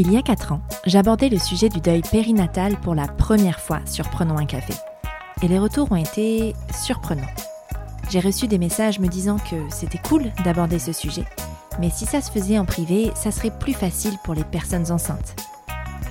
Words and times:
Il 0.00 0.12
y 0.12 0.16
a 0.16 0.22
4 0.22 0.52
ans, 0.52 0.60
j'abordais 0.86 1.28
le 1.28 1.40
sujet 1.40 1.68
du 1.68 1.80
deuil 1.80 2.02
périnatal 2.02 2.76
pour 2.76 2.94
la 2.94 3.08
première 3.08 3.58
fois 3.58 3.80
sur 3.84 4.08
Prenons 4.08 4.38
un 4.38 4.46
café. 4.46 4.72
Et 5.42 5.48
les 5.48 5.58
retours 5.58 5.90
ont 5.90 5.96
été 5.96 6.54
surprenants. 6.72 7.26
J'ai 8.08 8.20
reçu 8.20 8.46
des 8.46 8.58
messages 8.58 9.00
me 9.00 9.08
disant 9.08 9.38
que 9.38 9.56
c'était 9.70 9.98
cool 9.98 10.30
d'aborder 10.44 10.78
ce 10.78 10.92
sujet, 10.92 11.24
mais 11.80 11.90
si 11.90 12.06
ça 12.06 12.20
se 12.20 12.30
faisait 12.30 12.60
en 12.60 12.64
privé, 12.64 13.10
ça 13.16 13.32
serait 13.32 13.50
plus 13.50 13.72
facile 13.72 14.16
pour 14.22 14.34
les 14.34 14.44
personnes 14.44 14.92
enceintes. 14.92 15.34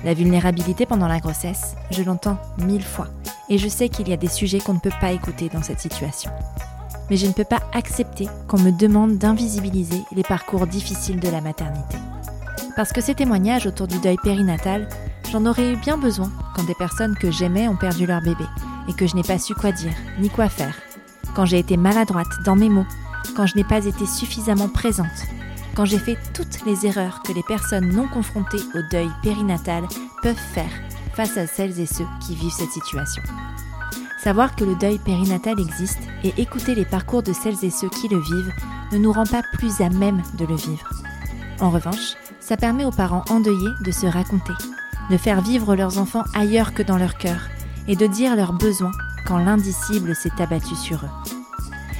La 0.04 0.12
vulnérabilité 0.12 0.84
pendant 0.84 1.08
la 1.08 1.20
grossesse, 1.20 1.74
je 1.90 2.02
l'entends 2.02 2.36
mille 2.58 2.84
fois, 2.84 3.08
et 3.48 3.56
je 3.56 3.68
sais 3.68 3.88
qu'il 3.88 4.10
y 4.10 4.12
a 4.12 4.18
des 4.18 4.28
sujets 4.28 4.60
qu'on 4.60 4.74
ne 4.74 4.80
peut 4.80 4.92
pas 5.00 5.12
écouter 5.12 5.48
dans 5.48 5.62
cette 5.62 5.80
situation. 5.80 6.30
Mais 7.08 7.16
je 7.16 7.26
ne 7.26 7.32
peux 7.32 7.44
pas 7.44 7.62
accepter 7.72 8.28
qu'on 8.48 8.58
me 8.58 8.70
demande 8.70 9.16
d'invisibiliser 9.16 10.02
les 10.12 10.24
parcours 10.24 10.66
difficiles 10.66 11.20
de 11.20 11.30
la 11.30 11.40
maternité 11.40 11.96
parce 12.78 12.92
que 12.92 13.00
ces 13.00 13.16
témoignages 13.16 13.66
autour 13.66 13.88
du 13.88 13.98
deuil 13.98 14.18
périnatal, 14.22 14.88
j'en 15.32 15.44
aurais 15.46 15.72
eu 15.72 15.76
bien 15.78 15.98
besoin 15.98 16.30
quand 16.54 16.62
des 16.62 16.76
personnes 16.76 17.16
que 17.16 17.28
j'aimais 17.28 17.66
ont 17.66 17.74
perdu 17.74 18.06
leur 18.06 18.20
bébé 18.20 18.44
et 18.88 18.92
que 18.92 19.04
je 19.04 19.16
n'ai 19.16 19.24
pas 19.24 19.40
su 19.40 19.52
quoi 19.52 19.72
dire 19.72 19.96
ni 20.20 20.30
quoi 20.30 20.48
faire, 20.48 20.76
quand 21.34 21.44
j'ai 21.44 21.58
été 21.58 21.76
maladroite 21.76 22.28
dans 22.44 22.54
mes 22.54 22.68
mots, 22.68 22.86
quand 23.34 23.46
je 23.46 23.56
n'ai 23.56 23.64
pas 23.64 23.84
été 23.84 24.06
suffisamment 24.06 24.68
présente, 24.68 25.06
quand 25.74 25.86
j'ai 25.86 25.98
fait 25.98 26.16
toutes 26.32 26.64
les 26.66 26.86
erreurs 26.86 27.20
que 27.24 27.32
les 27.32 27.42
personnes 27.42 27.88
non 27.88 28.06
confrontées 28.06 28.62
au 28.76 28.78
deuil 28.92 29.10
périnatal 29.24 29.82
peuvent 30.22 30.36
faire 30.36 30.70
face 31.14 31.36
à 31.36 31.48
celles 31.48 31.80
et 31.80 31.86
ceux 31.86 32.06
qui 32.24 32.36
vivent 32.36 32.52
cette 32.52 32.70
situation. 32.70 33.24
Savoir 34.22 34.54
que 34.54 34.62
le 34.62 34.76
deuil 34.76 34.98
périnatal 34.98 35.58
existe 35.58 35.98
et 36.22 36.32
écouter 36.40 36.76
les 36.76 36.84
parcours 36.84 37.24
de 37.24 37.32
celles 37.32 37.64
et 37.64 37.70
ceux 37.70 37.88
qui 37.88 38.06
le 38.06 38.20
vivent 38.20 38.52
ne 38.92 38.98
nous 38.98 39.10
rend 39.10 39.26
pas 39.26 39.42
plus 39.54 39.80
à 39.80 39.90
même 39.90 40.22
de 40.34 40.46
le 40.46 40.54
vivre. 40.54 40.88
En 41.60 41.70
revanche, 41.70 42.14
ça 42.48 42.56
permet 42.56 42.86
aux 42.86 42.90
parents 42.90 43.24
endeuillés 43.28 43.74
de 43.84 43.90
se 43.90 44.06
raconter, 44.06 44.54
de 45.10 45.18
faire 45.18 45.42
vivre 45.42 45.76
leurs 45.76 45.98
enfants 45.98 46.24
ailleurs 46.34 46.72
que 46.72 46.82
dans 46.82 46.96
leur 46.96 47.18
cœur 47.18 47.42
et 47.86 47.94
de 47.94 48.06
dire 48.06 48.36
leurs 48.36 48.54
besoins 48.54 48.92
quand 49.26 49.36
l'indicible 49.36 50.14
s'est 50.14 50.40
abattu 50.40 50.74
sur 50.74 51.04
eux. 51.04 51.30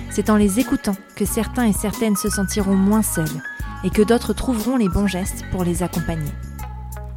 C'est 0.08 0.30
en 0.30 0.36
les 0.36 0.58
écoutant 0.58 0.96
que 1.16 1.26
certains 1.26 1.66
et 1.66 1.74
certaines 1.74 2.16
se 2.16 2.30
sentiront 2.30 2.76
moins 2.76 3.02
seuls 3.02 3.42
et 3.84 3.90
que 3.90 4.00
d'autres 4.00 4.32
trouveront 4.32 4.78
les 4.78 4.88
bons 4.88 5.06
gestes 5.06 5.44
pour 5.50 5.64
les 5.64 5.82
accompagner. 5.82 6.32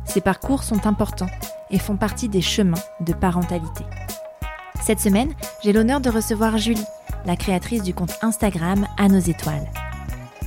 Ces 0.03 0.19
parcours 0.19 0.63
sont 0.63 0.85
importants 0.85 1.31
et 1.69 1.79
font 1.79 1.95
partie 1.95 2.27
des 2.27 2.41
chemins 2.41 2.83
de 2.99 3.13
parentalité. 3.13 3.85
Cette 4.83 4.99
semaine, 4.99 5.33
j'ai 5.63 5.71
l'honneur 5.71 6.01
de 6.01 6.09
recevoir 6.09 6.57
Julie, 6.57 6.83
la 7.25 7.37
créatrice 7.37 7.83
du 7.83 7.93
compte 7.93 8.17
Instagram 8.21 8.87
À 8.97 9.07
nos 9.07 9.19
étoiles. 9.19 9.71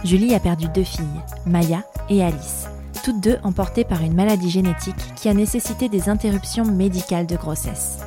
Julie 0.05 0.35
a 0.35 0.41
perdu 0.41 0.67
deux 0.69 0.85
filles, 0.85 1.23
Maya 1.47 1.83
et 2.11 2.23
Alice, 2.23 2.67
toutes 3.05 3.21
deux 3.21 3.39
emportées 3.43 3.85
par 3.85 4.01
une 4.01 4.15
maladie 4.15 4.49
génétique 4.49 5.15
qui 5.15 5.29
a 5.29 5.35
nécessité 5.35 5.91
des 5.91 6.09
interruptions 6.09 6.65
médicales 6.65 7.27
de 7.27 7.37
grossesse. 7.37 7.99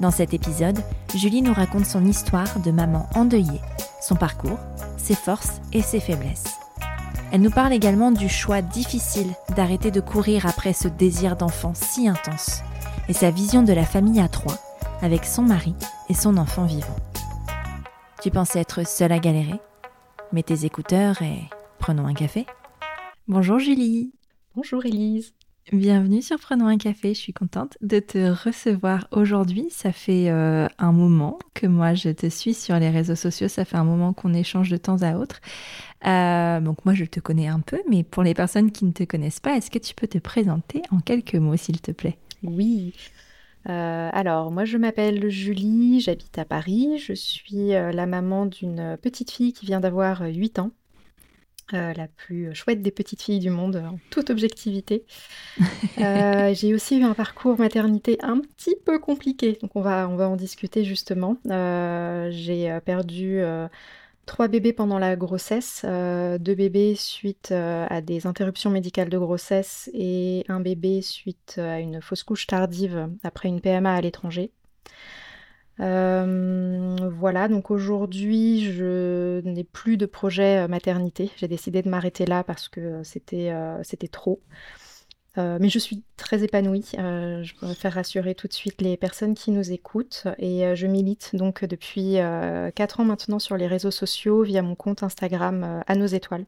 Dans 0.00 0.10
cet 0.10 0.32
épisode, 0.32 0.78
Julie 1.14 1.42
nous 1.42 1.52
raconte 1.52 1.84
son 1.84 2.06
histoire 2.06 2.58
de 2.60 2.70
maman 2.70 3.06
endeuillée, 3.14 3.60
son 4.00 4.16
parcours, 4.16 4.58
ses 4.96 5.14
forces 5.14 5.60
et 5.74 5.82
ses 5.82 6.00
faiblesses. 6.00 6.56
Elle 7.30 7.42
nous 7.42 7.50
parle 7.50 7.74
également 7.74 8.10
du 8.10 8.30
choix 8.30 8.62
difficile 8.62 9.30
d'arrêter 9.54 9.90
de 9.90 10.00
courir 10.00 10.46
après 10.46 10.72
ce 10.72 10.88
désir 10.88 11.36
d'enfant 11.36 11.74
si 11.74 12.08
intense 12.08 12.62
et 13.10 13.12
sa 13.12 13.30
vision 13.30 13.62
de 13.62 13.74
la 13.74 13.84
famille 13.84 14.20
à 14.20 14.28
trois 14.28 14.56
avec 15.02 15.26
son 15.26 15.42
mari 15.42 15.74
et 16.08 16.14
son 16.14 16.38
enfant 16.38 16.64
vivant. 16.64 16.96
Tu 18.22 18.30
pensais 18.30 18.60
être 18.60 18.86
seule 18.86 19.12
à 19.12 19.18
galérer? 19.18 19.60
Mets 20.32 20.42
tes 20.42 20.64
écouteurs 20.64 21.20
et 21.20 21.50
prenons 21.78 22.06
un 22.06 22.14
café. 22.14 22.46
Bonjour 23.26 23.58
Julie. 23.58 24.14
Bonjour 24.60 24.84
Elise. 24.84 25.34
Bienvenue 25.72 26.20
sur 26.20 26.36
Prenons 26.40 26.66
un 26.66 26.78
café, 26.78 27.14
je 27.14 27.20
suis 27.20 27.32
contente 27.32 27.78
de 27.80 28.00
te 28.00 28.18
recevoir 28.44 29.06
aujourd'hui. 29.12 29.68
Ça 29.70 29.92
fait 29.92 30.30
euh, 30.30 30.66
un 30.78 30.90
moment 30.90 31.38
que 31.54 31.68
moi 31.68 31.94
je 31.94 32.08
te 32.08 32.28
suis 32.28 32.54
sur 32.54 32.76
les 32.80 32.90
réseaux 32.90 33.14
sociaux, 33.14 33.46
ça 33.46 33.64
fait 33.64 33.76
un 33.76 33.84
moment 33.84 34.12
qu'on 34.12 34.34
échange 34.34 34.68
de 34.68 34.76
temps 34.76 35.00
à 35.02 35.14
autre. 35.14 35.38
Euh, 36.08 36.58
donc 36.60 36.84
moi 36.84 36.92
je 36.92 37.04
te 37.04 37.20
connais 37.20 37.46
un 37.46 37.60
peu, 37.60 37.80
mais 37.88 38.02
pour 38.02 38.24
les 38.24 38.34
personnes 38.34 38.72
qui 38.72 38.84
ne 38.84 38.90
te 38.90 39.04
connaissent 39.04 39.38
pas, 39.38 39.56
est-ce 39.56 39.70
que 39.70 39.78
tu 39.78 39.94
peux 39.94 40.08
te 40.08 40.18
présenter 40.18 40.82
en 40.90 40.98
quelques 40.98 41.36
mots 41.36 41.56
s'il 41.56 41.80
te 41.80 41.92
plaît? 41.92 42.18
Oui. 42.42 42.94
Euh, 43.68 44.10
alors 44.12 44.50
moi 44.50 44.64
je 44.64 44.76
m'appelle 44.76 45.28
Julie, 45.28 46.00
j'habite 46.00 46.36
à 46.36 46.44
Paris, 46.44 46.98
je 46.98 47.12
suis 47.12 47.68
la 47.68 48.06
maman 48.06 48.46
d'une 48.46 48.98
petite 49.00 49.30
fille 49.30 49.52
qui 49.52 49.66
vient 49.66 49.78
d'avoir 49.78 50.22
8 50.22 50.58
ans. 50.58 50.72
Euh, 51.74 51.92
la 51.92 52.08
plus 52.08 52.54
chouette 52.54 52.80
des 52.80 52.90
petites 52.90 53.20
filles 53.20 53.40
du 53.40 53.50
monde, 53.50 53.76
en 53.76 53.98
toute 54.10 54.30
objectivité. 54.30 55.04
Euh, 55.98 56.54
j'ai 56.54 56.74
aussi 56.74 56.98
eu 56.98 57.02
un 57.02 57.14
parcours 57.14 57.58
maternité 57.58 58.18
un 58.20 58.38
petit 58.38 58.76
peu 58.76 59.00
compliqué, 59.00 59.58
donc 59.60 59.74
on 59.74 59.80
va, 59.80 60.08
on 60.08 60.14
va 60.14 60.28
en 60.28 60.36
discuter 60.36 60.84
justement. 60.84 61.38
Euh, 61.50 62.28
j'ai 62.30 62.78
perdu 62.84 63.40
trois 64.24 64.46
bébés 64.46 64.72
pendant 64.72 65.00
la 65.00 65.16
grossesse, 65.16 65.84
deux 65.84 66.54
bébés 66.54 66.94
suite 66.94 67.50
à 67.50 68.00
des 68.00 68.28
interruptions 68.28 68.70
médicales 68.70 69.08
de 69.08 69.18
grossesse 69.18 69.90
et 69.92 70.44
un 70.48 70.60
bébé 70.60 71.02
suite 71.02 71.58
à 71.58 71.80
une 71.80 72.00
fausse 72.00 72.22
couche 72.22 72.46
tardive 72.46 73.08
après 73.24 73.48
une 73.48 73.60
PMA 73.60 73.92
à 73.92 74.00
l'étranger. 74.00 74.52
Euh, 75.80 76.96
voilà, 77.12 77.48
donc 77.48 77.70
aujourd'hui, 77.70 78.72
je 78.72 79.40
n'ai 79.44 79.64
plus 79.64 79.96
de 79.96 80.06
projet 80.06 80.64
euh, 80.64 80.68
maternité. 80.68 81.30
J'ai 81.36 81.48
décidé 81.48 81.82
de 81.82 81.88
m'arrêter 81.88 82.26
là 82.26 82.42
parce 82.42 82.68
que 82.68 82.80
euh, 82.80 83.02
c'était 83.04 84.08
trop. 84.08 84.40
mais 85.36 85.68
je 85.68 85.78
suis 85.78 86.02
très 86.16 86.42
épanouie. 86.42 86.90
je 86.94 87.54
préfère 87.54 87.92
rassurer 87.94 88.34
tout 88.34 88.48
de 88.48 88.52
suite 88.52 88.80
les 88.80 88.96
personnes 88.96 89.34
qui 89.34 89.52
nous 89.52 89.70
écoutent. 89.70 90.26
Et 90.38 90.74
je 90.74 90.86
milite 90.88 91.36
donc 91.36 91.64
depuis 91.64 92.14
4 92.74 93.00
ans 93.00 93.04
maintenant 93.04 93.38
sur 93.38 93.56
les 93.56 93.68
réseaux 93.68 93.92
sociaux 93.92 94.42
via 94.42 94.62
mon 94.62 94.74
compte 94.74 95.04
Instagram 95.04 95.84
à 95.86 95.94
nos 95.94 96.06
étoiles, 96.06 96.44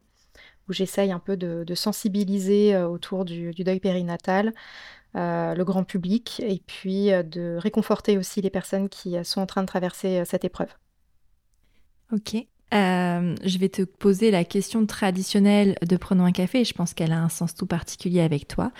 où 0.67 0.73
j'essaye 0.73 1.13
un 1.13 1.19
peu 1.19 1.37
de, 1.37 1.73
sensibiliser 1.73 2.75
autour 2.83 3.23
du, 3.23 3.51
deuil 3.51 3.79
périnatal, 3.79 4.53
euh, 5.15 5.55
le 5.55 5.65
grand 5.65 5.83
public 5.83 6.41
et 6.45 6.61
puis 6.65 7.11
euh, 7.11 7.21
de 7.21 7.57
réconforter 7.59 8.17
aussi 8.17 8.41
les 8.41 8.49
personnes 8.49 8.87
qui 8.87 9.17
euh, 9.17 9.25
sont 9.25 9.41
en 9.41 9.45
train 9.45 9.61
de 9.61 9.67
traverser 9.67 10.23
cette 10.23 10.45
épreuve. 10.45 10.69
Ok. 12.13 12.35
je 12.71 13.57
vais 13.57 13.67
te 13.67 13.81
poser 13.81 14.31
la 14.31 14.45
question 14.45 14.85
traditionnelle 14.85 15.75
de 15.81 15.97
Prenons 15.97 16.23
un 16.23 16.31
café 16.31 16.61
et 16.61 16.65
je 16.65 16.73
pense 16.73 16.93
qu'elle 16.93 17.11
a 17.11 17.19
un 17.19 17.29
sens 17.29 17.55
tout 17.55 17.65
particulier 17.65 18.21
avec 18.21 18.47
toi. 18.47 18.71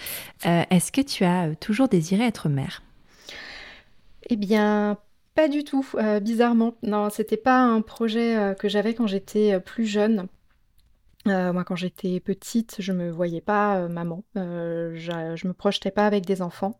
Est-ce 0.43 0.91
que 0.91 1.01
tu 1.01 1.25
as 1.25 1.53
toujours 1.55 1.87
désiré 1.87 2.25
être 2.25 2.49
mère? 2.49 2.81
Eh 4.29 4.35
bien, 4.35 4.97
pas 5.35 5.47
du 5.47 5.63
tout, 5.63 5.85
bizarrement. 6.21 6.75
Non, 6.83 7.09
c'était 7.09 7.37
pas 7.37 7.61
un 7.61 7.81
projet 7.81 8.55
que 8.59 8.67
j'avais 8.67 8.93
quand 8.93 9.07
j'étais 9.07 9.59
plus 9.61 9.85
jeune. 9.85 10.27
Euh, 11.27 11.53
moi, 11.53 11.63
quand 11.63 11.75
j'étais 11.75 12.19
petite, 12.19 12.77
je 12.79 12.91
me 12.91 13.09
voyais 13.09 13.41
pas 13.41 13.77
euh, 13.77 13.87
maman. 13.87 14.23
Euh, 14.37 14.93
je, 14.95 15.35
je 15.35 15.47
me 15.47 15.53
projetais 15.53 15.91
pas 15.91 16.07
avec 16.07 16.25
des 16.25 16.41
enfants. 16.41 16.77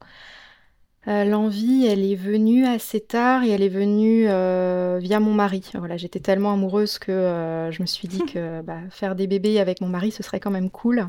l'envie, 1.06 1.86
elle 1.86 2.04
est 2.04 2.16
venue 2.16 2.66
assez 2.66 3.02
tard 3.02 3.44
et 3.44 3.50
elle 3.50 3.64
est 3.64 3.70
venue 3.70 4.26
via 4.26 5.20
mon 5.20 5.34
mari. 5.34 5.64
Voilà, 5.76 5.98
j'étais 5.98 6.20
tellement 6.20 6.54
amoureuse 6.54 7.00
que 7.00 7.70
je 7.72 7.82
me 7.82 7.88
suis 7.88 8.08
dit 8.08 8.24
que 8.34 8.62
bah, 8.62 8.80
faire 8.90 9.16
des 9.16 9.28
bébés 9.28 9.60
avec 9.60 9.82
mon 9.82 9.88
mari, 9.88 10.12
ce 10.12 10.24
serait 10.24 10.40
quand 10.40 10.52
même 10.52 10.70
cool. 10.70 11.08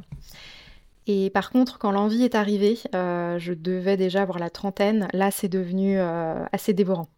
Et 1.09 1.31
par 1.31 1.51
contre, 1.51 1.79
quand 1.79 1.91
l'envie 1.91 2.23
est 2.23 2.35
arrivée, 2.35 2.79
je 2.93 3.53
devais 3.53 3.97
déjà 3.97 4.23
avoir 4.23 4.39
la 4.39 4.51
trentaine. 4.51 5.09
Là, 5.13 5.31
c'est 5.31 5.49
devenu 5.49 5.99
assez 5.99 6.73
dévorant. 6.73 7.09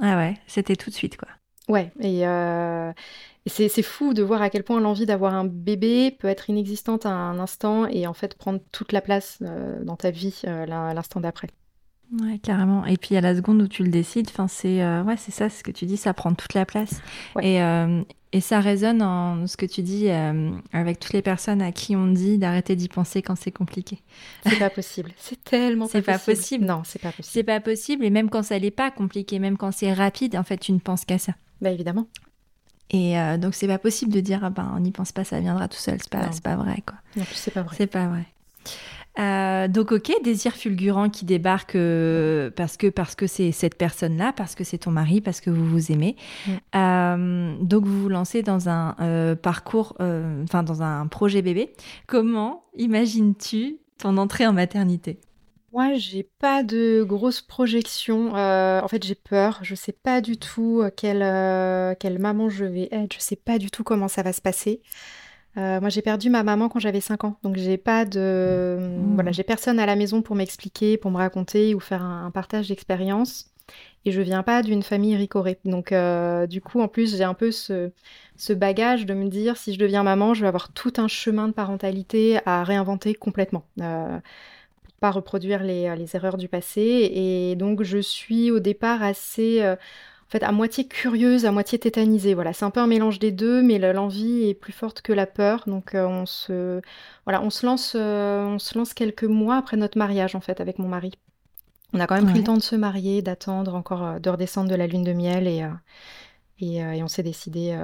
Ah 0.00 0.16
ouais, 0.16 0.34
c'était 0.48 0.74
tout 0.74 0.90
de 0.90 0.94
suite, 0.94 1.16
quoi. 1.16 1.28
Ouais, 1.68 1.92
et, 2.00 2.24
c'est 3.46 3.82
fou 3.82 4.14
de 4.14 4.22
voir 4.22 4.40
à 4.40 4.48
quel 4.48 4.64
point 4.64 4.80
l'envie 4.80 5.06
d'avoir 5.06 5.34
un 5.34 5.44
bébé 5.44 6.10
peut 6.10 6.28
être 6.28 6.48
inexistante 6.48 7.04
à 7.04 7.10
un 7.10 7.38
instant 7.38 7.86
et 7.86 8.06
en 8.06 8.14
fait 8.14 8.36
prendre 8.36 8.60
toute 8.72 8.92
la 8.92 9.02
place 9.02 9.38
euh, 9.42 9.84
dans 9.84 9.96
ta 9.96 10.10
vie 10.10 10.40
euh, 10.46 10.64
l'instant 10.66 11.20
d'après. 11.20 11.48
Ouais, 12.22 12.38
carrément. 12.38 12.86
Et 12.86 12.96
puis 12.96 13.16
à 13.16 13.20
la 13.20 13.34
seconde 13.34 13.60
où 13.62 13.68
tu 13.68 13.82
le 13.82 13.90
décides, 13.90 14.28
enfin 14.28 14.48
c'est 14.48 14.82
ouais, 15.02 15.16
c'est 15.16 15.32
ça, 15.32 15.48
ce 15.48 15.62
que 15.62 15.70
tu 15.70 15.84
dis, 15.86 15.96
ça 15.96 16.14
prend 16.14 16.32
toute 16.34 16.54
la 16.54 16.64
place. 16.64 17.00
Et, 17.42 17.58
et 18.32 18.40
ça 18.40 18.60
résonne 18.60 19.02
en 19.02 19.46
ce 19.46 19.56
que 19.56 19.66
tu 19.66 19.82
dis 19.82 20.10
avec 20.72 21.00
toutes 21.00 21.14
les 21.14 21.22
personnes 21.22 21.62
à 21.62 21.72
qui 21.72 21.96
on 21.96 22.06
dit 22.06 22.38
d'arrêter 22.38 22.76
d'y 22.76 22.88
penser 22.88 23.22
quand 23.22 23.36
c'est 23.36 23.50
compliqué. 23.50 24.00
C'est 24.44 24.58
pas 24.58 24.70
possible. 24.70 25.12
C'est 25.16 25.42
tellement 25.42 25.88
c'est 25.88 26.02
pas 26.02 26.18
possible. 26.18 26.66
Non, 26.66 26.82
c'est 26.84 27.00
pas 27.00 27.10
possible. 27.10 27.32
C'est 27.32 27.42
pas 27.42 27.60
possible. 27.60 28.04
Et 28.04 28.10
même 28.10 28.30
quand 28.30 28.42
ça 28.42 28.60
n'est 28.60 28.70
pas 28.70 28.90
compliqué, 28.90 29.38
même 29.38 29.56
quand 29.56 29.72
c'est 29.72 29.92
rapide, 29.92 30.36
en 30.36 30.44
fait, 30.44 30.58
tu 30.58 30.72
ne 30.72 30.78
penses 30.78 31.04
qu'à 31.04 31.18
ça. 31.18 31.32
Bah 31.62 31.70
évidemment. 31.70 32.06
Et 32.90 33.18
euh, 33.18 33.38
donc, 33.38 33.54
c'est 33.54 33.66
pas 33.66 33.78
possible 33.78 34.12
de 34.12 34.20
dire, 34.20 34.40
ah 34.42 34.50
ben, 34.50 34.72
on 34.76 34.80
n'y 34.80 34.92
pense 34.92 35.12
pas, 35.12 35.24
ça 35.24 35.40
viendra 35.40 35.68
tout 35.68 35.78
seul. 35.78 35.98
C'est 36.00 36.10
pas, 36.10 36.28
pas 36.42 36.56
vrai, 36.56 36.82
quoi. 36.86 36.96
Non, 37.16 37.24
c'est 37.32 37.52
pas 37.52 37.62
vrai. 37.62 37.74
C'est 37.78 37.86
pas 37.86 38.06
vrai. 38.06 38.26
Euh, 39.16 39.68
donc 39.68 39.92
ok, 39.92 40.10
désir 40.24 40.54
fulgurant 40.54 41.08
qui 41.08 41.24
débarque 41.24 41.76
euh, 41.76 42.50
parce 42.50 42.76
que 42.76 42.88
parce 42.88 43.14
que 43.14 43.28
c'est 43.28 43.52
cette 43.52 43.78
personne-là, 43.78 44.32
parce 44.32 44.56
que 44.56 44.64
c'est 44.64 44.78
ton 44.78 44.90
mari, 44.90 45.20
parce 45.20 45.40
que 45.40 45.50
vous 45.50 45.64
vous 45.64 45.92
aimez. 45.92 46.16
Donc 46.72 47.84
vous 47.84 48.02
vous 48.02 48.08
lancez 48.08 48.42
dans 48.42 48.68
un 48.68 49.36
parcours, 49.36 49.94
enfin 50.00 50.64
dans 50.64 50.82
un 50.82 51.06
projet 51.06 51.42
bébé. 51.42 51.72
Comment 52.08 52.64
imagines-tu 52.76 53.76
ton 53.98 54.16
entrée 54.16 54.48
en 54.48 54.52
maternité? 54.52 55.20
Moi, 55.74 55.94
j'ai 55.94 56.22
pas 56.22 56.62
de 56.62 57.02
grosses 57.02 57.40
projections. 57.40 58.36
Euh, 58.36 58.80
en 58.80 58.86
fait, 58.86 59.04
j'ai 59.04 59.16
peur. 59.16 59.58
Je 59.62 59.74
sais 59.74 59.92
pas 59.92 60.20
du 60.20 60.36
tout 60.36 60.82
euh, 60.82 60.90
quelle, 60.96 61.22
euh, 61.22 61.96
quelle 61.98 62.20
maman 62.20 62.48
je 62.48 62.64
vais 62.64 62.88
être. 62.92 63.12
Je 63.12 63.18
sais 63.18 63.34
pas 63.34 63.58
du 63.58 63.72
tout 63.72 63.82
comment 63.82 64.06
ça 64.06 64.22
va 64.22 64.32
se 64.32 64.40
passer. 64.40 64.82
moi, 65.56 65.88
j'ai 65.88 66.00
perdu 66.00 66.30
ma 66.30 66.44
maman 66.44 66.68
quand 66.68 66.78
j'avais 66.78 67.00
5 67.00 67.24
ans, 67.24 67.38
donc 67.42 67.56
j'ai 67.56 67.76
pas 67.76 68.04
de, 68.04 68.78
mmh. 68.80 69.14
voilà, 69.14 69.32
j'ai 69.32 69.42
personne 69.42 69.78
à 69.78 69.86
la 69.86 69.96
maison 69.96 70.22
pour 70.22 70.36
m'expliquer, 70.36 70.96
pour 70.96 71.10
me 71.10 71.16
raconter 71.16 71.74
ou 71.74 71.80
faire 71.80 72.02
un, 72.02 72.30
partage 72.30 72.68
d'expérience. 72.68 73.50
Et 74.04 74.12
je 74.12 74.20
viens 74.20 74.42
pas 74.42 74.62
d'une 74.62 74.82
famille 74.82 75.16
ricorée. 75.16 75.58
Donc, 75.64 75.92
du 76.48 76.60
coup, 76.60 76.80
en 76.80 76.88
plus, 76.88 77.16
j'ai 77.16 77.24
un 77.24 77.34
peu 77.34 77.50
ce, 77.50 77.90
ce 78.36 78.52
bagage 78.52 79.06
de 79.06 79.14
me 79.14 79.28
dire, 79.28 79.56
si 79.56 79.74
je 79.74 79.78
deviens 79.78 80.02
maman, 80.04 80.34
je 80.34 80.42
vais 80.42 80.48
avoir 80.48 80.72
tout 80.72 80.92
un 80.98 81.08
chemin 81.08 81.48
de 81.48 81.52
parentalité 81.52 82.38
à 82.46 82.62
réinventer 82.62 83.14
complètement 83.14 83.66
pas 85.04 85.10
reproduire 85.10 85.62
les, 85.62 85.94
les, 85.96 86.16
erreurs 86.16 86.38
du 86.38 86.48
passé. 86.48 86.80
Et 87.12 87.56
donc, 87.56 87.82
je 87.82 87.98
suis 87.98 88.50
au 88.50 88.58
départ 88.58 89.02
assez, 89.02 89.60
euh, 89.60 89.74
en 89.74 90.30
fait, 90.30 90.42
à 90.42 90.50
moitié 90.50 90.88
curieuse, 90.88 91.44
à 91.44 91.52
moitié 91.52 91.78
tétanisée. 91.78 92.32
Voilà, 92.32 92.54
c'est 92.54 92.64
un 92.64 92.70
peu 92.70 92.80
un 92.80 92.86
mélange 92.86 93.18
des 93.18 93.30
deux, 93.30 93.60
mais 93.60 93.78
l'envie 93.92 94.48
est 94.48 94.54
plus 94.54 94.72
forte 94.72 95.02
que 95.02 95.12
la 95.12 95.26
peur. 95.26 95.64
Donc, 95.66 95.94
euh, 95.94 96.06
on 96.06 96.24
se, 96.24 96.80
voilà, 97.26 97.42
on 97.42 97.50
se 97.50 97.66
lance, 97.66 97.92
euh, 97.96 98.46
on 98.46 98.58
se 98.58 98.78
lance 98.78 98.94
quelques 98.94 99.24
mois 99.24 99.56
après 99.58 99.76
notre 99.76 99.98
mariage, 99.98 100.34
en 100.34 100.40
fait, 100.40 100.58
avec 100.62 100.78
mon 100.78 100.88
mari. 100.88 101.12
On 101.92 102.00
a 102.00 102.06
quand 102.06 102.14
même 102.14 102.30
pris 102.30 102.38
le 102.38 102.44
temps 102.44 102.56
de 102.56 102.62
se 102.62 102.74
marier, 102.74 103.20
d'attendre 103.20 103.74
encore, 103.74 104.18
de 104.20 104.30
redescendre 104.30 104.70
de 104.70 104.74
la 104.74 104.86
lune 104.86 105.04
de 105.04 105.12
miel, 105.12 105.46
et, 105.46 105.68
et, 106.60 106.76
et 106.78 107.02
on 107.02 107.08
s'est 107.08 107.22
décidé 107.22 107.78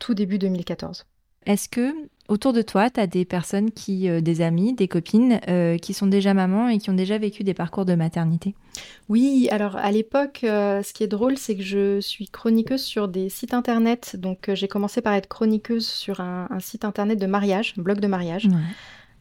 tout 0.00 0.12
début 0.12 0.38
2014. 0.38 1.06
Est-ce 1.46 1.68
que 1.68 1.94
autour 2.28 2.52
de 2.52 2.62
toi, 2.62 2.88
tu 2.90 3.00
as 3.00 3.06
des 3.06 3.24
personnes 3.24 3.70
qui, 3.70 4.08
euh, 4.08 4.20
des 4.20 4.40
amis, 4.40 4.72
des 4.72 4.88
copines, 4.88 5.40
euh, 5.48 5.76
qui 5.76 5.92
sont 5.92 6.06
déjà 6.06 6.32
mamans 6.32 6.68
et 6.68 6.78
qui 6.78 6.90
ont 6.90 6.94
déjà 6.94 7.18
vécu 7.18 7.44
des 7.44 7.54
parcours 7.54 7.84
de 7.84 7.94
maternité? 7.94 8.54
Oui, 9.08 9.48
alors 9.50 9.76
à 9.76 9.90
l'époque, 9.92 10.40
euh, 10.44 10.82
ce 10.82 10.92
qui 10.92 11.04
est 11.04 11.08
drôle, 11.08 11.36
c'est 11.36 11.56
que 11.56 11.62
je 11.62 12.00
suis 12.00 12.28
chroniqueuse 12.28 12.82
sur 12.82 13.08
des 13.08 13.28
sites 13.28 13.54
internet. 13.54 14.16
Donc 14.18 14.50
j'ai 14.52 14.68
commencé 14.68 15.02
par 15.02 15.14
être 15.14 15.28
chroniqueuse 15.28 15.86
sur 15.86 16.20
un, 16.20 16.48
site 16.60 16.84
internet 16.84 17.18
de 17.18 17.26
mariage, 17.26 17.74
un 17.78 17.82
blog 17.82 18.00
de 18.00 18.06
mariage. 18.06 18.48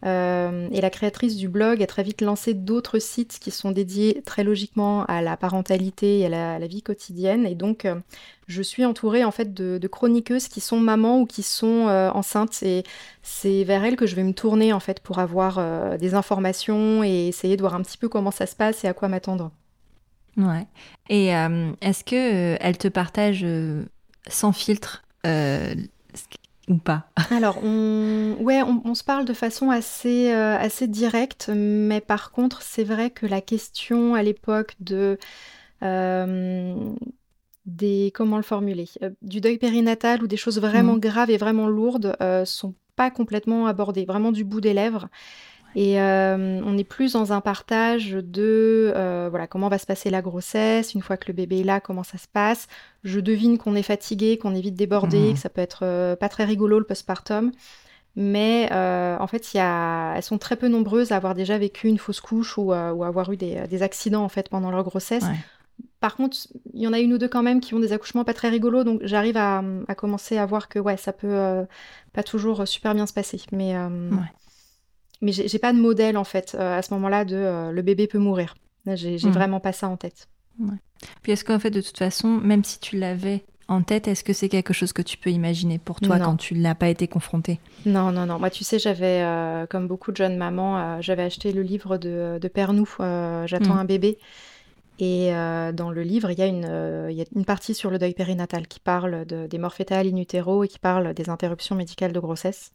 Euh, 0.06 0.68
et 0.72 0.82
la 0.82 0.90
créatrice 0.90 1.38
du 1.38 1.48
blog 1.48 1.82
a 1.82 1.88
très 1.88 2.04
vite 2.04 2.22
lancé 2.22 2.54
d'autres 2.54 3.00
sites 3.00 3.40
qui 3.40 3.52
sont 3.52 3.72
dédiés 3.72 4.22
très 4.26 4.44
logiquement 4.44 5.06
à 5.06 5.22
la 5.22 5.38
parentalité 5.38 6.20
et 6.20 6.26
à 6.26 6.60
la, 6.60 6.68
vie 6.68 6.82
quotidienne. 6.82 7.46
Et 7.46 7.56
donc, 7.56 7.86
euh, 7.86 7.96
je 8.48 8.62
suis 8.62 8.84
entourée 8.84 9.24
en 9.24 9.32
fait 9.32 9.54
de, 9.54 9.88
chroniqueuses 9.88 10.48
qui 10.48 10.60
sont 10.60 10.80
mamans 10.80 11.22
ou 11.22 11.26
qui 11.26 11.44
sont 11.44 11.88
euh, 11.88 12.10
enceintes. 12.12 12.62
Et 12.64 12.84
c'est 13.22 13.64
vers 13.64 13.84
elles 13.86 13.96
que 13.96 14.06
je 14.06 14.16
vais 14.16 14.24
me 14.24 14.34
tourner 14.34 14.74
en 14.74 14.80
fait 14.80 15.00
pour 15.00 15.20
avoir 15.20 15.98
des 15.98 16.16
informations 16.16 17.04
et 17.04 17.28
essayer 17.28 17.56
de 17.56 17.62
voir 17.62 17.76
un 17.76 17.82
petit 17.82 17.98
peu 17.98 18.10
comment 18.10 18.32
ça 18.32 18.46
se 18.46 18.56
passe 18.56 18.84
et 18.84 18.88
à 18.88 18.94
quoi 18.94 19.08
m'attendre. 19.08 19.52
Ouais. 20.36 20.66
Et 21.10 21.28
est-ce 21.28 22.04
que 22.04 22.58
elle 22.60 22.78
te 22.78 22.88
partage 22.88 23.46
sans 24.28 24.52
filtre 24.52 25.04
ou 26.70 26.78
pas 26.78 27.10
Alors, 27.32 27.64
on, 27.64 28.36
ouais, 28.40 28.62
on, 28.64 28.96
se 28.96 29.04
parle 29.04 29.26
de 29.26 29.34
façon 29.34 29.70
assez, 29.70 30.32
euh, 30.32 30.58
assez 30.58 30.88
directe, 30.88 31.50
mais 31.54 32.02
par 32.02 32.32
contre, 32.32 32.62
c'est 32.62 32.84
vrai 32.84 33.10
que 33.10 33.26
la 33.26 33.42
question 33.42 34.16
à 34.16 34.24
l'époque 34.24 34.76
de 34.80 35.18
euh, 35.84 36.76
des 37.66 38.12
comment 38.14 38.38
le 38.38 38.44
formuler, 38.44 38.90
euh, 39.02 39.10
du 39.22 39.42
deuil 39.42 39.58
périnatal 39.58 40.24
ou 40.24 40.28
des 40.28 40.38
choses 40.38 40.60
vraiment 40.60 40.96
mmh. 40.96 41.02
graves 41.02 41.30
et 41.30 41.38
vraiment 41.38 41.68
lourdes 41.68 42.16
sont 42.46 42.76
pas 42.96 43.10
complètement 43.10 43.68
abordées, 43.68 44.06
vraiment 44.06 44.32
du 44.32 44.44
bout 44.44 44.62
des 44.62 44.74
lèvres. 44.74 45.10
Et 45.76 46.00
euh, 46.00 46.62
on 46.64 46.78
est 46.78 46.84
plus 46.84 47.14
dans 47.14 47.34
un 47.34 47.42
partage 47.42 48.12
de 48.12 48.94
euh, 48.96 49.28
voilà 49.30 49.48
comment 49.48 49.70
va 49.70 49.78
se 49.78 49.86
passer 49.86 50.10
la 50.10 50.22
grossesse, 50.22 50.94
une 50.94 51.02
fois 51.02 51.18
que 51.18 51.26
le 51.28 51.34
bébé 51.34 51.62
est 51.62 51.64
là, 51.64 51.80
comment 51.80 52.04
ça 52.04 52.18
se 52.18 52.28
passe. 52.28 52.68
Je 53.04 53.20
devine 53.20 53.58
qu'on 53.58 53.76
est 53.76 53.84
fatigué, 53.84 54.38
qu'on 54.38 54.54
est 54.54 54.62
vite 54.62 54.76
débordé, 54.76 55.32
mmh. 55.32 55.34
que 55.34 55.40
ça 55.40 55.50
peut 55.50 55.62
être 55.62 55.80
euh, 55.84 56.16
pas 56.16 56.30
très 56.30 56.46
rigolo 56.46 56.80
le 56.80 56.86
postpartum. 56.86 57.52
Mais 58.16 58.70
en 58.72 59.26
fait, 59.26 59.56
y 59.56 59.60
a... 59.60 60.14
elles 60.16 60.22
sont 60.22 60.38
très 60.38 60.56
peu 60.56 60.68
nombreuses 60.68 61.12
à 61.12 61.16
avoir 61.16 61.34
déjà 61.34 61.58
vécu 61.58 61.88
une 61.88 61.98
fausse 61.98 62.22
couche 62.22 62.60
ou, 62.60 62.66
ou 62.66 63.04
avoir 63.04 63.32
eu 63.32 63.38
des, 63.38 63.68
des, 63.68 63.82
accidents 63.82 64.24
en 64.24 64.30
fait 64.30 64.50
pendant 64.50 64.70
leur 64.70 64.84
grossesse. 64.84 65.24
Par 66.00 66.16
contre, 66.16 66.38
il 66.76 66.82
y 66.82 66.88
en 66.88 66.94
a 66.94 67.00
une 67.00 67.12
ou 67.14 67.18
deux 67.18 67.28
quand 67.28 67.42
même 67.42 67.60
qui 67.60 67.74
ont 67.74 67.80
des 67.80 67.92
accouchements 67.92 68.24
pas 68.24 68.36
très 68.36 68.50
rigolos, 68.50 68.84
donc 68.84 69.02
j'arrive 69.04 69.38
à, 69.38 69.64
à, 69.88 69.96
commencer 69.96 70.38
à 70.38 70.46
voir 70.46 70.70
que 70.70 70.78
ouais, 70.78 70.96
ça 70.96 71.12
peut 71.12 71.66
pas 72.14 72.22
toujours 72.22 72.68
super 72.68 72.94
bien 72.94 73.08
se 73.08 73.14
passer. 73.14 73.42
Mais 73.52 73.76
ouais 73.76 74.30
mais 75.24 75.32
j'ai 75.32 75.60
pas 75.60 75.74
de 75.74 75.80
modèle 75.80 76.18
en 76.18 76.26
fait 76.26 76.56
euh, 76.60 76.78
à 76.78 76.82
ce 76.82 76.94
moment-là 76.94 77.26
de 77.26 77.36
euh, 77.36 77.72
le 77.72 77.82
bébé 77.82 78.08
peut 78.08 78.20
mourir. 78.20 78.56
J'ai 78.86 79.16
mmh. 79.16 79.30
vraiment 79.30 79.60
pas 79.62 79.72
ça 79.72 79.88
en 79.88 79.96
tête. 79.96 80.28
Puis 81.22 81.32
est-ce 81.32 81.46
qu'en 81.46 81.58
fait 81.58 81.72
de 81.72 81.82
toute 81.82 81.98
façon, 81.98 82.28
même 82.28 82.64
si 82.64 82.80
tu 82.80 82.98
l'avais 82.98 83.46
en 83.70 83.82
tête, 83.82 84.10
est-ce 84.10 84.26
que 84.26 84.34
c'est 84.34 84.50
quelque 84.50 84.74
chose 84.74 84.92
que 84.92 85.02
tu 85.02 85.18
peux 85.18 85.30
imaginer 85.30 85.80
pour 85.80 86.02
toi 86.02 86.20
quand 86.20 86.36
tu 86.36 86.56
n'as 86.56 86.76
pas 86.76 86.90
été 86.90 87.08
confrontée? 87.08 87.60
Non, 87.86 88.12
non, 88.12 88.26
non. 88.26 88.38
Moi, 88.38 88.50
tu 88.50 88.66
sais, 88.66 88.78
j'avais, 88.78 89.22
euh, 89.22 89.66
comme 89.66 89.88
beaucoup 89.88 90.12
de 90.12 90.18
jeunes 90.18 90.36
mamans, 90.36 91.02
j'avais 91.02 91.24
acheté 91.24 91.54
le 91.54 91.62
livre 91.62 91.98
de, 91.98 92.40
de 92.42 92.48
Pernou, 92.50 92.86
J'attends 93.00 93.76
mmh. 93.76 93.80
un 93.80 93.86
bébé. 93.86 94.18
Et 95.00 95.32
dans 95.32 95.92
le 95.92 96.04
livre, 96.04 96.30
il 96.30 96.38
y, 96.38 96.42
a 96.42 96.48
une, 96.48 97.08
il 97.10 97.16
y 97.16 97.22
a 97.22 97.26
une 97.34 97.46
partie 97.46 97.74
sur 97.74 97.90
le 97.90 97.98
deuil 97.98 98.14
périnatal 98.14 98.68
qui 98.68 98.82
parle 98.82 99.26
de, 99.26 99.48
des 99.48 99.58
morts 99.58 99.74
fétales 99.74 100.08
in 100.08 100.18
utero 100.18 100.66
et 100.66 100.68
qui 100.68 100.80
parle 100.80 101.14
des 101.14 101.30
interruptions 101.30 101.76
médicales 101.76 102.12
de 102.12 102.20
grossesse. 102.20 102.74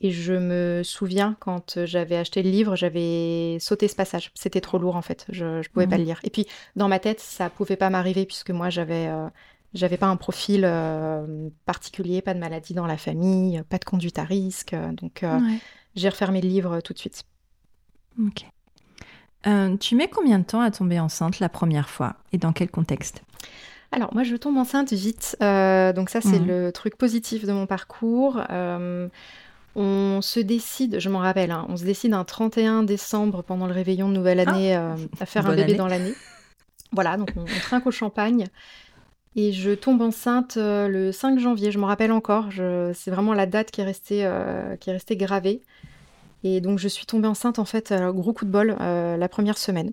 Et 0.00 0.10
je 0.10 0.34
me 0.34 0.82
souviens 0.82 1.36
quand 1.40 1.84
j'avais 1.84 2.16
acheté 2.16 2.42
le 2.42 2.50
livre, 2.50 2.76
j'avais 2.76 3.58
sauté 3.60 3.88
ce 3.88 3.94
passage. 3.94 4.32
C'était 4.34 4.60
trop 4.60 4.78
lourd 4.78 4.96
en 4.96 5.02
fait. 5.02 5.24
Je 5.30 5.58
ne 5.58 5.68
pouvais 5.72 5.86
pas 5.86 5.98
le 5.98 6.04
lire. 6.04 6.20
Et 6.24 6.30
puis 6.30 6.46
dans 6.76 6.88
ma 6.88 6.98
tête, 6.98 7.20
ça 7.20 7.48
pouvait 7.48 7.76
pas 7.76 7.90
m'arriver 7.90 8.26
puisque 8.26 8.50
moi 8.50 8.70
j'avais 8.70 9.06
euh, 9.06 9.28
j'avais 9.72 9.96
pas 9.96 10.06
un 10.06 10.16
profil 10.16 10.64
euh, 10.64 11.48
particulier, 11.64 12.22
pas 12.22 12.34
de 12.34 12.38
maladie 12.38 12.74
dans 12.74 12.86
la 12.86 12.96
famille, 12.96 13.62
pas 13.68 13.78
de 13.78 13.84
conduite 13.84 14.18
à 14.18 14.24
risque. 14.24 14.74
Donc 14.92 15.22
euh, 15.22 15.38
j'ai 15.94 16.08
refermé 16.08 16.40
le 16.40 16.48
livre 16.48 16.80
tout 16.80 16.92
de 16.92 16.98
suite. 16.98 17.22
Ok. 18.20 18.44
tu 19.80 19.94
mets 19.94 20.08
combien 20.08 20.38
de 20.38 20.44
temps 20.44 20.60
à 20.60 20.70
tomber 20.70 20.98
enceinte 20.98 21.38
la 21.38 21.48
première 21.48 21.88
fois? 21.88 22.16
Et 22.32 22.38
dans 22.38 22.52
quel 22.52 22.70
contexte? 22.70 23.22
Alors 23.92 24.12
moi 24.12 24.24
je 24.24 24.34
tombe 24.34 24.56
enceinte 24.58 24.92
vite, 24.92 25.36
donc 25.40 26.10
ça 26.10 26.20
c'est 26.20 26.40
mmh. 26.40 26.46
le 26.46 26.72
truc 26.72 26.96
positif 26.96 27.46
de 27.46 27.52
mon 27.52 27.66
parcours. 27.66 28.42
On 29.76 30.20
se 30.22 30.38
décide, 30.38 31.00
je 31.00 31.08
m'en 31.08 31.18
rappelle, 31.18 31.50
hein, 31.50 31.66
on 31.68 31.76
se 31.76 31.84
décide 31.84 32.14
un 32.14 32.24
31 32.24 32.84
décembre 32.84 33.42
pendant 33.42 33.66
le 33.66 33.72
réveillon 33.72 34.08
de 34.08 34.14
nouvelle 34.14 34.40
ah, 34.46 34.50
année 34.50 34.76
euh, 34.76 34.94
à 35.18 35.26
faire 35.26 35.46
un 35.46 35.56
bébé 35.56 35.74
dans 35.74 35.88
l'année. 35.88 36.14
Voilà, 36.92 37.16
donc 37.16 37.30
on, 37.36 37.44
trinque 37.44 37.86
au 37.86 37.90
champagne. 37.90 38.46
Et 39.34 39.50
je 39.50 39.72
tombe 39.72 40.00
enceinte 40.00 40.56
euh, 40.58 40.86
le 40.86 41.10
5 41.10 41.40
janvier, 41.40 41.72
je 41.72 41.78
m'en 41.80 41.88
rappelle 41.88 42.12
encore. 42.12 42.50
C'est 42.52 43.10
vraiment 43.10 43.34
la 43.34 43.46
date 43.46 43.72
qui 43.72 43.80
est, 43.80 43.84
restée, 43.84 44.24
euh, 44.24 44.76
qui 44.76 44.90
est 44.90 44.92
restée 44.92 45.16
gravée. 45.16 45.60
Et 46.44 46.60
donc 46.60 46.78
je 46.78 46.86
suis 46.86 47.06
tombée 47.06 47.26
enceinte 47.26 47.58
en 47.58 47.64
fait, 47.64 47.92
gros 47.92 48.32
coup 48.32 48.44
de 48.44 48.50
bol, 48.50 48.76
la 48.78 49.28
première 49.28 49.58
semaine. 49.58 49.92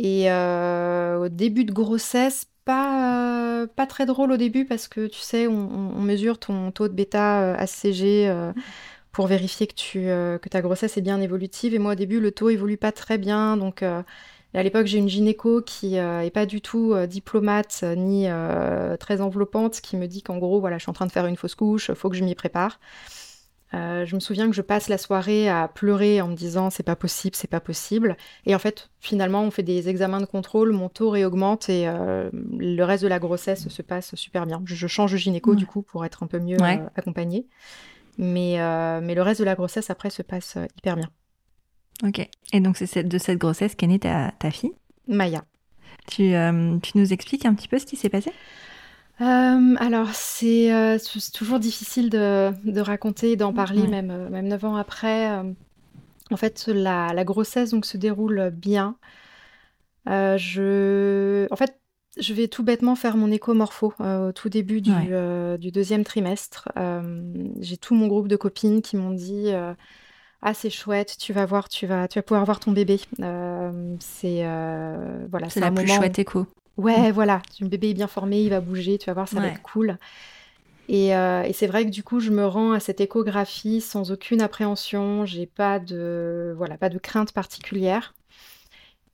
Et 0.00 0.28
au 0.32 1.28
début 1.28 1.64
de 1.64 1.72
grossesse, 1.72 2.46
pas, 2.64 3.62
euh, 3.62 3.66
pas 3.66 3.86
très 3.86 4.06
drôle 4.06 4.32
au 4.32 4.36
début 4.36 4.64
parce 4.64 4.88
que 4.88 5.06
tu 5.06 5.20
sais, 5.20 5.46
on, 5.46 6.00
mesure 6.00 6.38
ton 6.38 6.70
taux 6.70 6.88
de 6.88 6.94
bêta 6.94 7.54
ACG 7.54 8.28
euh, 8.28 8.30
euh, 8.30 8.52
pour 9.12 9.26
vérifier 9.26 9.66
que, 9.66 9.74
tu, 9.74 10.00
que 10.06 10.48
ta 10.48 10.62
grossesse 10.62 10.96
est 10.96 11.02
bien 11.02 11.20
évolutive. 11.20 11.74
Et 11.74 11.78
moi, 11.78 11.92
au 11.92 11.94
début, 11.94 12.18
le 12.18 12.32
taux 12.32 12.48
évolue 12.48 12.78
pas 12.78 12.92
très 12.92 13.18
bien. 13.18 13.58
Donc, 13.58 13.82
à 13.82 14.62
l'époque, 14.62 14.86
j'ai 14.86 14.96
une 14.96 15.08
gynéco 15.08 15.60
qui 15.60 15.96
est 15.96 16.32
pas 16.32 16.46
du 16.46 16.62
tout 16.62 16.94
diplomate 17.06 17.84
ni 17.94 18.26
très 18.98 19.20
enveloppante, 19.20 19.82
qui 19.82 19.98
me 19.98 20.06
dit 20.06 20.22
qu'en 20.22 20.38
gros, 20.38 20.60
voilà, 20.60 20.78
je 20.78 20.84
suis 20.84 20.90
en 20.90 20.94
train 20.94 21.04
de 21.04 21.12
faire 21.12 21.26
une 21.26 21.36
fausse 21.36 21.54
couche, 21.54 21.92
faut 21.92 22.08
que 22.08 22.16
je 22.16 22.24
m'y 22.24 22.34
prépare. 22.34 22.80
Euh, 23.74 24.04
je 24.04 24.14
me 24.14 24.20
souviens 24.20 24.48
que 24.48 24.54
je 24.54 24.62
passe 24.62 24.88
la 24.88 24.98
soirée 24.98 25.48
à 25.48 25.68
pleurer 25.68 26.20
en 26.20 26.28
me 26.28 26.34
disant 26.34 26.68
c'est 26.70 26.82
pas 26.82 26.96
possible, 26.96 27.34
c'est 27.36 27.48
pas 27.50 27.60
possible. 27.60 28.16
Et 28.44 28.54
en 28.54 28.58
fait, 28.58 28.90
finalement, 29.00 29.42
on 29.42 29.50
fait 29.50 29.62
des 29.62 29.88
examens 29.88 30.20
de 30.20 30.26
contrôle, 30.26 30.72
mon 30.72 30.88
taux 30.88 31.10
réaugmente 31.10 31.68
et 31.68 31.88
euh, 31.88 32.28
le 32.32 32.82
reste 32.82 33.02
de 33.02 33.08
la 33.08 33.18
grossesse 33.18 33.68
se 33.68 33.82
passe 33.82 34.14
super 34.14 34.46
bien. 34.46 34.62
Je, 34.64 34.86
change 34.86 35.12
de 35.12 35.16
gynéco 35.16 35.54
du 35.54 35.66
coup 35.66 35.82
pour 35.82 36.04
être 36.04 36.22
un 36.22 36.26
peu 36.26 36.38
mieux 36.38 36.56
accompagné 36.62 36.90
accompagnée. 36.96 37.46
Mais, 38.18 38.56
mais 39.00 39.14
le 39.14 39.22
reste 39.22 39.40
de 39.40 39.46
la 39.46 39.54
grossesse 39.54 39.88
après 39.88 40.10
se 40.10 40.22
passe 40.22 40.58
hyper 40.76 40.96
bien. 40.96 41.08
Ok. 42.04 42.28
Et 42.52 42.60
donc 42.60 42.76
c'est 42.76 43.04
de 43.04 43.18
cette 43.18 43.38
grossesse 43.38 43.74
qu'est 43.74 43.86
née 43.86 43.98
ta, 43.98 44.32
ta 44.38 44.50
fille? 44.50 44.72
Maya. 45.08 45.44
Tu, 46.08 46.34
tu 46.82 46.98
nous 46.98 47.12
expliques 47.12 47.46
un 47.46 47.54
petit 47.54 47.68
peu 47.68 47.78
ce 47.78 47.86
qui 47.86 47.96
s'est 47.96 48.10
passé? 48.10 48.32
Euh, 49.22 49.74
alors, 49.78 50.08
euh, 50.08 50.98
c'est 50.98 51.32
toujours 51.32 51.60
difficile 51.60 52.10
de, 52.10 52.50
de 52.64 52.80
raconter, 52.80 53.36
d'en 53.36 53.52
parler, 53.52 53.86
même, 53.86 54.10
euh, 54.10 54.28
même 54.28 54.48
9 54.48 54.64
ans 54.64 54.76
après. 54.76 55.30
en 56.30 56.36
fait, 56.36 56.66
la, 56.66 57.12
la 57.12 57.24
grossesse 57.24 57.70
donc, 57.70 57.86
se 57.86 57.96
déroule 57.96 58.50
bien. 58.50 58.96
je... 60.06 61.46
En 61.52 61.56
fait, 61.56 61.78
je 62.18 62.34
vais 62.34 62.48
tout 62.48 62.64
bêtement 62.64 62.96
faire 62.96 63.16
mon 63.16 63.30
écomorpho 63.30 63.94
au 64.00 64.32
tout 64.32 64.48
début 64.48 64.80
du, 64.80 64.92
du 65.58 65.70
deuxième 65.70 66.04
trimestre. 66.04 66.68
j'ai 67.60 67.76
tout 67.76 67.94
mon 67.94 68.08
groupe 68.08 68.28
de 68.28 68.36
copines 68.36 68.82
qui 68.82 68.96
m'ont 68.96 69.12
dit 69.12 69.52
Ah, 70.42 70.52
c'est 70.52 70.70
chouette, 70.70 71.16
tu 71.16 71.32
vas 71.32 71.46
voir, 71.46 71.68
tu 71.68 71.86
vas, 71.86 72.08
tu 72.08 72.18
vas 72.18 72.22
pouvoir 72.24 72.44
voir 72.44 72.58
ton 72.58 72.72
bébé. 72.72 72.98
c'est 74.00 74.42
voilà, 75.30 75.48
c'est 75.48 75.60
la 75.60 75.70
plus 75.70 75.86
chouette 75.86 76.18
écho. 76.18 76.46
Ouais, 76.76 77.12
voilà, 77.12 77.42
ton 77.58 77.66
bébé 77.66 77.90
est 77.90 77.94
bien 77.94 78.06
formé, 78.06 78.42
il 78.42 78.50
va 78.50 78.60
bouger, 78.60 78.98
tu 78.98 79.06
vas 79.06 79.14
voir, 79.14 79.28
ça 79.28 79.40
va 79.40 79.48
être 79.48 79.62
cool. 79.62 79.98
Euh, 80.90 81.42
et, 81.42 81.52
c'est 81.52 81.66
vrai 81.66 81.84
que 81.84 81.90
du 81.90 82.02
coup, 82.02 82.20
je 82.20 82.30
me 82.30 82.46
rends 82.46 82.72
à 82.72 82.80
cette 82.80 83.00
échographie 83.00 83.80
sans 83.80 84.10
aucune 84.10 84.42
appréhension, 84.42 85.24
j'ai 85.24 85.46
pas 85.46 85.78
de, 85.78 86.54
voilà, 86.56 86.76
pas 86.76 86.88
de 86.88 86.98
crainte 86.98 87.32
particulière. 87.32 88.14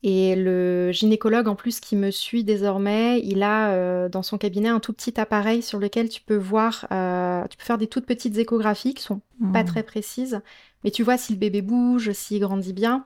Et 0.01 0.35
le 0.35 0.91
gynécologue, 0.93 1.49
en 1.49 1.55
plus, 1.55 1.81
qui 1.81 1.97
me 1.97 2.09
suit 2.09 2.45
désormais, 2.45 3.21
il 3.21 3.43
a 3.43 3.71
euh, 3.71 4.09
dans 4.09 4.23
son 4.23 4.37
cabinet 4.37 4.69
un 4.69 4.79
tout 4.79 4.93
petit 4.93 5.19
appareil 5.19 5.61
sur 5.61 5.77
lequel 5.77 6.07
tu 6.07 6.21
peux 6.21 6.37
voir, 6.37 6.87
euh, 6.91 7.45
tu 7.49 7.57
peux 7.57 7.65
faire 7.65 7.77
des 7.77 7.87
toutes 7.87 8.05
petites 8.05 8.37
échographies 8.37 8.93
qui 8.93 9.03
sont 9.03 9.21
pas 9.51 9.63
mmh. 9.63 9.67
très 9.67 9.83
précises, 9.83 10.41
mais 10.83 10.91
tu 10.91 11.03
vois 11.03 11.17
si 11.17 11.33
le 11.33 11.39
bébé 11.39 11.61
bouge, 11.61 12.11
s'il 12.13 12.39
grandit 12.39 12.73
bien. 12.73 13.05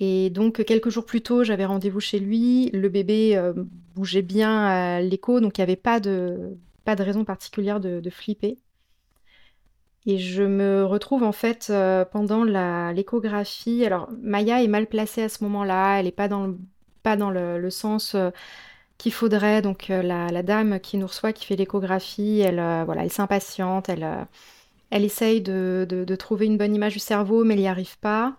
Et 0.00 0.30
donc, 0.30 0.64
quelques 0.64 0.90
jours 0.90 1.06
plus 1.06 1.22
tôt, 1.22 1.44
j'avais 1.44 1.64
rendez-vous 1.64 2.00
chez 2.00 2.18
lui. 2.18 2.70
Le 2.72 2.88
bébé 2.88 3.36
euh, 3.36 3.52
bougeait 3.94 4.22
bien 4.22 4.66
à 4.66 5.00
l'écho, 5.00 5.40
donc 5.40 5.58
il 5.58 5.60
n'y 5.60 5.64
avait 5.64 5.76
pas 5.76 6.00
de, 6.00 6.56
pas 6.84 6.96
de 6.96 7.02
raison 7.02 7.24
particulière 7.24 7.80
de, 7.80 8.10
flipper. 8.10 8.58
Et 10.06 10.18
je 10.18 10.42
me 10.42 10.84
retrouve 10.84 11.22
en 11.22 11.32
fait 11.32 11.68
euh, 11.70 12.04
pendant 12.04 12.44
l'échographie. 12.44 13.84
Alors, 13.86 14.08
Maya 14.20 14.62
est 14.62 14.68
mal 14.68 14.86
placée 14.86 15.22
à 15.22 15.28
ce 15.28 15.44
moment-là. 15.44 15.98
Elle 15.98 16.06
n'est 16.06 16.12
pas 16.12 16.28
dans 16.28 16.46
le, 16.46 16.58
pas 17.02 17.16
dans 17.16 17.30
le, 17.30 17.70
sens 17.70 18.14
euh, 18.14 18.30
qu'il 18.98 19.12
faudrait. 19.12 19.62
Donc, 19.62 19.88
la, 19.88 20.42
dame 20.42 20.80
qui 20.80 20.98
nous 20.98 21.06
reçoit, 21.06 21.32
qui 21.32 21.46
fait 21.46 21.56
l'échographie, 21.56 22.40
elle, 22.40 22.56
voilà, 22.84 23.04
elle 23.04 23.12
s'impatiente. 23.12 23.88
Elle, 23.88 24.26
elle 24.90 25.04
essaye 25.04 25.40
de, 25.40 25.86
de, 25.88 26.16
trouver 26.16 26.46
une 26.46 26.58
bonne 26.58 26.74
image 26.74 26.94
du 26.94 26.98
cerveau, 26.98 27.44
mais 27.44 27.54
elle 27.54 27.60
n'y 27.60 27.68
arrive 27.68 27.98
pas. 27.98 28.36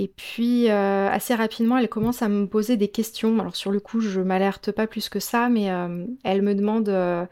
Et 0.00 0.08
puis, 0.08 0.70
euh, 0.70 1.10
assez 1.10 1.34
rapidement, 1.34 1.76
elle 1.76 1.90
commence 1.90 2.22
à 2.22 2.28
me 2.30 2.46
poser 2.46 2.78
des 2.78 2.88
questions. 2.88 3.38
Alors, 3.38 3.54
sur 3.54 3.70
le 3.70 3.80
coup, 3.80 4.00
je 4.00 4.22
m'alerte 4.22 4.72
pas 4.72 4.86
plus 4.86 5.10
que 5.10 5.20
ça, 5.20 5.50
mais 5.50 5.70
euh, 5.70 6.06
elle 6.24 6.40
me 6.40 6.54
demande 6.54 6.88
euh, 6.88 7.26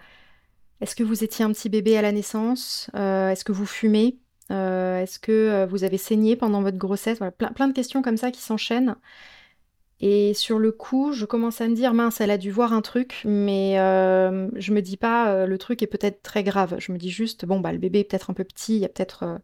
est-ce 0.83 0.95
que 0.95 1.03
vous 1.03 1.25
étiez 1.25 1.47
un 1.47 1.53
petit 1.53 1.71
bébé 1.71 1.97
à 1.97 2.03
la 2.03 2.13
naissance? 2.13 2.91
Est-ce 2.93 3.43
que 3.43 3.53
vous 3.53 3.65
fumez? 3.65 4.19
Est-ce 4.51 5.19
que 5.19 5.65
vous 5.65 5.83
avez 5.83 5.97
saigné 5.97 6.37
pendant 6.37 6.61
votre 6.61 6.77
grossesse? 6.77 7.17
Voilà, 7.19 7.33
plein, 7.33 7.69
de 7.69 7.73
questions 7.73 8.03
comme 8.03 8.19
ça 8.19 8.31
qui 8.31 8.43
s'enchaînent. 8.43 8.97
Et 10.01 10.35
sur 10.35 10.59
le 10.59 10.71
coup, 10.71 11.13
je 11.13 11.25
commence 11.25 11.63
à 11.63 11.69
me 11.69 11.75
dire 11.75 11.95
mince, 11.95 12.21
elle 12.21 12.31
a 12.31 12.39
dû 12.39 12.51
voir 12.51 12.75
un 12.75 12.83
truc, 12.83 13.23
mais 13.25 13.77
je 13.77 14.73
me 14.73 14.81
dis 14.83 14.99
pas 14.99 15.47
le 15.47 15.59
truc 15.59 15.83
est 15.83 15.87
peut-être 15.87 16.23
très 16.23 16.45
grave. 16.45 16.77
Je 16.81 16.93
me 16.93 16.99
dis 16.99 17.11
juste 17.11 17.47
bon, 17.47 17.61
bah, 17.61 17.73
le 17.73 17.79
bébé 17.79 18.01
est 18.01 18.05
peut-être 18.05 18.29
un 18.29 18.35
peu 18.35 18.45
petit, 18.45 18.77
il 18.77 18.81
y 18.81 18.85
a 18.85 18.91
peut-être 18.91 19.41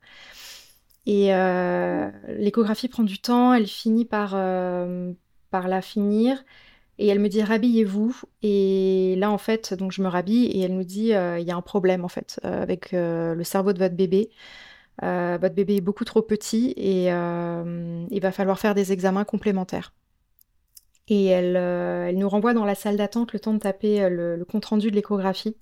et 1.06 1.34
euh, 1.34 2.10
l'échographie 2.28 2.88
prend 2.88 3.02
du 3.02 3.18
temps, 3.18 3.52
elle 3.52 3.66
finit 3.66 4.04
par, 4.04 4.32
euh, 4.34 5.12
par 5.50 5.68
la 5.68 5.82
finir. 5.82 6.42
Et 6.98 7.08
elle 7.08 7.18
me 7.18 7.28
dit 7.28 7.42
rhabillez-vous. 7.42 8.16
Et 8.42 9.16
là, 9.18 9.30
en 9.30 9.38
fait, 9.38 9.74
donc 9.74 9.92
je 9.92 10.00
me 10.00 10.08
rhabille 10.08 10.46
et 10.46 10.60
elle 10.60 10.74
nous 10.74 10.84
dit 10.84 11.12
euh, 11.12 11.38
il 11.38 11.46
y 11.46 11.50
a 11.50 11.56
un 11.56 11.62
problème 11.62 12.04
en 12.04 12.08
fait 12.08 12.40
avec 12.42 12.92
le 12.92 13.42
cerveau 13.42 13.72
de 13.72 13.78
votre 13.78 13.94
bébé. 13.96 14.30
votre 15.02 15.54
bébé 15.54 15.76
est 15.76 15.80
beaucoup 15.80 16.04
trop 16.04 16.22
petit 16.22 16.72
et 16.76 17.06
il 17.08 18.20
va 18.20 18.32
falloir 18.32 18.58
faire 18.58 18.74
des 18.74 18.92
examens 18.92 19.24
complémentaires. 19.24 19.92
Et 21.08 21.26
elle, 21.26 21.56
elle 21.56 22.16
nous 22.16 22.28
renvoie 22.28 22.54
dans 22.54 22.64
la 22.64 22.74
salle 22.74 22.96
d'attente 22.96 23.32
le 23.32 23.40
temps 23.40 23.52
de 23.54 23.58
taper 23.58 24.08
le 24.08 24.44
compte 24.44 24.64
rendu 24.66 24.90
de 24.90 24.96
l'échographie. 24.96 25.56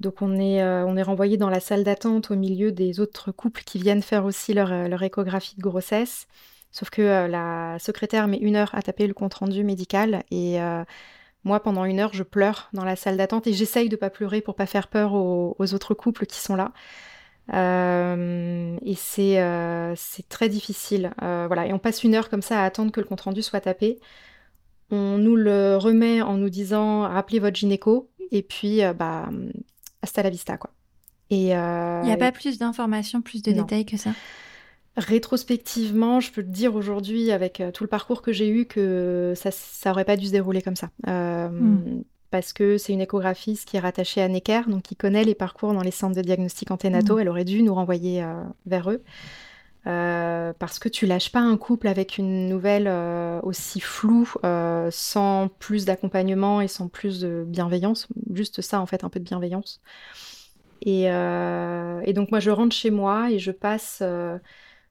Donc 0.00 0.22
on 0.22 0.38
est, 0.38 0.62
euh, 0.62 0.84
on 0.86 0.96
est 0.96 1.02
renvoyé 1.02 1.36
dans 1.36 1.50
la 1.50 1.60
salle 1.60 1.84
d'attente 1.84 2.30
au 2.30 2.36
milieu 2.36 2.72
des 2.72 3.00
autres 3.00 3.32
couples 3.32 3.62
qui 3.64 3.78
viennent 3.78 4.02
faire 4.02 4.24
aussi 4.24 4.54
leur, 4.54 4.72
euh, 4.72 4.98
échographie 4.98 5.56
de 5.56 5.62
grossesse. 5.62 6.26
Sauf 6.72 6.88
que 6.90 7.02
euh, 7.02 7.28
la 7.28 7.78
secrétaire 7.78 8.26
met 8.26 8.38
une 8.38 8.56
heure 8.56 8.74
à 8.74 8.82
taper 8.82 9.06
le 9.06 9.14
compte-rendu 9.14 9.62
médical 9.62 10.24
et 10.30 10.58
moi 11.44 11.60
pendant 11.60 11.84
une 11.84 12.00
heure 12.00 12.12
je 12.12 12.22
pleure 12.22 12.68
dans 12.72 12.84
la 12.84 12.96
salle 12.96 13.16
d'attente 13.16 13.46
et 13.46 13.52
j'essaye 13.52 13.88
de 13.88 13.96
pas 13.96 14.10
pleurer 14.10 14.40
pour 14.40 14.54
pas 14.54 14.66
faire 14.66 14.88
peur 14.88 15.14
aux, 15.14 15.74
autres 15.74 15.94
couples 15.94 16.26
qui 16.26 16.38
sont 16.38 16.56
là. 16.56 16.72
et 17.52 18.94
c'est 18.96 19.94
c'est 19.96 20.28
très 20.28 20.48
difficile. 20.48 21.12
voilà. 21.20 21.66
Et 21.66 21.72
on 21.72 21.78
passe 21.78 22.04
une 22.04 22.14
heure 22.14 22.30
comme 22.30 22.42
ça 22.42 22.62
à 22.62 22.64
attendre 22.64 22.92
que 22.92 23.00
le 23.00 23.06
compte-rendu 23.06 23.42
soit 23.42 23.60
tapé. 23.60 24.00
On 24.90 25.18
nous 25.18 25.36
le 25.36 25.76
remet 25.76 26.22
en 26.22 26.36
nous 26.36 26.50
disant 26.50 27.02
rappelez 27.02 27.38
votre 27.38 27.56
gynéco. 27.56 28.10
Et 28.32 28.42
puis, 28.42 28.80
bah, 28.96 29.28
hasta 30.02 30.22
la 30.22 30.30
vista, 30.30 30.56
quoi. 30.56 30.70
Et 31.30 31.56
euh, 31.56 32.00
il 32.02 32.06
n'y 32.06 32.12
a 32.12 32.16
pas 32.16 32.32
plus 32.32 32.58
d'informations, 32.58 33.22
plus 33.22 33.42
de 33.42 33.52
détails 33.52 33.86
que 33.86 33.96
ça? 33.96 34.10
Rétrospectivement, 34.96 36.18
je 36.18 36.32
peux 36.32 36.42
te 36.42 36.48
dire 36.48 36.74
aujourd'hui, 36.74 37.30
avec 37.30 37.60
euh, 37.60 37.70
tout 37.70 37.84
le 37.84 37.88
parcours 37.88 38.20
que 38.20 38.32
j'ai 38.32 38.48
eu, 38.48 38.66
que 38.66 39.34
ça, 39.36 39.50
ça 39.52 39.92
aurait 39.92 40.04
pas 40.04 40.16
dû 40.16 40.26
se 40.26 40.32
dérouler 40.32 40.60
comme 40.60 40.74
ça. 40.74 40.90
Euh, 41.06 41.48
hmm. 41.48 42.02
Parce 42.32 42.52
que 42.52 42.78
c'est 42.78 42.92
une 42.92 43.00
échographiste 43.00 43.68
qui 43.68 43.76
est 43.76 43.80
rattachée 43.80 44.20
à 44.20 44.28
Necker, 44.28 44.62
donc 44.66 44.82
qui 44.82 44.96
connaît 44.96 45.24
les 45.24 45.34
parcours 45.34 45.72
dans 45.72 45.82
les 45.82 45.90
centres 45.90 46.16
de 46.16 46.22
diagnostic 46.22 46.70
anténataux. 46.70 47.16
Hmm. 47.16 47.20
Elle 47.20 47.28
aurait 47.28 47.44
dû 47.44 47.62
nous 47.62 47.74
renvoyer 47.74 48.24
vers 48.66 48.90
eux. 48.90 49.02
Parce 49.84 50.78
que 50.78 50.88
tu 50.88 51.06
lâches 51.06 51.32
pas 51.32 51.40
un 51.40 51.56
couple 51.56 51.88
avec 51.88 52.18
une 52.18 52.48
nouvelle 52.48 52.88
aussi 53.42 53.80
floue, 53.80 54.32
sans 54.90 55.48
plus 55.58 55.84
d'accompagnement 55.84 56.60
et 56.60 56.68
sans 56.68 56.88
plus 56.88 57.20
de 57.20 57.44
bienveillance. 57.46 58.08
Juste 58.32 58.60
ça, 58.60 58.80
en 58.80 58.86
fait, 58.86 59.04
un 59.04 59.08
peu 59.08 59.20
de 59.20 59.24
bienveillance. 59.24 59.80
Et, 60.82 61.04
donc, 62.12 62.30
moi, 62.30 62.40
je 62.40 62.50
rentre 62.50 62.74
chez 62.74 62.90
moi 62.90 63.30
et 63.30 63.38
je 63.38 63.50
passe 63.50 64.02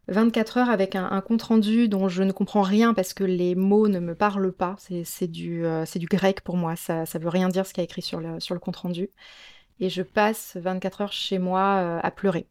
24 0.07 0.57
heures 0.57 0.69
avec 0.69 0.95
un, 0.95 1.21
compte-rendu 1.21 1.87
dont 1.87 2.09
je 2.09 2.23
ne 2.23 2.31
comprends 2.31 2.61
rien 2.61 2.93
parce 2.93 3.13
que 3.13 3.23
les 3.23 3.55
mots 3.55 3.87
ne 3.87 3.99
me 3.99 4.15
parlent 4.15 4.51
pas. 4.51 4.75
C'est 4.77 5.27
du, 5.27 5.63
grec 6.09 6.41
pour 6.41 6.57
moi. 6.57 6.75
Ça 6.75 7.03
ne 7.03 7.19
veut 7.19 7.29
rien 7.29 7.49
dire 7.49 7.65
ce 7.65 7.73
qu'il 7.73 7.81
y 7.81 7.83
a 7.83 7.85
écrit 7.85 8.01
sur 8.01 8.19
le, 8.19 8.39
sur 8.39 8.55
le 8.55 8.59
compte-rendu. 8.59 9.09
Et 9.79 9.89
je 9.89 10.01
passe 10.01 10.57
24 10.57 11.01
heures 11.01 11.13
chez 11.13 11.39
moi 11.39 11.99
à 12.01 12.11
pleurer 12.11 12.47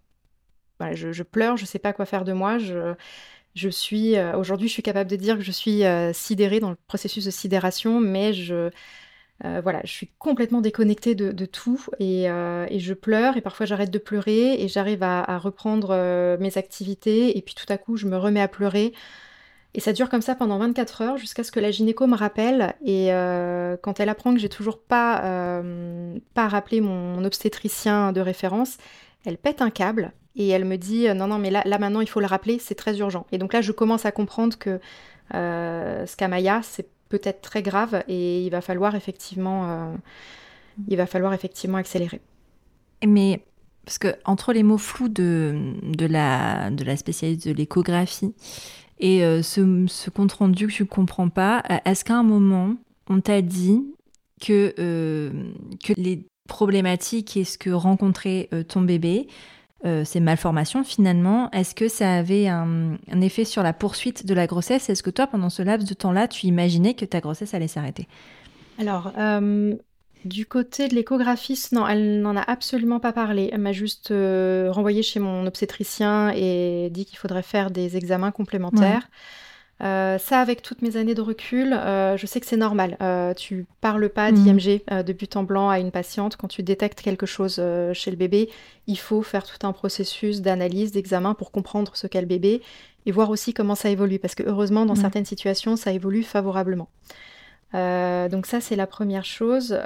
je, 0.92 1.22
pleure, 1.22 1.56
je 1.56 1.64
sais 1.64 1.78
pas 1.78 1.92
quoi 1.92 2.06
faire 2.06 2.24
de 2.24 2.32
moi. 2.32 2.58
Je, 2.58 3.68
suis 3.68 4.16
euh, 4.16 4.36
aujourd'hui, 4.36 4.68
je 4.68 4.72
suis 4.72 4.82
capable 4.82 5.10
de 5.10 5.16
dire 5.16 5.36
que 5.36 5.42
je 5.42 5.50
suis 5.50 5.84
euh, 5.84 6.12
sidérée 6.12 6.60
dans 6.60 6.70
le 6.70 6.76
processus 6.86 7.24
de 7.24 7.30
sidération, 7.30 8.00
mais 8.00 8.32
je 8.32 8.70
euh, 9.44 9.60
voilà, 9.62 9.80
je 9.84 9.92
suis 9.92 10.10
complètement 10.18 10.60
déconnectée 10.60 11.14
de, 11.14 11.46
tout 11.46 11.80
et, 12.00 12.24
je 12.26 12.92
pleure 12.92 13.36
et 13.36 13.40
parfois 13.40 13.66
j'arrête 13.66 13.90
de 13.90 13.98
pleurer 13.98 14.60
et 14.60 14.66
j'arrive 14.66 15.04
à, 15.04 15.38
reprendre 15.38 16.36
mes 16.40 16.58
activités 16.58 17.38
et 17.38 17.42
puis 17.42 17.54
tout 17.54 17.72
à 17.72 17.78
coup 17.78 17.96
je 17.96 18.06
me 18.06 18.16
remets 18.16 18.40
à 18.40 18.48
pleurer. 18.48 18.92
Et 19.74 19.80
ça 19.80 19.92
dure 19.92 20.08
comme 20.08 20.22
ça 20.22 20.34
pendant 20.34 20.58
24 20.58 21.02
heures 21.02 21.16
jusqu'à 21.18 21.44
ce 21.44 21.52
que 21.52 21.60
la 21.60 21.70
gynéco 21.70 22.08
me 22.08 22.16
rappelle. 22.16 22.74
Et 22.84 23.10
quand 23.82 24.00
elle 24.00 24.08
apprend 24.08 24.34
que 24.34 24.40
j'ai 24.40 24.48
toujours 24.48 24.80
pas, 24.80 25.62
pas 26.34 26.48
rappelé 26.48 26.80
mon 26.80 27.24
obstétricien 27.24 28.12
de 28.12 28.20
référence, 28.20 28.76
elle 29.24 29.38
pète 29.38 29.62
un 29.62 29.70
câble 29.70 30.12
et 30.38 30.48
elle 30.48 30.64
me 30.64 30.76
dit 30.76 31.08
euh, 31.08 31.14
non, 31.14 31.26
non, 31.26 31.38
mais 31.38 31.50
là, 31.50 31.62
là 31.66 31.78
maintenant 31.78 32.00
il 32.00 32.08
faut 32.08 32.20
le 32.20 32.26
rappeler, 32.26 32.58
c'est 32.58 32.76
très 32.76 32.98
urgent. 32.98 33.26
Et 33.32 33.38
donc 33.38 33.52
là, 33.52 33.60
je 33.60 33.72
commence 33.72 34.06
à 34.06 34.12
comprendre 34.12 34.56
que 34.56 34.80
euh, 35.34 36.06
Scamaya, 36.06 36.62
c'est 36.62 36.88
peut-être 37.08 37.42
très 37.42 37.62
grave 37.62 38.02
et 38.08 38.44
il 38.44 38.50
va 38.50 38.60
falloir 38.60 38.94
effectivement, 38.94 39.70
euh, 39.70 39.94
il 40.86 40.96
va 40.96 41.06
falloir 41.06 41.34
effectivement 41.34 41.76
accélérer. 41.76 42.20
Mais 43.06 43.42
parce 43.84 43.98
que 43.98 44.14
entre 44.24 44.52
les 44.52 44.62
mots 44.62 44.78
flous 44.78 45.08
de, 45.08 45.72
de, 45.82 46.06
la, 46.06 46.70
de 46.70 46.84
la 46.84 46.96
spécialiste 46.96 47.48
de 47.48 47.52
l'échographie 47.52 48.34
et 49.00 49.24
euh, 49.24 49.42
ce, 49.42 49.86
ce, 49.88 50.10
compte 50.10 50.32
rendu 50.32 50.66
que 50.66 50.72
tu 50.72 50.84
comprends 50.84 51.30
pas, 51.30 51.62
est-ce 51.84 52.04
qu'à 52.04 52.16
un 52.16 52.22
moment 52.22 52.74
on 53.08 53.20
t'a 53.20 53.40
dit 53.40 53.82
que, 54.40 54.74
que 54.76 55.92
les 55.96 56.26
problématiques 56.46 57.36
et 57.38 57.44
ce 57.44 57.56
que 57.56 57.70
rencontrait 57.70 58.50
ton 58.68 58.82
bébé 58.82 59.28
ces 59.84 60.20
malformations 60.20 60.84
finalement, 60.84 61.50
est-ce 61.52 61.74
que 61.74 61.88
ça 61.88 62.14
avait 62.14 62.48
un, 62.48 62.98
effet 63.20 63.44
sur 63.44 63.62
la 63.62 63.72
poursuite 63.72 64.26
de 64.26 64.34
la 64.34 64.46
grossesse? 64.46 64.90
Est-ce 64.90 65.02
que 65.02 65.10
toi, 65.10 65.26
pendant 65.26 65.50
ce 65.50 65.62
laps 65.62 65.88
de 65.88 65.94
temps-là, 65.94 66.28
tu 66.28 66.46
imaginais 66.46 66.94
que 66.94 67.04
ta 67.04 67.20
grossesse 67.20 67.54
allait 67.54 67.68
s'arrêter? 67.68 68.08
Alors, 68.78 69.12
du 70.24 70.46
côté 70.46 70.88
de 70.88 70.94
l'échographiste, 70.94 71.72
non, 71.72 71.86
elle 71.86 72.20
n'en 72.22 72.36
a 72.36 72.42
absolument 72.42 72.98
pas 72.98 73.12
parlé. 73.12 73.50
Elle 73.52 73.60
m'a 73.60 73.72
juste 73.72 74.08
renvoyé 74.10 75.02
chez 75.02 75.20
mon 75.20 75.46
obstétricien 75.46 76.32
et 76.34 76.90
dit 76.90 77.04
qu'il 77.04 77.18
faudrait 77.18 77.42
faire 77.42 77.70
des 77.70 77.96
examens 77.96 78.32
complémentaires. 78.32 79.08
Euh, 79.80 80.18
ça, 80.18 80.40
avec 80.40 80.62
toutes 80.62 80.82
mes 80.82 80.96
années 80.96 81.14
de 81.14 81.22
recul, 81.22 81.72
euh, 81.72 82.16
je 82.16 82.26
sais 82.26 82.40
que 82.40 82.46
c'est 82.46 82.56
normal. 82.56 82.96
Euh, 83.00 83.32
tu 83.32 83.66
parles 83.80 84.08
pas 84.08 84.32
mhm. 84.32 84.42
d'IMG 84.42 84.82
de 85.04 85.12
but 85.12 85.36
en 85.36 85.44
blanc 85.44 85.68
à 85.68 85.78
une 85.78 85.90
patiente. 85.90 86.36
Quand 86.36 86.48
tu 86.48 86.62
détectes 86.62 87.00
quelque 87.00 87.26
chose 87.26 87.62
chez 87.92 88.10
le 88.10 88.16
bébé, 88.16 88.50
il 88.86 88.98
faut 88.98 89.22
faire 89.22 89.44
tout 89.44 89.66
un 89.66 89.72
processus 89.72 90.40
d'analyse, 90.40 90.92
d'examen 90.92 91.34
pour 91.34 91.52
comprendre 91.52 91.94
ce 91.94 92.06
qu'est 92.06 92.20
le 92.20 92.26
bébé 92.26 92.62
et 93.06 93.12
voir 93.12 93.30
aussi 93.30 93.54
comment 93.54 93.74
ça 93.74 93.88
évolue. 93.88 94.18
Parce 94.18 94.34
que 94.34 94.42
heureusement, 94.42 94.84
dans 94.84 94.94
mhm. 94.94 95.00
certaines 95.00 95.24
situations, 95.24 95.76
ça 95.76 95.92
évolue 95.92 96.24
favorablement. 96.24 96.88
donc 97.72 98.46
ça, 98.46 98.60
c'est 98.60 98.76
la 98.76 98.86
première 98.86 99.24
chose. 99.24 99.78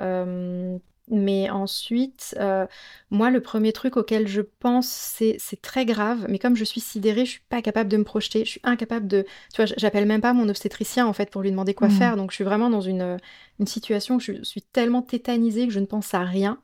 Mais 1.15 1.51
ensuite, 1.51 2.35
euh, 2.41 2.67
moi, 3.11 3.31
le 3.31 3.43
premier 3.43 3.75
truc 3.75 3.99
auquel 3.99 4.27
je 4.27 4.41
pense, 4.41 4.89
c'est 4.89 5.61
très 5.61 5.85
grave, 5.85 6.25
mais 6.31 6.39
comme 6.39 6.57
je 6.57 6.65
suis 6.65 6.81
sidérée, 6.81 7.27
je 7.27 7.33
suis 7.33 7.43
pas 7.51 7.61
capable 7.61 7.91
de 7.91 7.99
me 7.99 8.05
projeter, 8.05 8.47
je 8.47 8.51
suis 8.53 8.61
incapable 8.65 9.07
de... 9.07 9.27
Tu 9.53 9.63
vois, 9.63 9.67
j'appelle 9.77 10.07
même 10.07 10.23
pas 10.23 10.33
mon 10.33 10.49
obstétricien, 10.49 11.07
en 11.07 11.13
fait, 11.13 11.29
pour 11.29 11.43
lui 11.43 11.51
demander 11.51 11.75
quoi 11.75 11.89
mmh. 11.89 11.91
faire, 11.91 12.17
donc 12.17 12.31
je 12.31 12.37
suis 12.37 12.45
vraiment 12.45 12.71
dans 12.71 12.81
une, 12.81 13.19
une 13.61 13.67
situation 13.67 14.15
où 14.15 14.21
je 14.21 14.43
suis 14.43 14.63
tellement 14.63 15.03
tétanisée 15.03 15.67
que 15.67 15.73
je 15.75 15.81
ne 15.81 15.87
pense 15.87 16.15
à 16.15 16.21
rien. 16.21 16.59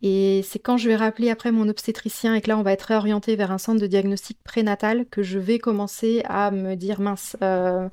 Et 0.00 0.42
c'est 0.44 0.60
quand 0.60 0.76
je 0.76 0.88
vais 0.88 0.96
rappeler 0.96 1.30
après 1.30 1.50
mon 1.50 1.68
obstétricien 1.68 2.36
et 2.36 2.40
que 2.40 2.48
là, 2.48 2.58
on 2.58 2.62
va 2.62 2.72
être 2.72 2.82
réorienté 2.82 3.34
vers 3.34 3.50
un 3.50 3.58
centre 3.58 3.80
de 3.80 3.86
diagnostic 3.88 4.38
prénatal 4.44 5.06
que 5.06 5.24
je 5.24 5.40
vais 5.40 5.58
commencer 5.58 6.22
à 6.28 6.52
me 6.52 6.76
dire, 6.76 7.00
mince... 7.00 7.36
Euh, 7.42 7.88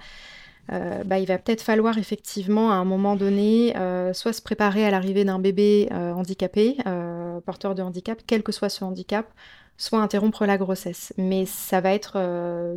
euh, 0.71 1.03
bah, 1.03 1.19
il 1.19 1.25
va 1.25 1.38
peut-être 1.38 1.61
falloir 1.61 1.97
effectivement 1.97 2.71
à 2.71 2.75
un 2.75 2.85
moment 2.85 3.15
donné 3.15 3.75
euh, 3.75 4.13
soit 4.13 4.33
se 4.33 4.41
préparer 4.41 4.85
à 4.85 4.91
l'arrivée 4.91 5.25
d'un 5.25 5.39
bébé 5.39 5.89
euh, 5.91 6.11
handicapé, 6.13 6.77
porteur 7.45 7.75
de 7.75 7.81
handicap, 7.81 8.19
quel 8.27 8.43
que 8.43 8.51
soit 8.51 8.69
ce 8.69 8.83
handicap, 8.83 9.25
soit 9.77 9.99
interrompre 9.99 10.45
la 10.45 10.57
grossesse. 10.57 11.13
Mais 11.17 11.45
ça 11.45 11.81
va 11.81 11.93
être 11.93 12.17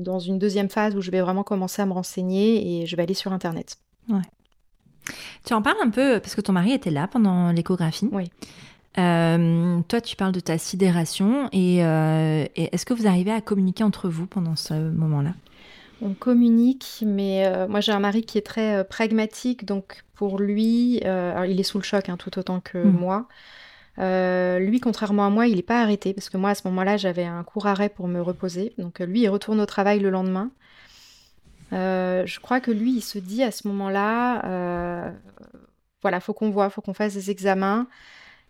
dans 0.00 0.18
une 0.18 0.38
deuxième 0.38 0.68
phase 0.68 0.96
où 0.96 1.00
je 1.00 1.11
vais 1.11 1.20
vraiment 1.20 1.42
commencer 1.42 1.82
à 1.82 1.87
me 1.87 1.92
renseigner 1.92 2.82
et 2.82 2.87
je 2.87 2.96
vais 2.96 3.02
aller 3.02 3.14
sur 3.14 3.32
Internet. 3.32 3.76
Tu 5.44 5.52
en 5.52 5.62
parles 5.62 5.78
un 5.82 5.90
peu 5.90 6.20
parce 6.20 6.34
que 6.34 6.40
ton 6.40 6.52
mari 6.52 6.72
était 6.72 6.90
là 6.90 7.08
pendant 7.08 7.50
l'échographie. 7.50 8.08
Oui. 8.12 8.30
toi, 8.94 10.00
tu 10.00 10.16
parles 10.16 10.32
de 10.32 10.40
ta 10.40 10.58
sidération 10.58 11.49
et 11.52 11.78
est-ce 11.78 12.87
que 12.87 12.94
vous 12.94 13.06
arrivez 13.06 13.32
à 13.32 13.40
communiquer 13.40 13.84
entre 13.84 14.08
vous 14.08 14.26
pendant 14.26 14.56
ce 14.56 14.75
moment-là? 14.75 15.32
On 16.02 16.14
communique, 16.14 17.02
mais 17.06 17.47
euh, 17.47 17.68
moi 17.68 17.80
j'ai 17.80 17.92
un 17.92 18.00
mari 18.00 18.23
qui 18.23 18.37
est 18.37 18.47
très 18.47 18.76
euh, 18.76 18.85
pragmatique, 18.85 19.64
donc 19.64 20.04
pour 20.14 20.38
lui, 20.38 21.00
euh, 21.04 21.47
il 21.49 21.61
est 21.61 21.64
sous 21.64 21.78
le 21.78 21.85
choc 21.85 22.09
hein, 22.09 22.16
tout 22.16 22.38
autant 22.38 22.61
que 22.61 22.78
mm. 22.78 22.90
moi. 22.90 23.28
lui, 24.59 24.80
contrairement 24.80 25.26
à 25.26 25.30
moi, 25.30 25.47
il 25.47 25.56
n'est 25.56 25.62
pas 25.62 25.80
arrêté, 25.80 26.12
parce 26.12 26.28
que 26.28 26.37
moi 26.37 26.50
à 26.50 26.54
ce 26.54 26.66
moment-là 26.68 26.97
j'avais 26.97 27.25
un 27.25 27.44
court 27.44 27.66
arrêt 27.66 27.88
pour 27.88 28.09
me 28.09 28.21
reposer. 28.21 28.75
Donc 28.78 28.99
lui, 29.00 29.23
il 29.23 29.28
retourne 29.28 29.61
au 29.61 29.66
travail 29.66 30.00
le 30.00 30.11
lendemain. 30.11 30.50
je 31.71 32.40
crois 32.40 32.61
que 32.61 32.71
lui, 32.71 32.97
il 32.97 33.02
se 33.02 33.18
dit 33.18 33.42
à 33.42 33.50
ce 33.50 33.68
moment-là, 33.68 35.12
voilà, 36.02 36.21
faut 36.21 36.35
qu'on 36.35 36.50
voit, 36.50 36.68
faut 36.71 36.82
qu'on 36.82 36.94
fasse 36.94 37.14
des 37.14 37.30
examens 37.30 37.87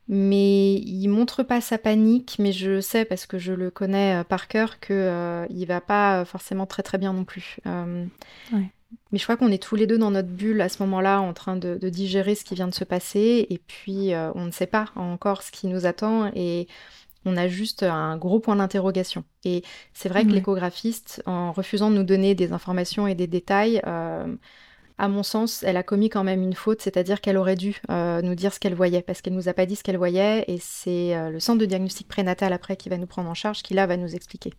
mais 0.08 0.74
il 0.74 1.08
montre 1.08 1.42
pas 1.42 1.60
sa 1.60 1.78
panique, 1.78 2.36
mais 2.38 2.52
je 2.52 2.80
sais 2.80 3.04
parce 3.04 3.26
que 3.26 3.38
je 3.38 3.52
le 3.52 3.70
connais 3.70 4.20
euh, 4.20 4.24
par 4.24 4.48
cœur 4.48 4.80
que 4.80 4.92
euh, 4.92 5.46
il 5.50 5.64
va 5.66 5.80
pas 5.80 6.20
euh, 6.20 6.24
forcément 6.24 6.66
très 6.66 6.82
très 6.82 6.98
bien 6.98 7.12
non 7.12 7.24
plus. 7.24 7.58
Mais 9.10 9.18
je 9.18 9.22
crois 9.22 9.38
qu'on 9.38 9.50
est 9.50 9.62
tous 9.62 9.74
les 9.74 9.86
deux 9.86 9.96
dans 9.96 10.10
notre 10.10 10.28
bulle 10.28 10.60
à 10.60 10.68
ce 10.68 10.82
moment-là, 10.82 11.20
en 11.20 11.32
train 11.32 11.56
de, 11.56 11.76
digérer 11.88 12.34
ce 12.34 12.44
qui 12.44 12.54
vient 12.54 12.68
de 12.68 12.74
se 12.74 12.84
passer, 12.84 13.46
et 13.48 13.58
puis 13.58 14.12
on 14.34 14.44
ne 14.44 14.50
sait 14.50 14.66
pas 14.66 14.90
encore 14.96 15.42
ce 15.42 15.50
qui 15.50 15.66
nous 15.66 15.86
attend, 15.86 16.30
et 16.34 16.68
on 17.24 17.38
a 17.38 17.48
juste 17.48 17.84
un 17.84 18.18
gros 18.18 18.38
point 18.38 18.56
d'interrogation. 18.56 19.24
Et 19.44 19.62
c'est 19.94 20.10
vrai 20.10 20.24
que 20.26 20.30
l'échographiste, 20.30 21.22
en 21.24 21.52
refusant 21.52 21.90
de 21.90 21.96
nous 21.96 22.04
donner 22.04 22.34
des 22.34 22.52
informations 22.52 23.06
et 23.06 23.14
des 23.14 23.26
détails, 23.26 23.80
à 24.98 25.08
mon 25.08 25.22
sens, 25.22 25.62
elle 25.62 25.76
a 25.76 25.82
commis 25.82 26.08
quand 26.08 26.24
même 26.24 26.42
une 26.42 26.54
faute, 26.54 26.82
c'est-à-dire 26.82 27.20
qu'elle 27.20 27.36
aurait 27.36 27.56
dû 27.56 27.80
euh, 27.90 28.22
nous 28.22 28.34
dire 28.34 28.52
ce 28.52 28.60
qu'elle 28.60 28.74
voyait, 28.74 29.02
parce 29.02 29.20
qu'elle 29.20 29.34
nous 29.34 29.48
a 29.48 29.54
pas 29.54 29.66
dit 29.66 29.76
ce 29.76 29.82
qu'elle 29.82 29.96
voyait, 29.96 30.44
et 30.48 30.58
c'est 30.60 31.16
euh, 31.16 31.30
le 31.30 31.40
centre 31.40 31.58
de 31.58 31.66
diagnostic 31.66 32.08
prénatal 32.08 32.52
après 32.52 32.76
qui 32.76 32.88
va 32.88 32.98
nous 32.98 33.06
prendre 33.06 33.28
en 33.28 33.34
charge, 33.34 33.62
qui 33.62 33.74
là 33.74 33.86
va 33.86 33.96
nous 33.96 34.14
expliquer. 34.14 34.52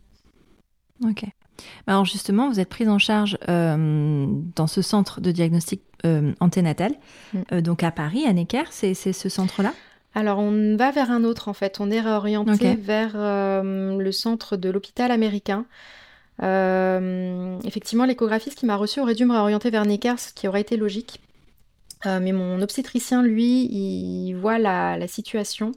Ok. 1.04 1.24
Alors 1.86 2.04
justement, 2.04 2.48
vous 2.48 2.58
êtes 2.58 2.68
prise 2.68 2.88
en 2.88 2.98
charge 2.98 3.38
euh, 3.48 4.26
dans 4.56 4.66
ce 4.66 4.82
centre 4.82 5.20
de 5.20 5.30
diagnostic 5.30 5.82
anténatal, 6.38 6.92
mm. 7.32 7.62
donc 7.62 7.82
à 7.82 7.90
Paris, 7.90 8.26
à 8.26 8.32
Necker, 8.34 8.64
c'est 8.70 8.94
ce 8.94 9.28
centre-là? 9.30 9.72
Alors, 10.14 10.38
on 10.38 10.76
va 10.76 10.90
vers 10.90 11.10
un 11.10 11.24
autre 11.24 11.48
en 11.48 11.54
fait. 11.54 11.80
On 11.80 11.90
est 11.90 12.00
réorienté 12.00 12.74
vers 12.76 13.12
le 13.14 14.10
centre 14.12 14.56
de 14.58 14.68
l'hôpital 14.68 15.10
américain. 15.10 15.64
Euh, 16.42 17.58
effectivement, 17.64 18.04
l'échographiste 18.04 18.58
qui 18.58 18.66
m'a 18.66 18.76
reçu 18.76 19.00
aurait 19.00 19.14
dû 19.14 19.24
me 19.24 19.32
réorienter 19.32 19.70
vers 19.70 19.84
Necker, 19.84 20.14
ce 20.18 20.32
qui 20.32 20.48
aurait 20.48 20.60
été 20.60 20.76
logique. 20.76 21.20
Euh, 22.06 22.20
mais 22.20 22.32
mon 22.32 22.60
obstétricien, 22.60 23.22
lui, 23.22 23.66
il 23.70 24.34
voit 24.34 24.58
la, 24.58 25.06
situation. 25.08 25.72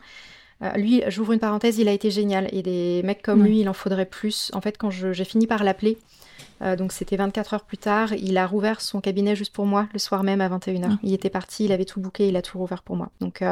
Euh, 0.64 0.72
lui, 0.74 1.04
j'ouvre 1.08 1.34
une 1.34 1.40
parenthèse, 1.40 1.78
il 1.78 1.88
a 1.88 1.92
été 1.92 2.12
génial. 2.12 2.50
Et 2.52 2.64
des 2.64 3.02
mecs 3.04 3.22
comme 3.22 3.44
lui, 3.44 3.62
il 3.62 3.70
en 3.70 3.74
faudrait 3.74 4.06
plus. 4.06 4.52
En 4.54 4.62
fait, 4.62 4.78
quand 4.78 4.90
j'ai 4.90 5.24
fini 5.24 5.48
par 5.48 5.64
l'appeler, 5.64 5.98
donc 6.78 6.92
c'était 6.92 7.18
24 7.18 7.54
heures 7.54 7.66
plus 7.66 7.78
tard, 7.78 8.14
il 8.14 8.36
a 8.36 8.48
rouvert 8.48 8.82
son 8.82 9.00
cabinet 9.00 9.36
juste 9.36 9.54
pour 9.54 9.68
moi 9.68 9.88
le 9.94 10.00
soir 10.00 10.24
même 10.24 10.42
à 10.42 10.50
21h. 10.50 10.88
Ah. 10.90 10.98
Il 11.04 11.14
était 11.14 11.30
parti, 11.30 11.66
il 11.66 11.72
avait 11.72 11.86
tout 11.86 12.00
booké, 12.00 12.28
il 12.28 12.36
a 12.36 12.42
tout 12.42 12.58
rouvert 12.58 12.82
pour 12.82 12.96
moi. 12.96 13.10
Donc 13.22 13.44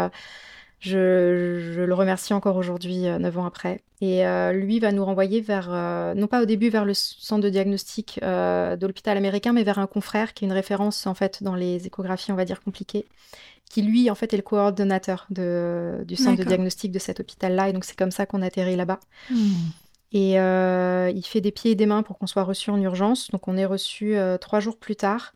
je, 0.79 1.83
le 1.83 1.93
remercie 1.93 2.33
encore 2.33 2.57
aujourd'hui, 2.57 3.07
euh, 3.07 3.17
neuf 3.17 3.37
ans 3.37 3.45
après. 3.45 3.81
Et 4.01 4.25
euh, 4.25 4.51
lui 4.51 4.79
va 4.79 4.91
nous 4.91 5.05
renvoyer 5.05 5.41
vers, 5.41 5.69
euh, 5.71 6.13
non 6.13 6.27
pas 6.27 6.41
au 6.41 6.45
début 6.45 6.69
vers 6.69 6.85
le 6.85 6.93
centre 6.93 7.41
de 7.41 7.49
diagnostic 7.49 8.19
de 8.21 8.85
l'hôpital 8.85 9.17
américain, 9.17 9.53
mais 9.53 9.63
vers 9.63 9.79
un 9.79 9.87
confrère 9.87 10.33
qui 10.33 10.45
est 10.45 10.47
une 10.47 10.53
référence 10.53 11.07
en 11.07 11.13
fait 11.13 11.41
dans 11.41 11.55
les 11.55 11.87
échographies, 11.87 12.31
on 12.31 12.35
va 12.35 12.45
dire 12.45 12.61
compliquées, 12.61 13.05
qui 13.69 13.81
lui 13.81 14.09
en 14.09 14.15
fait 14.15 14.33
est 14.33 14.37
le 14.37 14.43
coordonnateur 14.43 15.25
de, 15.29 16.03
du 16.05 16.15
centre 16.15 16.37
de 16.37 16.43
diagnostic 16.43 16.91
de 16.91 16.99
cet 16.99 17.19
hôpital-là. 17.19 17.69
Et 17.69 17.73
donc 17.73 17.85
c'est 17.85 17.97
comme 17.97 18.11
ça 18.11 18.25
qu'on 18.25 18.41
atterrit 18.41 18.75
là-bas. 18.75 18.99
Hmm. 19.31 19.53
Et 20.11 20.33
il 20.33 21.23
fait 21.25 21.41
des 21.41 21.51
pieds 21.51 21.71
et 21.71 21.75
des 21.75 21.85
mains 21.85 22.03
pour 22.03 22.17
qu'on 22.17 22.27
soit 22.27 22.43
reçu 22.43 22.69
en 22.69 22.81
urgence. 22.81 23.31
Donc 23.31 23.47
on 23.47 23.57
est 23.57 23.65
reçu 23.65 24.17
trois 24.39 24.59
jours 24.59 24.77
plus 24.77 24.95
tard. 24.95 25.33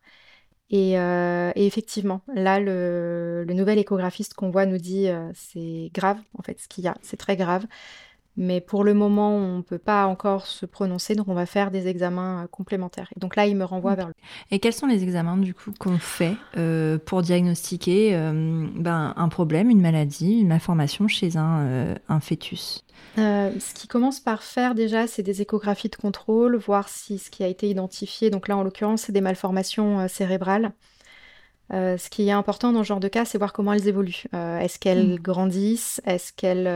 Euh, 0.72 1.52
et, 1.56 1.66
effectivement, 1.66 2.22
là, 2.34 2.60
le, 2.60 3.46
nouvel 3.50 3.80
échographiste 3.80 4.34
qu'on 4.34 4.52
voit 4.52 4.66
nous 4.66 4.78
dit 4.78 5.10
euh, 5.10 5.30
c'est 5.34 5.90
grave, 5.94 6.20
en 6.38 6.44
fait, 6.44 6.60
ce 6.60 6.68
qu'il 6.68 6.84
y 6.84 6.88
a, 6.88 6.96
c'est 7.02 7.18
très 7.18 7.36
grave. 7.36 7.66
Mais 8.39 8.62
pour 8.62 8.84
le 8.84 8.95
moment, 8.95 9.36
on 9.36 9.58
ne 9.58 9.62
peut 9.62 9.78
pas 9.78 10.08
encore 10.08 10.47
se 10.47 10.65
prononcer, 10.65 11.13
donc 11.13 11.28
on 11.28 11.36
va 11.36 11.45
faire 11.45 11.69
des 11.69 11.88
examens 11.88 12.43
euh, 12.43 12.47
complémentaires. 12.47 13.10
Et 13.15 13.19
donc 13.19 13.36
là, 13.36 13.45
il 13.45 13.56
me 13.56 13.65
renvoie 13.65 13.93
vers 13.93 14.08
lui. 14.08 14.15
Et 14.49 14.60
quels 14.60 14.73
sont 14.73 14.88
les 14.88 15.04
examens 15.04 15.38
du 15.38 15.54
coup 15.54 15.71
qu'on 15.78 15.99
fait 15.99 16.36
pour 17.06 17.21
diagnostiquer 17.21 18.12
ben, 18.75 19.13
un 19.15 19.30
problème, 19.30 19.69
une 19.69 19.82
maladie, 19.82 20.39
une 20.39 20.47
malformation 20.47 21.08
chez 21.08 21.38
un, 21.38 21.95
un 22.08 22.19
fœtus? 22.19 22.84
Euh, 23.17 23.52
ce 23.60 23.73
qui 23.73 23.88
commence 23.88 24.19
par 24.19 24.43
faire 24.43 24.75
déjà, 24.75 25.08
c'est 25.08 25.23
des 25.23 25.41
échographies 25.41 25.89
de 25.89 25.95
contrôle, 25.95 26.56
voir 26.56 26.89
si 26.89 27.17
ce 27.17 27.30
qui 27.30 27.43
a 27.43 27.47
été 27.47 27.69
identifié, 27.69 28.30
donc 28.30 28.47
là 28.47 28.56
en 28.56 28.63
l'occurrence, 28.63 29.04
c'est 29.04 29.12
des 29.12 29.21
malformations 29.21 29.99
euh, 29.99 30.08
cérébrales. 30.08 30.71
Euh, 31.72 31.98
ce 31.98 32.10
qui 32.10 32.28
est 32.28 32.32
important 32.32 32.72
dans 32.74 32.84
ce 32.84 32.88
genre 32.88 33.00
de 33.00 33.08
cas, 33.08 33.26
c'est 33.26 33.38
voir 33.38 33.54
comment 33.54 33.74
elles 33.74 33.88
évoluent. 33.88 34.24
est-ce 34.34 34.80
qu'elles 34.80 35.14
mm. 35.14 35.20
grandissent? 35.20 36.02
Est-ce 36.06 36.34
qu'elles, 36.34 36.68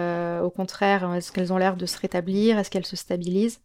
au 0.44 0.50
contraire, 0.50 1.14
est-ce 1.16 1.32
qu'elles 1.32 1.52
ont 1.52 1.58
l'air 1.58 1.78
de 1.78 1.86
se 1.86 1.98
rétablir? 1.98 2.58
Est-ce 2.60 2.70
qu'elles 2.70 2.86
se 2.86 2.96
stabilisent? 2.96 3.60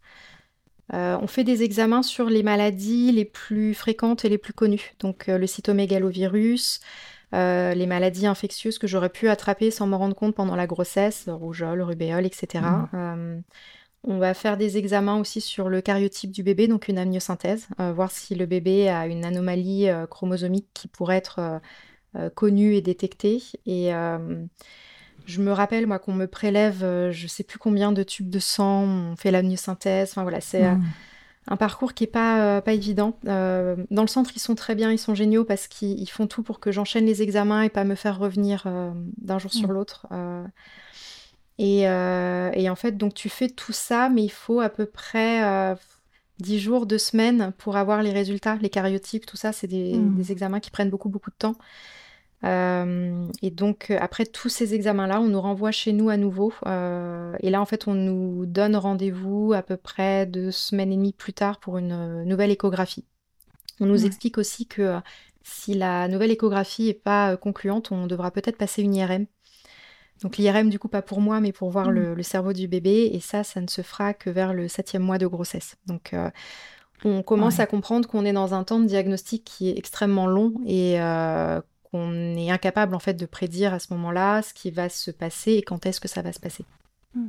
On 0.93 1.27
fait 1.27 1.45
des 1.45 1.62
examens 1.62 2.03
sur 2.03 2.31
les 2.31 2.43
maladies 2.43 3.12
les 3.12 3.27
plus 3.27 3.75
fréquentes 3.75 4.25
et 4.25 4.29
les 4.29 4.38
plus 4.38 4.55
connues. 4.55 4.95
Donc 5.01 5.27
le 5.27 5.47
cytomégalovirus, 5.47 6.81
euh, 7.35 7.75
les 7.75 7.87
maladies 7.87 8.27
infectieuses 8.27 8.79
que 8.79 8.87
j'aurais 8.87 9.11
pu 9.11 9.29
attraper 9.29 9.71
sans 9.71 9.87
me 9.87 9.97
rendre 9.97 10.14
compte 10.14 10.35
pendant 10.35 10.57
la 10.57 10.67
grossesse, 10.67 11.29
rougeole, 11.29 11.83
rubéole, 11.83 12.25
etc. 12.25 12.64
Mmh. 12.93 13.43
Euh, 14.06 14.11
on 14.11 14.18
va 14.18 14.34
faire 14.34 14.56
des 14.56 14.76
examens 14.78 15.18
aussi 15.18 15.40
sur 15.40 15.68
le 15.68 15.80
cariotype 15.80 16.30
du 16.30 16.42
bébé, 16.42 16.68
donc 16.68 16.88
une 16.88 16.98
amniosynthèse, 16.98 17.68
euh, 17.80 17.92
voir 17.92 18.11
si 18.11 18.34
le 18.34 18.46
bébé 18.46 18.88
a 18.88 19.06
une 19.06 19.24
anomalie 19.24 19.88
chromosomique 20.11 20.68
qui 20.74 20.88
pourrait 20.88 21.16
être 21.16 21.61
connue 22.34 22.74
et 22.74 22.80
détectée. 22.80 23.42
Et 23.66 23.90
je 25.26 25.42
me 25.42 25.52
rappelle, 25.52 25.87
moi, 25.87 25.98
qu'on 25.98 26.14
me 26.14 26.26
prélève, 26.26 27.11
je 27.11 27.26
sais 27.26 27.44
plus 27.44 27.58
combien 27.58 27.92
de 27.92 28.02
tubes 28.02 28.30
de 28.30 28.38
sang, 28.38 28.84
on 28.84 29.16
fait 29.16 29.30
l'amniosynthèse, 29.30 30.11
enfin 30.11 30.22
voilà, 30.22 30.40
c'est... 30.40 30.62
Mmh 30.62 30.82
un 31.50 31.56
parcours 31.56 31.94
qui 31.94 32.04
est 32.04 32.08
pas, 32.08 32.40
euh, 32.40 32.61
pas 32.61 32.72
évident. 32.72 33.18
Euh, 33.26 33.76
dans 33.90 34.02
le 34.02 34.08
centre, 34.08 34.30
ils 34.37 34.40
sont 34.40 34.54
très 34.54 34.74
bien, 34.74 34.92
ils 34.92 34.98
sont 34.98 35.14
géniaux 35.14 35.44
parce 35.44 35.66
qu'ils 35.66 36.08
font 36.11 36.26
tout 36.26 36.42
pour 36.42 36.61
que 36.61 36.70
j'enchaîne 36.70 37.06
les 37.06 37.22
examens 37.22 37.62
et 37.62 37.70
pas 37.70 37.84
me 37.84 37.94
faire 37.94 38.18
revenir 38.18 38.64
euh, 38.66 38.92
d'un 39.16 39.38
jour 39.38 39.52
sur 39.52 39.72
l'autre. 39.72 40.06
Et, 41.59 41.81
et, 41.81 42.71
en 42.71 42.77
fait, 42.77 42.97
donc 42.97 43.14
tu 43.14 43.29
fais 43.29 43.49
tout 43.49 43.73
ça, 43.73 44.09
mais 44.09 44.23
il 44.23 44.31
faut 44.31 44.61
à 44.61 44.68
peu 44.68 44.87
près 44.87 45.75
10 46.40 46.61
jours, 46.61 46.87
2 46.87 46.99
semaines 46.99 47.53
pour 47.59 47.77
avoir 47.77 48.03
les 48.03 48.12
résultats, 48.12 48.57
les 48.57 48.71
cariotypes, 48.71 49.27
tout 49.27 49.37
ça, 49.37 49.53
c'est 49.53 49.66
des, 49.66 49.94
mmh. 49.97 50.14
des, 50.16 50.33
examens 50.33 50.61
qui 50.61 50.71
prennent 50.71 50.90
beaucoup, 50.90 51.09
beaucoup 51.09 51.31
de 51.31 51.37
temps. 51.37 51.57
Euh, 52.44 53.27
et 53.42 53.51
donc, 53.51 53.90
euh, 53.90 53.99
après 54.01 54.25
tous 54.25 54.49
ces 54.49 54.75
examens-là, 54.75 55.21
on 55.21 55.29
nous 55.29 55.40
renvoie 55.40 55.73
chez 55.73 55.92
nous 55.92 56.09
à 56.09 56.16
nouveau. 56.16 56.53
Euh, 56.66 57.35
et 57.40 57.51
là, 57.51 57.61
en 57.61 57.64
fait, 57.64 57.88
on 57.88 57.94
nous 57.94 58.47
donne 58.47 58.77
rendez-vous 58.77 59.53
à 59.55 59.62
peu 59.62 59.77
près 59.77 60.27
deux 60.27 60.51
semaines 60.51 60.92
et 60.92 60.97
demie 60.97 61.12
plus 61.12 61.33
tard 61.33 61.59
pour 61.59 61.79
une 61.79 62.25
nouvelle 62.25 62.51
échographie. 62.51 63.05
On 63.81 63.87
nous 63.87 64.05
explique 64.05 64.38
aussi 64.38 64.66
que 64.66 64.99
si 65.42 65.75
la 65.75 66.09
nouvelle 66.09 66.31
échographie 66.31 66.87
n'est 66.87 66.94
pas 66.94 67.37
concluante, 67.37 67.92
on 67.92 68.07
devra 68.07 68.31
peut-être 68.31 68.57
passer 68.57 68.83
une 68.83 68.94
IRM. 68.94 69.27
Donc 70.22 70.37
l'IRM, 70.37 70.68
du 70.68 70.78
coup, 70.78 70.88
pas 70.88 71.02
pour 71.02 71.20
moi, 71.20 71.40
mais 71.40 71.52
pour 71.52 71.70
voir 71.70 71.90
le, 71.90 72.14
mmh. 72.14 72.22
cerveau 72.22 72.52
du 72.52 72.68
bébé. 72.68 73.11
Et 73.12 73.20
ça, 73.20 73.44
ça 73.44 73.61
ne 73.61 73.68
se 73.68 73.83
fera 73.83 74.14
que 74.14 74.31
vers 74.31 74.52
le 74.52 74.68
septième 74.68 75.02
mois 75.02 75.18
de 75.18 75.26
grossesse. 75.26 75.76
Donc 75.87 76.14
on 77.04 77.22
commence 77.22 77.61
à 77.61 77.66
comprendre 77.66 78.09
qu'on 78.09 78.24
est 78.24 78.33
dans 78.33 78.54
un 78.54 78.64
temps 78.64 78.81
de 78.81 78.87
diagnostic 78.87 79.44
qui 79.44 79.70
est 79.70 79.78
extrêmement 79.78 80.26
long 80.26 80.54
et 80.66 80.98
qu'on 81.90 82.37
est 82.37 82.50
incapable 82.50 82.94
en 82.94 82.98
fait 82.98 83.14
de 83.14 83.26
prédire 83.26 83.72
à 83.72 83.78
ce 83.78 83.92
moment-là 83.94 84.42
ce 84.42 84.52
qui 84.52 84.70
va 84.70 84.88
se 84.88 85.11
passer 85.11 85.52
et 85.52 85.62
quand 85.62 85.87
est-ce 85.87 86.00
que 86.00 86.09
ça 86.09 86.22
va 86.22 86.33
se 86.33 86.40
passer. 86.40 86.64
Hmm. 87.14 87.28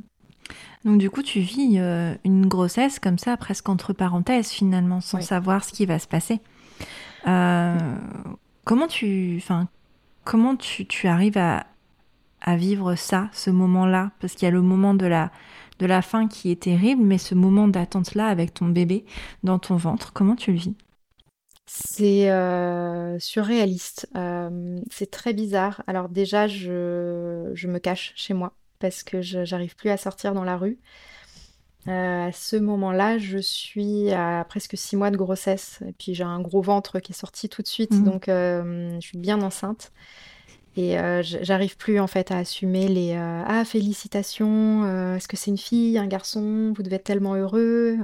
Donc 0.84 0.98
du 0.98 1.10
coup, 1.10 1.22
tu 1.22 1.40
vis 1.40 1.78
euh, 1.78 2.14
une 2.24 2.46
grossesse 2.46 2.98
comme 2.98 3.18
ça, 3.18 3.36
presque 3.36 3.68
entre 3.68 3.92
parenthèses 3.92 4.48
finalement, 4.48 5.00
sans 5.00 5.20
savoir 5.20 5.64
ce 5.64 5.72
qui 5.72 5.86
va 5.86 5.98
se 5.98 6.08
passer. 6.08 6.40
Euh, 7.26 7.76
comment 8.64 8.86
tu, 8.86 9.36
enfin, 9.36 9.68
comment 10.24 10.56
tu, 10.56 10.86
tu 10.86 11.06
arrives 11.06 11.38
à, 11.38 11.66
à, 12.40 12.56
vivre 12.56 12.94
ça, 12.94 13.28
ce 13.32 13.50
moment-là 13.50 14.12
Parce 14.20 14.34
qu'il 14.34 14.46
y 14.46 14.48
a 14.48 14.52
le 14.52 14.62
moment 14.62 14.94
de 14.94 15.06
la, 15.06 15.30
de 15.78 15.86
la 15.86 16.02
fin 16.02 16.28
qui 16.28 16.50
est 16.50 16.62
terrible, 16.62 17.02
mais 17.02 17.18
ce 17.18 17.34
moment 17.34 17.68
d'attente-là 17.68 18.26
avec 18.26 18.54
ton 18.54 18.66
bébé 18.66 19.04
dans 19.42 19.58
ton 19.58 19.76
ventre, 19.76 20.12
comment 20.12 20.36
tu 20.36 20.52
le 20.52 20.58
vis? 20.58 20.74
C'est 21.72 22.28
euh, 22.32 23.16
surréaliste. 23.20 24.08
Euh, 24.16 24.80
c'est 24.90 25.08
très 25.08 25.32
bizarre. 25.32 25.84
Alors 25.86 26.08
déjà, 26.08 26.48
je, 26.48 27.52
je 27.54 27.68
me 27.68 27.78
cache 27.78 28.12
chez 28.16 28.34
moi 28.34 28.54
parce 28.80 29.04
que 29.04 29.22
je 29.22 29.44
j'arrive 29.44 29.76
plus 29.76 29.90
à 29.90 29.96
sortir 29.96 30.34
dans 30.34 30.42
la 30.42 30.56
rue. 30.56 30.80
Euh, 31.86 32.26
à 32.26 32.32
ce 32.32 32.56
moment-là, 32.56 33.18
je 33.18 33.38
suis 33.38 34.10
à 34.10 34.44
presque 34.48 34.76
six 34.76 34.96
mois 34.96 35.12
de 35.12 35.16
grossesse 35.16 35.78
et 35.86 35.92
puis 35.92 36.12
j'ai 36.12 36.24
un 36.24 36.40
gros 36.40 36.60
ventre 36.60 36.98
qui 36.98 37.12
est 37.12 37.14
sorti 37.14 37.48
tout 37.48 37.62
de 37.62 37.68
suite, 37.68 37.92
mmh. 37.92 38.04
donc 38.04 38.24
je 38.26 38.98
suis 39.00 39.18
bien 39.18 39.40
enceinte. 39.40 39.92
Et 40.76 40.96
j'arrive 41.22 41.76
plus 41.76 41.98
en 41.98 42.06
fait 42.06 42.30
à 42.30 42.38
assumer 42.38 42.88
les 42.88 43.14
Ah, 43.14 43.64
félicitations, 43.64 45.14
est-ce 45.16 45.28
que 45.28 45.36
c'est 45.36 45.50
une 45.50 45.58
fille, 45.58 45.98
un 45.98 46.06
garçon, 46.06 46.72
vous 46.74 46.82
devez 46.82 46.96
être 46.96 47.04
tellement 47.04 47.34
heureux? 47.34 47.98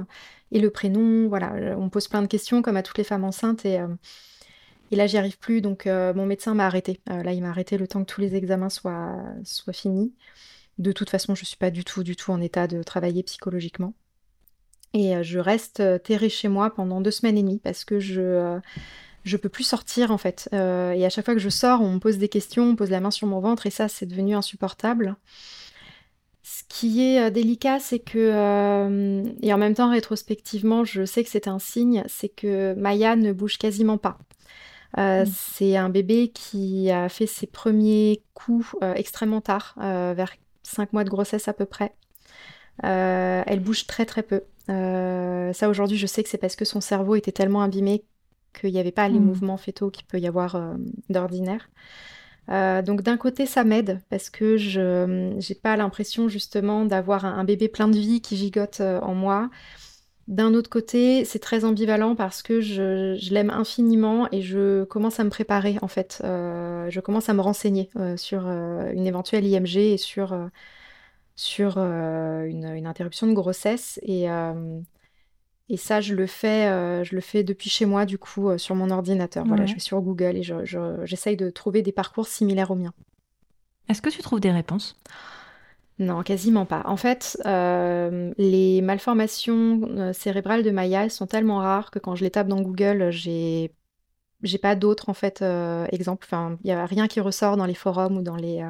Et 0.51 0.59
le 0.59 0.69
prénom, 0.69 1.27
voilà, 1.27 1.53
euh, 1.55 1.75
on 1.77 1.89
pose 1.89 2.07
plein 2.07 2.21
de 2.21 2.27
questions 2.27 2.61
comme 2.61 2.77
à 2.77 2.83
toutes 2.83 2.97
les 2.97 3.03
femmes 3.03 3.23
enceintes 3.23 3.65
et, 3.65 3.79
euh, 3.79 3.87
et 4.91 4.95
là 4.95 5.07
j'y 5.07 5.17
arrive 5.17 5.37
plus 5.37 5.61
donc 5.61 5.85
euh, 5.85 6.13
mon 6.13 6.25
médecin 6.25 6.53
m'a 6.53 6.65
arrêté. 6.65 7.01
là 7.07 7.33
il 7.33 7.41
m'a 7.41 7.49
arrêté 7.49 7.77
le 7.77 7.87
temps 7.87 8.03
que 8.03 8.11
tous 8.11 8.21
les 8.21 8.35
examens 8.35 8.69
soient, 8.69 9.17
soient 9.43 9.73
finis. 9.73 10.13
De 10.77 10.91
toute 10.91 11.09
façon 11.09 11.35
je 11.35 11.43
suis 11.43 11.57
pas 11.57 11.71
du 11.71 11.83
tout 11.83 12.03
du 12.03 12.15
tout 12.15 12.31
en 12.31 12.39
état 12.41 12.67
de 12.67 12.83
travailler 12.83 13.23
psychologiquement. 13.23 13.93
Et 14.93 15.21
je 15.21 15.39
reste 15.39 15.83
terrée 16.03 16.29
chez 16.29 16.47
moi 16.47 16.73
pendant 16.73 17.01
deux 17.01 17.11
semaines 17.11 17.37
et 17.37 17.43
demie 17.43 17.59
parce 17.61 17.83
que 17.83 17.99
je 17.99 18.59
je 19.27 19.37
peux 19.37 19.49
plus 19.49 19.63
sortir 19.63 20.11
en 20.11 20.17
fait. 20.17 20.49
et 20.53 21.05
à 21.05 21.09
chaque 21.09 21.25
fois 21.25 21.33
que 21.33 21.39
je 21.39 21.49
sors, 21.49 21.81
on 21.81 21.93
me 21.93 21.99
pose 21.99 22.17
des 22.17 22.29
questions, 22.29 22.69
on 22.69 22.75
pose 22.75 22.89
la 22.89 22.99
main 22.99 23.11
sur 23.11 23.27
mon 23.27 23.39
ventre 23.39 23.65
et 23.65 23.69
ça 23.69 23.87
c'est 23.87 24.05
devenu 24.05 24.35
insupportable. 24.35 25.17
Ce 26.49 26.63
qui 26.69 27.03
est 27.03 27.21
euh, 27.21 27.29
délicat, 27.29 27.79
c'est 27.81 27.99
que, 27.99 28.17
euh, 28.17 29.21
et 29.41 29.53
en 29.53 29.57
même 29.57 29.73
temps 29.73 29.91
rétrospectivement, 29.91 30.85
je 30.85 31.03
sais 31.03 31.21
que 31.25 31.29
c'est 31.29 31.49
un 31.49 31.59
signe, 31.59 32.05
c'est 32.07 32.29
que 32.29 32.73
Maya 32.75 33.17
ne 33.17 33.33
bouge 33.33 33.57
quasiment 33.57 33.97
pas. 33.97 34.17
Euh, 34.97 35.25
mm. 35.25 35.29
C'est 35.35 35.75
un 35.75 35.89
bébé 35.89 36.29
qui 36.29 36.89
a 36.89 37.09
fait 37.09 37.27
ses 37.27 37.47
premiers 37.47 38.23
coups 38.33 38.77
extrêmement 38.95 39.41
tard, 39.41 39.75
vers 39.77 40.31
5 40.63 40.93
mois 40.93 41.03
de 41.03 41.09
grossesse 41.09 41.49
à 41.49 41.53
peu 41.53 41.65
près. 41.65 41.93
elle 42.81 43.59
bouge 43.59 43.85
très 43.85 44.05
très 44.05 44.23
peu. 44.23 44.43
ça 44.67 45.67
aujourd'hui, 45.67 45.97
je 45.97 46.07
sais 46.07 46.23
que 46.23 46.29
c'est 46.29 46.37
parce 46.37 46.55
que 46.55 46.63
son 46.63 46.79
cerveau 46.79 47.15
était 47.15 47.33
tellement 47.33 47.61
abîmé 47.61 48.05
qu'il 48.57 48.73
n'y 48.73 48.79
avait 48.79 48.91
pas 48.91 49.07
les 49.07 49.19
mm. 49.19 49.25
mouvements 49.25 49.57
fétaux 49.57 49.91
qu'il 49.91 50.05
peut 50.05 50.19
y 50.19 50.27
avoir 50.27 50.75
d'ordinaire. 51.09 51.69
Euh, 52.49 52.81
donc 52.81 53.01
d'un 53.01 53.17
côté 53.17 53.45
ça 53.45 53.65
m'aide 53.65 54.01
parce 54.09 54.29
que 54.29 54.55
je 54.55 55.35
j'ai 55.37 55.55
pas 55.55 55.75
l'impression 55.75 56.29
justement 56.29 56.85
d'avoir 56.85 57.25
un, 57.25 57.43
bébé 57.43 57.67
plein 57.67 57.89
de 57.89 57.97
vie 57.97 58.21
qui 58.21 58.37
gigote 58.37 58.79
euh, 58.79 58.99
en 59.01 59.13
moi. 59.13 59.49
D'un 60.27 60.53
autre 60.55 60.69
côté, 60.69 61.23
c'est 61.23 61.39
très 61.39 61.63
ambivalent 61.63 62.13
parce 62.13 62.41
que 62.41 62.59
je, 62.59 63.33
l'aime 63.33 63.49
infiniment 63.49 64.27
et 64.33 64.41
je 64.41 64.83
commence 64.83 65.21
à 65.21 65.23
me 65.23 65.29
préparer 65.29 65.77
en 65.81 65.87
fait. 65.87 66.21
Euh, 66.25 66.89
je 66.89 66.99
commence 66.99 67.29
à 67.29 67.33
me 67.33 67.39
renseigner 67.39 67.89
sur 68.17 68.45
une 68.45 69.07
éventuelle 69.07 69.45
IMG 69.45 69.77
et 69.77 69.97
sur, 69.97 70.37
sur 71.37 71.77
une, 71.77 72.65
une, 72.75 72.87
interruption 72.87 73.27
de 73.27 73.33
grossesse. 73.33 74.01
Et, 74.03 74.27
et 75.69 75.77
ça, 75.77 75.99
je 75.99 76.15
le 76.15 76.27
fais, 76.27 76.67
euh, 76.67 77.03
je 77.03 77.13
le 77.13 77.21
fais 77.21 77.43
depuis 77.43 77.69
chez 77.69 77.85
moi, 77.85 78.05
du 78.05 78.17
coup, 78.17 78.49
euh, 78.49 78.57
sur 78.57 78.73
mon 78.75 78.89
ordinateur. 78.89 79.45
Voilà, 79.45 79.65
je 79.65 79.73
vais 79.73 79.79
sur 79.79 79.99
Google 80.01 80.37
et 80.37 80.43
j'essaye 81.05 81.35
de 81.35 81.49
trouver 81.49 81.81
des 81.81 81.91
parcours 81.91 82.27
similaires 82.27 82.71
aux 82.71 82.75
miens. 82.75 82.93
Est-ce 83.89 84.01
que 84.01 84.09
tu 84.09 84.21
trouves 84.21 84.39
des 84.39 84.51
réponses? 84.51 84.97
Non, 85.99 86.21
quasiment 86.23 86.65
pas. 86.65 86.83
En 86.85 86.95
fait, 86.95 87.37
euh, 87.45 88.31
les 88.37 88.81
malformations 88.81 90.13
cérébrales 90.13 90.63
de 90.63 90.71
Maya 90.71 91.09
sont 91.09 91.27
tellement 91.27 91.57
rares 91.57 91.91
que 91.91 91.99
quand 91.99 92.15
je 92.15 92.23
les 92.23 92.31
tape 92.31 92.47
dans 92.47 92.61
Google, 92.61 93.09
j'ai 93.09 93.73
j'ai 94.43 94.59
pas 94.59 94.75
d'autres 94.75 95.09
en 95.09 95.15
fait 95.15 95.43
exemples. 95.91 96.27
Enfin, 96.29 96.59
il 96.63 96.69
y 96.69 96.71
a 96.71 96.85
rien 96.85 97.07
qui 97.07 97.19
ressort 97.19 97.57
dans 97.57 97.65
les 97.65 97.73
forums 97.73 98.17
ou 98.17 98.21
dans 98.21 98.35
les 98.35 98.63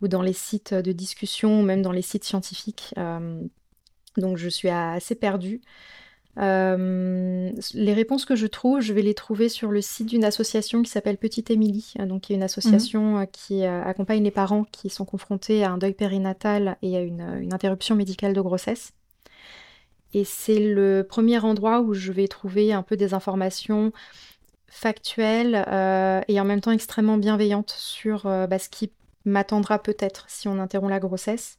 ou 0.00 0.08
dans 0.08 0.22
les 0.22 0.32
sites 0.32 0.72
de 0.72 0.92
discussion 0.92 1.60
ou 1.60 1.62
même 1.62 1.82
dans 1.82 1.92
les 1.92 2.02
sites 2.02 2.24
scientifiques. 2.24 2.94
donc 4.16 4.36
je 4.36 4.48
suis 4.48 4.68
assez 4.70 5.14
perdue. 5.16 5.60
Euh, 6.38 7.50
les 7.72 7.94
réponses 7.94 8.24
que 8.26 8.36
je 8.36 8.46
trouve, 8.46 8.80
je 8.80 8.92
vais 8.92 9.02
les 9.02 9.14
trouver 9.14 9.48
sur 9.48 9.70
le 9.70 9.80
site 9.80 10.08
d'une 10.08 10.24
association 10.24 10.82
qui 10.82 10.90
s'appelle 10.90 11.16
Petite 11.16 11.50
Émilie, 11.50 11.94
euh, 11.98 12.06
donc 12.06 12.22
qui 12.22 12.32
est 12.32 12.36
une 12.36 12.42
association 12.42 13.16
mhm. 13.16 13.22
euh, 13.22 13.26
qui 13.26 13.64
accompagne 13.64 14.22
les 14.22 14.30
parents 14.30 14.64
qui 14.64 14.90
sont 14.90 15.04
confrontés 15.04 15.64
à 15.64 15.70
un 15.70 15.78
deuil 15.78 15.94
périnatal 15.94 16.76
et 16.82 16.96
à 16.96 17.00
une, 17.00 17.52
interruption 17.52 17.94
médicale 17.94 18.34
de 18.34 18.40
grossesse. 18.40 18.92
Et 20.12 20.24
c'est 20.24 20.60
le 20.60 21.06
premier 21.08 21.38
endroit 21.38 21.80
où 21.80 21.94
je 21.94 22.12
vais 22.12 22.28
trouver 22.28 22.72
un 22.72 22.82
peu 22.82 22.96
des 22.96 23.14
informations 23.14 23.92
factuelles 24.68 25.54
et 26.28 26.40
en 26.40 26.44
même 26.44 26.60
temps 26.60 26.70
extrêmement 26.70 27.18
bienveillantes 27.18 27.74
sur 27.76 28.24
bah, 28.24 28.58
ce 28.58 28.68
qui 28.68 28.92
m'attendra 29.24 29.78
peut-être 29.78 30.26
si 30.28 30.48
on 30.48 30.58
interrompt 30.58 30.90
la 30.90 31.00
grossesse 31.00 31.58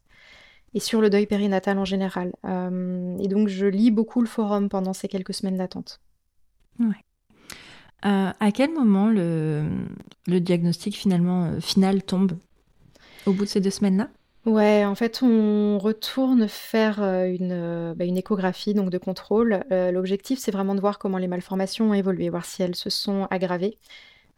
et 0.73 0.79
sur 0.79 1.01
le 1.01 1.09
deuil 1.09 1.25
périnatal 1.25 1.77
en 1.77 1.85
général. 1.85 2.33
Euh, 2.45 3.17
et 3.19 3.27
donc 3.27 3.47
je 3.47 3.65
lis 3.65 3.91
beaucoup 3.91 4.21
le 4.21 4.27
forum 4.27 4.69
pendant 4.69 4.93
ces 4.93 5.07
quelques 5.07 5.33
semaines 5.33 5.57
d'attente. 5.57 5.99
Ouais. 6.79 7.03
Euh, 8.05 8.31
à 8.39 8.51
quel 8.51 8.71
moment 8.73 9.09
le, 9.09 9.63
le 10.27 10.39
diagnostic 10.39 10.95
finalement 10.95 11.45
euh, 11.45 11.59
final 11.59 12.03
tombe? 12.03 12.33
Au 13.25 13.33
bout 13.33 13.45
de 13.45 13.49
ces 13.49 13.61
deux 13.61 13.71
semaines-là? 13.71 14.09
Ouais, 14.45 14.85
en 14.85 14.95
fait, 14.95 15.23
on 15.23 15.77
retourne 15.77 16.47
faire 16.47 17.01
une, 17.01 17.93
bah, 17.97 18.05
une 18.05 18.17
échographie 18.17 18.73
donc 18.73 18.89
de 18.89 18.97
contrôle. 18.97 19.59
L'objectif, 19.69 20.39
c'est 20.39 20.51
vraiment 20.51 20.73
de 20.73 20.79
voir 20.79 20.99
comment 20.99 21.17
les 21.17 21.27
malformations 21.27 21.89
ont 21.89 21.93
évolué, 21.93 22.29
voir 22.29 22.45
si 22.45 22.63
elles 22.63 22.75
se 22.75 22.89
sont 22.89 23.27
aggravées. 23.29 23.77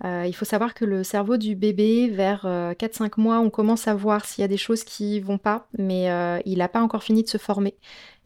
Euh, 0.06 0.24
il 0.26 0.34
faut 0.34 0.46
savoir 0.46 0.74
que 0.74 0.86
le 0.86 1.04
cerveau 1.04 1.38
du 1.38 1.56
bébé, 1.56 2.10
vers 2.10 2.44
4-5 2.44 3.04
euh, 3.04 3.10
mois, 3.18 3.40
on 3.40 3.50
commence 3.50 3.88
à 3.88 3.94
voir 3.94 4.26
s'il 4.26 4.42
y 4.42 4.46
a 4.46 4.48
des 4.48 4.58
choses 4.58 4.84
qui 4.84 5.20
vont 5.20 5.38
pas, 5.38 5.68
mais 5.78 6.10
euh, 6.10 6.40
il 6.46 6.60
n'a 6.60 6.70
pas 6.70 6.82
encore 6.82 7.04
fini 7.04 7.24
de 7.24 7.28
se 7.28 7.38
former. 7.38 7.76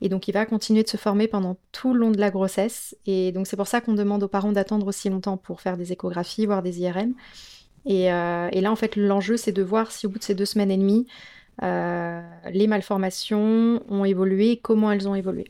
Et 0.02 0.10
donc 0.10 0.28
il 0.28 0.34
va 0.34 0.46
continuer 0.46 0.84
de 0.84 0.90
se 0.90 0.98
former 0.98 1.28
pendant 1.28 1.58
tout 1.72 1.94
le 1.94 2.00
long 2.00 2.12
de 2.12 2.20
la 2.20 2.30
grossesse. 2.30 2.96
Et 3.08 3.32
donc 3.32 3.48
c'est 3.48 3.56
pour 3.56 3.68
ça 3.68 3.82
qu'on 3.82 3.94
demande 3.94 4.22
aux 4.22 4.28
parents 4.28 4.52
d'attendre 4.52 4.86
aussi 4.88 5.10
longtemps 5.10 5.38
pour 5.38 5.62
faire 5.62 5.78
des 5.78 5.92
échographies, 5.92 6.46
voire 6.46 6.62
des 6.62 6.82
IRM. 6.82 7.14
Et, 7.86 8.06
là, 8.06 8.72
en 8.72 8.76
fait, 8.78 8.96
l'enjeu, 8.96 9.36
c'est 9.36 9.52
de 9.52 9.62
voir 9.62 9.92
si 9.92 10.06
au 10.06 10.10
bout 10.10 10.18
de 10.18 10.24
ces 10.24 10.36
deux 10.36 10.46
semaines 10.46 10.72
et 10.72 10.78
demie, 10.78 11.06
les 11.62 12.68
malformations 12.68 13.84
ont 13.90 14.06
évolué, 14.06 14.60
comment 14.62 14.92
elles 14.92 15.08
ont 15.08 15.16
évolué. 15.16 15.46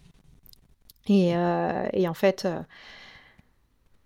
Et 1.08 1.36
en 1.36 2.14
fait 2.14 2.48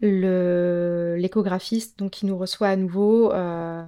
l'échographiste, 0.01 1.97
donc 1.99 2.11
qui 2.11 2.25
nous 2.25 2.37
reçoit 2.37 2.69
à 2.69 2.75
nouveau, 2.75 3.31
euh, 3.31 3.83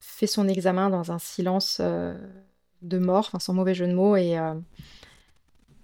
fait 0.00 0.26
son 0.26 0.48
examen 0.48 0.90
dans 0.90 1.12
un 1.12 1.18
silence 1.18 1.78
euh, 1.80 2.14
de 2.82 2.98
mort, 2.98 3.26
enfin 3.26 3.38
sans 3.38 3.54
mauvais 3.54 3.74
jeu 3.74 3.86
de 3.86 3.94
mots, 3.94 4.16
et, 4.16 4.38
euh, 4.38 4.54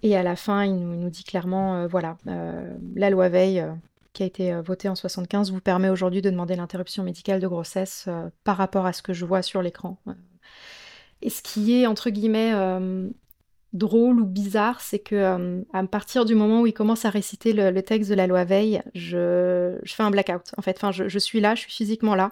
à 0.03 0.23
la 0.23 0.35
fin, 0.35 0.65
il 0.65 0.75
nous, 0.75 1.09
dit 1.09 1.23
clairement, 1.23 1.87
voilà, 1.87 2.17
la 2.25 3.09
loi 3.09 3.29
Veil, 3.29 3.65
qui 4.11 4.23
a 4.23 4.25
été 4.25 4.53
votée 4.59 4.89
en 4.89 4.95
75, 4.95 5.51
vous 5.51 5.61
permet 5.61 5.89
aujourd'hui 5.89 6.21
de 6.21 6.29
demander 6.29 6.57
l'interruption 6.57 7.03
médicale 7.03 7.39
de 7.39 7.47
grossesse 7.47 8.09
par 8.43 8.57
rapport 8.57 8.85
à 8.85 8.91
ce 8.91 9.01
que 9.01 9.13
je 9.13 9.23
vois 9.23 9.41
sur 9.41 9.61
l'écran. 9.61 9.97
et 11.21 11.29
ce 11.29 11.41
qui 11.41 11.79
est, 11.79 11.87
entre 11.87 12.09
guillemets, 12.09 12.51
drôle 13.73 14.21
ou 14.21 14.25
bizarre, 14.25 14.81
c'est 14.81 14.99
que 14.99 15.63
à 15.73 15.83
partir 15.83 16.25
du 16.25 16.35
moment 16.35 16.61
où 16.61 16.67
il 16.67 16.73
commence 16.73 17.05
à 17.05 17.09
réciter 17.09 17.53
le, 17.53 17.81
texte 17.81 18.09
de 18.09 18.15
la 18.15 18.27
loi 18.27 18.43
Veil, 18.43 18.81
je, 18.93 19.77
fais 19.85 20.03
un 20.03 20.11
blackout. 20.11 20.51
En 20.57 20.61
fait, 20.61 20.77
enfin, 20.77 20.91
je, 20.91 21.19
suis 21.19 21.39
là, 21.39 21.55
je 21.55 21.61
suis 21.61 21.71
physiquement 21.71 22.15
là. 22.15 22.31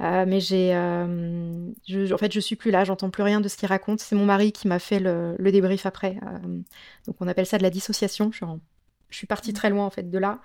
mais 0.00 0.40
j'ai, 0.40 0.76
en 0.76 2.18
fait, 2.18 2.32
je 2.32 2.40
suis 2.40 2.56
plus 2.56 2.70
là, 2.70 2.84
j'entends 2.84 3.10
plus 3.10 3.22
rien 3.22 3.40
de 3.40 3.48
ce 3.48 3.56
qu'il 3.56 3.68
raconte. 3.68 4.00
C'est 4.00 4.16
mon 4.16 4.26
mari 4.26 4.52
qui 4.52 4.68
m'a 4.68 4.78
fait 4.78 5.00
le, 5.00 5.36
débrief 5.50 5.86
après. 5.86 6.16
donc, 7.06 7.16
on 7.20 7.28
appelle 7.28 7.46
ça 7.46 7.58
de 7.58 7.62
la 7.62 7.70
dissociation. 7.70 8.30
Je, 8.32 8.44
je 9.10 9.16
suis 9.16 9.26
partie 9.26 9.50
mmh. 9.50 9.54
très 9.54 9.70
loin 9.70 9.86
en 9.86 9.90
fait 9.90 10.10
de 10.10 10.18
là. 10.18 10.40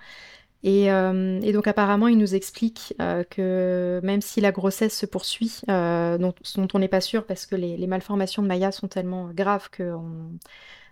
Euh, 0.64 1.40
et, 1.42 1.52
donc 1.52 1.66
apparemment, 1.66 2.08
il 2.08 2.16
nous 2.16 2.34
explique 2.34 2.94
euh, 3.00 3.22
que 3.24 4.00
même 4.02 4.22
si 4.22 4.40
la 4.40 4.50
grossesse 4.50 4.96
se 4.96 5.06
poursuit, 5.06 5.60
euh, 5.68 6.16
dont, 6.18 6.34
on 6.72 6.78
n'est 6.78 6.88
pas 6.88 7.02
sûr 7.02 7.26
parce 7.26 7.46
que 7.46 7.54
les, 7.54 7.86
malformations 7.86 8.42
de 8.42 8.48
Maya 8.48 8.72
sont 8.72 8.88
tellement 8.88 9.28
graves 9.32 9.68
qu'il 9.70 9.84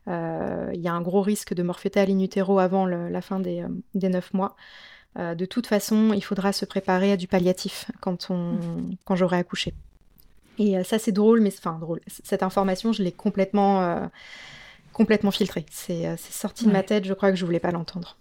y 0.07 0.09
a 0.89 0.93
un 0.93 1.01
gros 1.01 1.23
risque 1.23 1.55
de 1.55 1.63
mort 1.63 1.81
fétale 1.81 2.11
in 2.11 2.21
utero 2.21 2.59
avant 2.59 2.87
la 2.87 3.23
fin 3.23 3.41
des, 3.41 3.65
neuf 3.95 4.35
mois. 4.35 4.57
de 5.17 5.45
toute 5.47 5.67
façon, 5.67 6.13
il 6.13 6.23
faudra 6.23 6.53
se 6.53 6.67
préparer 6.67 7.13
à 7.13 7.17
du 7.17 7.27
palliatif 7.27 7.91
quand, 8.01 8.29
mmh. 8.31 8.97
quand 9.05 9.17
j'aurai 9.17 9.39
accouché. 9.39 9.73
Et 10.59 10.85
ça, 10.85 10.99
c'est 10.99 11.13
drôle, 11.13 11.41
mais 11.41 11.53
enfin 11.57 11.79
drôle. 11.81 12.01
Cette 12.07 12.43
information, 12.43 12.93
je 12.93 13.03
l'ai 13.03 13.13
complètement, 13.13 14.11
complètement 14.93 15.31
filtrée. 15.31 15.65
C'est 15.71 16.15
sorti 16.19 16.67
de 16.67 16.73
ma 16.73 16.83
tête. 16.83 17.07
Je 17.07 17.15
crois 17.15 17.31
que 17.31 17.37
je 17.37 17.47
voulais 17.47 17.59
pas 17.59 17.71
l'entendre. 17.71 18.19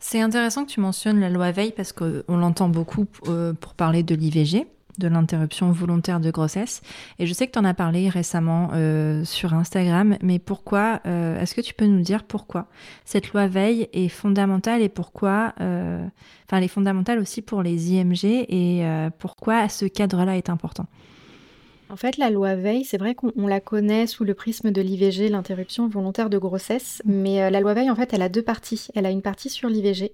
C'est 0.00 0.20
intéressant 0.20 0.64
que 0.64 0.70
tu 0.70 0.80
mentionnes 0.80 1.20
la 1.20 1.28
loi 1.28 1.50
Veil 1.50 1.72
parce 1.72 1.92
qu'on 1.92 2.36
l'entend 2.36 2.68
beaucoup 2.68 3.06
euh, 3.26 3.52
pour 3.52 3.74
parler 3.74 4.02
de 4.02 4.14
l'IVG, 4.14 4.66
de 4.98 5.08
l'interruption 5.08 5.72
volontaire 5.72 6.20
de 6.20 6.30
grossesse. 6.30 6.82
Et 7.18 7.26
je 7.26 7.32
sais 7.32 7.46
que 7.46 7.52
tu 7.52 7.58
en 7.58 7.64
as 7.64 7.74
parlé 7.74 8.08
récemment 8.08 8.70
euh, 8.74 9.24
sur 9.24 9.54
Instagram, 9.54 10.16
mais 10.22 10.38
pourquoi 10.38 11.00
euh, 11.06 11.40
Est-ce 11.40 11.54
que 11.54 11.60
tu 11.60 11.74
peux 11.74 11.86
nous 11.86 12.02
dire 12.02 12.24
pourquoi 12.24 12.66
cette 13.04 13.32
loi 13.32 13.48
Veil 13.48 13.88
est 13.92 14.08
fondamentale 14.08 14.82
et 14.82 14.88
pourquoi 14.88 15.54
Enfin, 15.58 16.56
elle 16.58 16.64
est 16.64 16.68
fondamentale 16.68 17.18
aussi 17.18 17.42
pour 17.42 17.62
les 17.62 17.92
IMG 17.92 18.24
et 18.24 18.84
pourquoi 19.18 19.68
ce 19.68 19.84
cadre-là 19.84 20.36
est 20.36 20.48
important? 20.48 20.86
En 21.90 21.96
fait, 21.96 22.16
la 22.18 22.30
loi 22.30 22.54
Veil, 22.54 22.84
c'est 22.84 22.98
vrai 22.98 23.14
qu'on 23.14 23.46
la 23.46 23.60
connaît 23.60 24.06
sous 24.06 24.24
le 24.24 24.34
prisme 24.34 24.70
de 24.70 24.82
l'IVG, 24.82 25.28
l'interruption 25.28 25.88
volontaire 25.88 26.28
de 26.28 26.38
grossesse, 26.38 27.02
mais 27.04 27.42
euh, 27.42 27.50
la 27.50 27.60
loi 27.60 27.74
Veil, 27.74 27.90
en 27.90 27.96
fait, 27.96 28.12
elle 28.12 28.22
a 28.22 28.28
deux 28.28 28.42
parties. 28.42 28.88
Elle 28.94 29.06
a 29.06 29.10
une 29.10 29.22
partie 29.22 29.48
sur 29.48 29.68
l'IVG 29.68 30.12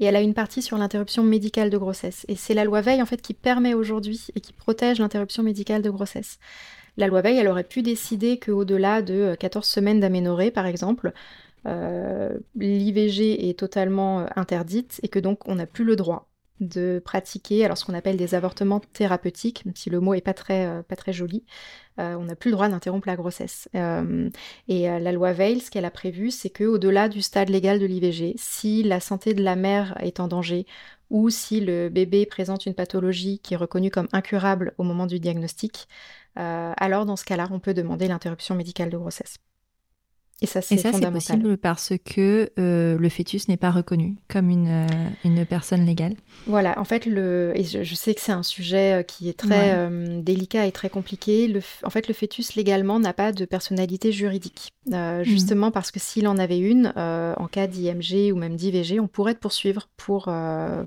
et 0.00 0.04
elle 0.04 0.16
a 0.16 0.20
une 0.20 0.34
partie 0.34 0.60
sur 0.60 0.76
l'interruption 0.76 1.22
médicale 1.22 1.70
de 1.70 1.78
grossesse. 1.78 2.24
Et 2.28 2.34
c'est 2.34 2.54
la 2.54 2.64
loi 2.64 2.80
Veil, 2.80 3.00
en 3.00 3.06
fait, 3.06 3.22
qui 3.22 3.34
permet 3.34 3.74
aujourd'hui 3.74 4.26
et 4.34 4.40
qui 4.40 4.52
protège 4.52 4.98
l'interruption 4.98 5.42
médicale 5.42 5.82
de 5.82 5.90
grossesse. 5.90 6.38
La 6.96 7.06
loi 7.06 7.22
Veil, 7.22 7.38
elle 7.38 7.48
aurait 7.48 7.64
pu 7.64 7.82
décider 7.82 8.38
qu'au-delà 8.38 9.02
de 9.02 9.36
14 9.38 9.64
euh, 9.64 9.68
semaines 9.68 10.00
d'aménorrhée, 10.00 10.50
par 10.50 10.66
exemple, 10.66 11.12
euh, 11.66 12.36
l'IVG 12.56 13.48
est 13.48 13.58
totalement 13.58 14.26
interdite 14.36 15.00
et 15.02 15.08
que 15.08 15.18
donc 15.18 15.48
on 15.48 15.54
n'a 15.54 15.66
plus 15.66 15.84
le 15.84 15.96
droit 15.96 16.28
de 16.60 17.02
pratiquer 17.04 17.64
alors 17.64 17.76
ce 17.76 17.84
qu'on 17.84 17.94
appelle 17.94 18.16
des 18.16 18.34
avortements 18.34 18.80
thérapeutiques, 18.80 19.64
même 19.66 19.74
si 19.76 19.90
le 19.90 20.00
mot 20.00 20.14
est 20.14 20.20
pas 20.20 20.34
très, 20.34 20.66
euh, 20.66 20.82
joli. 21.12 21.44
Euh, 21.98 22.14
on 22.16 22.24
n'a 22.24 22.36
plus 22.36 22.50
le 22.50 22.56
droit 22.56 22.68
d'interrompre 22.68 23.08
la 23.08 23.16
grossesse. 23.16 23.68
Euh, 23.74 24.28
et 24.68 24.82
la 24.86 25.12
loi 25.12 25.32
Veil, 25.32 25.60
ce 25.60 25.70
qu'elle 25.70 25.84
a 25.84 25.90
prévu, 25.90 26.30
c'est 26.30 26.50
qu'au-delà 26.50 27.08
du 27.08 27.22
stade 27.22 27.50
légal 27.50 27.78
de 27.78 27.86
l'IVG, 27.86 28.34
si 28.36 28.82
la 28.82 29.00
santé 29.00 29.34
de 29.34 29.42
la 29.42 29.56
mère 29.56 29.96
est 30.00 30.20
en 30.20 30.28
danger 30.28 30.66
ou 31.10 31.30
si 31.30 31.60
le 31.60 31.88
bébé 31.88 32.26
présente 32.26 32.66
une 32.66 32.74
pathologie 32.74 33.38
qui 33.40 33.54
est 33.54 33.58
reconnue 33.58 33.90
comme 33.90 34.08
incurable 34.12 34.74
au 34.78 34.82
moment 34.84 35.06
du 35.06 35.20
diagnostic, 35.20 35.88
alors 36.36 37.06
dans 37.06 37.16
ce 37.16 37.24
cas-là, 37.24 37.48
on 37.52 37.60
peut 37.60 37.74
demander 37.74 38.08
l'interruption 38.08 38.56
médicale 38.56 38.90
de 38.90 38.96
grossesse. 38.96 39.38
Et 40.42 40.46
ça, 40.46 40.60
c'est 40.60 40.76
possible 41.10 41.56
parce 41.56 41.92
que 42.04 42.50
euh, 42.58 42.98
le 42.98 43.08
fœtus 43.08 43.48
n'est 43.48 43.56
pas 43.56 43.70
reconnu 43.70 44.16
comme 44.28 44.50
une, 44.50 44.68
euh, 44.68 45.08
une, 45.24 45.46
personne 45.46 45.86
légale. 45.86 46.16
Voilà, 46.46 46.78
en 46.78 46.84
fait, 46.84 47.06
le, 47.06 47.52
et 47.54 47.62
je, 47.64 47.94
sais 47.94 48.14
que 48.14 48.20
c'est 48.20 48.32
un 48.32 48.42
sujet 48.42 49.00
euh, 49.00 49.02
qui 49.02 49.28
est 49.28 49.38
très 49.38 49.88
délicat 50.22 50.66
et 50.66 50.72
très 50.72 50.90
compliqué. 50.90 51.46
Le, 51.46 51.60
en 51.84 51.90
fait, 51.90 52.08
le 52.08 52.14
fœtus 52.14 52.56
légalement 52.56 52.98
n'a 52.98 53.12
pas 53.12 53.32
de 53.32 53.44
personnalité 53.44 54.10
juridique. 54.12 54.70
Hmm. 54.86 55.22
Justement 55.22 55.70
parce 55.70 55.90
que 55.90 56.00
s'il 56.00 56.26
en 56.26 56.36
avait 56.36 56.58
une, 56.58 56.92
en 56.96 57.46
cas 57.46 57.66
d'IMG 57.66 58.32
ou 58.32 58.36
même 58.36 58.56
d'IVG, 58.56 59.00
on 59.00 59.08
pourrait 59.08 59.34
te 59.34 59.40
poursuivre 59.40 59.88
pour, 59.96 60.30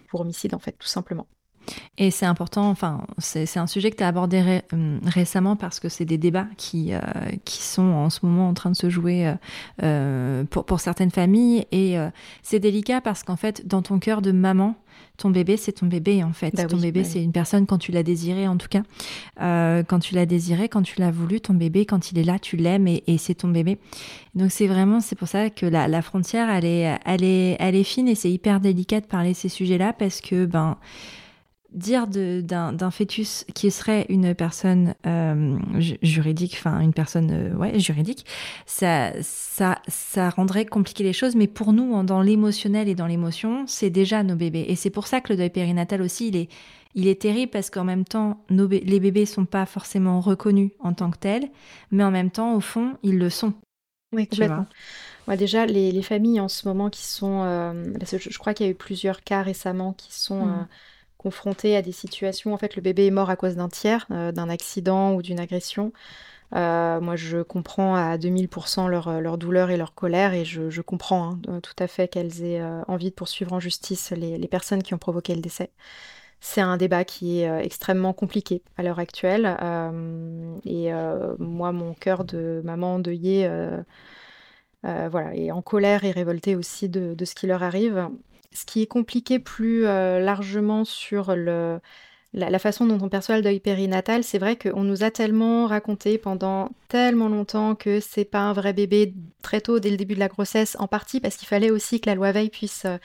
pour 0.10 0.22
homicide, 0.22 0.54
en 0.54 0.60
fait, 0.60 0.76
tout 0.78 0.88
simplement. 0.88 1.26
Et 1.98 2.12
c'est 2.12 2.26
important, 2.26 2.70
enfin, 2.70 3.02
c'est 3.18 3.58
un 3.58 3.68
sujet 3.68 3.90
que 3.90 3.96
tu 3.98 4.04
as 4.04 4.08
abordé 4.08 4.62
hum, 4.72 5.00
récemment 5.04 5.56
parce 5.56 5.80
que 5.80 5.90
c'est 5.90 6.06
des 6.06 6.18
débats 6.18 6.48
qui, 6.56 6.94
euh, 6.94 7.00
qui 7.44 7.64
sont 7.64 7.82
en 7.82 8.10
ce 8.10 8.20
moment 8.24 8.48
en 8.50 8.54
train 8.54 8.70
de 8.70 8.76
se 8.76 8.90
jouer 8.90 9.28
euh, 9.28 9.34
euh, 9.84 10.44
pour, 10.44 10.66
pour, 10.66 10.80
certaines 10.80 11.12
familles. 11.12 11.66
Et 11.72 11.98
c'est 12.44 12.60
délicat 12.60 13.02
parce 13.02 13.24
qu'en 13.24 13.36
fait, 13.36 13.68
dans 13.68 13.82
ton 13.82 14.00
cœur 14.00 14.22
de 14.22 14.32
maman, 14.32 14.76
ton 15.18 15.32
bébé, 15.32 15.58
c'est 15.58 15.72
ton 15.72 15.88
bébé 15.88 16.24
en 16.24 16.34
fait. 16.34 16.56
Bah 16.56 16.66
ton 16.66 16.78
bébé, 16.78 17.02
bah 17.02 17.08
c'est 17.10 17.24
une 17.24 17.32
personne 17.32 17.66
quand 17.66 17.80
tu 17.80 17.92
l'as 17.92 18.04
désiré 18.04 18.48
en 18.48 18.58
tout 18.58 18.68
cas. 18.68 18.84
quand 19.38 20.00
tu 20.00 20.14
l'as 20.14 20.28
désiré, 20.28 20.70
quand 20.70 20.84
tu 20.84 21.00
l'as 21.00 21.12
voulu, 21.12 21.42
ton 21.42 21.56
bébé, 21.56 21.86
quand 21.86 22.12
il 22.12 22.20
est 22.20 22.24
là, 22.24 22.38
tu 22.38 22.58
l'aimes 22.58 22.88
et, 22.88 23.04
et 23.08 23.18
c'est 23.18 23.36
ton 23.36 23.48
bébé. 23.48 23.80
Donc 24.36 24.52
c'est 24.52 24.68
vraiment, 24.68 25.00
c'est 25.00 25.16
pour 25.16 25.28
ça 25.28 25.50
que 25.50 25.66
la, 25.66 25.88
la, 25.88 26.04
frontière, 26.04 26.50
elle 26.50 26.66
est, 26.66 27.00
elle 27.06 27.24
est, 27.24 27.58
elle 27.60 27.76
est 27.76 27.84
fine 27.84 28.08
et 28.08 28.16
c'est 28.16 28.32
hyper 28.32 28.60
délicat 28.60 29.02
de 29.02 29.08
parler 29.08 29.32
de 29.32 29.38
ces 29.38 29.50
sujets-là 29.50 29.94
parce 29.94 30.22
que 30.22 30.46
ben 30.46 30.78
dire 31.78 32.08
d'un 32.08 32.92
fœtus 32.92 33.46
qui 33.54 33.72
serait 33.72 34.06
une 34.10 34.34
personne 34.36 34.96
euh, 35.06 35.58
juridique, 36.02 36.56
enfin 36.58 36.80
une 36.80 36.94
personne 36.94 37.30
euh, 37.32 37.56
ouais, 37.56 37.80
juridique, 37.80 38.26
ça, 38.66 39.12
ça, 39.22 39.80
ça 39.88 40.30
rendrait 40.30 40.66
compliqué 40.66 41.04
les 41.04 41.14
choses. 41.14 41.36
Mais 41.36 41.48
pour 41.48 41.74
nous, 41.74 42.04
dans 42.04 42.22
l'émotionnel 42.22 42.88
et 42.88 42.96
dans 42.96 43.08
l'émotion, 43.08 43.66
c'est 43.68 43.90
déjà 43.90 44.24
nos 44.24 44.36
bébés. 44.36 44.66
Et 44.68 44.76
c'est 44.76 44.90
pour 44.90 45.08
ça 45.08 45.22
que 45.22 45.32
le 45.32 45.38
deuil 45.38 45.50
périnatal 45.50 46.02
aussi, 46.02 46.30
il 46.30 46.36
est, 46.36 46.50
il 46.96 47.08
est 47.08 47.22
terrible 47.22 47.52
parce 47.52 47.70
qu'en 47.70 47.84
même 47.84 48.06
temps, 48.06 48.44
nos, 48.50 48.68
les 48.68 49.00
bébés 49.00 49.26
sont 49.26 49.46
pas 49.46 49.66
forcément 49.66 50.20
reconnus 50.20 50.72
en 50.80 50.94
tant 50.94 51.12
que 51.12 51.18
tels, 51.18 51.48
mais 51.92 52.04
en 52.04 52.12
même 52.12 52.32
temps, 52.32 52.56
au 52.56 52.60
fond, 52.60 52.98
ils 53.04 53.18
le 53.18 53.30
sont. 53.30 53.54
Oui, 54.14 54.28
complètement. 54.28 54.66
déjà, 55.38 55.66
les, 55.66 55.92
les, 55.92 56.02
familles 56.02 56.40
en 56.40 56.48
ce 56.48 56.68
moment 56.68 56.90
qui 56.90 57.06
sont... 57.06 57.44
Euh, 57.44 57.94
je, 58.04 58.38
crois 58.40 58.54
qu'il 58.54 58.66
y 58.66 58.70
a 58.70 58.72
eu 58.72 58.76
plusieurs 58.76 59.22
cas 59.24 59.44
récemment 59.44 59.94
qui 59.94 60.18
sont... 60.18 60.46
Mmh 60.46 60.68
confrontés 61.18 61.76
à 61.76 61.82
des 61.82 61.92
situations, 61.92 62.54
en 62.54 62.58
fait, 62.58 62.76
le 62.76 62.82
bébé 62.82 63.08
est 63.08 63.12
mort 63.12 63.30
à 63.30 63.36
cause 63.36 63.56
d'un 63.56 63.70
tiers, 63.70 64.08
euh, 64.12 64.32
d'un 64.32 64.50
accident 64.50 65.14
ou 65.14 65.22
d'une 65.22 65.40
agression. 65.40 65.92
Euh, 66.56 67.02
moi, 67.02 67.16
je 67.18 67.42
comprends 67.42 67.96
à 67.96 68.18
2000% 68.18 68.88
leur, 68.88 69.20
leur, 69.20 69.38
douleur 69.38 69.70
et 69.70 69.78
leur 69.78 69.94
colère 69.94 70.34
et 70.34 70.46
je, 70.46 70.82
comprends 70.82 71.32
hein, 71.32 71.40
euh, 71.50 71.60
tout 71.60 71.76
à 71.80 71.88
fait 71.88 72.08
qu'elles 72.08 72.42
aient 72.44 72.64
envie 72.88 73.10
de 73.10 73.16
poursuivre 73.16 73.52
en 73.54 73.60
justice 73.60 74.12
les, 74.12 74.48
personnes 74.48 74.82
qui 74.84 74.94
ont 74.94 74.98
provoqué 74.98 75.36
le 75.36 75.42
décès. 75.42 75.72
C'est 76.40 76.62
un 76.62 76.78
débat 76.78 77.04
qui 77.04 77.42
est 77.42 77.66
extrêmement 77.66 78.14
compliqué 78.14 78.62
à 78.78 78.84
l'heure 78.84 79.00
actuelle 79.00 79.58
et 80.66 80.92
moi, 81.40 81.72
mon 81.72 81.96
cœur 81.96 82.24
de 82.24 82.62
maman 82.64 82.96
endeuillée 82.96 83.50
voilà, 84.84 85.36
est 85.36 85.52
en 85.52 85.64
colère 85.64 86.06
et 86.06 86.12
révolté 86.12 86.56
aussi 86.56 86.90
de, 86.90 87.16
de, 87.16 87.26
ce 87.26 87.34
qui 87.36 87.48
leur 87.48 87.64
arrive. 87.64 88.08
Ce 88.58 88.66
qui 88.66 88.82
est 88.82 88.88
compliqué 88.88 89.38
plus 89.38 89.86
euh, 89.86 90.20
largement 90.20 90.84
sur 90.84 91.36
la, 91.36 91.80
façon 92.58 92.88
dont 92.88 92.98
on 93.06 93.08
perçoit 93.08 93.36
le 93.36 93.44
deuil 93.44 93.60
périnatal, 93.60 94.24
c'est 94.24 94.40
vrai 94.40 94.56
qu'on 94.56 94.84
nous 94.84 95.04
a 95.04 95.12
tellement 95.12 95.68
raconté 95.68 96.18
pendant 96.18 96.72
tellement 96.88 97.30
longtemps 97.30 97.76
que 97.76 98.00
c'est 98.00 98.26
pas 98.26 98.40
un 98.40 98.54
vrai 98.54 98.74
bébé 98.74 99.14
très 99.44 99.62
tôt, 99.62 99.80
dès 99.80 99.92
le 99.92 99.98
début 99.98 100.16
de 100.16 100.20
la 100.20 100.28
grossesse, 100.28 100.76
en 100.80 100.88
partie 100.88 101.20
parce 101.20 101.36
qu'il 101.36 101.48
fallait 101.48 101.70
aussi 101.70 102.02
que 102.02 102.10
la 102.10 102.16
loi 102.16 102.32
Veil 102.32 102.50
puisse, 102.50 102.86
euh, 102.86 102.98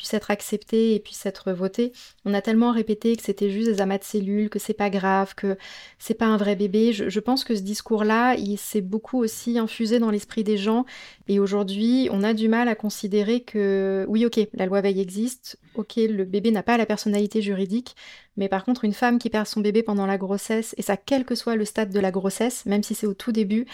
puisse 0.00 0.14
être 0.14 0.30
acceptée 0.30 0.94
et 0.94 0.98
puisse 0.98 1.26
être 1.26 1.52
votée. 1.52 1.92
On 2.24 2.32
a 2.32 2.40
tellement 2.40 2.72
répété 2.72 3.14
que 3.16 3.22
c'était 3.22 3.50
juste 3.50 3.68
des 3.68 3.80
amas 3.82 3.98
de 3.98 4.04
cellules, 4.04 4.48
que 4.48 4.58
c'est 4.58 4.72
pas 4.72 4.88
grave, 4.88 5.34
que 5.34 5.58
c'est 5.98 6.14
pas 6.14 6.24
un 6.24 6.38
vrai 6.38 6.56
bébé. 6.56 6.94
Je, 6.94 7.20
pense 7.20 7.44
que 7.44 7.54
ce 7.54 7.60
discours-là, 7.60 8.34
il 8.36 8.56
s'est 8.56 8.80
beaucoup 8.80 9.18
aussi 9.18 9.58
infusé 9.58 9.98
dans 9.98 10.10
l'esprit 10.10 10.42
des 10.42 10.56
gens. 10.56 10.86
Et 11.28 11.38
aujourd'hui, 11.38 12.08
on 12.12 12.22
a 12.22 12.32
du 12.32 12.48
mal 12.48 12.68
à 12.68 12.74
considérer 12.74 13.42
que, 13.42 14.06
oui, 14.08 14.24
ok, 14.24 14.40
la 14.54 14.64
loi 14.64 14.80
Veil 14.80 15.00
existe, 15.02 15.58
ok, 15.74 15.96
le 15.96 16.24
bébé 16.24 16.50
n'a 16.50 16.62
pas 16.62 16.78
la 16.78 16.86
personnalité 16.86 17.42
juridique, 17.42 17.94
mais 18.38 18.48
par 18.48 18.64
contre, 18.64 18.86
une 18.86 18.94
femme 18.94 19.18
qui 19.18 19.28
perd 19.28 19.46
son 19.46 19.60
bébé 19.60 19.82
pendant 19.82 20.06
la 20.06 20.16
grossesse, 20.16 20.74
et 20.78 20.82
ça 20.82 20.96
quel 20.96 21.26
que 21.26 21.34
soit 21.34 21.56
le 21.56 21.66
stade 21.66 21.92
de 21.92 22.00
la 22.00 22.10
grossesse, 22.10 22.64
même 22.64 22.82
si 22.82 22.94
c'est 22.94 23.06
au 23.06 23.12
tout 23.12 23.32
début, 23.32 23.66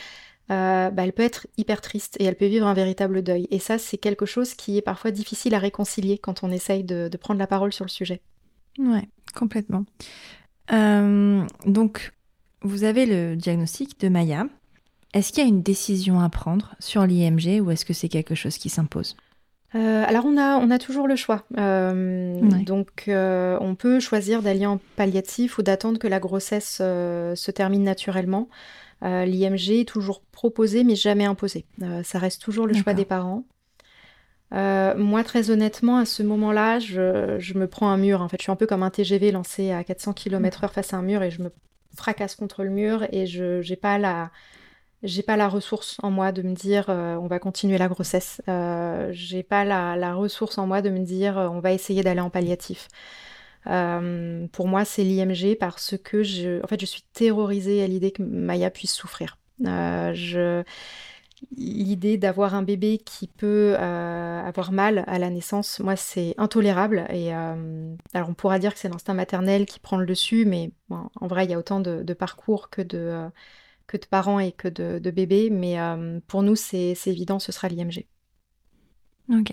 euh, 0.51 0.91
bah, 0.91 1.05
elle 1.05 1.13
peut 1.13 1.25
être 1.25 1.47
hyper 1.57 1.81
triste 1.81 2.17
et 2.21 2.25
elle 2.25 2.37
peut 2.37 2.47
vivre 2.47 2.67
un 2.67 2.75
véritable 2.75 3.23
deuil. 3.23 3.49
Et 3.51 3.59
ça, 3.59 3.79
c'est 3.79 3.99
quelque 3.99 4.27
chose 4.27 4.55
qui 4.55 4.79
est 4.79 4.83
parfois 4.83 5.11
difficile 5.11 5.55
à 5.55 5.59
réconcilier 5.59 6.19
quand 6.19 6.45
on 6.45 6.51
essaye 6.51 6.85
de, 6.85 7.11
prendre 7.21 7.41
la 7.41 7.47
parole 7.47 7.73
sur 7.73 7.85
le 7.85 7.91
sujet. 7.91 8.21
Ouais, 8.79 9.09
complètement. 9.35 9.85
Euh, 10.73 11.43
donc, 11.65 12.13
vous 12.63 12.85
avez 12.85 13.07
le 13.07 13.37
diagnostic 13.37 13.99
de 14.01 14.09
Maya. 14.09 14.47
Est-ce 15.15 15.33
qu'il 15.33 15.43
y 15.43 15.47
a 15.47 15.49
une 15.49 15.63
décision 15.63 16.21
à 16.21 16.29
prendre 16.29 16.75
sur 16.79 17.07
l'IMG 17.07 17.61
ou 17.61 17.71
est-ce 17.71 17.85
que 17.85 17.93
c'est 17.93 18.09
quelque 18.09 18.35
chose 18.35 18.59
qui 18.59 18.69
s'impose? 18.69 19.17
Alors 19.75 20.25
on 20.25 20.39
a, 20.39 20.57
on 20.57 20.71
a 20.71 20.79
toujours 20.79 21.07
le 21.07 21.17
choix. 21.17 21.45
Donc 21.51 23.05
on 23.09 23.77
peut 23.79 24.01
choisir 24.01 24.41
d'aller 24.41 24.65
en 24.65 24.81
palliatif 24.97 25.59
ou 25.59 25.63
d'attendre 25.63 25.99
que 25.99 26.07
la 26.07 26.19
grossesse 26.19 26.77
se 26.77 27.51
termine 27.51 27.83
naturellement. 27.83 28.49
L'IMG 29.03 29.81
est 29.81 29.89
toujours 29.89 30.23
proposé 30.33 30.85
mais 30.85 30.97
jamais 30.97 31.27
imposé. 31.27 31.65
ça 32.03 32.19
reste 32.19 32.43
toujours 32.43 32.67
le 32.67 32.75
choix 32.75 32.95
des 32.95 33.05
parents. 33.05 33.45
moi, 34.53 35.23
très 35.25 35.51
honnêtement, 35.51 35.99
à 35.99 36.05
ce 36.05 36.23
moment-là, 36.23 36.79
je, 36.79 37.37
je, 37.39 37.55
me 37.55 37.67
prends 37.67 37.91
un 37.91 37.99
mur. 37.99 38.23
En 38.23 38.29
fait, 38.29 38.39
je 38.39 38.45
suis 38.45 38.53
un 38.53 38.57
peu 38.57 38.67
comme 38.67 38.83
un 38.83 38.91
TGV 38.91 39.33
lancé 39.33 39.71
à 39.71 39.85
400 39.85 40.15
km/h 40.15 40.71
face 40.71 40.93
à 40.95 40.97
un 40.97 41.03
mur 41.03 41.23
et 41.23 41.31
je 41.31 41.43
me 41.43 41.51
fracasse 41.97 42.35
contre 42.37 42.63
le 42.63 42.71
mur 42.71 43.07
et 43.13 43.27
je 43.27 43.67
n'ai 43.69 43.77
pas 43.77 43.99
la 43.99 44.31
j'ai 45.03 45.23
pas 45.23 45.37
la 45.37 45.49
ressource 45.49 45.99
en 46.03 46.11
moi 46.11 46.33
de 46.33 46.43
me 46.43 46.55
dire 46.55 46.87
euh, 46.89 47.17
on 47.17 47.27
va 47.27 47.39
continuer 47.39 47.79
la 47.79 47.89
grossesse. 47.89 48.41
Euh, 48.49 49.09
j'ai 49.13 49.43
pas 49.43 49.65
la, 49.65 50.15
ressource 50.15 50.59
en 50.59 50.67
moi 50.67 50.83
de 50.83 50.91
me 50.91 51.01
dire 51.01 51.39
euh, 51.39 51.49
on 51.49 51.61
va 51.61 51.73
essayer 51.73 52.03
d'aller 52.03 52.21
en 52.21 52.31
palliatif. 52.31 52.89
Euh, 53.66 54.46
pour 54.48 54.68
moi, 54.68 54.85
c'est 54.85 55.02
l'IMG 55.05 55.57
parce 55.59 55.96
que 55.96 56.22
je, 56.22 56.62
en 56.62 56.66
fait, 56.66 56.81
je 56.81 56.87
suis 56.87 57.02
terrorisée 57.12 57.83
à 57.83 57.87
l'idée 57.87 58.12
que 58.12 58.22
Maya 58.22 58.70
puisse 58.70 58.92
souffrir. 58.92 59.38
je, 59.61 60.62
l'idée 61.57 62.16
d'avoir 62.18 62.55
un 62.55 62.62
bébé 62.62 62.98
qui 62.98 63.26
peut 63.26 63.76
avoir 63.76 64.72
mal 64.72 65.05
à 65.07 65.18
la 65.18 65.31
naissance, 65.31 65.81
moi, 65.81 65.96
c'est 65.96 66.35
intolérable. 66.38 67.07
Et 67.11 67.33
alors, 67.33 68.29
on 68.29 68.35
pourra 68.35 68.59
dire 68.59 68.72
que 68.74 68.81
c'est 68.81 68.88
l'instinct 68.88 69.14
maternel 69.14 69.66
qui 69.66 69.81
prend 69.81 69.96
le 69.98 70.07
dessus, 70.07 70.44
mais 70.46 70.70
en 70.90 71.26
vrai, 71.26 71.44
il 71.44 71.50
y 71.50 71.55
a 71.55 71.59
autant 71.59 71.81
de 71.81 72.14
parcours 72.14 72.70
que 72.70 72.83
de 72.83 73.31
de 73.96 74.07
parents 74.07 74.40
et 74.40 74.52
que 74.52 74.68
de, 74.68 75.11
bébés, 75.11 75.50
mais 75.50 75.81
euh, 75.81 76.20
pour 76.26 76.42
nous, 76.42 76.57
c'est 76.57 76.96
évident, 77.07 77.38
ce 77.38 77.52
sera 77.52 77.68
l'IMG. 77.68 78.07
Ok. 79.31 79.52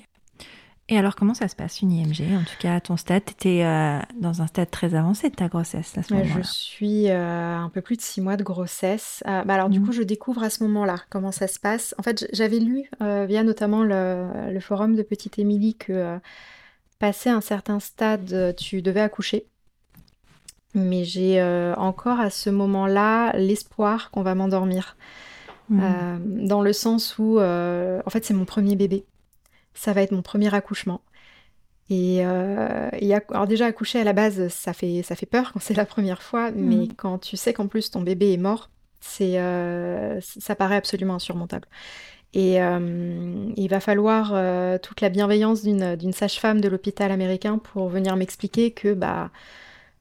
Et 0.89 0.97
alors, 0.97 1.15
comment 1.15 1.33
ça 1.33 1.47
se 1.47 1.55
passe 1.55 1.81
une 1.81 1.91
IMG 1.91 2.35
En 2.35 2.43
tout 2.43 2.57
cas, 2.59 2.75
à 2.75 2.81
ton 2.81 2.97
stade, 2.97 3.23
tu 3.25 3.31
étais 3.31 3.63
euh, 3.63 3.99
dans 4.19 4.41
un 4.41 4.47
stade 4.47 4.69
très 4.69 4.95
avancé 4.95 5.29
de 5.29 5.35
ta 5.35 5.47
grossesse 5.47 5.97
à 5.97 6.03
ce 6.03 6.13
moment-là. 6.13 6.41
Je 6.41 6.47
suis 6.47 7.09
euh, 7.09 7.57
un 7.57 7.69
peu 7.69 7.81
plus 7.81 7.95
de 7.95 8.01
six 8.01 8.19
mois 8.19 8.35
de 8.35 8.43
grossesse. 8.43 9.23
bah 9.25 9.45
alors, 9.47 9.69
du 9.69 9.79
mmh. 9.79 9.85
coup, 9.85 9.91
je 9.93 10.03
découvre 10.03 10.43
à 10.43 10.49
ce 10.49 10.63
moment-là 10.63 10.97
comment 11.09 11.31
ça 11.31 11.47
se 11.47 11.59
passe. 11.59 11.95
En 11.97 12.03
fait, 12.03 12.27
j'avais 12.33 12.59
lu 12.59 12.89
via 12.99 13.43
notamment 13.43 13.83
le, 13.83 14.51
le, 14.51 14.59
forum 14.59 14.95
de 14.95 15.03
Petite 15.03 15.39
Émilie 15.39 15.75
que 15.75 16.19
passé 16.99 17.29
un 17.29 17.41
certain 17.41 17.79
stade, 17.79 18.55
tu 18.57 18.81
devais 18.81 19.01
accoucher. 19.01 19.47
Mais 20.75 21.03
j'ai 21.03 21.39
euh, 21.39 21.73
encore 21.75 22.19
à 22.19 22.29
ce 22.29 22.49
moment-là 22.49 23.31
l'espoir 23.37 24.09
qu'on 24.11 24.23
va 24.23 24.33
m'endormir. 24.35 24.97
Mmh. 25.69 25.79
Euh, 25.81 26.17
dans 26.47 26.61
le 26.61 26.73
sens 26.73 27.17
où, 27.19 27.39
euh, 27.39 28.01
en 28.05 28.09
fait, 28.09 28.25
c'est 28.25 28.33
mon 28.33 28.45
premier 28.45 28.75
bébé. 28.75 29.05
Ça 29.73 29.93
va 29.93 30.01
être 30.01 30.11
mon 30.11 30.21
premier 30.21 30.53
accouchement. 30.53 31.01
Et, 31.89 32.23
alors 32.23 33.47
déjà 33.47 33.67
accoucher 33.67 33.99
à 33.99 34.03
la 34.03 34.13
base, 34.13 34.47
ça 34.47 34.73
fait, 34.73 35.03
ça 35.03 35.15
fait 35.15 35.25
peur 35.25 35.51
quand 35.53 35.59
c'est 35.59 35.75
la 35.75 35.85
première 35.85 36.23
fois, 36.23 36.49
mmh. 36.49 36.55
mais 36.55 36.87
quand 36.95 37.19
tu 37.19 37.37
sais 37.37 37.53
qu'en 37.53 37.67
plus 37.67 37.91
ton 37.91 38.01
bébé 38.01 38.33
est 38.33 38.37
mort, 38.37 38.71
c'est, 38.99 39.37
ça 40.21 40.55
paraît 40.55 40.77
absolument 40.77 41.15
insurmontable. 41.15 41.67
Et 42.33 42.55
il 42.55 43.67
va 43.69 43.79
falloir 43.79 44.29
toute 44.79 45.01
la 45.01 45.09
bienveillance 45.09 45.61
d'une, 45.61 45.95
d'une 45.95 46.13
sage-femme 46.13 46.61
de 46.61 46.69
l'hôpital 46.69 47.11
américain 47.11 47.59
pour 47.59 47.89
venir 47.89 48.15
m'expliquer 48.15 48.71
que 48.71 48.93
bah 48.93 49.29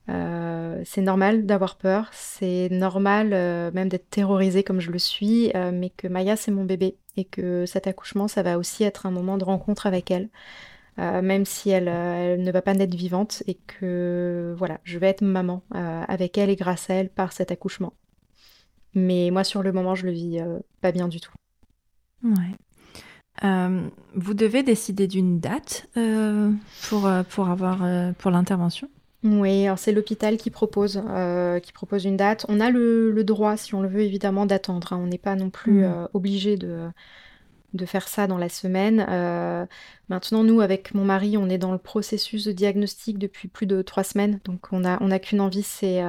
euh, 0.09 0.81
c'est 0.85 1.01
normal 1.01 1.45
d'avoir 1.45 1.77
peur, 1.77 2.09
c'est 2.11 2.67
normal 2.69 3.29
euh, 3.31 3.71
même 3.71 3.87
d'être 3.87 4.09
terrorisée 4.09 4.63
comme 4.63 4.81
je 4.81 4.91
le 4.91 4.99
suis, 4.99 5.51
euh, 5.55 5.71
mais 5.73 5.91
que 5.91 6.07
Maya 6.07 6.35
c'est 6.35 6.51
mon 6.51 6.65
bébé 6.65 6.97
et 7.17 7.25
que 7.25 7.65
cet 7.65 7.87
accouchement 7.87 8.27
ça 8.27 8.43
va 8.43 8.57
aussi 8.57 8.83
être 8.83 9.05
un 9.05 9.11
moment 9.11 9.37
de 9.37 9.43
rencontre 9.43 9.85
avec 9.85 10.11
elle, 10.11 10.29
même 10.97 11.45
si 11.45 11.69
elle, 11.69 11.87
elle, 11.87 12.43
ne 12.43 12.51
va 12.51 12.61
pas 12.61 12.73
naître 12.73 12.95
vivante 12.95 13.41
et 13.47 13.55
que 13.55 14.53
voilà, 14.57 14.79
je 14.83 14.99
vais 14.99 15.07
être 15.07 15.23
maman 15.23 15.63
avec 15.71 16.37
elle 16.37 16.49
et 16.49 16.55
grâce 16.55 16.89
à 16.89 16.95
elle 16.95 17.09
par 17.09 17.33
cet 17.33 17.51
accouchement. 17.51 17.93
Mais 18.93 19.29
moi 19.31 19.43
sur 19.43 19.63
le 19.63 19.71
moment 19.71 19.95
je 19.95 20.05
le 20.05 20.11
vis 20.11 20.39
pas 20.81 20.91
bien 20.91 21.07
du 21.07 21.19
tout. 21.19 21.33
Ouais. 22.23 23.47
vous 24.15 24.33
devez 24.33 24.63
décider 24.63 25.07
d'une 25.07 25.39
date 25.39 25.87
pour, 26.89 27.09
pour 27.29 27.49
avoir 27.49 28.13
pour 28.17 28.31
l'intervention? 28.31 28.89
Oui, 29.23 29.65
alors 29.65 29.79
c'est 29.79 29.93
l'hôpital 29.93 30.35
qui 30.35 30.49
propose, 30.49 31.01
euh, 31.07 31.59
qui 31.59 31.71
propose 31.71 32.03
une 32.03 32.17
date. 32.17 32.45
On 32.49 32.59
a 32.59 32.69
le, 32.69 33.23
droit, 33.23 33.55
si 33.55 33.73
on 33.73 33.81
le 33.81 33.87
veut, 33.87 34.01
évidemment, 34.01 34.45
d'attendre. 34.45 34.91
Hein. 34.91 34.99
On 35.01 35.07
n'est 35.07 35.17
pas 35.17 35.35
non 35.35 35.49
plus 35.49 35.81
mmh. 35.81 35.83
euh, 35.83 36.07
obligé 36.13 36.57
de, 36.57 36.89
de 37.73 37.85
faire 37.85 38.09
ça 38.09 38.27
dans 38.27 38.37
la 38.37 38.49
semaine. 38.49 39.05
Euh, 39.09 39.65
maintenant, 40.09 40.43
nous, 40.43 40.59
avec 40.59 40.93
mon 40.93 41.05
mari, 41.05 41.37
on 41.37 41.47
est 41.47 41.57
dans 41.57 41.71
le 41.71 41.77
processus 41.77 42.43
de 42.43 42.51
diagnostic 42.51 43.17
depuis 43.17 43.47
plus 43.47 43.65
de 43.65 43.81
trois 43.81 44.03
semaines. 44.03 44.41
Donc, 44.43 44.67
on 44.73 44.83
a 44.83 45.19
qu'une 45.19 45.39
envie, 45.39 45.63
c'est 45.63 46.03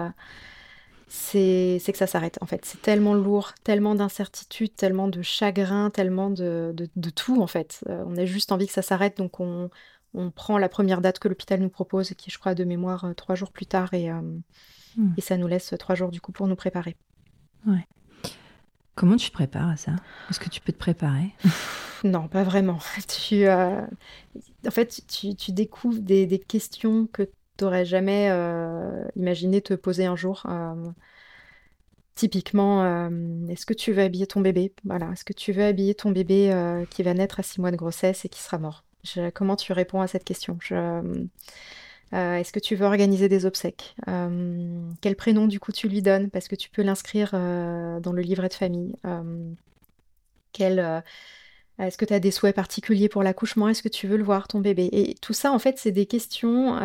c'est 1.07 1.79
que 1.93 1.99
ça 1.99 2.09
s'arrête. 2.09 2.39
En 2.41 2.47
fait, 2.47 2.65
c'est 2.65 2.83
tellement 2.83 3.15
lourd, 3.15 3.53
tellement 3.63 3.95
d'incertitudes, 3.95 4.75
tellement 4.75 5.07
de 5.07 5.23
chagrin, 5.23 5.91
tellement 5.91 6.31
de, 6.31 6.73
de, 6.75 6.89
de 6.97 7.11
tout, 7.11 7.41
en 7.41 7.47
fait. 7.47 7.85
on 7.87 8.17
a 8.17 8.25
juste 8.25 8.51
envie 8.51 8.67
que 8.67 8.73
ça 8.73 8.83
s'arrête. 8.83 9.17
Donc, 9.19 9.39
on 9.39 9.71
on 10.15 10.31
prend 10.31 10.59
la 10.59 10.69
première 10.69 11.01
date 11.01 11.19
que 11.19 11.29
l'hôpital 11.29 11.61
nous 11.61 11.69
propose, 11.69 12.11
qui 12.11 12.31
est, 12.31 12.33
je 12.33 12.39
crois, 12.39 12.55
de 12.55 12.65
mémoire, 12.65 13.05
euh, 13.05 13.15
trois 13.15 13.35
jours 13.35 13.51
plus 13.51 13.67
tard, 13.67 13.93
et, 13.93 14.11
euh, 14.11 14.21
hmm. 14.97 15.13
et 15.17 15.21
ça 15.21 15.37
nous 15.37 15.49
laisse 15.49 15.75
trois 15.79 15.95
jours 15.95 16.11
du 16.11 16.21
coup 16.21 16.33
pour 16.33 16.47
nous 16.47 16.57
préparer. 16.57 16.97
Ouais. 17.67 17.87
Comment 18.95 19.17
tu 19.17 19.29
te 19.29 19.35
prépares 19.35 19.69
à 19.69 19.77
ça? 19.77 19.93
Est-ce 20.31 20.39
que 20.39 20.49
tu 20.49 20.61
peux 20.61 20.73
te 20.73 20.79
préparer? 20.79 21.35
Non, 22.05 22.29
pas 22.29 22.45
vraiment. 22.45 22.79
Tu, 23.09 23.47
euh, 23.47 23.81
En 24.67 24.71
fait, 24.71 25.03
tu, 25.09 25.53
découvres 25.53 26.01
des, 26.01 26.39
questions 26.39 27.07
que 27.07 27.23
tu 27.23 27.65
n'aurais 27.65 27.87
jamais 27.87 28.29
imaginé 29.17 29.63
te 29.63 29.73
poser 29.73 30.05
un 30.05 30.15
jour. 30.15 30.47
Typiquement, 32.15 33.09
est-ce 33.49 33.65
que 33.65 33.73
tu 33.73 33.93
veux 33.93 34.03
habiller 34.03 34.27
ton 34.27 34.43
bébé? 34.43 34.75
Voilà, 34.85 35.11
est-ce 35.13 35.25
que 35.25 35.33
tu 35.33 35.53
veux 35.53 35.65
habiller 35.65 35.95
ton 35.95 36.11
bébé 36.11 36.85
qui 36.91 37.03
va 37.03 37.15
naître 37.15 37.41
à 37.41 37.43
six 37.43 37.59
mois 37.59 37.71
de 37.71 37.77
grossesse 37.77 38.27
et 38.27 38.29
qui 38.29 38.43
sera 38.43 38.59
mort? 38.59 38.85
Comment 39.35 39.57
tu 39.57 39.73
réponds 39.73 40.01
à 40.01 40.07
cette 40.07 40.25
question? 40.25 40.59
Euh, 42.15 42.37
Est-ce 42.37 42.53
que 42.53 42.61
tu 42.61 42.77
veux 42.77 42.87
organiser 42.87 43.29
des 43.29 43.47
obsèques? 43.47 43.97
Euh, 44.09 44.91
Quel 45.01 45.17
prénom 45.17 45.47
du 45.47 45.59
coup 45.59 45.73
tu 45.73 45.89
lui 45.89 46.03
donnes? 46.03 46.31
Parce 46.31 46.49
que 46.49 46.55
tu 46.55 46.71
peux 46.71 46.83
l'inscrire 46.83 47.31
euh, 47.35 47.99
dans 48.01 48.13
le 48.13 48.23
livret 48.23 48.49
de 48.49 48.55
famille. 48.55 48.95
est-ce 51.79 51.99
que 51.99 52.05
tu 52.05 52.15
as 52.15 52.21
des 52.21 52.31
souhaits 52.31 52.55
particuliers 52.55 53.09
pour 53.09 53.23
l'accouchement? 53.25 53.69
Est-ce 53.69 53.83
que 53.83 53.89
tu 53.89 54.07
veux 54.07 54.17
le 54.17 54.23
voir, 54.23 54.47
ton 54.47 54.61
bébé? 54.61 54.89
Et 54.93 55.15
tout 55.21 55.33
ça, 55.33 55.51
en 55.51 55.59
fait, 55.59 55.79
c'est 55.79 55.93
des 55.93 56.07
questions 56.07 56.79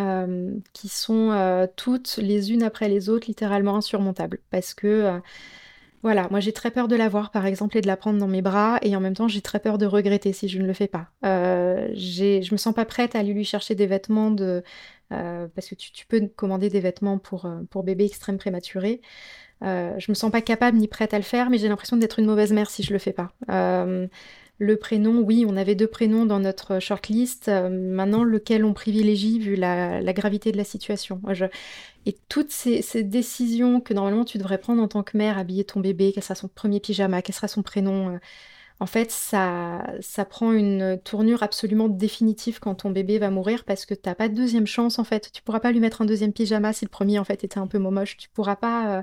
qui 0.73 0.88
sont 0.89 1.69
toutes 1.75 2.17
les 2.17 2.51
unes 2.51 2.63
après 2.63 2.89
les 2.89 3.10
autres, 3.10 3.27
littéralement 3.27 3.75
insurmontables. 3.75 4.39
Parce 4.49 4.73
que 4.73 5.21
voilà, 6.02 6.28
moi 6.32 6.40
j'ai 6.40 6.54
très 6.54 6.72
peur 6.72 6.88
de 6.88 6.96
l'avoir 6.96 7.32
par 7.32 7.46
exemple 7.46 7.78
et 7.78 7.82
de 7.82 7.88
la 7.88 7.98
prendre 7.98 8.20
dans 8.20 8.28
mes 8.28 8.42
bras 8.42 8.80
et 8.82 8.96
en 8.96 9.00
même 9.00 9.16
temps 9.16 9.28
j'ai 9.28 9.42
très 9.42 9.60
peur 9.60 9.78
de 9.78 9.86
regretter 9.86 10.32
si 10.34 10.48
je 10.48 10.60
ne 10.60 10.66
le 10.66 10.74
fais 10.74 10.88
pas. 10.88 11.08
Euh, 11.26 11.90
je 11.94 12.52
me 12.52 12.58
sens 12.58 12.74
pas 12.74 12.86
prête 12.86 13.16
à 13.16 13.20
aller 13.20 13.34
lui 13.34 13.44
chercher 13.44 13.76
des 13.76 13.86
vêtements 13.86 14.32
de 14.32 14.64
euh, 15.12 15.48
parce 15.56 15.68
que 15.68 15.76
tu, 15.76 16.06
peux 16.06 16.28
commander 16.36 16.70
des 16.70 16.80
vêtements 16.80 17.18
pour, 17.18 17.46
euh, 17.46 17.62
pour 17.70 17.84
bébé 17.84 18.06
extrême 18.06 18.38
prématuré. 18.38 19.02
Euh, 19.64 19.94
je 19.98 20.12
me 20.12 20.14
sens 20.14 20.32
pas 20.32 20.42
capable 20.42 20.78
ni 20.78 20.88
prête 20.88 21.14
à 21.14 21.18
le 21.18 21.24
faire, 21.24 21.50
mais 21.50 21.58
j'ai 21.58 21.68
l'impression 21.68 21.98
d'être 21.98 22.20
une 22.20 22.26
mauvaise 22.26 22.54
mère 22.54 22.70
si 22.70 22.84
je 22.84 22.94
le 22.94 23.00
fais 23.00 23.14
pas. 23.14 23.34
Le 24.60 24.76
prénom, 24.76 25.22
oui, 25.22 25.45
on 25.48 25.56
avait 25.56 25.76
deux 25.76 25.88
prénoms 25.88 26.26
dans 26.26 26.39
notre 26.39 26.80
shortlist. 26.80 27.48
Euh, 27.48 27.69
maintenant, 27.69 28.24
lequel 28.24 28.65
on 28.65 28.74
privilégie 28.74 29.39
vu 29.39 29.56
la, 29.56 30.02
gravité 30.13 30.52
de 30.52 30.58
la 30.58 30.65
situation? 30.65 31.22
Et 32.06 32.17
toutes 32.28 32.52
ces, 32.52 33.04
décisions 33.04 33.80
que 33.80 33.93
normalement 33.93 34.26
tu 34.26 34.38
devrais 34.38 34.58
prendre 34.58 34.82
en 34.84 34.89
tant 34.89 35.04
que 35.04 35.17
mère, 35.17 35.38
habiller 35.38 35.63
ton 35.63 35.80
bébé, 35.80 36.12
quel 36.13 36.24
sera 36.24 36.36
son 36.36 36.50
premier 36.50 36.82
pyjama, 36.82 37.22
quel 37.22 37.34
sera 37.34 37.48
son 37.48 37.63
prénom, 37.63 38.10
euh, 38.10 38.17
en 38.82 38.86
fait, 38.86 39.12
ça, 39.12 39.84
ça 40.02 40.24
prend 40.26 40.54
une 40.54 41.00
tournure 41.04 41.43
absolument 41.43 41.89
définitive 41.89 42.60
quand 42.60 42.76
ton 42.76 42.91
bébé 42.91 43.19
va 43.19 43.30
mourir 43.30 43.65
parce 43.65 43.86
que 43.86 43.93
tu 43.93 44.02
n'as 44.08 44.15
pas 44.15 44.30
de 44.30 44.36
deuxième 44.36 44.67
chance 44.67 45.00
en 45.00 45.04
fait. 45.04 45.32
Tu 45.34 45.41
pourras 45.41 45.60
pas 45.60 45.72
lui 45.72 45.82
mettre 45.82 46.02
un 46.02 46.06
deuxième 46.06 46.32
pyjama 46.32 46.72
si 46.72 46.86
le 46.86 46.89
premier 46.89 47.19
en 47.19 47.26
fait 47.26 47.43
était 47.43 47.60
un 47.60 47.67
peu 47.67 47.78
moche. 47.78 48.15
Tu 48.17 48.30
pourras 48.30 48.56
pas. 48.56 49.00
Euh, 49.00 49.02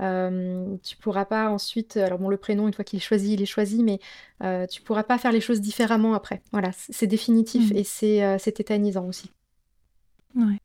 euh, 0.00 0.76
tu 0.82 0.96
pourras 0.96 1.24
pas 1.24 1.50
ensuite, 1.50 1.96
alors 1.96 2.18
bon, 2.18 2.28
le 2.28 2.36
prénom, 2.36 2.66
une 2.66 2.74
fois 2.74 2.84
qu'il 2.84 2.98
est 2.98 3.02
choisi, 3.02 3.34
il 3.34 3.42
est 3.42 3.46
choisi, 3.46 3.82
mais 3.82 4.00
euh, 4.42 4.66
tu 4.66 4.82
pourras 4.82 5.04
pas 5.04 5.18
faire 5.18 5.32
les 5.32 5.40
choses 5.40 5.60
différemment 5.60 6.14
après. 6.14 6.42
Voilà, 6.52 6.70
c'est 6.72 7.06
définitif 7.06 7.72
mmh. 7.72 7.76
et 8.02 8.24
euh, 8.24 8.36
c'est 8.38 8.52
tétanisant 8.52 9.06
aussi. 9.06 9.30
Ouais. 10.34 10.58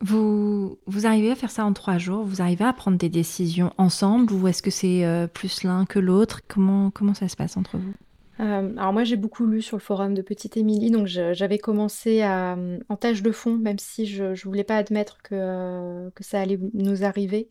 Vous, 0.00 0.78
vous 0.86 1.06
arrivez 1.06 1.30
à 1.30 1.36
faire 1.36 1.50
ça 1.50 1.64
en 1.64 1.72
trois 1.72 1.98
jours? 1.98 2.24
Vous 2.24 2.42
arrivez 2.42 2.64
à 2.64 2.72
prendre 2.72 2.98
des 2.98 3.08
décisions 3.08 3.72
ensemble 3.78 4.32
ou 4.32 4.48
est-ce 4.48 4.62
que 4.62 4.70
c'est 4.70 5.28
plus 5.32 5.62
l'un 5.62 5.84
que 5.86 6.00
l'autre? 6.00 6.40
Comment, 6.48 6.90
comment 6.90 7.14
ça 7.14 7.28
se 7.28 7.36
passe 7.36 7.56
entre 7.56 7.78
vous? 7.78 7.94
Alors 8.36 8.92
moi 8.92 9.04
j'ai 9.04 9.14
beaucoup 9.14 9.46
lu 9.46 9.62
sur 9.62 9.76
le 9.76 9.80
forum 9.80 10.12
de 10.12 10.20
Petite 10.20 10.56
Émilie, 10.56 10.90
donc 10.90 11.06
j'avais 11.06 11.58
commencé 11.58 12.22
à, 12.22 12.58
en 12.88 12.96
tâche 12.96 13.22
de 13.22 13.30
fond, 13.30 13.56
même 13.56 13.78
si 13.78 14.06
je 14.06 14.24
ne 14.24 14.42
voulais 14.42 14.64
pas 14.64 14.76
admettre 14.76 15.22
que, 15.22 16.10
que 16.10 16.24
ça 16.24 16.40
allait 16.40 16.58
nous 16.72 17.04
arriver 17.04 17.48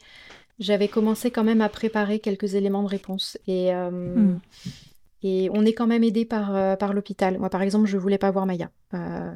j'avais 0.64 0.88
commencé 0.88 1.32
quand 1.32 1.44
même 1.44 1.62
à 1.62 1.70
préparer 1.70 2.20
quelques 2.20 2.56
éléments 2.56 2.84
de 2.84 2.88
réponse. 2.88 3.38
Et, 3.48 3.74
euh, 3.74 3.92
hmm. 3.92 4.40
Et 5.26 5.50
on 5.54 5.64
est 5.64 5.72
quand 5.72 5.88
même 5.88 6.04
aidé 6.04 6.26
par, 6.26 6.78
par 6.78 6.94
l'hôpital. 6.94 7.40
Moi, 7.40 7.50
par 7.50 7.62
exemple, 7.62 7.88
je 7.88 7.98
voulais 7.98 8.18
pas 8.18 8.30
voir 8.30 8.46
Maya. 8.46 8.70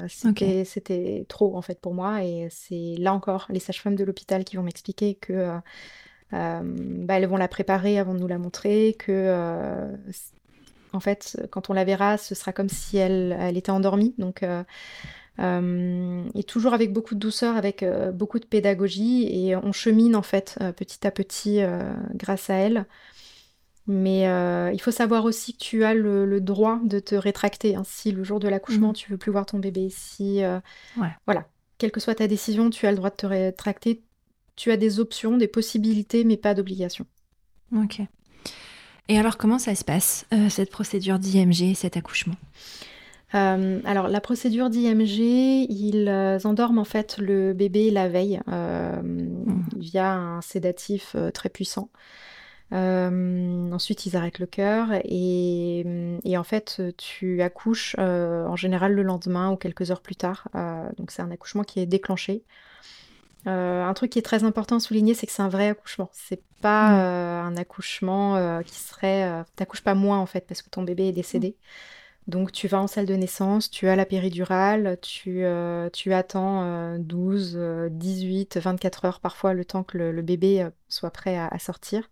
c'était 0.09 1.25
trop, 1.29 1.55
en 1.55 1.61
fait, 1.61 1.79
pour 1.79 1.93
moi. 1.93 2.25
Et 2.25 2.49
c'est 2.51 2.95
là 2.97 3.13
encore 3.13 3.45
les 3.49 3.61
sages-femmes 3.61 3.95
de 3.95 4.03
l'hôpital 4.03 4.43
qui 4.43 4.57
vont 4.57 4.63
m'expliquer 4.63 5.15
que 5.15 5.57
bah, 6.31 6.61
elles 7.07 7.25
vont 7.25 7.37
la 7.37 7.47
préparer 7.47 7.99
avant 7.99 8.13
de 8.13 8.19
nous 8.19 8.27
la 8.27 8.37
montrer, 8.37 8.97
que 8.99 9.87
en 10.93 10.99
fait, 10.99 11.47
quand 11.51 11.69
on 11.69 11.73
la 11.73 11.83
verra, 11.83 12.17
ce 12.17 12.35
sera 12.35 12.51
comme 12.51 12.69
si 12.69 12.97
elle, 12.97 13.35
elle 13.39 13.57
était 13.57 13.71
endormie. 13.71 14.15
Donc, 14.17 14.43
euh, 14.43 14.47
euh, 14.47 14.63
et 15.39 16.43
toujours 16.43 16.73
avec 16.73 16.91
beaucoup 16.93 17.15
de 17.15 17.19
douceur, 17.19 17.55
avec 17.55 17.83
euh, 17.83 18.11
beaucoup 18.11 18.39
de 18.39 18.45
pédagogie, 18.45 19.27
et 19.31 19.55
on 19.55 19.71
chemine 19.71 20.15
en 20.15 20.21
fait 20.21 20.59
petit 20.75 21.05
à 21.05 21.11
petit 21.11 21.59
grâce 22.13 22.49
à 22.49 22.55
elle. 22.55 22.85
Mais 23.89 24.23
il 24.73 24.81
faut 24.81 24.91
savoir 24.91 25.25
aussi 25.25 25.53
que 25.53 25.59
tu 25.59 25.83
as 25.83 25.93
le, 25.93 26.41
droit 26.41 26.79
de 26.83 26.99
te 26.99 27.15
rétracter. 27.15 27.75
Hein. 27.75 27.83
si 27.85 28.11
le 28.11 28.23
jour 28.23 28.39
de 28.39 28.47
l'accouchement, 28.47 28.89
mmh. 28.89 28.93
tu 28.95 29.11
veux 29.11 29.17
plus 29.17 29.31
voir 29.31 29.45
ton 29.45 29.59
bébé, 29.59 29.89
si 29.89 30.41
voilà, 31.25 31.47
quelle 31.77 31.91
que 31.91 31.99
soit 31.99 32.15
ta 32.15 32.27
décision, 32.27 32.69
tu 32.69 32.87
as 32.87 32.91
le 32.91 32.97
droit 32.97 33.09
de 33.09 33.15
te 33.15 33.25
rétracter. 33.25 34.01
Tu 34.55 34.71
as 34.71 34.77
des 34.77 34.99
options, 34.99 35.37
des 35.37 35.47
possibilités, 35.47 36.23
mais 36.23 36.37
pas 36.37 36.55
d'obligation. 36.55 37.05
Ok. 37.75 38.01
Et 39.09 39.17
alors, 39.17 39.37
comment 39.37 39.59
ça 39.59 39.75
se 39.75 39.85
passe, 39.85 40.25
euh, 40.33 40.49
cette 40.49 40.69
procédure 40.69 41.19
d'IMG, 41.19 41.75
cet 41.75 41.95
accouchement? 41.95 42.35
Euh, 43.35 43.79
alors 43.85 44.07
la 44.07 44.21
procédure 44.21 44.69
d'IMG, 44.69 45.67
ils 45.69 46.07
euh, 46.07 46.39
endorment 46.43 46.79
en 46.79 46.85
fait 46.85 47.17
le 47.17 47.53
bébé 47.53 47.91
la 47.91 48.07
veille 48.07 48.39
mmh. 48.47 49.77
via 49.77 50.13
un 50.13 50.41
sédatif 50.41 51.15
très 51.33 51.49
puissant. 51.49 51.89
ensuite, 52.71 54.05
ils 54.05 54.15
arrêtent 54.15 54.39
le 54.39 54.45
cœur 54.45 54.89
et, 55.03 55.85
et, 56.23 56.37
en 56.37 56.43
fait, 56.43 56.81
tu 56.97 57.41
accouches 57.41 57.95
en 57.97 58.55
général 58.55 58.93
le 58.93 59.03
lendemain 59.03 59.51
ou 59.51 59.57
quelques 59.57 59.91
heures 59.91 60.01
plus 60.01 60.15
tard. 60.15 60.47
donc 60.97 61.11
c'est 61.11 61.21
un 61.21 61.31
accouchement 61.31 61.63
qui 61.63 61.79
est 61.79 61.85
déclenché. 61.85 62.43
Euh, 63.47 63.83
un 63.85 63.93
truc 63.93 64.11
qui 64.11 64.19
est 64.19 64.23
très 64.23 64.43
important 64.43 64.77
à 64.77 64.79
souligner, 64.79 65.13
c'est 65.13 65.25
que 65.25 65.31
c'est 65.31 65.41
un 65.41 65.49
vrai 65.49 65.69
accouchement. 65.69 66.09
C'est 66.11 66.41
pas 66.61 66.89
mm. 66.89 66.99
euh, 66.99 67.41
un 67.43 67.57
accouchement 67.57 68.35
euh, 68.35 68.61
qui 68.61 68.75
serait. 68.75 69.43
T'accouches 69.55 69.81
pas 69.81 69.95
moins 69.95 70.19
en 70.19 70.25
fait 70.25 70.45
parce 70.47 70.61
que 70.61 70.69
ton 70.69 70.83
bébé 70.83 71.07
est 71.07 71.13
décédé. 71.13 71.55
Donc 72.27 72.51
tu 72.51 72.67
vas 72.67 72.81
en 72.81 72.87
salle 72.87 73.05
de 73.05 73.15
naissance, 73.15 73.71
tu 73.71 73.87
as 73.87 73.95
la 73.95 74.05
péridurale, 74.05 74.97
tu, 75.01 75.45
tu 75.93 76.13
attends 76.13 76.97
12, 76.99 77.57
18, 77.89 78.57
24 78.57 79.05
heures 79.05 79.19
parfois 79.21 79.53
le 79.53 79.63
temps 79.63 79.83
que 79.83 79.97
le, 79.97 80.21
bébé 80.21 80.67
soit 80.89 81.11
prêt 81.11 81.37
à 81.37 81.57
sortir. 81.57 82.09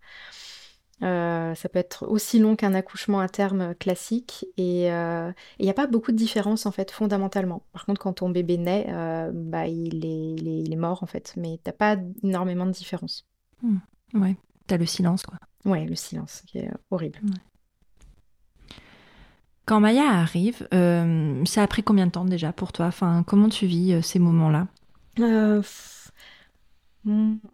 Euh, 1.02 1.54
ça 1.54 1.68
peut 1.68 1.78
être 1.78 2.06
aussi 2.08 2.38
long 2.38 2.56
qu'un 2.56 2.72
accouchement 2.72 3.20
à 3.20 3.28
terme 3.28 3.74
classique 3.74 4.46
et 4.56 4.84
il 4.84 4.90
euh, 4.90 5.30
n'y 5.60 5.68
a 5.68 5.74
pas 5.74 5.86
beaucoup 5.86 6.10
de 6.10 6.16
différence 6.16 6.64
en 6.64 6.70
fait 6.70 6.90
fondamentalement. 6.90 7.62
Par 7.72 7.84
contre, 7.84 8.00
quand 8.00 8.14
ton 8.14 8.30
bébé 8.30 8.56
naît, 8.56 8.86
euh, 8.88 9.30
bah, 9.34 9.66
il, 9.66 10.06
est, 10.06 10.34
il, 10.40 10.72
est, 10.72 10.76
mort 10.76 11.02
en 11.02 11.06
fait, 11.06 11.34
mais 11.36 11.60
t'as 11.62 11.72
pas 11.72 11.96
énormément 12.22 12.64
de 12.64 12.70
différence. 12.70 13.26
Mmh. 13.62 13.76
Ouais, 14.14 14.36
t'as 14.66 14.78
le 14.78 14.86
silence 14.86 15.24
quoi. 15.24 15.38
Ouais, 15.66 15.84
le 15.84 15.94
silence 15.94 16.42
qui 16.46 16.58
est 16.58 16.70
horrible. 16.90 17.20
Quand 19.66 19.80
Maya 19.80 20.08
arrive, 20.08 20.66
ça 20.70 21.62
a 21.62 21.66
pris 21.66 21.82
combien 21.82 22.06
de 22.06 22.12
temps 22.12 22.24
déjà 22.24 22.52
pour 22.52 22.72
toi? 22.72 22.86
Enfin, 22.86 23.24
comment 23.26 23.48
tu 23.48 23.66
vis 23.66 24.02
ces 24.02 24.18
moments-là? 24.18 24.68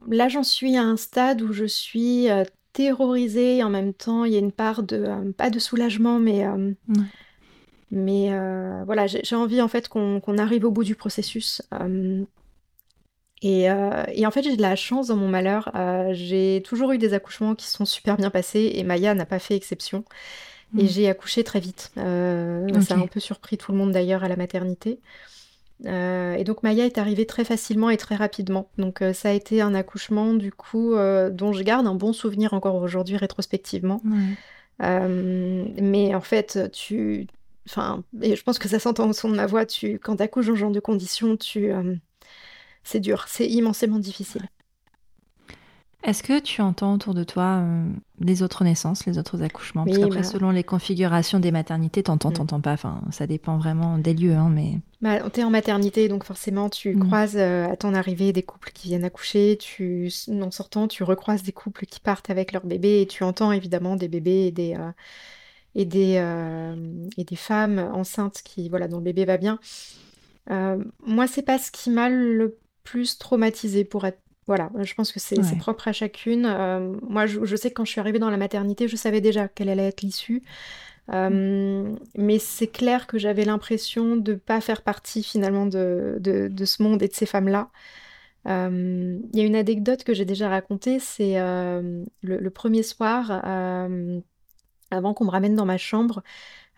Là, 0.08 0.28
j'en 0.28 0.42
suis 0.42 0.76
à 0.76 0.82
un 0.82 0.96
stade 0.96 1.42
où 1.42 1.52
je 1.52 1.64
suis 1.64 2.28
terrorisée. 2.72 3.62
En 3.62 3.70
même 3.70 3.94
temps, 3.94 4.24
il 4.24 4.32
y 4.32 4.36
a 4.36 4.40
une 4.40 4.52
part 4.52 4.82
de, 4.82 4.96
euh, 4.96 5.32
pas 5.32 5.50
de 5.50 5.58
soulagement, 5.58 6.18
mais, 6.18 6.46
euh, 6.46 6.72
mais 7.90 8.32
euh, 8.32 8.82
voilà, 8.84 9.06
j'ai 9.06 9.36
envie 9.36 9.60
en 9.60 9.68
fait 9.68 9.88
qu'on 9.88 10.38
arrive 10.38 10.64
au 10.64 10.70
bout 10.70 10.84
du 10.84 10.94
processus. 10.94 11.62
Et, 13.44 13.62
et, 13.64 14.26
en 14.26 14.30
fait, 14.30 14.42
j'ai 14.44 14.56
de 14.56 14.62
la 14.62 14.76
chance 14.76 15.08
dans 15.08 15.16
mon 15.16 15.28
malheur. 15.28 15.72
j'ai 16.12 16.62
toujours 16.64 16.92
eu 16.92 16.98
des 16.98 17.12
accouchements 17.12 17.56
qui 17.56 17.66
sont 17.66 17.84
super 17.84 18.16
bien 18.16 18.30
passés 18.30 18.72
et 18.74 18.84
Maya 18.84 19.14
n'a 19.14 19.26
pas 19.26 19.40
fait 19.40 19.56
exception. 19.56 20.04
Et 20.78 20.84
mm. 20.84 20.88
j'ai 20.88 21.08
accouché 21.08 21.44
très 21.44 21.60
vite. 21.60 21.92
Ça 21.96 22.02
a 22.02 22.96
un 22.96 23.06
peu 23.06 23.20
surpris 23.20 23.58
tout 23.58 23.72
le 23.72 23.78
monde 23.78 23.92
d'ailleurs 23.92 24.24
à 24.24 24.28
la 24.28 24.36
maternité. 24.36 24.98
Euh, 25.86 26.34
et 26.34 26.44
donc 26.44 26.62
Maya 26.62 26.86
est 26.86 26.98
arrivée 26.98 27.26
très 27.26 27.44
facilement 27.44 27.90
et 27.90 27.96
très 27.96 28.14
rapidement. 28.14 28.68
Donc 28.78 29.02
euh, 29.02 29.12
ça 29.12 29.30
a 29.30 29.32
été 29.32 29.60
un 29.60 29.74
accouchement 29.74 30.34
du 30.34 30.52
coup 30.52 30.94
euh, 30.94 31.30
dont 31.30 31.52
je 31.52 31.62
garde 31.62 31.86
un 31.86 31.94
bon 31.94 32.12
souvenir 32.12 32.54
encore 32.54 32.76
aujourd'hui 32.76 33.16
rétrospectivement. 33.16 34.00
mais 34.80 36.14
en 36.14 36.20
fait, 36.20 36.70
tu, 36.72 37.26
enfin, 37.68 38.02
et 38.20 38.36
je 38.36 38.42
pense 38.42 38.58
que 38.58 38.68
ça 38.68 38.78
s'entend 38.78 39.08
au 39.08 39.12
son 39.12 39.28
de 39.28 39.36
ma 39.36 39.46
voix. 39.46 39.66
Tu, 39.66 39.98
quand 39.98 40.20
accouches 40.20 40.46
dans 40.46 40.54
ce 40.54 40.58
genre 40.58 40.70
de 40.70 40.80
conditions, 40.80 41.36
tu, 41.36 41.70
c'est 42.84 43.00
dur, 43.00 43.24
c'est 43.28 43.48
immensément 43.48 43.98
difficile. 43.98 44.48
Est-ce 46.04 46.24
que 46.24 46.40
tu 46.40 46.60
entends 46.62 46.94
autour 46.94 47.14
de 47.14 47.22
toi 47.22 47.60
euh, 47.60 47.84
les 48.18 48.42
autres 48.42 48.64
naissances, 48.64 49.06
les 49.06 49.18
autres 49.18 49.42
accouchements? 49.42 49.84
Parce 49.84 49.98
qu'après, 49.98 50.22
bah 50.22 50.24
selon 50.24 50.50
les 50.50 50.64
configurations 50.64 51.38
des 51.38 51.52
maternités, 51.52 52.02
t'entends, 52.02 52.30
mm. 52.30 52.34
t'entends 52.34 52.60
pas. 52.60 52.72
Enfin, 52.72 53.02
ça 53.12 53.28
dépend 53.28 53.56
vraiment 53.56 53.98
des 53.98 54.12
lieux, 54.12 54.34
hein, 54.34 54.50
mais. 54.52 54.80
Bah, 55.00 55.20
t'es 55.30 55.44
en 55.44 55.50
maternité, 55.50 56.08
donc 56.08 56.24
forcément, 56.24 56.68
tu 56.68 56.96
mm. 56.96 57.06
croises 57.06 57.36
euh, 57.36 57.70
à 57.70 57.76
ton 57.76 57.94
arrivée 57.94 58.32
des 58.32 58.42
couples 58.42 58.72
qui 58.74 58.88
viennent 58.88 59.04
accoucher. 59.04 59.56
Tu, 59.60 60.12
en 60.28 60.50
sortant, 60.50 60.88
tu 60.88 61.04
recroises 61.04 61.44
des 61.44 61.52
couples 61.52 61.86
qui 61.86 62.00
partent 62.00 62.30
avec 62.30 62.52
leur 62.52 62.66
bébé 62.66 63.02
et 63.02 63.06
tu 63.06 63.22
entends 63.22 63.52
évidemment 63.52 63.94
des 63.94 64.08
bébés 64.08 64.46
et 64.46 64.52
des 64.52 64.74
euh, 64.74 64.90
et 65.74 65.84
des 65.84 66.20
et 67.16 67.24
des 67.24 67.36
femmes 67.36 67.78
enceintes 67.78 68.42
qui, 68.44 68.68
voilà, 68.68 68.88
dont 68.88 68.98
le 68.98 69.04
bébé 69.04 69.24
va 69.24 69.38
bien. 69.38 69.58
moi, 70.48 71.26
c'est 71.28 71.42
pas 71.42 71.58
ce 71.58 71.70
qui 71.70 71.90
m'a 71.90 72.08
le 72.10 72.58
plus 72.82 73.16
traumatisé 73.18 73.84
pour 73.84 74.04
être 74.04 74.18
voilà, 74.46 74.70
je 74.80 74.94
pense 74.94 75.12
que 75.12 75.20
c'est 75.20 75.40
propre 75.58 75.88
à 75.88 75.92
chacune. 75.92 76.46
Euh, 76.46 76.94
moi, 77.08 77.26
je, 77.26 77.56
sais 77.56 77.70
que 77.70 77.74
quand 77.74 77.84
je 77.84 77.92
suis 77.92 78.00
arrivée 78.00 78.18
dans 78.18 78.30
la 78.30 78.36
maternité, 78.36 78.88
je 78.88 78.96
savais 78.96 79.20
déjà 79.20 79.46
quelle 79.46 79.68
allait 79.68 79.86
être 79.88 80.02
l'issue. 80.02 80.42
Euh, 81.12 81.30
mm. 81.84 81.98
Mais 82.16 82.38
c'est 82.38 82.66
clair 82.66 83.06
que 83.06 83.18
j'avais 83.18 83.44
l'impression 83.44 84.16
de 84.16 84.32
ne 84.32 84.36
pas 84.36 84.60
faire 84.60 84.82
partie 84.82 85.22
finalement 85.22 85.66
de, 85.66 86.16
de, 86.18 86.64
ce 86.64 86.82
monde 86.82 87.02
et 87.02 87.08
de 87.08 87.14
ces 87.14 87.26
femmes-là. 87.26 87.70
Euh, 88.48 89.20
il 89.32 89.38
y 89.38 89.42
a 89.42 89.46
une 89.46 89.54
anecdote 89.54 90.02
que 90.02 90.12
j'ai 90.12 90.24
déjà 90.24 90.48
racontée, 90.48 90.98
c'est 90.98 91.36
le, 91.38 92.48
premier 92.48 92.82
soir, 92.82 93.30
avant 94.90 95.14
qu'on 95.14 95.24
me 95.24 95.30
ramène 95.30 95.54
dans 95.54 95.66
ma 95.66 95.78
chambre, 95.78 96.24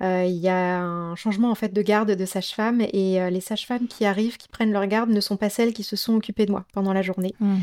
euh, 0.02 0.24
il 0.24 0.36
y 0.36 0.48
a 0.48 0.80
un 0.80 1.14
changement 1.14 1.50
en 1.50 1.54
fait 1.54 1.72
de 1.72 1.82
garde 1.82 2.10
de 2.10 2.24
sage-femme 2.24 2.80
et 2.92 3.20
euh, 3.20 3.30
les 3.30 3.40
sages-femmes 3.40 3.86
qui 3.86 4.04
arrivent, 4.04 4.36
qui 4.36 4.48
prennent 4.48 4.72
leur 4.72 4.86
garde, 4.86 5.10
ne 5.10 5.20
sont 5.20 5.36
pas 5.36 5.48
celles 5.48 5.72
qui 5.72 5.84
se 5.84 5.94
sont 5.94 6.14
occupées 6.14 6.46
de 6.46 6.50
moi 6.50 6.64
pendant 6.72 6.92
la 6.92 7.02
journée. 7.02 7.34
Mmh. 7.38 7.56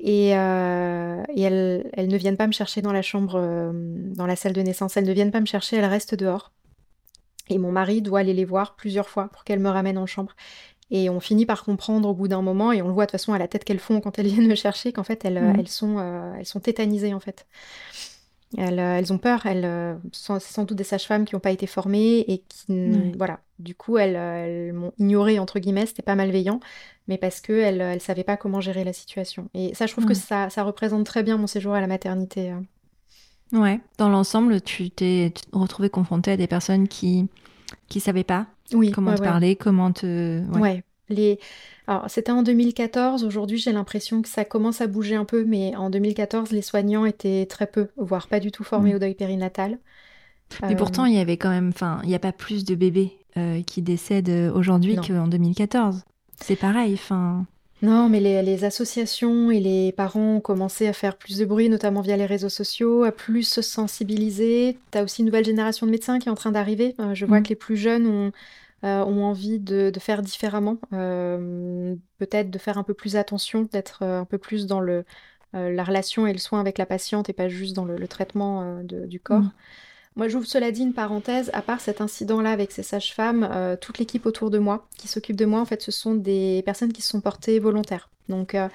Et, 0.00 0.36
euh, 0.36 1.22
et 1.34 1.42
elles, 1.42 1.90
elles, 1.92 2.08
ne 2.08 2.16
viennent 2.16 2.36
pas 2.36 2.46
me 2.46 2.52
chercher 2.52 2.80
dans 2.82 2.92
la 2.92 3.02
chambre, 3.02 3.72
dans 4.14 4.26
la 4.26 4.36
salle 4.36 4.52
de 4.52 4.62
naissance. 4.62 4.96
Elles 4.96 5.06
ne 5.06 5.12
viennent 5.12 5.32
pas 5.32 5.40
me 5.40 5.46
chercher, 5.46 5.76
elles 5.76 5.84
restent 5.84 6.14
dehors. 6.14 6.52
Et 7.48 7.58
mon 7.58 7.72
mari 7.72 8.00
doit 8.00 8.20
aller 8.20 8.34
les 8.34 8.44
voir 8.44 8.76
plusieurs 8.76 9.08
fois 9.08 9.28
pour 9.28 9.42
qu'elles 9.42 9.58
me 9.58 9.68
ramènent 9.68 9.98
en 9.98 10.06
chambre. 10.06 10.36
Et 10.90 11.10
on 11.10 11.20
finit 11.20 11.46
par 11.46 11.64
comprendre 11.64 12.08
au 12.08 12.14
bout 12.14 12.28
d'un 12.28 12.42
moment, 12.42 12.70
et 12.72 12.80
on 12.80 12.86
le 12.86 12.94
voit 12.94 13.06
de 13.06 13.10
toute 13.10 13.20
façon 13.20 13.32
à 13.32 13.38
la 13.38 13.48
tête 13.48 13.64
qu'elles 13.64 13.80
font 13.80 14.00
quand 14.00 14.18
elles 14.18 14.26
viennent 14.28 14.46
me 14.46 14.54
chercher, 14.54 14.92
qu'en 14.92 15.02
fait 15.02 15.24
elles, 15.24 15.42
mmh. 15.42 15.56
elles, 15.58 15.68
sont, 15.68 16.34
elles 16.38 16.46
sont 16.46 16.60
tétanisées 16.60 17.12
en 17.12 17.20
fait. 17.20 17.46
Elles, 18.56 18.78
euh, 18.78 18.98
elles, 18.98 19.12
ont 19.12 19.18
peur, 19.18 19.44
elles, 19.44 19.64
euh, 19.64 19.94
sont, 20.12 20.40
c'est 20.40 20.52
sans 20.52 20.64
doute 20.64 20.78
des 20.78 20.84
sages-femmes 20.84 21.26
qui 21.26 21.34
n'ont 21.34 21.40
pas 21.40 21.50
été 21.50 21.66
formées 21.66 22.20
et 22.20 22.42
qui, 22.48 23.12
voilà, 23.16 23.40
du 23.58 23.74
coup, 23.74 23.98
elles, 23.98 24.16
euh, 24.16 24.68
elles 24.68 24.72
m'ont 24.72 24.92
ignoré, 24.98 25.38
entre 25.38 25.58
guillemets, 25.58 25.84
c'était 25.84 26.02
pas 26.02 26.14
malveillant, 26.14 26.60
mais 27.08 27.18
parce 27.18 27.40
qu'elles 27.40 27.94
ne 27.94 27.98
savaient 27.98 28.24
pas 28.24 28.38
comment 28.38 28.60
gérer 28.60 28.84
la 28.84 28.94
situation. 28.94 29.50
Et 29.52 29.74
ça, 29.74 29.86
je 29.86 29.92
trouve 29.92 30.06
que 30.06 30.14
ça, 30.14 30.48
ça 30.48 30.62
représente 30.62 31.04
très 31.04 31.22
bien 31.22 31.36
mon 31.36 31.46
séjour 31.46 31.74
à 31.74 31.80
la 31.80 31.86
maternité. 31.86 32.50
Hein. 32.50 32.64
Ouais, 33.52 33.80
dans 33.98 34.08
l'ensemble, 34.08 34.60
tu 34.60 34.90
t'es 34.90 35.32
retrouvée 35.52 35.90
confrontée 35.90 36.32
à 36.32 36.36
des 36.36 36.46
personnes 36.46 36.88
qui 36.88 37.28
qui 37.88 38.00
savaient 38.00 38.24
pas 38.24 38.46
oui, 38.74 38.90
comment 38.92 39.14
te 39.14 39.22
parler, 39.22 39.56
comment 39.56 39.92
te... 39.92 40.42
Ouais. 40.58 40.82
Les... 41.08 41.38
Alors, 41.86 42.04
c'était 42.08 42.32
en 42.32 42.42
2014. 42.42 43.24
Aujourd'hui, 43.24 43.58
j'ai 43.58 43.72
l'impression 43.72 44.22
que 44.22 44.28
ça 44.28 44.44
commence 44.44 44.80
à 44.80 44.86
bouger 44.86 45.14
un 45.14 45.24
peu, 45.24 45.44
mais 45.44 45.74
en 45.76 45.90
2014, 45.90 46.52
les 46.52 46.62
soignants 46.62 47.04
étaient 47.04 47.46
très 47.46 47.66
peu, 47.66 47.88
voire 47.96 48.28
pas 48.28 48.40
du 48.40 48.50
tout 48.50 48.64
formés 48.64 48.92
mm. 48.92 48.96
au 48.96 48.98
deuil 48.98 49.14
périnatal. 49.14 49.78
Mais 50.62 50.76
pourtant, 50.76 51.04
il 51.04 51.14
y 51.14 51.18
avait 51.18 51.36
quand 51.36 51.50
même, 51.50 51.68
enfin, 51.68 52.00
il 52.02 52.08
n'y 52.08 52.14
a 52.14 52.18
pas 52.18 52.32
plus 52.32 52.64
de 52.64 52.74
bébés 52.74 53.12
euh, 53.36 53.62
qui 53.62 53.82
décèdent 53.82 54.30
euh, 54.30 54.52
aujourd'hui 54.52 54.96
qu'en 54.96 55.28
2014. 55.28 56.04
C'est 56.40 56.56
pareil, 56.56 56.94
enfin. 56.94 57.46
Non, 57.80 58.08
mais 58.08 58.20
les, 58.20 58.64
associations 58.64 59.50
et 59.50 59.60
les 59.60 59.92
parents 59.92 60.36
ont 60.36 60.40
commencé 60.40 60.88
à 60.88 60.92
faire 60.92 61.16
plus 61.16 61.38
de 61.38 61.44
bruit, 61.44 61.68
notamment 61.68 62.00
via 62.00 62.16
les 62.16 62.26
réseaux 62.26 62.48
sociaux, 62.48 63.04
à 63.04 63.12
plus 63.12 63.44
se 63.44 63.62
sensibiliser. 63.62 64.78
Tu 64.90 64.98
as 64.98 65.04
aussi 65.04 65.20
une 65.22 65.26
nouvelle 65.26 65.44
génération 65.44 65.86
de 65.86 65.92
médecins 65.92 66.18
qui 66.18 66.28
est 66.28 66.32
en 66.32 66.36
train 66.36 66.50
d'arriver. 66.50 66.96
Euh, 66.98 67.14
je 67.14 67.24
vois 67.24 67.40
mm. 67.40 67.42
que 67.44 67.48
les 67.50 67.56
plus 67.56 67.76
jeunes 67.76 68.06
ont 68.06 68.32
euh, 68.84 69.04
ont 69.04 69.24
envie 69.24 69.58
de, 69.58 69.90
faire 69.98 70.22
différemment, 70.22 70.78
euh, 70.92 71.96
peut-être 72.18 72.48
de 72.48 72.58
faire 72.58 72.78
un 72.78 72.84
peu 72.84 72.94
plus 72.94 73.16
attention, 73.16 73.62
d'être 73.62 74.04
euh, 74.04 74.20
un 74.20 74.24
peu 74.24 74.38
plus 74.38 74.66
dans 74.66 74.80
le, 74.80 75.04
la 75.52 75.82
relation 75.82 76.26
et 76.26 76.32
le 76.32 76.38
soin 76.38 76.60
avec 76.60 76.78
la 76.78 76.86
patiente 76.86 77.28
et 77.28 77.32
pas 77.32 77.48
juste 77.48 77.74
dans 77.74 77.84
le, 77.84 78.06
traitement 78.06 78.82
du 78.84 79.18
corps. 79.18 79.42
Moi, 80.18 80.26
j'ouvre 80.26 80.46
cela 80.46 80.72
dit 80.72 80.82
une 80.82 80.94
parenthèse, 80.94 81.48
à 81.52 81.62
part 81.62 81.80
cet 81.80 82.00
incident-là 82.00 82.50
avec 82.50 82.72
ces 82.72 82.82
sages-femmes, 82.82 83.48
euh, 83.52 83.76
toute 83.76 83.98
l'équipe 83.98 84.26
autour 84.26 84.50
de 84.50 84.58
moi 84.58 84.88
qui 84.98 85.06
s'occupe 85.06 85.36
de 85.36 85.44
moi, 85.44 85.60
en 85.60 85.64
fait, 85.64 85.80
ce 85.80 85.92
sont 85.92 86.16
des 86.16 86.60
personnes 86.66 86.92
qui 86.92 87.02
se 87.02 87.10
sont 87.10 87.20
portées 87.20 87.60
volontaires. 87.60 88.10
Donc, 88.28 88.56
euh, 88.56 88.68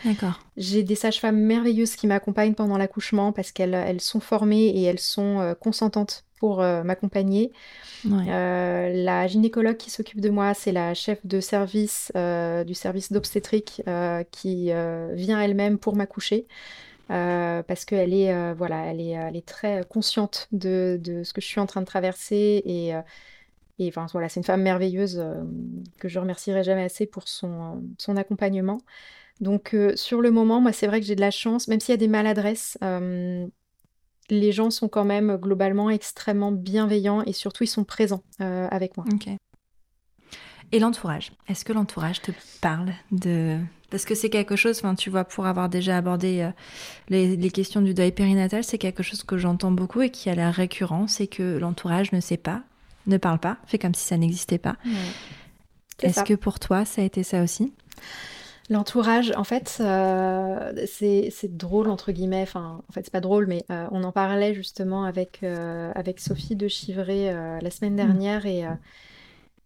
j'ai 0.56 0.84
des 0.84 0.96
sages-femmes 0.96 1.38
merveilleuses 1.38 1.98
qui 1.98 2.08
m'accompagnent 2.08 2.54
pendant 2.54 2.78
l'accouchement 2.78 3.34
parce 3.34 3.52
qu'elles 3.52 3.74
elles 3.74 4.00
sont 4.00 4.22
formées 4.22 4.68
et 4.68 4.84
elles 4.84 5.02
sont 5.02 5.42
euh, 5.42 5.54
consentantes 5.54 6.24
pour 6.40 6.58
m'accompagner. 6.58 7.54
la 8.06 9.28
gynécologue 9.28 9.78
qui 9.78 9.90
s'occupe 9.90 10.20
de 10.20 10.30
moi, 10.30 10.54
c'est 10.54 10.74
la 10.74 10.94
chef 10.94 11.26
de 11.26 11.40
service 11.40 12.12
du 12.16 12.74
service 12.74 13.14
d'obstétrique 13.14 13.82
qui 14.32 14.66
vient 14.66 15.42
elle-même 15.42 15.78
pour 15.78 15.96
m'accoucher. 15.96 16.46
Euh, 17.12 17.64
parce 17.64 17.86
qu'elle 17.86 18.14
est, 18.14 18.34
euh, 18.34 18.54
voilà, 18.58 18.94
est, 18.94 19.10
elle 19.10 19.36
est 19.36 19.46
très 19.46 19.84
consciente 19.90 20.48
de, 20.52 21.00
ce 21.24 21.34
que 21.34 21.42
je 21.42 21.48
suis 21.48 21.60
en 21.60 21.66
train 21.66 21.82
de 21.82 21.86
traverser 21.86 22.62
et, 22.66 22.96
euh, 22.96 23.02
enfin, 23.88 24.06
voilà, 24.14 24.30
c'est 24.30 24.40
une 24.40 24.46
femme 24.46 24.62
merveilleuse 24.62 25.24
que 26.00 26.08
je 26.08 26.20
remercierai 26.20 26.64
jamais 26.64 26.84
assez 26.84 27.06
pour 27.06 27.28
son 27.28 27.94
accompagnement. 28.16 28.80
Donc 29.42 29.76
sur 29.96 30.22
le 30.22 30.32
moment, 30.32 30.62
moi 30.62 30.72
c'est 30.72 30.88
vrai 30.88 31.02
que 31.02 31.06
j'ai 31.06 31.16
de 31.16 31.22
la 31.22 31.32
chance, 31.32 31.68
même 31.68 31.80
s'il 31.80 31.92
y 31.92 31.96
a 31.96 31.98
des 31.98 32.08
maladresses, 32.08 32.78
les 34.30 34.52
gens 34.54 34.70
sont 34.70 34.88
quand 34.88 35.04
même 35.04 35.36
globalement 35.36 35.90
extrêmement 35.90 36.52
bienveillants 36.52 37.24
et 37.24 37.34
surtout 37.34 37.66
ils 37.66 37.68
sont 37.68 37.84
présents 37.84 38.24
avec 38.40 38.96
moi. 38.96 39.06
Et 40.72 40.80
l'entourage 40.80 41.34
Est-ce 41.48 41.66
que 41.66 41.74
l'entourage 41.74 42.22
te 42.22 42.32
parle 42.62 42.94
de 43.12 43.60
parce 43.94 44.06
que 44.06 44.16
c'est 44.16 44.32
quelque 44.32 44.56
chose, 44.56 44.80
enfin, 44.80 44.96
tu 44.96 45.12
vois, 45.12 45.24
pour 45.24 45.46
avoir 45.46 45.70
déjà 45.70 45.98
abordé 45.98 46.42
euh, 46.42 46.50
les, 47.10 47.52
questions 47.52 47.80
du 47.80 47.94
deuil 47.94 48.12
périnatal, 48.12 48.64
c'est 48.64 48.80
quelque 48.80 49.04
chose 49.04 49.22
que 49.22 49.38
j'entends 49.38 49.70
beaucoup 49.70 50.02
et 50.02 50.10
qui 50.10 50.32
a 50.32 50.34
l'air 50.34 50.52
récurrent, 50.52 51.08
c'est 51.08 51.28
que 51.28 51.60
l'entourage 51.60 52.12
ne 52.12 52.20
sait 52.20 52.38
pas, 52.38 52.64
ne 53.06 53.18
parle 53.18 53.38
pas, 53.38 53.58
fait 53.68 53.78
comme 53.78 53.94
si 53.94 54.04
ça 54.04 54.18
n'existait 54.18 54.58
pas. 54.58 54.78
Est-ce 56.02 56.24
que 56.24 56.34
pour 56.34 56.60
toi, 56.60 56.86
ça 56.86 57.04
a 57.04 57.06
été 57.06 57.22
ça 57.22 57.44
aussi? 57.44 57.72
L'entourage, 58.72 59.32
en 59.38 59.44
fait, 59.44 59.78
euh, 59.80 60.74
c'est 60.88 61.56
drôle, 61.56 61.88
entre 61.88 62.12
guillemets. 62.12 62.42
Enfin, 62.42 62.82
en 62.90 62.94
fait, 62.94 63.02
c'est 63.04 63.14
pas 63.14 63.22
drôle, 63.22 63.46
mais 63.46 63.64
euh, 63.70 63.86
on 63.92 64.04
en 64.04 64.12
parlait 64.12 64.56
justement 64.56 65.04
avec, 65.04 65.44
avec 65.44 66.20
Sophie 66.20 66.56
de 66.56 66.68
Chivray 66.68 67.32
la 67.62 67.70
semaine 67.70 67.94
mmh. 67.94 67.98
dernière 67.98 68.46
et 68.48 68.66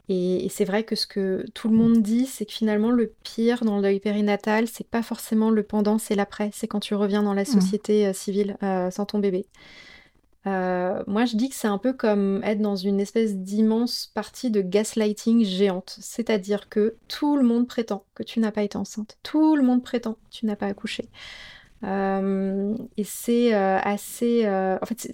et, 0.10 0.48
c'est 0.50 0.64
vrai 0.64 0.84
que 0.84 0.96
ce 0.96 1.06
que 1.06 1.46
tout 1.54 1.68
le 1.68 1.76
monde 1.76 2.02
dit, 2.02 2.26
c'est 2.28 2.46
que 2.46 2.54
finalement, 2.54 2.92
le 2.92 3.14
pire 3.24 3.66
dans 3.66 3.78
le 3.78 3.82
deuil 3.82 4.00
périnatal, 4.00 4.68
c'est 4.68 4.88
pas 4.88 5.04
forcément 5.04 5.50
le 5.50 5.64
pendant, 5.64 5.98
c'est 5.98 6.16
l'après. 6.16 6.50
C'est 6.54 6.68
quand 6.68 6.80
tu 6.80 6.96
reviens 6.96 7.24
dans 7.24 7.34
la 7.34 7.42
mmh. 7.42 7.46
société 7.46 8.08
euh, 8.08 8.14
civile 8.14 8.58
euh, 8.64 8.90
sans 8.90 9.06
ton 9.06 9.20
bébé. 9.20 9.46
Euh, 10.46 11.04
moi, 11.08 11.26
je 11.26 11.36
dis 11.36 11.50
que 11.50 11.56
c'est 11.56 11.68
un 11.68 11.78
peu 11.78 11.92
comme 11.92 12.42
être 12.46 12.62
dans 12.62 12.78
une 12.78 13.02
espèce 13.02 13.36
d'immense 13.36 14.10
partie 14.14 14.50
de 14.50 14.62
gaslighting 14.62 15.44
géante. 15.44 15.98
C'est-à-dire 16.00 16.70
que 16.70 16.96
tout 17.10 17.36
le 17.36 17.44
monde 17.44 17.68
prétend 17.68 18.06
que 18.16 18.24
tu 18.24 18.40
n'as 18.40 18.52
pas 18.52 18.64
été 18.64 18.78
enceinte. 18.78 19.18
Tout 19.24 19.58
le 19.58 19.64
monde 19.64 19.84
prétend 19.84 20.14
que 20.14 20.30
tu 20.30 20.46
n'as 20.46 20.56
pas 20.56 20.68
accouché. 20.68 21.10
et 21.84 23.04
c'est 23.04 23.54
assez. 23.54 24.48
en 24.48 24.86
fait, 24.86 25.12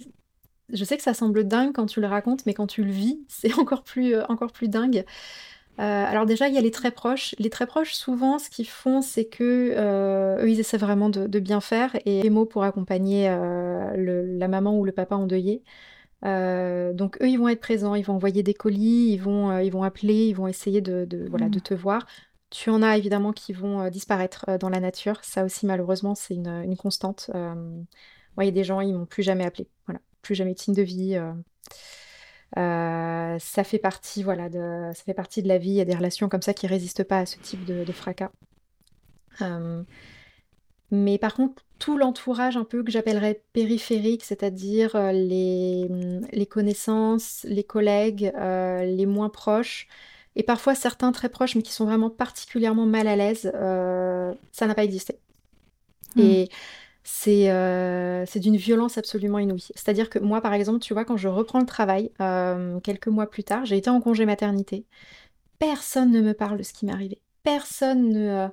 je 0.72 0.84
sais 0.84 0.96
que 0.96 1.02
ça 1.02 1.14
semble 1.14 1.44
dingue 1.44 1.72
quand 1.72 1.86
tu 1.86 2.00
le 2.00 2.06
racontes, 2.06 2.46
mais 2.46 2.54
quand 2.54 2.66
tu 2.66 2.84
le 2.84 2.90
vis, 2.90 3.20
c'est 3.28 3.54
encore 3.54 3.82
plus, 3.82 4.14
euh, 4.14 4.24
encore 4.28 4.52
plus 4.52 4.68
dingue. 4.68 5.04
Euh, 5.80 5.82
alors 5.82 6.24
déjà, 6.24 6.48
il 6.48 6.54
y 6.54 6.58
a 6.58 6.60
les 6.60 6.70
très 6.70 6.92
proches. 6.92 7.34
Les 7.38 7.50
très 7.50 7.66
proches, 7.66 7.94
souvent, 7.94 8.38
ce 8.38 8.48
qu'ils 8.48 8.68
font, 8.68 9.02
c'est 9.02 9.24
que 9.24 9.74
euh, 9.76 10.42
eux, 10.44 10.48
ils 10.48 10.60
essaient 10.60 10.78
vraiment 10.78 11.08
de, 11.08 11.26
bien 11.40 11.60
faire 11.60 11.96
et 12.06 12.22
des 12.22 12.30
mots 12.30 12.46
pour 12.46 12.62
accompagner 12.62 13.28
la 13.28 14.48
maman 14.48 14.78
ou 14.78 14.84
le 14.84 14.92
papa 14.92 15.16
endeuillé. 15.16 15.64
donc 16.22 17.20
eux, 17.20 17.28
ils 17.28 17.38
vont 17.38 17.48
être 17.48 17.60
présents, 17.60 17.96
ils 17.96 18.04
vont 18.04 18.14
envoyer 18.14 18.44
des 18.44 18.54
colis, 18.54 19.10
ils 19.12 19.18
vont, 19.18 19.58
ils 19.58 19.70
vont 19.70 19.82
appeler, 19.82 20.28
ils 20.28 20.34
vont 20.34 20.46
essayer 20.46 20.80
de, 20.80 21.26
voilà, 21.28 21.48
de 21.48 21.58
mmh. 21.58 21.62
te 21.62 21.74
voir. 21.74 22.06
Tu 22.50 22.70
en 22.70 22.80
as 22.80 22.96
évidemment 22.96 23.32
qui 23.32 23.52
vont 23.52 23.90
disparaître 23.90 24.46
dans 24.60 24.68
la 24.68 24.78
nature. 24.78 25.18
Ça 25.24 25.44
aussi, 25.44 25.66
malheureusement, 25.66 26.14
c'est 26.14 26.34
une, 26.34 26.62
une, 26.64 26.76
constante. 26.76 27.30
Moi, 27.34 28.44
il 28.44 28.44
y 28.44 28.48
a 28.48 28.52
des 28.52 28.62
gens, 28.62 28.80
ils 28.80 28.94
m'ont 28.94 29.06
plus 29.06 29.24
jamais 29.24 29.44
appelé. 29.44 29.66
Voilà 29.88 29.98
plus 30.24 30.34
jamais 30.34 30.54
de 30.54 30.58
signe 30.58 30.74
de 30.74 30.82
vie. 30.82 31.16
Euh, 31.16 31.32
euh, 32.56 33.38
ça 33.38 33.64
fait 33.64 33.78
partie, 33.78 34.22
voilà, 34.22 34.48
de, 34.48 34.90
ça 34.94 35.02
fait 35.04 35.14
partie 35.14 35.42
de 35.42 35.48
la 35.48 35.58
vie. 35.58 35.70
Il 35.70 35.74
y 35.74 35.80
a 35.80 35.84
des 35.84 35.94
relations 35.94 36.28
comme 36.28 36.42
ça 36.42 36.54
qui 36.54 36.66
résistent 36.66 37.04
pas 37.04 37.20
à 37.20 37.26
ce 37.26 37.38
type 37.38 37.64
de, 37.64 37.84
fracas. 37.92 38.32
Euh, 39.42 39.82
mais 40.90 41.18
par 41.18 41.34
contre, 41.34 41.64
tout 41.78 41.98
l'entourage 41.98 42.56
un 42.56 42.64
peu 42.64 42.82
que 42.82 42.90
j'appellerais 42.90 43.42
périphérique, 43.52 44.24
c'est-à-dire 44.24 44.96
les, 45.12 45.88
les, 46.32 46.46
connaissances, 46.46 47.44
les 47.48 47.64
collègues, 47.64 48.32
les 48.36 49.06
moins 49.06 49.28
proches, 49.28 49.88
et 50.36 50.44
parfois 50.44 50.74
certains 50.74 51.10
très 51.12 51.28
proches, 51.28 51.56
mais 51.56 51.62
qui 51.62 51.72
sont 51.72 51.84
vraiment 51.84 52.10
particulièrement 52.10 52.86
mal 52.86 53.08
à 53.08 53.16
l'aise, 53.16 53.50
ça 54.52 54.66
n'a 54.66 54.74
pas 54.74 54.84
existé. 54.84 55.18
Et 56.16 56.48
euh, 57.28 58.24
c'est 58.26 58.40
d'une 58.40 58.56
violence 58.56 58.98
absolument 58.98 59.38
inouïe. 59.38 59.68
C'est-à-dire 59.74 60.08
que 60.10 60.18
moi, 60.18 60.40
par 60.40 60.54
exemple, 60.54 60.80
tu 60.80 60.94
vois, 60.94 61.04
quand 61.04 61.16
je 61.16 61.28
reprends 61.28 61.60
le 61.60 61.66
travail, 61.66 62.10
euh, 62.20 62.80
quelques 62.80 63.08
mois 63.08 63.28
plus 63.28 63.44
tard, 63.44 63.64
j'ai 63.66 63.76
été 63.76 63.90
en 63.90 64.00
congé 64.00 64.26
maternité. 64.26 64.86
Personne 65.58 66.10
ne 66.10 66.20
me 66.20 66.34
parle 66.34 66.58
de 66.58 66.62
ce 66.62 66.72
qui 66.72 66.86
m'est 66.86 66.92
arrivé. 66.92 67.20
Personne 67.42 68.10
ne... 68.10 68.48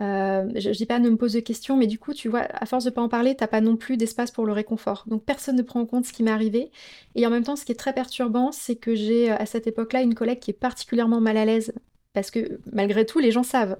Euh, 0.00 0.50
je, 0.56 0.84
pas 0.86 0.98
ne 0.98 1.08
me 1.08 1.16
pose 1.16 1.34
de 1.34 1.40
questions, 1.40 1.76
mais 1.76 1.86
du 1.86 2.00
coup, 2.00 2.14
tu 2.14 2.28
vois, 2.28 2.40
à 2.50 2.66
force 2.66 2.84
de 2.84 2.90
pas 2.90 3.00
en 3.00 3.08
parler, 3.08 3.36
t'as 3.36 3.46
pas 3.46 3.60
non 3.60 3.76
plus 3.76 3.96
d'espace 3.96 4.32
pour 4.32 4.44
le 4.44 4.52
réconfort. 4.52 5.04
Donc 5.06 5.24
personne 5.24 5.54
ne 5.56 5.62
prend 5.62 5.80
en 5.80 5.86
compte 5.86 6.04
ce 6.04 6.12
qui 6.12 6.24
m'est 6.24 6.32
arrivé. 6.32 6.72
Et 7.14 7.26
en 7.26 7.30
même 7.30 7.44
temps, 7.44 7.54
ce 7.54 7.64
qui 7.64 7.70
est 7.72 7.76
très 7.76 7.92
perturbant, 7.94 8.50
c'est 8.50 8.74
que 8.74 8.96
j'ai 8.96 9.30
à 9.30 9.46
cette 9.46 9.68
époque-là 9.68 10.02
une 10.02 10.16
collègue 10.16 10.40
qui 10.40 10.50
est 10.50 10.54
particulièrement 10.54 11.20
mal 11.20 11.36
à 11.36 11.44
l'aise 11.44 11.72
parce 12.14 12.30
que 12.30 12.60
malgré 12.72 13.04
tout, 13.04 13.18
les 13.18 13.30
gens 13.32 13.42
savent. 13.42 13.76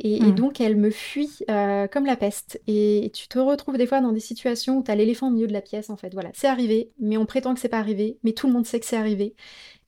Et, 0.00 0.20
mm. 0.20 0.34
donc, 0.34 0.60
elle 0.60 0.76
me 0.76 0.90
fuit 0.90 1.38
euh, 1.50 1.88
comme 1.88 2.06
la 2.06 2.16
peste. 2.16 2.60
Et 2.66 3.10
tu 3.14 3.26
te 3.26 3.38
retrouves 3.38 3.76
des 3.76 3.86
fois 3.86 4.00
dans 4.00 4.12
des 4.12 4.20
situations 4.20 4.78
où 4.78 4.82
tu 4.82 4.90
as 4.90 4.94
l'éléphant 4.94 5.28
au 5.28 5.30
milieu 5.30 5.48
de 5.48 5.52
la 5.52 5.60
pièce, 5.60 5.90
en 5.90 5.96
fait. 5.96 6.12
Voilà, 6.12 6.30
c'est 6.34 6.46
arrivé, 6.46 6.90
mais 7.00 7.16
on 7.16 7.26
prétend 7.26 7.52
que 7.54 7.60
c'est 7.60 7.68
pas 7.68 7.78
arrivé, 7.78 8.18
mais 8.22 8.32
tout 8.32 8.46
le 8.46 8.52
monde 8.52 8.64
sait 8.64 8.78
que 8.78 8.86
c'est 8.86 8.96
arrivé. 8.96 9.34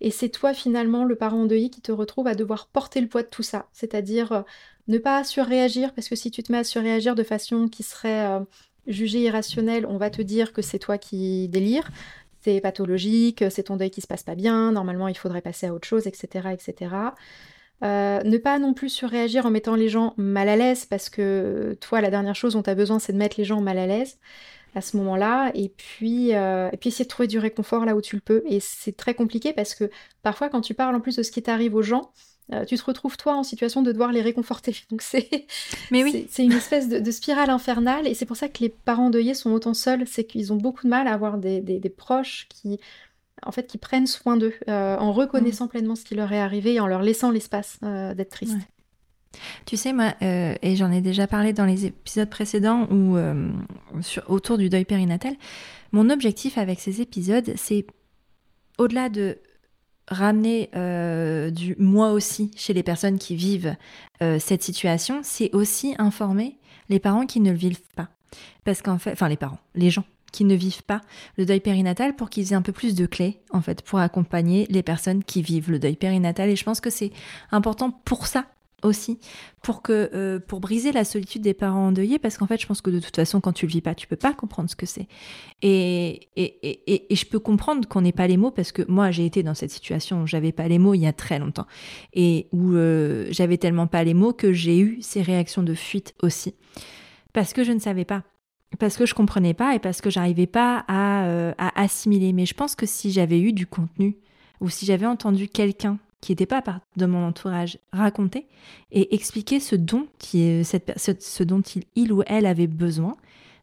Et 0.01 0.11
c'est 0.11 0.29
toi, 0.29 0.53
finalement, 0.53 1.05
le 1.05 1.15
parent 1.15 1.43
endeuillé, 1.43 1.71
qui 1.71 1.81
te 1.81 1.93
retrouve 1.93 2.27
à 2.27 2.35
devoir 2.35 2.67
porter 2.67 3.01
le 3.01 3.07
poids 3.07 3.23
de 3.23 3.29
tout 3.29 3.45
ça. 3.45 3.69
C'est-à-dire 3.73 4.33
euh, 4.33 4.43
ne 4.89 4.99
pas 4.99 5.23
surréagir, 5.23 5.95
parce 5.95 6.09
que 6.09 6.17
si 6.17 6.31
tu 6.33 6.43
te 6.43 6.51
mets 6.51 6.59
à 6.59 6.65
surréagir 6.65 7.15
de 7.15 7.23
façon 7.23 7.69
qui 7.69 7.85
serait 7.85 8.27
euh, 8.27 8.41
jugée 8.89 9.21
irrationnelle, 9.21 9.87
on 9.87 9.97
va 9.97 10.11
te 10.11 10.23
dire 10.23 10.53
que 10.53 10.63
c'est 10.63 10.81
toi 10.81 10.99
qui 10.99 11.49
délire. 11.49 11.89
C'est 12.43 12.61
pathologique, 12.61 13.45
c'est 13.51 13.65
ton 13.65 13.77
deuil 13.77 13.91
qui 13.91 14.01
se 14.01 14.07
passe 14.07 14.23
pas 14.23 14.35
bien, 14.35 14.73
normalement 14.73 15.09
il 15.09 15.17
faudrait 15.17 15.43
passer 15.43 15.67
à 15.67 15.75
autre 15.75 15.87
chose, 15.87 16.07
etc. 16.07 16.49
etc. 16.55 16.89
Euh, 17.83 18.23
ne 18.23 18.37
pas 18.37 18.59
non 18.59 18.75
plus 18.75 18.91
surréagir 18.91 19.47
en 19.47 19.51
mettant 19.51 19.75
les 19.75 19.89
gens 19.89 20.13
mal 20.17 20.49
à 20.49 20.57
l'aise, 20.57 20.85
parce 20.85 21.09
que 21.09 21.77
toi, 21.81 22.01
la 22.01 22.11
dernière 22.11 22.35
chose 22.35 22.53
dont 22.53 22.63
tu 22.63 22.71
as 22.71 22.75
besoin, 22.75 22.99
c'est 22.99 23.13
de 23.13 23.19
mettre 23.19 23.37
les 23.39 23.45
gens 23.45 23.61
mal 23.61 23.79
à 23.79 23.87
l'aise 23.87 24.19
à 24.75 24.81
ce 24.81 24.97
moment-là, 24.99 25.51
et 25.55 25.69
puis, 25.69 26.35
euh, 26.35 26.69
et 26.73 26.77
puis 26.77 26.89
essayer 26.89 27.05
de 27.05 27.09
trouver 27.09 27.27
du 27.27 27.39
réconfort 27.39 27.85
là 27.85 27.97
où 27.97 28.01
tu 28.01 28.15
le 28.15 28.23
peux. 28.23 28.45
Et 28.47 28.61
c'est 28.61 28.97
très 28.97 29.15
compliqué 29.15 29.53
parce 29.53 29.75
que 29.75 29.91
parfois, 30.23 30.49
quand 30.49 30.61
tu 30.61 30.75
parles 30.75 30.95
en 30.95 31.01
plus 31.01 31.17
de 31.17 31.23
ce 31.25 31.33
qui 31.33 31.43
t'arrive 31.43 31.75
aux 31.75 31.83
gens, 31.83 32.13
euh, 32.53 32.65
tu 32.65 32.77
te 32.77 32.85
retrouves 32.85 33.17
toi 33.17 33.35
en 33.35 33.43
situation 33.43 33.83
de 33.83 33.91
devoir 33.91 34.13
les 34.13 34.23
réconforter. 34.23 34.77
Donc 34.91 35.03
c'est 35.03 35.29
oui. 35.91 36.27
c'est 36.31 36.45
une 36.45 36.53
espèce 36.53 36.89
de, 36.89 37.11
spirale 37.11 37.51
infernale, 37.51 38.07
et 38.07 38.15
c'est 38.15 38.27
pour 38.27 38.37
ça 38.37 38.49
que 38.49 38.61
les 38.61 38.69
parents 38.69 39.11
deuillés 39.11 39.35
sont 39.35 39.51
autant 39.51 39.75
seuls, 39.75 40.07
c'est 40.07 40.25
qu'ils 40.25 40.53
ont 40.53 40.57
beaucoup 40.57 40.85
de 40.85 40.91
mal 40.91 41.09
à 41.09 41.15
avoir 41.15 41.39
des, 41.39 41.61
des 41.61 41.91
proches 41.91 42.47
qui 42.49 42.79
en 43.45 43.53
fait, 43.53 43.67
qui 43.67 43.79
prennent 43.79 44.07
soin 44.07 44.37
d'eux, 44.37 44.55
euh, 44.69 44.97
en 44.97 45.13
reconnaissant 45.13 45.67
mm. 45.67 45.69
pleinement 45.69 45.95
ce 45.97 46.05
qui 46.05 46.15
leur 46.15 46.33
est 46.33 46.41
arrivé 46.41 46.75
et 46.75 46.81
en 46.81 46.87
leur 46.87 47.03
laissant 47.03 47.31
l'espace 47.31 47.79
euh, 47.83 48.15
d'être 48.15 48.31
triste. 48.31 48.57
Tu 49.65 49.77
sais, 49.77 49.93
moi, 49.93 50.15
euh, 50.23 50.55
et 50.61 50.75
j'en 50.75 50.91
ai 50.91 51.01
déjà 51.01 51.27
parlé 51.27 51.53
dans 51.53 51.65
les 51.65 51.87
épisodes 51.87 52.29
précédents 52.29 52.89
ou 52.91 53.17
autour 54.27 54.59
du 54.59 54.69
deuil 54.69 54.85
périnatal, 54.85 55.35
mon 55.93 56.11
objectif 56.11 56.59
avec 56.59 56.81
ces 56.81 57.01
épisodes, 57.01 57.53
c'est 57.57 57.87
au-delà 58.79 59.09
de 59.09 59.39
ramener 60.09 60.69
du 61.53 61.77
moi 61.79 62.11
aussi 62.11 62.51
chez 62.57 62.73
les 62.73 62.83
personnes 62.83 63.19
qui 63.19 63.37
vivent 63.37 63.77
cette 64.41 64.65
situation, 64.65 65.21
c'est 65.23 65.55
aussi 65.55 65.95
informer 65.99 66.59
les 66.89 66.99
parents 66.99 67.27
qui 67.27 67.39
ne 67.39 67.53
le 67.53 67.57
vivent 67.57 67.81
pas. 67.95 68.09
Parce 68.65 68.83
qu'en 68.83 68.99
fait, 68.99 69.13
enfin 69.13 69.29
les 69.29 69.37
parents, 69.37 69.61
les 69.77 69.91
gens 69.91 70.05
qui 70.33 70.45
ne 70.45 70.55
vivent 70.55 70.83
pas 70.83 71.01
le 71.37 71.47
deuil 71.47 71.61
périnatal 71.61 72.15
pour 72.17 72.31
qu'ils 72.31 72.53
aient 72.53 72.57
un 72.57 72.63
peu 72.63 72.73
plus 72.73 72.95
de 72.95 73.07
clés 73.07 73.41
en 73.51 73.61
fait 73.61 73.83
pour 73.83 73.99
accompagner 73.99 74.67
les 74.71 74.83
personnes 74.83 75.25
qui 75.25 75.43
vivent 75.43 75.71
le 75.71 75.79
deuil 75.79 75.97
périnatal. 75.97 76.49
Et 76.49 76.57
je 76.57 76.65
pense 76.65 76.81
que 76.81 76.91
c'est 76.91 77.13
important 77.53 77.91
pour 77.91 78.27
ça 78.27 78.47
aussi 78.83 79.19
pour 79.63 79.83
que 79.83 80.11
euh, 80.15 80.39
pour 80.39 80.61
briser 80.61 80.93
la 80.93 81.05
solitude 81.05 81.43
des 81.43 81.55
parents 81.55 81.89
endeuillés 81.89 82.19
parce 82.19 82.39
qu'en 82.39 82.47
fait 82.47 82.61
je 82.61 82.67
pense 82.67 82.81
que 82.81 82.91
de 82.91 82.99
toute 82.99 83.17
façon 83.17 83.41
quand 83.41 83.53
tu 83.53 83.67
le 83.67 83.73
vis 83.73 83.81
pas 83.81 83.95
tu 83.95 84.07
peux 84.07 84.17
pas 84.17 84.33
comprendre 84.33 84.71
ce 84.71 84.77
que 84.77 84.87
c'est. 84.87 85.07
Et 85.63 86.29
et, 86.37 86.45
et, 86.63 87.13
et, 87.13 87.17
je 87.17 87.27
peux 87.27 87.39
comprendre 87.39 87.87
qu'on 87.89 88.01
n'ait 88.01 88.13
pas 88.13 88.27
les 88.27 88.37
mots 88.37 88.51
parce 88.51 88.73
que 88.73 88.83
moi 88.89 89.11
j'ai 89.11 89.27
été 89.27 89.43
dans 89.43 89.55
cette 89.55 89.71
situation 89.71 90.23
où 90.23 90.27
j'avais 90.27 90.53
pas 90.53 90.69
les 90.69 90.79
mots 90.79 90.95
il 90.95 91.01
y 91.01 91.07
a 91.07 91.13
très 91.13 91.39
longtemps 91.39 91.67
et 92.15 92.49
où 92.53 92.73
euh, 92.73 93.27
j'avais 93.31 93.59
tellement 93.59 93.87
pas 93.87 94.05
les 94.05 94.15
mots 94.15 94.33
que 94.33 94.53
j'ai 94.53 94.79
eu 94.79 94.99
ces 95.03 95.23
réactions 95.23 95.63
de 95.63 95.75
fuite 95.75 96.15
aussi 96.23 96.55
parce 97.33 97.53
que 97.53 97.65
je 97.65 97.73
ne 97.73 97.79
savais 97.79 98.05
pas 98.05 98.25
parce 98.79 98.97
que 98.97 99.07
je 99.07 99.15
comprenais 99.15 99.55
pas 99.55 99.75
et 99.75 99.79
parce 99.79 100.01
que 100.01 100.11
j'arrivais 100.11 100.47
pas 100.47 100.85
à, 100.89 101.53
à, 101.59 101.81
assimiler. 101.83 102.33
Mais 102.33 102.47
je 102.47 102.55
pense 102.55 102.75
que 102.75 102.87
si 102.87 103.11
j'avais 103.11 103.41
eu 103.41 103.53
du 103.53 103.67
contenu 103.67 104.17
ou 104.61 104.69
si 104.69 104.87
j'avais 104.87 105.07
entendu 105.07 105.49
quelqu'un 105.49 105.99
qui 106.21 106.33
n'était 106.33 106.47
pas 106.47 106.63
part 106.63 106.81
de 106.97 107.07
mon 107.07 107.27
entourage 107.27 107.79
raconter 107.93 108.47
et 108.93 109.15
expliquer 109.15 109.59
ce 109.59 109.75
dont, 109.75 110.07
qui 110.19 110.65
cette, 110.65 110.99
ce, 110.99 111.43
dont 111.43 111.63
il, 111.63 111.85
il 111.97 112.13
ou 112.13 112.23
elle 112.27 112.47
avait 112.47 112.67
besoin, 112.67 113.17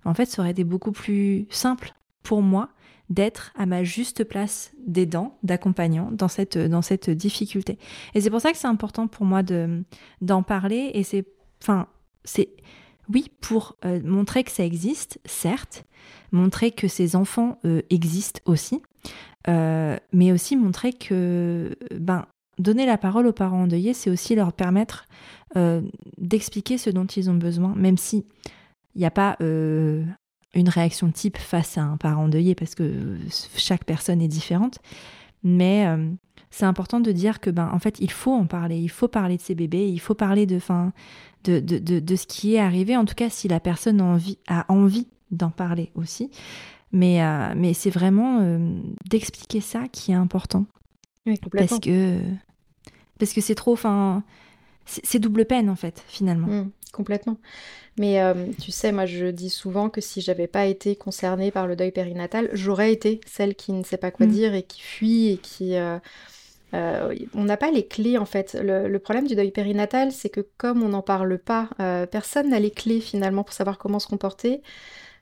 en 0.05 0.13
fait, 0.13 0.25
ça 0.25 0.41
aurait 0.41 0.51
été 0.51 0.63
beaucoup 0.63 0.91
plus 0.91 1.45
simple 1.49 1.93
pour 2.23 2.41
moi 2.41 2.69
d'être 3.09 3.53
à 3.55 3.65
ma 3.65 3.83
juste 3.83 4.23
place 4.23 4.71
d'aidant, 4.85 5.37
d'accompagnant 5.43 6.09
dans 6.11 6.27
cette, 6.27 6.57
dans 6.57 6.81
cette 6.81 7.09
difficulté. 7.09 7.77
Et 8.13 8.21
c'est 8.21 8.29
pour 8.29 8.41
ça 8.41 8.51
que 8.51 8.57
c'est 8.57 8.67
important 8.67 9.07
pour 9.07 9.25
moi 9.25 9.43
de, 9.43 9.83
d'en 10.21 10.43
parler. 10.43 10.91
Et 10.93 11.03
c'est, 11.03 11.25
enfin, 11.61 11.87
c'est, 12.23 12.49
oui, 13.13 13.31
pour 13.41 13.75
euh, 13.85 14.01
montrer 14.03 14.43
que 14.43 14.51
ça 14.51 14.65
existe, 14.65 15.19
certes, 15.25 15.85
montrer 16.31 16.71
que 16.71 16.87
ces 16.87 17.15
enfants 17.15 17.57
euh, 17.65 17.81
existent 17.89 18.41
aussi, 18.45 18.81
euh, 19.47 19.97
mais 20.11 20.31
aussi 20.31 20.55
montrer 20.55 20.93
que, 20.93 21.77
ben, 21.95 22.25
donner 22.59 22.85
la 22.85 22.97
parole 22.97 23.27
aux 23.27 23.33
parents 23.33 23.63
endeuillés, 23.63 23.93
c'est 23.93 24.09
aussi 24.09 24.35
leur 24.35 24.53
permettre 24.53 25.05
d'expliquer 26.17 26.77
ce 26.77 26.89
dont 26.89 27.05
ils 27.05 27.31
ont 27.31 27.35
besoin, 27.35 27.73
même 27.75 27.97
si 27.97 28.25
il 28.93 28.99
n'y 28.99 29.05
a 29.05 29.11
pas 29.11 29.37
une 29.39 30.69
réaction 30.69 31.09
type 31.09 31.37
face 31.37 31.77
à 31.77 31.83
un 31.83 31.97
parent 31.97 32.25
endeuillé 32.25 32.53
parce 32.53 32.75
que 32.75 33.17
chaque 33.55 33.85
personne 33.85 34.21
est 34.21 34.27
différente. 34.27 34.79
Mais 35.43 35.85
euh, 35.87 36.09
c'est 36.49 36.65
important 36.65 36.99
de 36.99 37.11
dire 37.11 37.39
que 37.39 37.49
ben 37.49 37.69
en 37.71 37.79
fait 37.79 37.99
il 37.99 38.11
faut 38.11 38.33
en 38.33 38.45
parler, 38.45 38.77
il 38.79 38.89
faut 38.89 39.07
parler 39.07 39.37
de 39.37 39.41
ses 39.41 39.55
bébés, 39.55 39.87
il 39.89 39.99
faut 39.99 40.15
parler 40.15 40.45
de 40.45 40.59
fin 40.59 40.93
de, 41.43 41.59
de, 41.59 41.99
de, 41.99 42.15
ce 42.15 42.27
qui 42.27 42.55
est 42.55 42.59
arrivé. 42.59 42.97
En 42.97 43.05
tout 43.05 43.15
cas, 43.15 43.29
si 43.29 43.47
la 43.47 43.59
personne 43.59 44.01
a 44.01 44.03
envie, 44.03 44.37
a 44.47 44.65
envie 44.71 45.07
d'en 45.31 45.49
parler 45.49 45.91
aussi. 45.95 46.29
Mais, 46.91 47.21
euh, 47.23 47.53
mais 47.55 47.73
c'est 47.73 47.89
vraiment 47.89 48.39
euh, 48.41 48.79
d'expliquer 49.09 49.61
ça 49.61 49.87
qui 49.91 50.11
est 50.11 50.15
important. 50.15 50.65
Oui, 51.25 51.37
complètement. 51.37 51.67
Parce 51.67 51.81
que 51.81 52.19
parce 53.19 53.33
que 53.33 53.41
c'est 53.41 53.55
trop, 53.55 53.73
enfin, 53.73 54.23
c'est 54.85 55.19
double 55.19 55.45
peine 55.45 55.69
en 55.69 55.75
fait 55.75 56.03
finalement. 56.07 56.47
Mmh, 56.47 56.71
complètement. 56.91 57.37
Mais 57.97 58.21
euh, 58.21 58.33
tu 58.61 58.71
sais, 58.71 58.91
moi 58.91 59.05
je 59.05 59.27
dis 59.27 59.49
souvent 59.49 59.89
que 59.89 60.01
si 60.01 60.21
j'avais 60.21 60.47
pas 60.47 60.65
été 60.65 60.95
concernée 60.95 61.51
par 61.51 61.67
le 61.67 61.75
deuil 61.75 61.91
périnatal, 61.91 62.49
j'aurais 62.53 62.91
été 62.91 63.21
celle 63.25 63.55
qui 63.55 63.73
ne 63.73 63.83
sait 63.83 63.97
pas 63.97 64.11
quoi 64.11 64.27
mm. 64.27 64.31
dire 64.31 64.53
et 64.53 64.63
qui 64.63 64.81
fuit 64.81 65.29
et 65.29 65.37
qui... 65.37 65.75
Euh, 65.75 65.97
euh, 66.73 67.15
on 67.33 67.45
n'a 67.45 67.57
pas 67.57 67.71
les 67.71 67.87
clés 67.87 68.17
en 68.17 68.25
fait. 68.25 68.57
Le, 68.61 68.97
problème 68.99 69.25
du 69.25 69.35
deuil 69.35 69.51
périnatal, 69.51 70.11
c'est 70.11 70.29
que 70.29 70.41
comme 70.57 70.83
on 70.83 70.89
n'en 70.89 71.01
parle 71.01 71.39
pas, 71.39 71.69
personne 72.11 72.49
n'a 72.49 72.59
les 72.59 72.71
clés 72.71 72.99
finalement 72.99 73.43
pour 73.43 73.53
savoir 73.53 73.77
comment 73.77 73.99
se 73.99 74.07
comporter. 74.07 74.61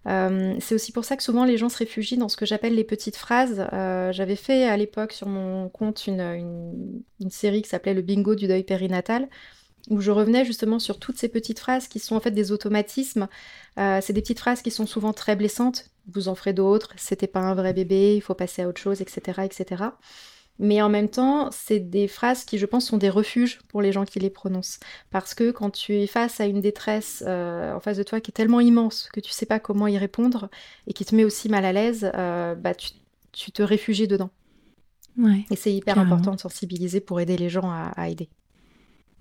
c'est 0.06 0.74
aussi 0.74 0.92
pour 0.92 1.06
ça 1.06 1.16
que 1.16 1.22
souvent 1.22 1.46
les 1.46 1.58
gens 1.58 1.70
se 1.70 1.78
réfugient 1.78 2.18
dans 2.18 2.30
ce 2.30 2.36
que 2.36 2.48
j'appelle 2.48 2.74
les 2.74 2.84
petites 2.84 3.16
phrases. 3.16 3.68
J'avais 4.12 4.36
fait 4.36 4.68
à 4.68 4.76
l'époque 4.76 5.14
sur 5.14 5.28
mon 5.28 5.70
compte 5.70 6.08
une 6.08 7.30
série 7.30 7.62
qui 7.62 7.70
s'appelait 7.70 7.94
Le 7.94 8.02
bingo 8.02 8.34
du 8.34 8.48
deuil 8.48 8.64
périnatal 8.64 9.30
où 9.90 10.02
je 10.02 10.12
revenais 10.12 10.46
justement 10.46 10.80
sur 10.80 11.00
toutes 11.00 11.18
ces 11.18 11.30
petites 11.30 11.60
phrases 11.60 11.88
qui 11.88 12.00
sont 12.00 12.16
en 12.16 12.20
fait 12.20 12.32
des 12.32 12.52
automatismes. 12.52 13.28
Euh, 13.78 14.00
c'est 14.02 14.14
des 14.14 14.22
petites 14.22 14.40
phrases 14.40 14.62
qui 14.62 14.72
sont 14.72 14.88
souvent 14.88 15.14
très 15.14 15.36
blessantes. 15.36 15.90
Vous 16.12 16.28
en 16.28 16.36
ferez 16.36 16.54
d'autres. 16.54 16.94
C'était 16.98 17.28
pas 17.28 17.42
un 17.42 17.56
vrai 17.56 17.74
bébé. 17.74 18.16
Il 18.16 18.22
faut 18.22 18.34
passer 18.34 18.64
à 18.64 18.68
autre 18.68 18.82
chose, 18.82 19.02
etc., 19.02 19.42
etc. 19.44 19.84
Mais 20.58 20.82
en 20.82 20.88
même 20.90 21.10
temps, 21.10 21.50
c'est 21.52 21.80
des 21.80 22.08
phrases 22.08 22.46
qui, 22.46 22.58
je 22.58 22.66
pense, 22.66 22.86
sont 22.86 22.98
des 22.98 23.10
refuges 23.10 23.60
pour 23.68 23.82
les 23.82 23.92
gens 23.92 24.06
qui 24.06 24.20
les 24.20 24.30
prononcent. 24.30 24.80
Parce 25.12 25.34
que 25.34 25.52
quand 25.52 25.70
tu 25.70 25.96
es 25.96 26.08
face 26.08 26.40
à 26.40 26.46
une 26.46 26.62
détresse 26.62 27.24
euh, 27.28 27.74
en 27.74 27.82
face 27.82 27.98
de 27.98 28.04
toi 28.04 28.22
qui 28.22 28.32
est 28.32 28.34
tellement 28.34 28.62
immense 28.62 29.10
que 29.12 29.20
tu 29.20 29.32
sais 29.32 29.46
pas 29.46 29.60
comment 29.60 29.88
y 29.88 29.98
répondre 29.98 30.50
et 30.88 30.94
qui 30.94 31.04
te 31.04 31.14
met 31.14 31.26
aussi 31.26 31.50
mal 31.50 31.66
à 31.66 31.74
l'aise, 31.74 32.10
euh, 32.16 32.56
bah, 32.56 32.74
tu, 32.74 33.52
te 33.52 33.62
réfugies 33.62 34.08
dedans. 34.08 34.30
et 35.52 35.56
c'est 35.58 35.74
hyper 35.74 36.00
important 36.00 36.34
de 36.36 36.40
sensibiliser 36.40 37.02
pour 37.02 37.20
aider 37.20 37.38
les 37.38 37.50
gens 37.50 37.70
à 37.70 38.10
aider. 38.10 38.30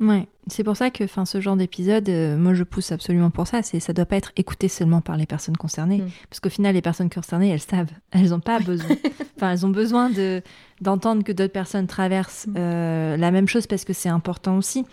Ouais, 0.00 0.26
c'est 0.48 0.64
pour 0.64 0.76
ça 0.76 0.90
que 0.90 1.04
enfin 1.04 1.24
ce 1.24 1.40
genre 1.40 1.56
d'épisode, 1.56 2.08
euh, 2.08 2.36
moi 2.36 2.52
je 2.54 2.64
pousse 2.64 2.90
absolument 2.90 3.30
pour 3.30 3.46
ça. 3.46 3.62
C'est 3.62 3.78
ça 3.78 3.92
doit 3.92 4.06
pas 4.06 4.16
être 4.16 4.32
écouté 4.36 4.68
seulement 4.68 5.00
par 5.00 5.16
les 5.16 5.26
personnes 5.26 5.56
concernées, 5.56 5.98
mm. 5.98 6.10
parce 6.28 6.40
qu'au 6.40 6.50
final 6.50 6.74
les 6.74 6.82
personnes 6.82 7.10
concernées 7.10 7.50
elles 7.50 7.60
savent, 7.60 7.92
elles 8.10 8.30
n'ont 8.30 8.40
pas 8.40 8.58
besoin. 8.58 8.96
enfin 9.36 9.52
elles 9.52 9.64
ont 9.64 9.70
besoin 9.70 10.10
de 10.10 10.42
d'entendre 10.80 11.22
que 11.22 11.30
d'autres 11.30 11.52
personnes 11.52 11.86
traversent 11.86 12.46
mm. 12.48 12.54
euh, 12.56 13.16
la 13.16 13.30
même 13.30 13.46
chose 13.46 13.68
parce 13.68 13.84
que 13.84 13.92
c'est 13.92 14.08
important 14.08 14.56
aussi, 14.56 14.84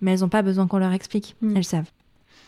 mais 0.00 0.12
elles 0.12 0.20
n'ont 0.20 0.28
pas 0.28 0.42
besoin 0.42 0.66
qu'on 0.66 0.78
leur 0.78 0.92
explique. 0.92 1.36
Mm. 1.40 1.56
Elles 1.56 1.64
savent. 1.64 1.90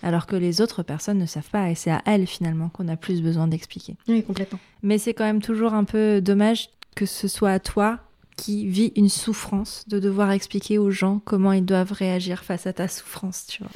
Alors 0.03 0.27
que 0.27 0.37
les 0.37 0.61
autres 0.61 0.83
personnes 0.83 1.19
ne 1.19 1.27
savent 1.27 1.49
pas, 1.49 1.71
et 1.71 1.75
c'est 1.77 1.93
à 1.93 2.03
elles 2.05 2.27
finalement 2.27 2.69
qu'on 2.69 2.89
a 2.89 2.97
plus 2.97 3.23
besoin 3.23 3.47
d'expliquer. 3.47 3.97
Oui, 4.09 4.23
complètement. 4.23 4.59
Mais 4.83 4.99
c'est 4.99 5.15
quand 5.15 5.25
même 5.25 5.41
toujours 5.41 5.73
un 5.73 5.85
peu 5.85 6.21
dommage 6.21 6.69
que 6.95 7.07
ce 7.07 7.29
soit 7.29 7.53
à 7.53 7.59
toi 7.59 8.01
qui 8.37 8.67
vit 8.67 8.93
une 8.97 9.09
souffrance, 9.09 9.85
de 9.89 9.99
devoir 9.99 10.31
expliquer 10.33 10.79
aux 10.79 10.91
gens 10.91 11.21
comment 11.25 11.53
ils 11.53 11.65
doivent 11.65 11.93
réagir 11.93 12.45
face 12.45 12.67
à 12.67 12.73
ta 12.73 12.89
souffrance, 12.89 13.47
tu 13.47 13.63
vois. 13.63 13.71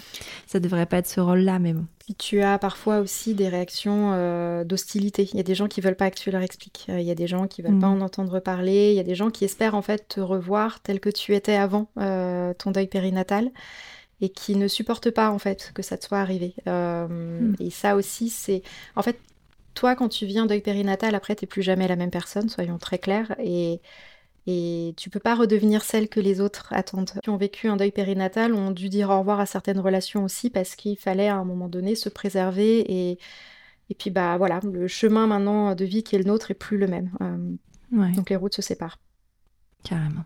Ça 0.47 0.61
devrait 0.61 0.87
pas 0.87 0.99
être 0.99 1.07
ce 1.07 1.21
rôle-là, 1.21 1.59
mais 1.59 1.73
bon. 1.73 1.87
Puis 1.99 2.15
tu 2.15 2.41
as 2.41 2.59
parfois 2.59 3.01
aussi 3.01 3.35
des 3.35 3.49
réactions 3.49 4.13
euh, 4.15 4.65
d'hostilité. 4.65 5.29
Il 5.33 5.37
y 5.37 5.41
a 5.41 5.45
des 5.45 5.55
gens 5.55 5.69
qui 5.69 5.81
veulent 5.81 5.95
pas 5.95 6.11
que 6.11 6.19
tu 6.19 6.31
leur 6.31 6.43
expliques. 6.43 6.87
Euh, 6.89 7.01
il 7.01 7.07
y 7.07 7.11
a 7.11 7.15
des 7.15 7.27
gens 7.27 7.47
qui 7.47 7.63
veulent 7.63 7.79
pas 7.79 7.89
mm. 7.89 8.01
en 8.01 8.05
entendre 8.05 8.41
parler. 8.41 8.91
Il 8.91 8.97
y 8.97 9.01
a 9.01 9.05
des 9.05 9.15
gens 9.15 9.31
qui 9.31 9.45
espèrent 9.45 9.75
en 9.75 9.83
fait 9.83 10.09
te 10.09 10.21
revoir 10.21 10.81
tel 10.81 11.01
que 11.01 11.11
tu 11.11 11.35
étais 11.35 11.55
avant 11.55 11.89
euh, 11.99 12.55
ton 12.55 12.71
deuil 12.71 12.87
périnatal 12.87 13.51
et 14.21 14.31
qui 14.31 14.57
ne 14.57 14.67
supportent 14.67 15.11
pas 15.11 15.31
en 15.31 15.39
fait 15.39 15.71
que 15.75 15.83
ça 15.83 15.97
te 15.97 16.05
soit 16.05 16.19
arrivé. 16.19 16.55
Mm. 16.67 17.55
Et 17.61 17.71
ça 17.71 17.95
aussi, 17.95 18.31
c'est 18.31 18.63
en 18.97 19.03
fait 19.03 19.19
toi 19.75 19.95
quand 19.95 20.09
tu 20.09 20.27
un 20.37 20.47
deuil 20.47 20.61
périnatal, 20.61 21.15
après 21.15 21.37
t'es 21.37 21.47
plus 21.47 21.63
jamais 21.63 21.87
la 21.87 21.97
même 21.97 22.11
personne. 22.11 22.49
Soyons 22.49 22.79
très 22.79 22.99
clairs 22.99 23.37
et 23.39 23.81
et 24.51 24.95
tu 24.97 25.11
peux 25.11 25.21
pas 25.21 25.35
redevenir 25.35 25.83
celle 25.83 26.09
que 26.09 26.21
les 26.21 26.41
autres 26.41 26.69
attendent. 26.71 27.11
Qui 27.23 27.29
ont 27.29 27.37
vécu 27.37 27.69
un 27.69 27.77
deuil 27.77 27.93
périnatal 27.93 28.55
ont 28.55 28.71
dû 28.71 28.89
dire 28.89 29.11
au 29.11 29.19
revoir 29.19 29.41
à 29.41 29.45
certaines 29.45 29.79
relations 29.79 30.25
aussi 30.25 30.49
parce 30.49 30.75
qu'il 30.75 30.97
fallait 30.97 31.29
à 31.29 31.37
un 31.37 31.45
moment 31.45 31.69
donné 31.69 31.95
se 31.95 32.09
préserver 32.09 32.79
et, 32.81 33.19
et 33.91 33.95
puis 33.95 34.09
bah 34.09 34.39
voilà, 34.39 34.61
le 34.65 34.89
chemin 34.89 35.27
maintenant 35.27 35.75
de 35.75 35.85
vie 35.85 36.03
qui 36.03 36.17
est 36.17 36.19
le 36.19 36.25
nôtre 36.25 36.51
est 36.51 36.55
plus 36.55 36.79
le 36.79 36.87
même. 36.87 37.11
Euh, 37.21 38.13
donc 38.15 38.31
les 38.31 38.37
routes 38.37 38.55
se 38.55 38.63
séparent. 38.63 38.99
Carrément. 39.85 40.25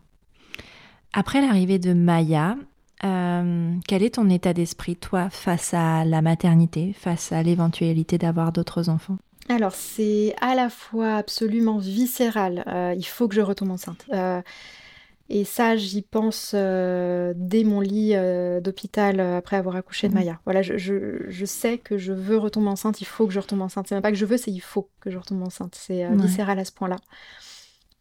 Après 1.12 1.40
l'arrivée 1.40 1.80
de 1.80 1.92
Maya, 1.92 2.56
euh, 3.02 3.74
quel 3.88 4.04
est 4.04 4.14
ton 4.14 4.30
état 4.30 4.54
d'esprit, 4.54 4.94
toi, 4.94 5.30
face 5.30 5.74
à 5.74 6.04
la 6.04 6.22
maternité, 6.22 6.92
face 6.92 7.32
à 7.32 7.42
l'éventualité 7.42 8.18
d'avoir 8.18 8.52
d'autres 8.52 8.88
enfants? 8.88 9.18
Alors, 9.48 9.74
c'est 9.74 10.34
à 10.40 10.54
la 10.54 10.70
fois 10.70 11.16
absolument 11.16 11.78
viscéral. 11.78 12.64
Euh, 12.66 12.94
il 12.96 13.06
faut 13.06 13.28
que 13.28 13.34
je 13.34 13.40
retombe 13.40 13.70
enceinte. 13.70 14.06
Euh, 14.12 14.40
et 15.28 15.44
ça, 15.44 15.76
j'y 15.76 16.02
pense 16.02 16.52
euh, 16.54 17.32
dès 17.36 17.64
mon 17.64 17.80
lit 17.80 18.14
d'hôpital 18.60 19.20
après 19.20 19.56
avoir 19.56 19.76
accouché 19.76 20.08
de 20.08 20.12
mmh. 20.12 20.16
Maya. 20.16 20.40
Voilà, 20.44 20.62
je, 20.62 21.44
sais 21.44 21.78
que 21.78 21.96
je 21.96 22.12
veux 22.12 22.36
retomber 22.38 22.68
enceinte, 22.68 23.00
il 23.00 23.06
faut 23.06 23.26
que 23.26 23.32
je 23.32 23.40
retombe 23.40 23.62
enceinte. 23.62 23.86
C'est 23.88 23.94
même 23.94 24.02
pas 24.02 24.10
que 24.10 24.18
je 24.18 24.26
veux, 24.26 24.36
c'est 24.36 24.50
il 24.50 24.60
faut 24.60 24.88
que 25.00 25.10
je 25.10 25.18
retombe 25.18 25.42
enceinte. 25.42 25.74
C'est 25.74 26.06
viscéral 26.16 26.58
à 26.58 26.64
ce 26.64 26.72
point-là. 26.72 26.96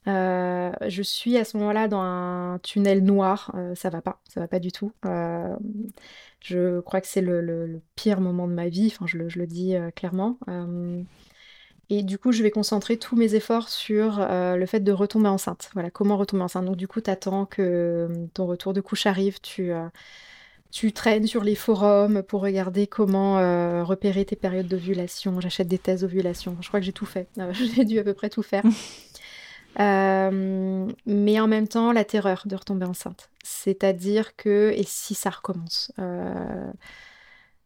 je 0.05 1.01
suis 1.01 1.37
à 1.37 1.45
ce 1.45 1.57
moment-là 1.57 1.87
dans 1.87 2.01
un 2.01 2.59
tunnel 2.63 3.03
noir, 3.03 3.55
ça 3.75 3.89
va 3.89 4.01
pas, 4.01 4.19
ça 4.27 4.41
va 4.41 4.47
pas 4.47 4.59
du 4.59 4.73
tout. 4.73 4.91
je 5.03 6.81
crois 6.81 6.99
que 6.99 7.07
c'est 7.07 7.21
le, 7.21 7.81
pire 7.95 8.19
moment 8.19 8.47
de 8.47 8.53
ma 8.53 8.67
vie, 8.67 8.91
enfin 8.93 9.05
je 9.07 9.17
le, 9.17 9.47
dis 9.47 9.75
clairement. 9.95 10.37
Et 11.93 12.03
du 12.03 12.17
coup, 12.17 12.31
je 12.31 12.41
vais 12.41 12.51
concentrer 12.51 12.95
tous 12.95 13.17
mes 13.17 13.35
efforts 13.35 13.67
sur 13.67 14.21
euh, 14.21 14.55
le 14.55 14.65
fait 14.65 14.79
de 14.79 14.93
retomber 14.93 15.27
enceinte. 15.27 15.69
Voilà, 15.73 15.89
comment 15.89 16.15
retomber 16.15 16.43
enceinte. 16.43 16.63
Donc 16.63 16.77
du 16.77 16.87
coup, 16.87 17.01
tu 17.01 17.09
attends 17.09 17.45
que 17.45 17.61
euh, 17.61 18.27
ton 18.33 18.45
retour 18.47 18.71
de 18.71 18.79
couche 18.79 19.07
arrive, 19.07 19.41
tu, 19.41 19.73
euh, 19.73 19.89
tu 20.71 20.93
traînes 20.93 21.27
sur 21.27 21.43
les 21.43 21.53
forums 21.53 22.23
pour 22.23 22.43
regarder 22.43 22.87
comment 22.87 23.35
repérer 23.83 24.23
tes 24.23 24.37
périodes 24.37 24.69
d'ovulation. 24.69 25.41
J'achète 25.41 25.67
des 25.67 25.79
thèses 25.79 25.99
d'ovulation. 25.99 26.55
Je 26.61 26.69
crois 26.69 26.79
que 26.79 26.85
j'ai 26.85 26.93
tout 26.93 27.05
fait. 27.05 27.27
j'ai 27.75 27.83
dû 27.83 27.99
à 27.99 28.05
peu 28.05 28.13
près 28.13 28.29
tout 28.29 28.41
faire. 28.41 28.63
mais 29.75 31.39
en 31.41 31.47
même 31.47 31.67
temps, 31.67 31.91
la 31.91 32.05
terreur 32.05 32.43
de 32.45 32.55
retomber 32.55 32.85
enceinte. 32.85 33.29
C'est-à-dire 33.43 34.37
que, 34.37 34.71
et 34.77 34.83
si 34.83 35.13
ça 35.13 35.29
recommence 35.29 35.91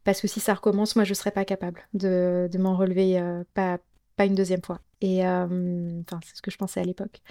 parce 0.04 0.22
que 0.22 0.28
si 0.28 0.40
ça 0.40 0.54
recommence, 0.54 0.96
moi, 0.96 1.04
je 1.04 1.12
ne 1.12 1.16
serais 1.16 1.32
pas 1.32 1.46
capable 1.46 1.82
de, 1.96 2.48
de 2.52 2.58
m'en 2.60 2.76
relever, 2.76 3.20
pas, 3.56 3.80
pas 4.16 4.26
une 4.26 4.36
deuxième 4.36 4.62
fois. 4.62 4.80
Et 5.02 5.26
euh, 5.26 6.02
enfin, 6.02 6.20
c'est 6.26 6.36
ce 6.36 6.42
que 6.42 6.52
je 6.52 6.58
pensais 6.58 6.80
à 6.80 6.84
l'époque. 6.84 7.22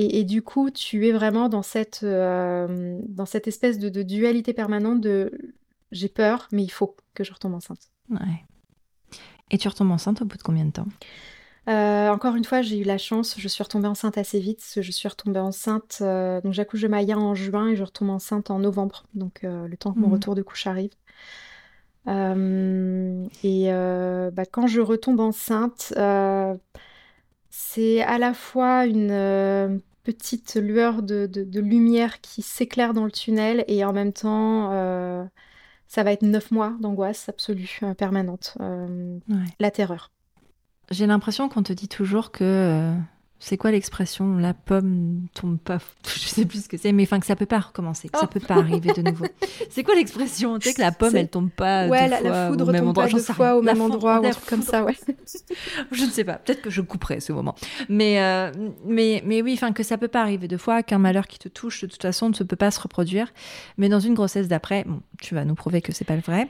Et, 0.00 0.22
du 0.22 0.42
coup, 0.42 0.70
tu 0.70 1.08
es 1.08 1.10
vraiment 1.10 1.48
dans 1.48 1.62
cette, 1.62 2.04
euh, 2.04 3.00
dans 3.08 3.26
cette 3.26 3.48
espèce 3.48 3.80
de, 3.80 3.88
dualité 4.04 4.52
permanente 4.52 5.00
de 5.00 5.32
j'ai 5.90 6.08
peur, 6.08 6.46
mais 6.52 6.62
il 6.62 6.68
faut 6.68 6.94
que 7.14 7.24
je 7.24 7.32
retombe 7.32 7.54
enceinte. 7.54 7.90
Ouais. 8.08 8.44
Et 9.50 9.58
tu 9.58 9.66
retombes 9.66 9.90
enceinte 9.90 10.22
au 10.22 10.24
bout 10.24 10.36
de 10.36 10.42
combien 10.44 10.64
de 10.64 10.70
temps? 10.70 10.86
Euh, 11.68 12.10
encore 12.10 12.36
une 12.36 12.44
fois, 12.44 12.62
j'ai 12.62 12.78
eu 12.78 12.84
la 12.84 12.96
chance, 12.96 13.34
je 13.38 13.48
suis 13.48 13.64
retombée 13.64 13.88
enceinte 13.88 14.18
assez 14.18 14.38
vite. 14.38 14.78
Je 14.80 14.92
suis 14.92 15.08
retombée 15.08 15.40
enceinte, 15.40 16.00
donc 16.00 16.52
j'accouche 16.52 16.82
de 16.82 16.88
Maya 16.88 17.18
en 17.18 17.34
juin 17.34 17.70
et 17.70 17.74
je 17.74 17.82
retombe 17.82 18.10
enceinte 18.10 18.52
en 18.52 18.60
novembre, 18.60 19.04
donc 19.14 19.40
le 19.42 19.76
temps 19.76 19.92
que 19.92 19.98
mon 19.98 20.06
mmh. 20.06 20.12
retour 20.12 20.36
de 20.36 20.42
couche 20.42 20.68
arrive. 20.68 20.92
Et 22.08 23.70
bah, 24.32 24.46
quand 24.50 24.66
je 24.66 24.80
retombe 24.80 25.20
enceinte, 25.20 25.92
c'est 27.50 28.02
à 28.02 28.18
la 28.18 28.34
fois 28.34 28.86
une 28.86 29.80
petite 30.04 30.54
lueur 30.56 31.02
de, 31.02 31.60
lumière 31.60 32.20
qui 32.20 32.42
s'éclaire 32.42 32.94
dans 32.94 33.04
le 33.04 33.12
tunnel 33.12 33.64
et 33.68 33.84
en 33.84 33.92
même 33.92 34.12
temps, 34.12 34.70
ça 35.86 36.02
va 36.02 36.12
être 36.12 36.22
neuf 36.22 36.50
mois 36.50 36.74
d'angoisse 36.80 37.28
absolue, 37.28 37.80
permanente. 37.96 38.56
La 39.58 39.70
terreur. 39.70 40.10
J'ai 40.90 41.06
l'impression 41.06 41.48
qu'on 41.48 41.62
te 41.62 41.72
dit 41.72 41.88
toujours 41.88 42.30
que 42.30 42.94
c'est 43.40 43.56
quoi 43.56 43.70
l'expression 43.70 44.36
La 44.36 44.52
pomme 44.52 45.26
tombe 45.32 45.58
pas. 45.58 45.78
Je 46.06 46.26
sais 46.26 46.44
plus 46.44 46.64
ce 46.64 46.68
que 46.68 46.76
c'est, 46.76 46.92
mais 46.92 47.04
enfin 47.04 47.20
que 47.20 47.26
ça 47.26 47.36
peut 47.36 47.46
pas 47.46 47.60
recommencer, 47.60 48.08
que 48.08 48.18
ça 48.18 48.24
oh. 48.26 48.32
peut 48.32 48.40
pas 48.40 48.56
arriver 48.56 48.92
de 48.92 49.02
nouveau. 49.02 49.26
c'est 49.70 49.84
quoi 49.84 49.94
l'expression 49.94 50.58
Tu 50.58 50.68
sais 50.68 50.74
que 50.74 50.80
la 50.80 50.90
pomme 50.90 51.14
elle 51.14 51.28
tombe 51.28 51.50
pas 51.50 51.86
ouais, 51.86 52.04
deux 52.04 52.10
la, 52.10 52.18
fois 52.18 52.30
la 52.30 52.48
foudre 52.48 52.68
au 52.68 52.72
même 52.72 52.88
endroit. 52.88 53.06
Pas 53.06 53.12
deux 53.12 53.22
fois 53.22 53.56
au 53.56 53.62
même 53.62 53.80
endroit, 53.80 54.20
ou 54.20 54.26
un 54.26 54.30
truc 54.30 54.46
comme 54.46 54.62
ça, 54.62 54.84
ouais. 54.84 54.96
je 55.92 56.04
ne 56.04 56.10
sais 56.10 56.24
pas. 56.24 56.34
Peut-être 56.34 56.62
que 56.62 56.70
je 56.70 56.80
couperai 56.80 57.20
ce 57.20 57.32
moment. 57.32 57.54
Mais 57.88 58.20
euh, 58.20 58.50
mais 58.84 59.22
mais 59.24 59.40
oui, 59.40 59.54
enfin 59.54 59.72
que 59.72 59.82
ça 59.82 59.98
peut 59.98 60.08
pas 60.08 60.22
arriver 60.22 60.48
deux 60.48 60.58
fois, 60.58 60.82
qu'un 60.82 60.98
malheur 60.98 61.26
qui 61.28 61.38
te 61.38 61.48
touche 61.48 61.82
de 61.82 61.86
toute 61.86 62.02
façon 62.02 62.30
ne 62.30 62.44
peut 62.44 62.56
pas 62.56 62.72
se 62.72 62.80
reproduire. 62.80 63.32
Mais 63.76 63.88
dans 63.88 64.00
une 64.00 64.14
grossesse 64.14 64.48
d'après, 64.48 64.84
bon, 64.84 65.00
tu 65.20 65.34
vas 65.34 65.44
nous 65.44 65.54
prouver 65.54 65.80
que 65.80 65.92
c'est 65.92 66.04
pas 66.04 66.16
le 66.16 66.22
vrai. 66.22 66.48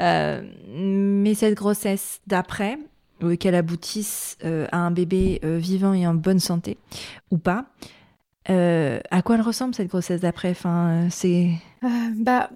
Euh, 0.00 0.42
mais 0.68 1.34
cette 1.34 1.54
grossesse 1.54 2.20
d'après, 2.26 2.78
qu'elle 3.38 3.54
aboutisse 3.54 4.36
euh, 4.44 4.66
à 4.72 4.78
un 4.78 4.90
bébé 4.90 5.40
euh, 5.44 5.58
vivant 5.58 5.92
et 5.94 6.06
en 6.06 6.14
bonne 6.14 6.40
santé 6.40 6.78
ou 7.30 7.38
pas. 7.38 7.66
Euh, 8.48 9.00
à 9.10 9.22
quoi 9.22 9.36
elle 9.36 9.42
ressemble 9.42 9.74
cette 9.74 9.88
grossesse 9.88 10.22
d'après? 10.22 10.50
Enfin, 10.50 11.08
c'est... 11.10 11.50
bah, 12.16 12.50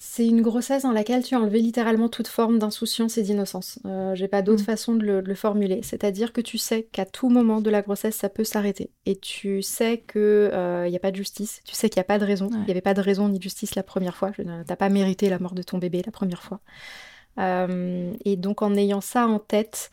c'est 0.00 0.26
une 0.26 0.42
grossesse 0.42 0.84
dans 0.84 0.92
laquelle 0.92 1.24
tu 1.24 1.34
as 1.34 1.40
enlevé 1.40 1.60
littéralement 1.60 2.08
toute 2.08 2.28
forme 2.28 2.60
d'insouciance 2.60 3.18
et 3.18 3.22
d'innocence. 3.22 3.80
J'ai 4.14 4.28
pas 4.28 4.42
d'autre 4.42 4.62
mm. 4.62 4.66
façon 4.66 4.94
de 4.94 5.04
le, 5.04 5.34
formuler. 5.34 5.80
C'est-à-dire 5.82 6.32
que 6.32 6.40
tu 6.40 6.56
sais 6.56 6.84
qu'à 6.84 7.04
tout 7.04 7.28
moment 7.28 7.60
de 7.60 7.68
la 7.68 7.82
grossesse, 7.82 8.14
ça 8.14 8.28
peut 8.28 8.44
s'arrêter. 8.44 8.90
Et 9.06 9.16
tu 9.16 9.60
sais 9.60 10.04
qu'il 10.10 10.50
n'y 10.88 10.96
a 10.96 11.00
pas 11.00 11.10
de 11.10 11.16
justice. 11.16 11.60
Tu 11.64 11.74
sais 11.74 11.88
qu'il 11.88 11.98
n'y 11.98 12.02
a 12.02 12.04
pas 12.04 12.20
de 12.20 12.24
raison. 12.24 12.48
Il 12.52 12.64
n'y 12.64 12.70
avait 12.70 12.80
pas 12.80 12.94
de 12.94 13.00
raison 13.00 13.28
ni 13.28 13.38
de 13.38 13.42
justice 13.42 13.74
la 13.74 13.82
première 13.82 14.16
fois. 14.16 14.30
Tu 14.30 14.44
n'as 14.44 14.64
pas 14.64 14.88
mérité 14.88 15.28
la 15.28 15.40
mort 15.40 15.54
de 15.54 15.62
ton 15.62 15.78
bébé 15.78 16.02
la 16.06 16.12
première 16.12 16.44
fois. 16.44 16.60
Euh, 17.38 18.12
et 18.24 18.36
donc 18.36 18.62
en 18.62 18.74
ayant 18.74 19.00
ça 19.00 19.26
en 19.26 19.38
tête, 19.38 19.90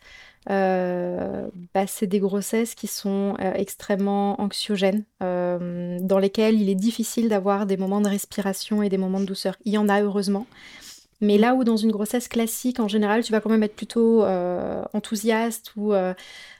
euh, 0.50 1.48
bah, 1.74 1.86
c'est 1.86 2.06
des 2.06 2.20
grossesses 2.20 2.74
qui 2.74 2.86
sont 2.86 3.36
euh, 3.40 3.52
extrêmement 3.54 4.40
anxiogènes, 4.40 5.04
dans 5.20 6.18
lesquelles 6.20 6.60
il 6.60 6.68
est 6.68 6.76
difficile 6.76 7.28
d'avoir 7.28 7.66
des 7.66 7.76
moments 7.76 8.00
de 8.00 8.08
respiration 8.08 8.82
et 8.82 8.88
des 8.88 8.98
moments 8.98 9.20
de 9.20 9.26
douceur. 9.26 9.56
Il 9.64 9.72
y 9.72 9.78
en 9.78 9.88
a 9.88 10.02
heureusement. 10.02 10.46
Mais 11.22 11.38
là 11.38 11.54
où 11.54 11.64
dans 11.64 11.78
une 11.78 11.92
grossesse 11.92 12.28
classique, 12.28 12.78
en 12.78 12.88
général, 12.88 13.24
tu 13.24 13.32
vas 13.32 13.40
quand 13.40 13.48
même 13.48 13.62
être 13.62 13.74
plutôt 13.74 14.22
enthousiaste 14.92 15.72
ou, 15.74 15.94
ou 15.94 15.94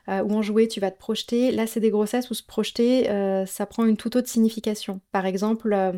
enjoué, 0.08 0.66
tu 0.66 0.80
vas 0.80 0.90
te 0.90 0.98
projeter. 0.98 1.52
Là, 1.52 1.66
c'est 1.66 1.80
des 1.80 1.90
grossesses 1.90 2.30
où 2.30 2.34
se 2.34 2.42
projeter, 2.42 3.04
ça 3.46 3.66
prend 3.66 3.84
une 3.84 3.98
toute 3.98 4.16
autre 4.16 4.28
signification. 4.28 5.00
Par 5.12 5.26
exemple, 5.26 5.94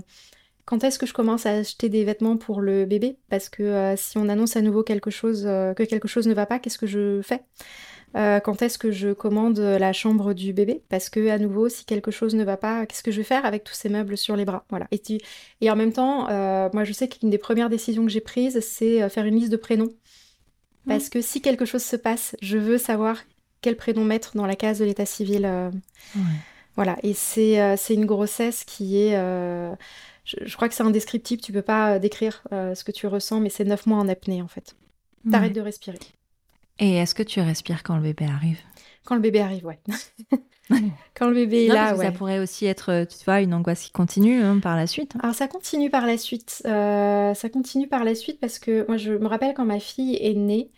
quand 0.69 0.85
est-ce 0.85 0.99
que 0.99 1.07
je 1.07 1.15
commence 1.15 1.47
à 1.47 1.53
acheter 1.53 1.89
des 1.89 2.05
vêtements 2.05 2.37
pour 2.37 2.61
le 2.61 2.85
bébé? 2.85 3.17
Parce 3.31 3.49
que 3.49 3.63
euh, 3.63 3.97
si 3.97 4.19
on 4.19 4.29
annonce 4.29 4.55
à 4.55 4.61
nouveau 4.61 4.83
quelque 4.83 5.09
chose, 5.11 5.45
euh, 5.47 5.73
que 5.73 5.83
quelque 5.83 6.09
chose 6.09 6.29
ne 6.29 6.35
va 6.35 6.45
pas, 6.45 6.59
qu'est-ce 6.59 6.77
que 6.77 6.87
je 6.87 7.23
fais? 7.23 7.41
Euh, 8.17 8.39
Quand 8.41 8.61
est-ce 8.61 8.77
que 8.77 8.91
je 8.91 9.15
commande 9.15 9.59
la 9.59 9.95
chambre 9.95 10.35
du 10.35 10.53
bébé? 10.53 10.83
Parce 10.91 11.09
que 11.09 11.31
à 11.31 11.39
nouveau, 11.39 11.71
si 11.71 11.87
quelque 11.87 12.11
chose 12.11 12.35
ne 12.35 12.45
va 12.45 12.59
pas, 12.59 12.85
qu'est-ce 12.85 13.03
que 13.03 13.11
je 13.11 13.17
vais 13.17 13.25
faire 13.25 13.47
avec 13.47 13.65
tous 13.65 13.73
ces 13.73 13.89
meubles 13.89 14.19
sur 14.19 14.37
les 14.37 14.45
bras? 14.45 14.67
Voilà. 14.69 14.89
Et, 14.93 15.01
et 15.63 15.71
en 15.71 15.77
même 15.77 15.95
temps, 15.95 16.25
moi, 16.75 16.85
je 16.85 16.93
sais 16.93 17.09
qu'une 17.09 17.31
des 17.31 17.39
premières 17.39 17.71
décisions 17.71 18.05
que 18.05 18.13
j'ai 18.13 18.21
prises, 18.21 18.61
c'est 18.61 19.09
faire 19.09 19.25
une 19.25 19.37
liste 19.37 19.51
de 19.51 19.57
prénoms. 19.57 19.87
Mmh. 20.85 20.89
Parce 20.89 21.09
que 21.09 21.23
si 21.23 21.41
quelque 21.41 21.65
chose 21.65 21.83
se 21.83 21.97
passe, 21.97 22.37
je 22.43 22.59
veux 22.59 22.77
savoir 22.77 23.17
quel 23.63 23.75
prénom 23.75 24.05
mettre 24.05 24.37
dans 24.37 24.47
la 24.47 24.55
case 24.55 24.81
de 24.81 24.85
l'état 24.85 25.07
civil. 25.07 25.51
Voilà. 26.77 26.99
Et 27.03 27.15
c'est 27.15 27.77
une 27.89 28.05
grossesse 28.05 28.65
qui 28.65 28.99
est 28.99 29.17
je, 30.29 30.57
crois 30.57 30.69
que 30.69 30.75
c'est 30.75 30.83
indescriptible, 30.83 31.41
tu 31.41 31.53
peux 31.53 31.63
pas 31.63 31.95
euh, 31.95 31.99
décrire 31.99 32.43
euh, 32.53 32.75
ce 32.75 32.85
que 32.85 32.93
tu 32.93 33.07
ressens, 33.07 33.41
mais 33.41 33.49
c'est 33.49 33.65
neuf 33.65 33.87
mois 33.87 33.99
en 33.99 34.09
apnée 34.09 34.43
en 34.43 34.49
fait. 34.49 34.77
T'arrêtes 35.31 35.55
de 35.55 35.61
respirer. 35.61 35.99
Et 36.79 36.97
est-ce 36.97 37.15
que 37.15 37.23
tu 37.23 37.41
respires 37.41 37.83
quand 37.83 37.97
le 37.97 38.03
bébé 38.03 38.27
arrive? 38.27 38.59
Quand 39.05 39.15
le 39.15 39.21
bébé 39.21 39.41
arrive, 39.41 39.67
ouais. 39.67 39.81
quand 41.15 41.29
le 41.29 41.35
bébé 41.35 41.67
est 41.67 41.69
là, 41.69 41.95
ouais. 41.97 42.07
Ça 42.07 42.13
pourrait 42.13 42.39
aussi 42.39 42.67
être, 42.67 42.91
euh, 42.93 43.05
tu 43.05 43.25
vois, 43.25 43.41
une 43.41 43.53
angoisse 43.53 43.85
qui 43.85 43.91
continue 43.91 44.43
hein, 44.43 44.59
par 44.61 44.77
la 44.77 44.87
suite. 44.87 45.15
Alors 45.21 45.35
ça 45.35 45.49
continue 45.49 45.91
par 45.91 46.07
la 46.07 46.19
suite. 46.19 46.63
ça 46.65 47.49
continue 47.53 47.89
par 47.89 48.05
la 48.05 48.15
suite 48.15 48.39
parce 48.39 48.59
que 48.59 48.87
moi 48.87 48.97
je 48.97 49.13
me 49.13 49.27
rappelle 49.27 49.55
quand 49.55 49.65
ma 49.65 49.81
fille 49.81 50.17
est 50.21 50.35
née, 50.35 50.71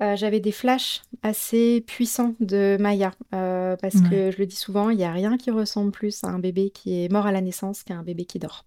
j'avais 0.00 0.40
des 0.40 0.52
flashs 0.52 1.02
assez 1.22 1.82
puissants 1.86 2.34
de 2.40 2.76
Maya. 2.78 3.12
parce 3.30 4.00
que 4.08 4.30
je 4.30 4.38
le 4.38 4.46
dis 4.46 4.56
souvent, 4.56 4.90
il 4.90 4.98
n'y 4.98 5.04
a 5.04 5.12
rien 5.12 5.36
qui 5.36 5.50
ressemble 5.50 5.90
plus 5.90 6.22
à 6.22 6.28
un 6.28 6.38
bébé 6.38 6.70
qui 6.70 7.04
est 7.04 7.10
mort 7.10 7.26
à 7.26 7.32
la 7.32 7.40
naissance 7.40 7.82
qu'à 7.82 7.94
un 7.94 8.02
bébé 8.02 8.24
qui 8.24 8.38
dort. 8.38 8.66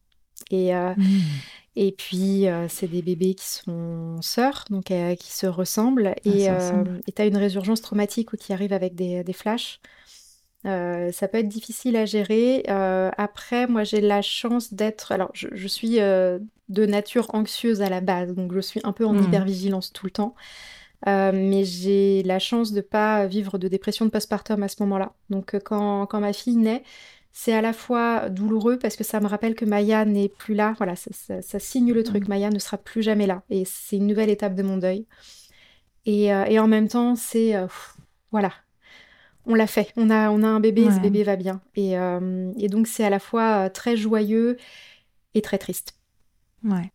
Et, 0.52 0.76
euh, 0.76 0.94
mmh. 0.96 1.04
et 1.76 1.92
puis, 1.92 2.48
euh, 2.48 2.68
c'est 2.70 2.88
des 2.88 3.02
bébés 3.02 3.34
qui 3.36 3.48
sont 3.48 4.22
sœurs, 4.22 4.66
donc 4.70 4.92
euh, 4.92 5.16
qui 5.16 5.32
se 5.32 5.48
ressemblent. 5.48 6.14
Ah, 6.26 6.30
et 7.08 7.12
tu 7.12 7.22
as 7.22 7.26
une 7.26 7.38
résurgence 7.38 7.82
traumatique 7.82 8.34
ou 8.34 8.38
qui 8.38 8.54
arrive 8.54 8.74
avec 8.74 8.96
des, 8.96 9.24
des 9.24 9.34
flashs. 9.34 9.80
ça 10.64 11.28
peut 11.28 11.40
être 11.40 11.48
difficile 11.48 11.96
à 11.96 12.06
gérer. 12.06 12.64
après, 12.68 13.68
moi, 13.68 13.84
j'ai 13.84 14.02
la 14.02 14.22
chance 14.22 14.74
d'être. 14.74 15.12
Alors, 15.12 15.32
je, 15.34 15.68
suis 15.68 15.98
de 15.98 16.86
nature 16.86 17.34
anxieuse 17.34 17.82
à 17.82 17.90
la 17.90 18.02
base, 18.02 18.34
donc 18.34 18.54
je 18.54 18.60
suis 18.60 18.82
un 18.84 18.94
peu 18.94 19.06
en 19.06 19.14
mmh. 19.14 19.24
hypervigilance 19.24 19.94
tout 19.94 20.06
le 20.06 20.12
temps. 20.12 20.36
mais 21.06 21.64
j'ai 21.66 22.24
la 22.24 22.40
chance 22.40 22.72
de 22.72 22.78
ne 22.78 22.82
pas 22.82 23.26
vivre 23.26 23.58
de 23.58 23.68
dépression 23.68 24.06
de 24.06 24.12
postpartum 24.12 24.62
à 24.64 24.68
ce 24.68 24.82
moment-là. 24.84 25.14
Donc, 25.30 25.58
quand, 25.64 26.06
quand 26.06 26.20
ma 26.20 26.34
fille 26.34 26.58
naît, 26.58 26.84
c'est 27.36 27.52
à 27.52 27.62
la 27.62 27.74
fois 27.74 28.30
douloureux 28.30 28.78
parce 28.78 28.96
que 28.96 29.04
ça 29.04 29.20
me 29.20 29.26
rappelle 29.26 29.56
que 29.56 29.66
Maya 29.66 30.06
n'est 30.06 30.30
plus 30.30 30.54
là. 30.54 30.76
Voilà, 30.78 30.94
ça, 30.96 31.60
signe 31.60 31.92
le 31.92 32.04
truc. 32.04 32.26
Mm. 32.26 32.30
Maya 32.30 32.50
ne 32.52 32.60
sera 32.60 32.78
plus 32.78 33.02
jamais 33.02 33.26
là. 33.26 33.42
Et 33.50 33.64
c'est 33.66 33.98
une 33.98 34.06
nouvelle 34.06 34.30
étape 34.30 34.54
de 34.54 34.62
mon 34.62 34.78
deuil. 34.78 35.08
Et, 36.06 36.32
euh, 36.32 36.62
en 36.62 36.68
même 36.68 36.88
temps, 36.88 37.16
c'est. 37.16 37.56
Euh, 37.56 37.66
voilà. 38.32 38.54
On 39.48 39.56
l'a 39.56 39.66
fait. 39.66 39.92
On 39.98 40.12
a, 40.12 40.30
on 40.30 40.44
a 40.44 40.48
un 40.48 40.60
bébé 40.60 40.84
et 40.84 40.92
ce 40.92 41.00
bébé 41.00 41.24
va 41.24 41.36
bien. 41.36 41.60
Et, 41.76 41.98
euh, 41.98 42.52
et 42.58 42.70
donc, 42.70 42.88
c'est 42.88 43.04
à 43.04 43.10
la 43.10 43.20
fois 43.20 43.70
très 43.70 43.98
joyeux 43.98 44.58
et 45.34 45.42
très 45.42 45.58
triste. 45.58 45.96
Ouais. 46.64 46.92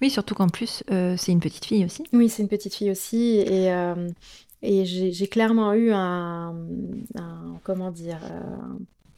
Oui, 0.00 0.08
surtout 0.08 0.34
qu'en 0.34 0.48
plus, 0.48 0.82
c'est 0.88 1.32
une 1.32 1.38
petite 1.38 1.66
fille 1.66 1.84
aussi. 1.84 2.02
Oui, 2.12 2.30
c'est 2.30 2.42
une 2.42 2.48
petite 2.48 2.74
fille 2.74 2.90
aussi. 2.90 3.40
Et. 3.40 3.70
Et 4.62 4.84
j'ai 4.84 5.26
clairement 5.28 5.74
eu 5.74 5.92
un, 5.92 6.56
un 7.14 7.60
comment 7.62 7.92
dire, 7.92 8.18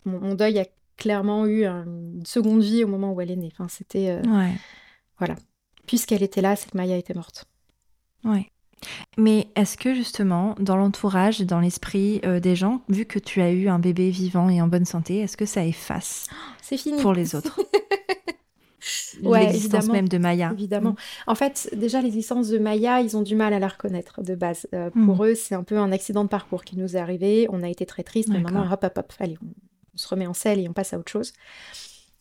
mon, 0.09 0.35
deuil 0.35 0.59
a 0.59 0.67
clairement 0.97 1.47
eu 1.47 1.65
une 1.65 2.27
seconde 2.27 2.63
vie 2.63 2.85
au 2.85 2.89
moment 2.89 3.13
où 3.13 3.21
elle 3.21 3.31
est 3.31 3.37
née. 3.37 3.51
Enfin, 3.53 3.69
c'était. 3.69 4.11
Euh, 4.11 4.23
ouais. 4.23 4.53
Voilà. 5.19 5.37
Puisqu'elle 5.87 6.23
était 6.23 6.41
là, 6.41 6.57
c'est 6.57 6.71
que 6.71 6.77
Maya 6.77 6.97
était 6.97 7.15
morte. 7.15 7.47
Ouais. 8.25 8.51
Mais 9.17 9.49
est-ce 9.57 9.77
que 9.77 9.95
justement, 9.95 10.55
dans 10.61 10.77
l'entourage, 10.77 11.41
dans 11.41 11.61
l'esprit 11.61 12.21
euh, 12.25 12.41
des 12.41 12.55
gens, 12.55 12.83
vu 12.89 13.07
que 13.07 13.19
tu 13.19 13.41
as 13.41 13.51
eu 13.51 13.69
un 13.69 13.79
bébé 13.79 14.11
vivant 14.11 14.49
et 14.49 14.63
en 14.63 14.69
bonne 14.69 14.85
santé, 14.85 15.19
est-ce 15.19 15.37
que 15.37 15.47
ça 15.47 15.65
efface 15.65 16.27
C'est 16.63 16.77
fini. 16.77 17.01
pour 17.01 17.13
les 17.13 17.35
autres? 17.35 17.61
Ouais, 19.23 19.47
l'existence 19.47 19.89
même 19.89 20.09
de 20.09 20.19
Maya. 20.19 20.51
Évidemment. 20.53 20.91
Mm. 20.91 20.97
En 21.27 21.35
fait, 21.35 21.69
déjà, 21.75 22.01
l'existence 22.01 22.49
de 22.49 22.59
Maya, 22.59 23.01
ils 23.01 23.17
ont 23.17 23.23
du 23.23 23.35
mal 23.37 23.53
à 23.53 23.59
la 23.59 23.69
reconnaître 23.69 24.23
de 24.23 24.35
base. 24.35 24.69
Euh, 24.75 24.91
pour 24.91 25.17
mm. 25.17 25.27
eux, 25.27 25.35
c'est 25.35 25.55
un 25.55 25.65
peu 25.65 25.79
un 25.79 25.93
accident 25.93 26.25
de 26.25 26.29
parcours 26.29 26.65
qui 26.65 26.77
nous 26.77 26.97
est 26.97 27.01
arrivé. 27.01 27.49
On 27.51 27.63
a 27.63 27.69
été 27.69 27.87
très 27.87 28.03
tristes, 28.03 28.29
mais 28.29 28.41
maintenant, 28.41 28.71
hop, 28.71 28.85
hop, 28.85 28.93
hop, 28.97 29.13
allez, 29.19 29.37
on 29.43 29.47
se 29.99 30.09
remet 30.09 30.27
en 30.27 30.35
selle 30.35 30.61
et 30.61 30.69
on 30.69 30.73
passe 30.73 30.93
à 30.95 30.99
autre 30.99 31.11
chose. 31.11 31.33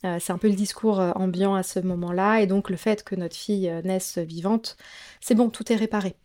Euh, 0.06 0.18
c'est 0.20 0.32
un 0.32 0.38
peu 0.38 0.48
le 0.48 0.54
discours 0.54 1.00
euh, 1.00 1.12
ambiant 1.16 1.56
à 1.56 1.64
ce 1.64 1.80
moment-là. 1.80 2.42
Et 2.42 2.48
donc 2.48 2.70
le 2.70 2.78
fait 2.78 3.04
que 3.04 3.16
notre 3.16 3.36
fille 3.36 3.70
euh, 3.70 3.82
naisse 3.82 4.18
vivante, 4.18 4.78
c'est 5.22 5.36
bon, 5.36 5.50
tout 5.50 5.72
est 5.72 5.76
réparé. 5.76 6.16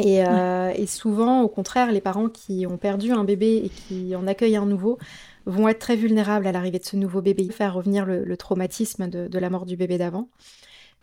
Et, 0.00 0.86
souvent, 0.86 1.42
au 1.42 1.48
contraire, 1.48 1.90
les 1.90 2.00
parents 2.00 2.28
qui 2.28 2.66
ont 2.68 2.76
perdu 2.76 3.10
un 3.10 3.24
bébé 3.24 3.62
et 3.64 3.68
qui 3.68 4.14
en 4.14 4.28
accueillent 4.28 4.54
un 4.54 4.64
nouveau 4.64 4.96
vont 5.44 5.66
être 5.66 5.80
très 5.80 5.96
vulnérables 5.96 6.46
à 6.46 6.52
l'arrivée 6.52 6.78
de 6.78 6.84
ce 6.84 6.94
nouveau 6.94 7.20
bébé, 7.20 7.48
faire 7.48 7.74
revenir 7.74 8.06
le, 8.06 8.36
traumatisme 8.36 9.08
de, 9.08 9.38
la 9.40 9.50
mort 9.50 9.66
du 9.66 9.76
bébé 9.76 9.98
d'avant. 9.98 10.28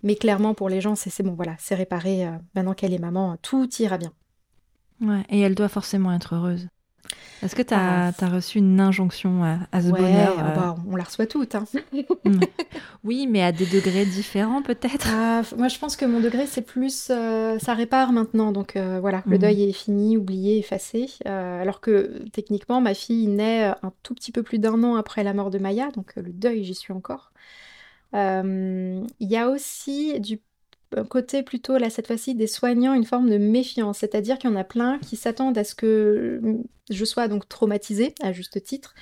Mais 0.04 0.16
clairement, 0.16 0.54
pour 0.54 0.70
les 0.70 0.80
gens, 0.80 0.96
c'est 0.96 1.24
bon, 1.24 1.34
voilà, 1.34 1.58
c'est 1.60 1.76
réparé. 1.76 2.26
maintenant 2.56 2.74
qu'elle 2.74 2.94
est 2.94 2.98
maman, 3.00 3.36
tout 3.42 3.68
ira 3.80 3.98
bien. 3.98 4.14
Ouais, 5.02 5.26
et 5.28 5.42
elle 5.42 5.56
doit 5.56 5.68
forcément 5.68 6.14
être 6.14 6.36
heureuse. 6.36 6.70
Est-ce 7.44 7.56
que 7.56 7.62
tu 7.62 7.74
as, 7.74 8.12
ah, 8.20 8.30
reçu 8.30 8.58
une 8.58 8.80
injonction 8.80 9.44
à, 9.72 9.82
ce 9.82 9.90
bonheur 9.90 10.36
ah 10.40 10.54
bah, 10.56 10.76
On 10.90 10.96
la 10.96 11.04
reçoit 11.04 11.28
toutes. 11.28 11.54
Hein. 11.56 11.66
oui, 13.04 13.28
mais 13.28 13.44
à 13.44 13.52
des 13.52 13.66
degrés 13.66 14.06
différents 14.06 14.62
peut-être. 14.62 15.08
Ah, 15.12 15.42
moi, 15.58 15.68
je 15.68 15.78
pense 15.78 15.96
que 15.96 16.06
mon 16.06 16.20
degré, 16.20 16.48
c'est 16.48 16.64
plus... 16.64 17.10
Euh, 17.12 17.60
ça 17.60 17.74
répare 17.74 18.14
maintenant. 18.14 18.52
Donc 18.52 18.76
euh, 18.76 19.00
voilà, 19.00 19.22
le 19.28 19.38
mm. 19.38 19.40
deuil 19.40 19.64
est 19.70 19.74
fini, 19.74 20.18
oublié, 20.18 20.58
effacé. 20.58 21.12
Euh, 21.28 21.62
alors 21.62 21.82
que 21.82 22.24
techniquement, 22.32 22.82
ma 22.82 22.94
fille 22.94 23.28
naît 23.28 23.66
un 23.66 23.94
tout 24.02 24.16
petit 24.16 24.32
peu 24.32 24.42
plus 24.42 24.58
d'un 24.58 24.82
an 24.84 24.96
après 24.96 25.24
la 25.24 25.34
mort 25.34 25.52
de 25.52 25.60
Maya. 25.60 25.92
Donc 25.92 26.14
le 26.16 26.32
deuil, 26.32 26.64
j'y 26.64 26.76
suis 26.76 26.94
encore. 26.94 27.32
Il 28.14 29.06
y 29.20 29.36
a 29.36 29.50
aussi 29.50 30.20
du 30.22 30.40
côté 31.04 31.44
plutôt, 31.44 31.78
là, 31.78 31.90
cette 31.90 32.08
fois-ci, 32.08 32.36
des 32.36 32.48
soignants, 32.48 32.94
une 32.94 33.06
forme 33.06 33.30
de 33.30 33.38
méfiance. 33.38 34.00
C'est-à-dire 34.00 34.38
qu'il 34.38 34.50
y 34.50 34.54
en 34.54 34.56
a 34.56 34.64
plein 34.64 35.00
qui 35.00 35.16
s'attendent 35.16 35.58
à 35.58 35.64
ce 35.64 35.76
que 35.76 36.42
je 36.90 37.06
sois 37.06 37.28
donc 37.28 37.48
traumatisée, 37.50 38.14
à 38.22 38.32
juste 38.32 38.64
titre, 38.64 38.94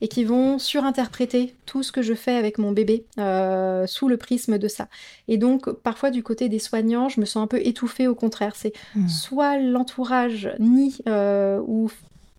et 0.00 0.08
qui 0.08 0.24
vont 0.24 0.58
surinterpréter 0.58 1.54
tout 1.66 1.82
ce 1.82 1.92
que 1.92 2.02
je 2.02 2.14
fais 2.14 2.34
avec 2.34 2.58
mon 2.58 2.72
bébé 2.72 3.06
euh, 3.18 3.86
sous 3.86 4.08
le 4.08 4.16
prisme 4.16 4.58
de 4.58 4.68
ça. 4.68 4.88
Et 5.28 5.38
donc, 5.38 5.70
parfois, 5.70 6.10
du 6.10 6.22
côté 6.22 6.48
des 6.48 6.58
soignants, 6.58 7.08
je 7.08 7.20
me 7.20 7.24
sens 7.24 7.42
un 7.42 7.46
peu 7.46 7.60
étouffée, 7.64 8.06
au 8.06 8.14
contraire. 8.14 8.54
C'est 8.56 8.72
hmm. 8.94 9.08
soit 9.08 9.58
l'entourage 9.58 10.50
nie 10.58 10.98
euh, 11.08 11.60
ou 11.66 11.90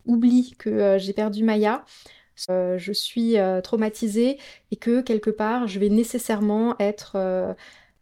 oublie 0.06 0.54
que 0.58 0.70
euh, 0.70 0.98
j'ai 0.98 1.12
perdu 1.12 1.42
Maya, 1.42 1.84
je 2.48 2.92
suis 2.92 3.36
traumatisée 3.64 4.38
et 4.70 4.76
que 4.76 5.00
quelque 5.00 5.30
part, 5.30 5.66
je 5.66 5.80
vais 5.80 5.88
nécessairement 5.88 6.76
être 6.78 7.16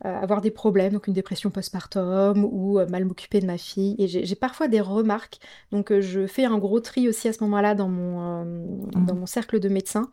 avoir 0.03 0.41
des 0.41 0.51
problèmes, 0.51 0.93
donc 0.93 1.07
une 1.07 1.15
dépression 1.15 1.51
postpartum 1.51 2.45
ou 2.45 2.79
euh, 2.79 2.87
mal 2.89 3.05
m'occuper 3.05 3.41
de 3.41 3.47
ma 3.47 3.59
fille. 3.59 3.95
Et 3.99 4.09
j'ai 4.09 4.37
parfois 4.37 4.69
des 4.69 4.81
remarques. 4.81 5.39
Donc 5.73 5.91
euh, 5.91 6.01
je 6.01 6.27
fais 6.27 6.45
un 6.45 6.59
gros 6.59 6.81
tri 6.81 7.09
aussi 7.09 7.29
à 7.29 7.33
ce 7.33 7.43
moment-là 7.45 7.75
dans, 7.75 7.89
mon 7.89 8.45
mmh. 8.45 9.07
dans 9.07 9.15
mon 9.15 9.27
cercle 9.27 9.61
de 9.61 9.69
médecins. 9.69 10.11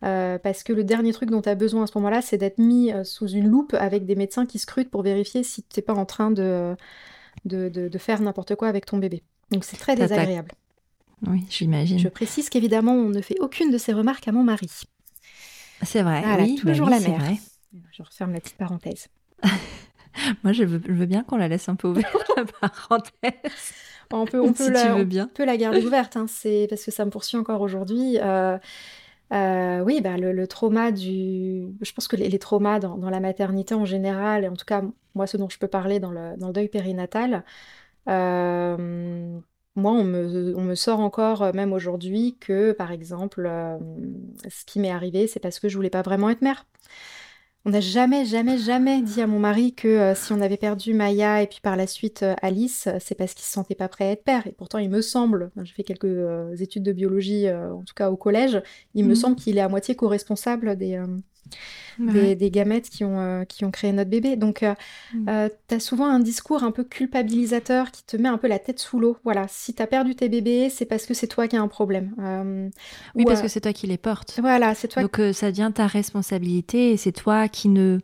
parce 0.00 0.62
que 0.62 0.72
le 0.72 0.84
dernier 0.84 1.12
truc 1.12 1.30
dont 1.30 1.42
tu 1.42 1.48
as 1.48 1.54
besoin 1.54 1.84
à 1.84 1.86
ce 1.86 1.92
moment-là, 1.96 2.22
c'est 2.22 2.38
d'être 2.38 2.58
mis 2.58 2.92
sous 3.04 3.28
une 3.28 3.48
loupe 3.48 3.74
avec 3.78 4.04
des 4.04 4.16
médecins 4.16 4.46
qui 4.46 4.58
scrutent 4.58 4.90
pour 4.90 5.02
vérifier 5.02 5.42
si 5.42 5.62
tu 5.62 5.78
n'es 5.78 5.82
pas 5.82 5.94
en 5.94 6.06
train 6.06 6.30
de, 6.30 6.74
de, 7.44 7.68
de, 7.68 7.98
faire 7.98 8.20
n'importe 8.20 8.54
quoi 8.56 8.68
avec 8.68 8.86
ton 8.86 8.98
bébé. 8.98 9.22
Donc 9.50 9.64
c'est 9.64 9.76
très 9.76 9.96
désagréable. 9.96 10.52
Oui, 11.26 11.44
j'imagine. 11.50 11.98
Je 11.98 12.08
précise 12.08 12.48
qu'évidemment, 12.48 12.94
on 12.94 13.08
ne 13.10 13.20
fait 13.20 13.38
aucune 13.40 13.70
de 13.70 13.78
ces 13.78 13.92
remarques 13.92 14.26
à 14.26 14.32
mon 14.32 14.42
mari. 14.42 14.70
C'est 15.82 16.02
vrai, 16.02 16.22
oui, 16.40 16.56
toujours 16.56 16.88
bah 16.88 16.98
la 16.98 17.08
mère. 17.08 17.22
Je 17.92 18.02
referme 18.02 18.32
la 18.32 18.40
petite 18.40 18.56
parenthèse. 18.56 19.08
Moi, 20.44 20.52
je 20.52 20.64
veux, 20.64 21.06
bien 21.06 21.22
qu'on 21.22 21.36
la 21.36 21.48
laisse 21.48 21.68
un 21.68 21.76
peu 21.76 21.88
ouverte, 21.88 22.30
la 22.36 22.44
parenthèse. 22.44 23.72
On 24.12 24.24
peut, 24.24 24.40
on 24.40 24.52
peut, 24.52 24.70
la, 24.70 25.04
bien. 25.04 25.28
peut 25.28 25.44
la 25.44 25.56
garder 25.56 25.84
ouverte, 25.86 26.16
hein, 26.16 26.26
c'est 26.28 26.66
parce 26.68 26.84
que 26.84 26.90
ça 26.90 27.04
me 27.04 27.10
poursuit 27.10 27.38
encore 27.38 27.60
aujourd'hui. 27.60 28.18
Euh, 28.20 28.58
euh, 29.32 29.80
oui, 29.82 30.00
bah, 30.00 30.16
le, 30.16 30.46
trauma 30.48 30.90
du. 30.90 31.68
Je 31.80 31.92
pense 31.92 32.08
que 32.08 32.16
les, 32.16 32.38
traumas 32.40 32.80
dans, 32.80 32.96
la 33.08 33.20
maternité 33.20 33.74
en 33.74 33.84
général, 33.84 34.44
et 34.44 34.48
en 34.48 34.56
tout 34.56 34.64
cas, 34.64 34.82
moi, 35.14 35.28
ce 35.28 35.36
dont 35.36 35.48
je 35.48 35.58
peux 35.58 35.68
parler 35.68 36.00
dans 36.00 36.10
le, 36.10 36.34
deuil 36.52 36.68
périnatal, 36.68 37.44
euh, 38.08 39.38
moi, 39.76 39.92
on 39.92 40.02
me, 40.02 40.56
on 40.56 40.62
me, 40.62 40.74
sort 40.74 40.98
encore, 40.98 41.54
même 41.54 41.72
aujourd'hui, 41.72 42.36
que, 42.40 42.72
par 42.72 42.90
exemple, 42.90 43.48
ce 44.48 44.64
qui 44.64 44.80
m'est 44.80 44.90
arrivé, 44.90 45.28
c'est 45.28 45.40
parce 45.40 45.60
que 45.60 45.68
je 45.68 45.76
voulais 45.76 45.90
pas 45.90 46.02
vraiment 46.02 46.30
être 46.30 46.42
mère. 46.42 46.66
On 47.66 47.70
n'a 47.70 47.80
jamais, 47.80 48.24
jamais, 48.24 48.56
jamais 48.56 49.02
dit 49.02 49.20
à 49.20 49.26
mon 49.26 49.38
mari 49.38 49.74
que 49.74 49.86
euh, 49.86 50.14
si 50.14 50.32
on 50.32 50.40
avait 50.40 50.56
perdu 50.56 50.94
Maya 50.94 51.42
et 51.42 51.46
puis 51.46 51.60
par 51.62 51.76
la 51.76 51.86
suite 51.86 52.22
euh, 52.22 52.34
Alice, 52.40 52.86
euh, 52.86 52.96
c'est 53.00 53.14
parce 53.14 53.34
qu'il 53.34 53.44
se 53.44 53.52
sentait 53.52 53.74
pas 53.74 53.88
prêt 53.88 54.06
à 54.06 54.10
être 54.12 54.24
père. 54.24 54.46
Et 54.46 54.52
pourtant, 54.52 54.78
il 54.78 54.88
me 54.88 55.02
semble, 55.02 55.50
j'ai 55.62 55.74
fait 55.74 55.84
quelques 55.84 56.58
études 56.58 56.82
de 56.82 56.92
biologie, 56.92 57.50
en 57.50 57.82
tout 57.82 57.94
cas 57.94 58.10
au 58.10 58.16
collège, 58.16 58.62
il 58.94 59.04
me 59.04 59.12
mmh. 59.12 59.16
semble 59.16 59.36
qu'il 59.36 59.58
est 59.58 59.60
à 59.60 59.68
moitié 59.68 59.94
co-responsable 59.94 60.76
des, 60.76 60.98
des, 61.98 62.50
gamètes 62.50 62.88
qui 62.88 63.04
ont, 63.04 63.20
euh, 63.20 63.44
qui 63.44 63.64
ont 63.64 63.70
créé 63.70 63.92
notre 63.92 64.10
bébé. 64.10 64.36
Donc, 64.36 64.62
euh, 64.62 64.74
mm. 65.14 65.28
euh, 65.28 65.48
tu 65.68 65.74
as 65.74 65.80
souvent 65.80 66.06
un 66.06 66.20
discours 66.20 66.62
un 66.62 66.70
peu 66.70 66.84
culpabilisateur 66.84 67.90
qui 67.90 68.04
te 68.04 68.16
met 68.16 68.28
un 68.28 68.38
peu 68.38 68.48
la 68.48 68.58
tête 68.58 68.78
sous 68.78 68.98
l'eau. 68.98 69.16
Voilà, 69.24 69.46
si 69.48 69.74
tu 69.74 69.82
as 69.82 69.86
perdu 69.86 70.14
tes 70.14 70.28
bébés, 70.28 70.70
c'est 70.70 70.86
parce 70.86 71.06
que 71.06 71.14
c'est 71.14 71.26
toi 71.26 71.48
qui 71.48 71.56
as 71.56 71.62
un 71.62 71.68
problème. 71.68 72.14
oui, 73.14 73.24
parce 73.24 73.42
que 73.42 73.48
c'est 73.48 73.60
toi 73.60 73.72
qui 73.72 73.86
les 73.86 73.98
portes. 73.98 74.38
Voilà, 74.40 74.74
c'est 74.74 74.88
toi. 74.88 75.02
Donc, 75.02 75.20
ça 75.32 75.50
devient 75.50 75.70
ta 75.74 75.86
responsabilité 75.86 76.92
et 76.92 76.96
c'est 76.96 77.12
toi 77.12 77.48
qui 77.48 77.68
ne 77.68 77.98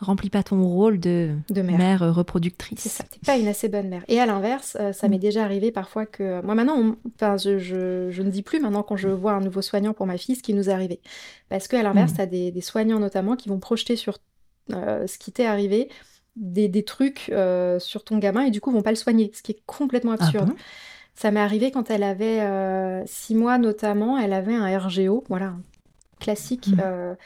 remplis 0.00 0.30
pas 0.30 0.42
ton 0.42 0.62
rôle 0.62 0.98
de, 0.98 1.34
mère. 1.62 2.14
reproductrice. 2.14 2.80
C'est 2.80 2.88
ça, 2.88 3.04
t'es 3.04 3.18
pas 3.24 3.36
une 3.36 3.48
assez 3.48 3.68
bonne 3.68 3.88
mère. 3.88 4.02
Et 4.08 4.18
à 4.18 4.26
l'inverse, 4.26 4.76
ça 4.92 5.08
m'est 5.08 5.16
mm. 5.16 5.20
déjà 5.20 5.44
arrivé 5.44 5.70
parfois 5.70 6.06
que... 6.06 6.42
Moi 6.42 6.54
maintenant, 6.54 6.96
enfin, 7.14 7.36
je, 7.36 7.58
je, 7.58 8.22
ne 8.22 8.30
dis 8.30 8.42
plus 8.42 8.60
maintenant 8.60 8.82
quand 8.82 8.96
je 8.96 9.08
vois 9.08 9.32
un 9.32 9.40
nouveau 9.40 9.62
soignant 9.62 9.92
pour 9.92 10.06
ma 10.06 10.16
fille 10.16 10.36
ce 10.36 10.42
qui 10.42 10.54
nous 10.54 10.70
est 10.70 10.72
arrivé. 10.72 11.00
Parce 11.48 11.68
qu'à 11.68 11.82
l'inverse, 11.82 12.12
mm. 12.12 12.16
tu 12.16 12.20
as 12.22 12.26
des, 12.26 12.50
des 12.50 12.60
soignants 12.60 12.98
notamment 12.98 13.36
qui 13.40 13.48
vont 13.48 13.58
projeter 13.58 13.96
sur 13.96 14.18
euh, 14.72 15.06
ce 15.06 15.18
qui 15.18 15.32
t'est 15.32 15.46
arrivé 15.46 15.88
des, 16.36 16.84
trucs 16.84 17.28
euh, 17.30 17.78
sur 17.78 18.04
ton 18.04 18.18
gamin 18.18 18.42
et 18.42 18.50
du 18.50 18.60
coup 18.60 18.70
vont 18.70 18.82
pas 18.82 18.90
le 18.90 18.96
soigner, 18.96 19.30
ce 19.34 19.42
qui 19.42 19.52
est 19.52 19.62
complètement 19.66 20.14
ah 20.18 20.24
absurde. 20.24 20.52
ça 21.14 21.30
m'est 21.30 21.40
arrivé 21.40 21.70
quand 21.70 21.90
elle 21.90 22.02
avait 22.02 22.40
euh, 22.40 23.02
six 23.06 23.34
mois 23.34 23.58
notamment, 23.58 24.16
elle 24.16 24.32
avait 24.32 24.54
un 24.54 24.78
RGO, 24.78 25.24
voilà, 25.28 25.54
classique. 26.20 26.68
Mmh. 26.68 27.16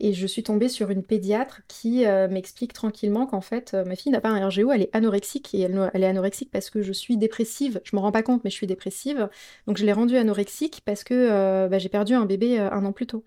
et 0.00 0.12
je 0.12 0.26
suis 0.26 0.42
tombée 0.42 0.68
sur 0.68 0.90
une 0.90 1.02
pédiatre 1.02 1.62
qui 1.66 2.04
m'explique 2.30 2.72
tranquillement 2.72 3.26
qu'en 3.26 3.40
fait, 3.40 3.74
ma 3.86 3.96
fille 3.96 4.12
n'a 4.12 4.20
pas 4.20 4.30
un 4.30 4.48
RGO, 4.48 4.70
elle 4.70 4.82
est 4.82 4.94
anorexique. 4.94 5.54
Et 5.54 5.62
elle, 5.62 5.90
elle, 5.92 6.04
est 6.04 6.08
anorexique 6.08 6.50
parce 6.52 6.70
que 6.70 6.82
je 6.82 6.92
suis 6.92 7.16
dépressive. 7.16 7.80
Je 7.84 7.96
me 7.96 8.00
rends 8.00 8.12
pas 8.12 8.22
compte, 8.22 8.44
mais 8.44 8.50
je 8.50 8.56
suis 8.56 8.66
dépressive. 8.66 9.28
Donc 9.66 9.78
je 9.78 9.84
l'ai 9.84 9.92
rendue 9.92 10.16
anorexique 10.16 10.82
parce 10.84 11.04
que 11.04 11.68
bah, 11.68 11.78
j'ai 11.78 11.88
perdu 11.88 12.14
un 12.14 12.26
bébé 12.26 12.58
un 12.58 12.84
an 12.84 12.92
plus 12.92 13.06
tôt 13.06 13.24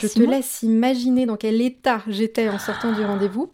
je 0.00 0.06
te 0.06 0.22
laisse 0.22 0.62
imaginer 0.62 1.26
dans 1.26 1.36
quel 1.36 1.60
état 1.60 2.02
j'étais 2.08 2.48
en 2.48 2.58
sortant 2.58 2.92
du 2.92 3.04
rendez-vous. 3.04 3.52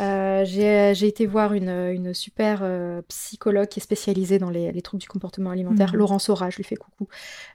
Euh, 0.00 0.44
j'ai 0.46 1.06
été 1.06 1.26
voir 1.26 1.52
une, 1.52 2.14
super 2.14 2.60
euh, 2.62 3.02
psychologue 3.08 3.68
qui 3.68 3.80
est 3.80 3.82
spécialisée 3.82 4.38
dans 4.38 4.50
les, 4.50 4.80
troubles 4.82 5.00
du 5.00 5.08
comportement 5.08 5.50
alimentaire, 5.50 5.92
mmh. 5.92 5.96
Laurence 5.96 6.28
Aura, 6.28 6.48
je 6.48 6.56
lui 6.56 6.64
fais 6.64 6.76
coucou, 6.76 7.08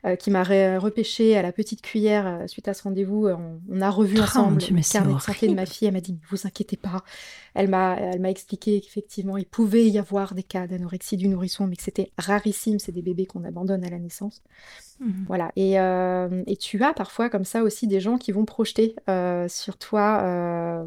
euh, 0.06 0.16
qui 0.16 0.30
m'a 0.30 0.44
repêché 0.44 1.36
à 1.36 1.42
la 1.42 1.52
petite 1.52 1.82
cuillère 1.82 2.44
suite 2.48 2.68
à 2.68 2.74
ce 2.74 2.84
rendez-vous. 2.84 3.28
On, 3.28 3.82
a 3.82 3.90
revu 3.90 4.18
oh, 4.20 4.24
ensemble 4.24 4.62
le 4.62 4.82
carnet 4.82 5.14
de 5.14 5.20
santé 5.20 5.48
de 5.48 5.54
ma 5.54 5.66
fille. 5.66 5.88
Elle 5.88 5.94
m'a 5.94 6.02
dit, 6.02 6.14
ne 6.14 6.18
vous 6.30 6.46
inquiétez 6.46 6.78
pas. 6.78 7.04
Elle 7.56 7.70
m'a 7.70 8.30
expliqué 8.30 8.80
qu'effectivement, 8.82 9.38
il 9.38 9.46
pouvait 9.46 9.88
y 9.88 9.98
avoir 9.98 10.36
des 10.36 10.44
cas 10.44 10.68
d'anorexie 10.68 11.18
du 11.18 11.28
nourrisson, 11.28 11.68
mais 11.68 11.76
que 11.76 11.84
c'était 11.84 12.12
rarissime. 12.18 12.80
C'est 12.80 12.92
des 12.92 13.02
bébés 13.02 13.26
qu'on 13.26 13.44
abandonne 13.44 13.84
à 13.84 13.90
la 13.90 14.00
naissance. 14.00 14.44
Mmh. 15.00 15.12
Voilà. 15.28 15.52
Et, 15.56 15.74
et, 15.74 16.58
tu 16.58 16.84
as 16.84 16.94
parfois 16.94 17.30
comme 17.30 17.46
ça 17.46 17.64
aussi 17.64 17.88
des 17.88 18.00
gens 18.00 18.18
qui 18.18 18.32
vont 18.32 18.46
projeter 18.46 18.96
sur 19.48 19.78
toi 19.78 20.86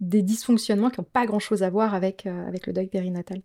des 0.00 0.22
dysfonctionnements 0.22 0.90
qui 0.90 1.00
n'ont 1.00 1.06
pas 1.10 1.26
grand-chose 1.26 1.62
à 1.62 1.70
voir 1.70 1.94
avec, 1.94 2.26
euh, 2.26 2.48
avec 2.48 2.66
le 2.66 2.72
deuil 2.72 2.86
périnatal. 2.86 3.40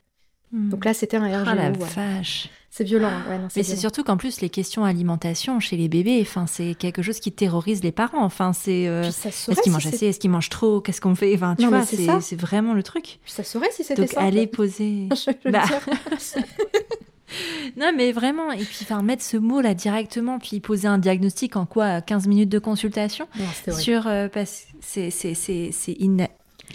Hmm. 0.51 0.69
Donc 0.69 0.85
là, 0.85 0.93
c'était 0.93 1.17
un 1.17 1.27
RGO. 1.27 1.49
Ah 1.49 1.55
la 1.55 1.71
vache 1.71 2.49
C'est 2.69 2.83
violent. 2.83 3.11
Mais 3.55 3.63
c'est 3.63 3.75
surtout 3.75 4.03
qu'en 4.03 4.17
plus, 4.17 4.41
les 4.41 4.49
questions 4.49 4.85
alimentation 4.85 5.59
chez 5.59 5.75
les 5.75 5.89
bébés, 5.89 6.19
enfin, 6.21 6.45
c'est 6.47 6.75
quelque 6.75 7.01
chose 7.01 7.19
qui 7.19 7.31
terrorise 7.31 7.83
les 7.83 7.91
parents. 7.91 8.23
Enfin, 8.23 8.53
c'est 8.53 8.87
euh, 8.87 9.03
est-ce 9.03 9.61
qu'ils 9.61 9.71
mangent 9.71 9.87
assez, 9.87 10.07
est-ce 10.07 10.19
qu'ils 10.19 10.29
mangent 10.29 10.49
trop, 10.49 10.81
qu'est-ce 10.81 11.01
qu'on 11.01 11.15
fait? 11.15 11.33
Enfin, 11.35 11.55
tu 11.55 11.65
vois, 11.67 11.83
c'est 11.83 12.35
vraiment 12.35 12.73
le 12.73 12.83
truc. 12.83 13.19
ça 13.25 13.43
saurait 13.43 13.71
si 13.71 13.83
c'était 13.83 14.07
ça. 14.07 14.21
Donc 14.21 14.27
aller 14.27 14.47
poser. 14.47 15.09
bah... 15.45 15.63
non, 17.77 17.91
mais 17.95 18.11
vraiment, 18.11 18.51
et 18.51 18.63
puis 18.63 18.79
enfin, 18.83 19.01
mettre 19.01 19.23
ce 19.23 19.37
mot 19.37 19.61
là 19.61 19.73
directement, 19.73 20.39
puis 20.39 20.59
poser 20.59 20.87
un 20.87 20.99
diagnostic 20.99 21.55
en 21.55 21.65
quoi 21.65 22.01
15 22.01 22.27
minutes 22.27 22.49
de 22.49 22.59
consultation 22.59 23.27
sur 23.71 24.07
euh, 24.07 24.27
c'est 24.81 25.09
c'est 25.09 25.95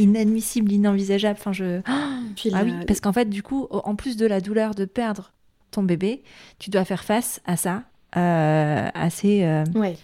inadmissible, 0.01 0.73
inenvisageable. 0.73 1.39
Enfin, 1.39 1.53
je. 1.53 1.81
ah 1.87 2.63
oui, 2.65 2.73
parce 2.87 3.01
qu'en 3.01 3.13
fait, 3.13 3.29
du 3.29 3.43
coup, 3.43 3.67
en 3.71 3.95
plus 3.95 4.17
de 4.17 4.27
la 4.27 4.41
douleur 4.41 4.75
de 4.75 4.85
perdre 4.85 5.33
ton 5.71 5.83
bébé, 5.83 6.23
tu 6.59 6.71
dois 6.71 6.85
faire 6.85 7.05
face 7.05 7.41
à 7.47 7.57
ça, 7.57 7.85
euh, 8.17 8.89
à 8.93 9.11
ces. 9.11 9.45
Euh, 9.45 9.65
ouais. 9.75 9.97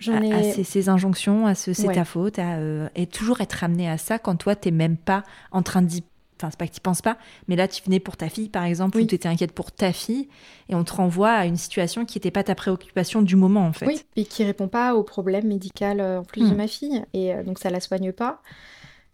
J'en 0.00 0.20
ai... 0.20 0.32
à, 0.32 0.64
ces, 0.64 0.88
injonctions, 0.88 1.46
à 1.46 1.54
ce 1.54 1.72
c'est 1.72 1.92
ta 1.92 2.04
faute, 2.04 2.40
à, 2.40 2.56
euh, 2.56 2.88
et 2.96 3.06
toujours 3.06 3.40
être 3.40 3.62
amené 3.62 3.88
à 3.88 3.98
ça 3.98 4.18
quand 4.18 4.34
toi, 4.34 4.56
t'es 4.56 4.72
même 4.72 4.96
pas 4.96 5.22
en 5.52 5.62
train 5.62 5.80
d'y 5.80 6.02
enfin 6.36 6.48
c'est 6.50 6.58
pas 6.58 6.66
que 6.66 6.72
tu 6.72 6.80
penses 6.80 7.02
pas, 7.02 7.18
mais 7.48 7.54
là 7.54 7.68
tu 7.68 7.82
venais 7.84 8.00
pour 8.00 8.16
ta 8.16 8.30
fille 8.30 8.48
par 8.48 8.64
exemple, 8.64 8.98
ou 8.98 9.04
tu 9.04 9.14
étais 9.14 9.28
inquiète 9.28 9.52
pour 9.52 9.70
ta 9.70 9.92
fille, 9.92 10.28
et 10.70 10.74
on 10.74 10.82
te 10.82 10.92
renvoie 10.94 11.30
à 11.30 11.44
une 11.44 11.58
situation 11.58 12.04
qui 12.06 12.16
n'était 12.16 12.30
pas 12.30 12.42
ta 12.42 12.54
préoccupation 12.54 13.22
du 13.22 13.36
moment 13.36 13.64
en 13.64 13.72
fait. 13.72 13.86
Oui, 13.86 14.02
et 14.16 14.24
qui 14.24 14.42
répond 14.42 14.66
pas 14.66 14.94
au 14.94 15.04
problème 15.04 15.46
médical 15.46 16.00
en 16.00 16.24
plus 16.24 16.48
de 16.48 16.54
hmm. 16.54 16.56
ma 16.56 16.66
fille, 16.66 17.04
et 17.12 17.34
donc 17.44 17.58
ça 17.60 17.70
la 17.70 17.78
soigne 17.78 18.10
pas 18.10 18.42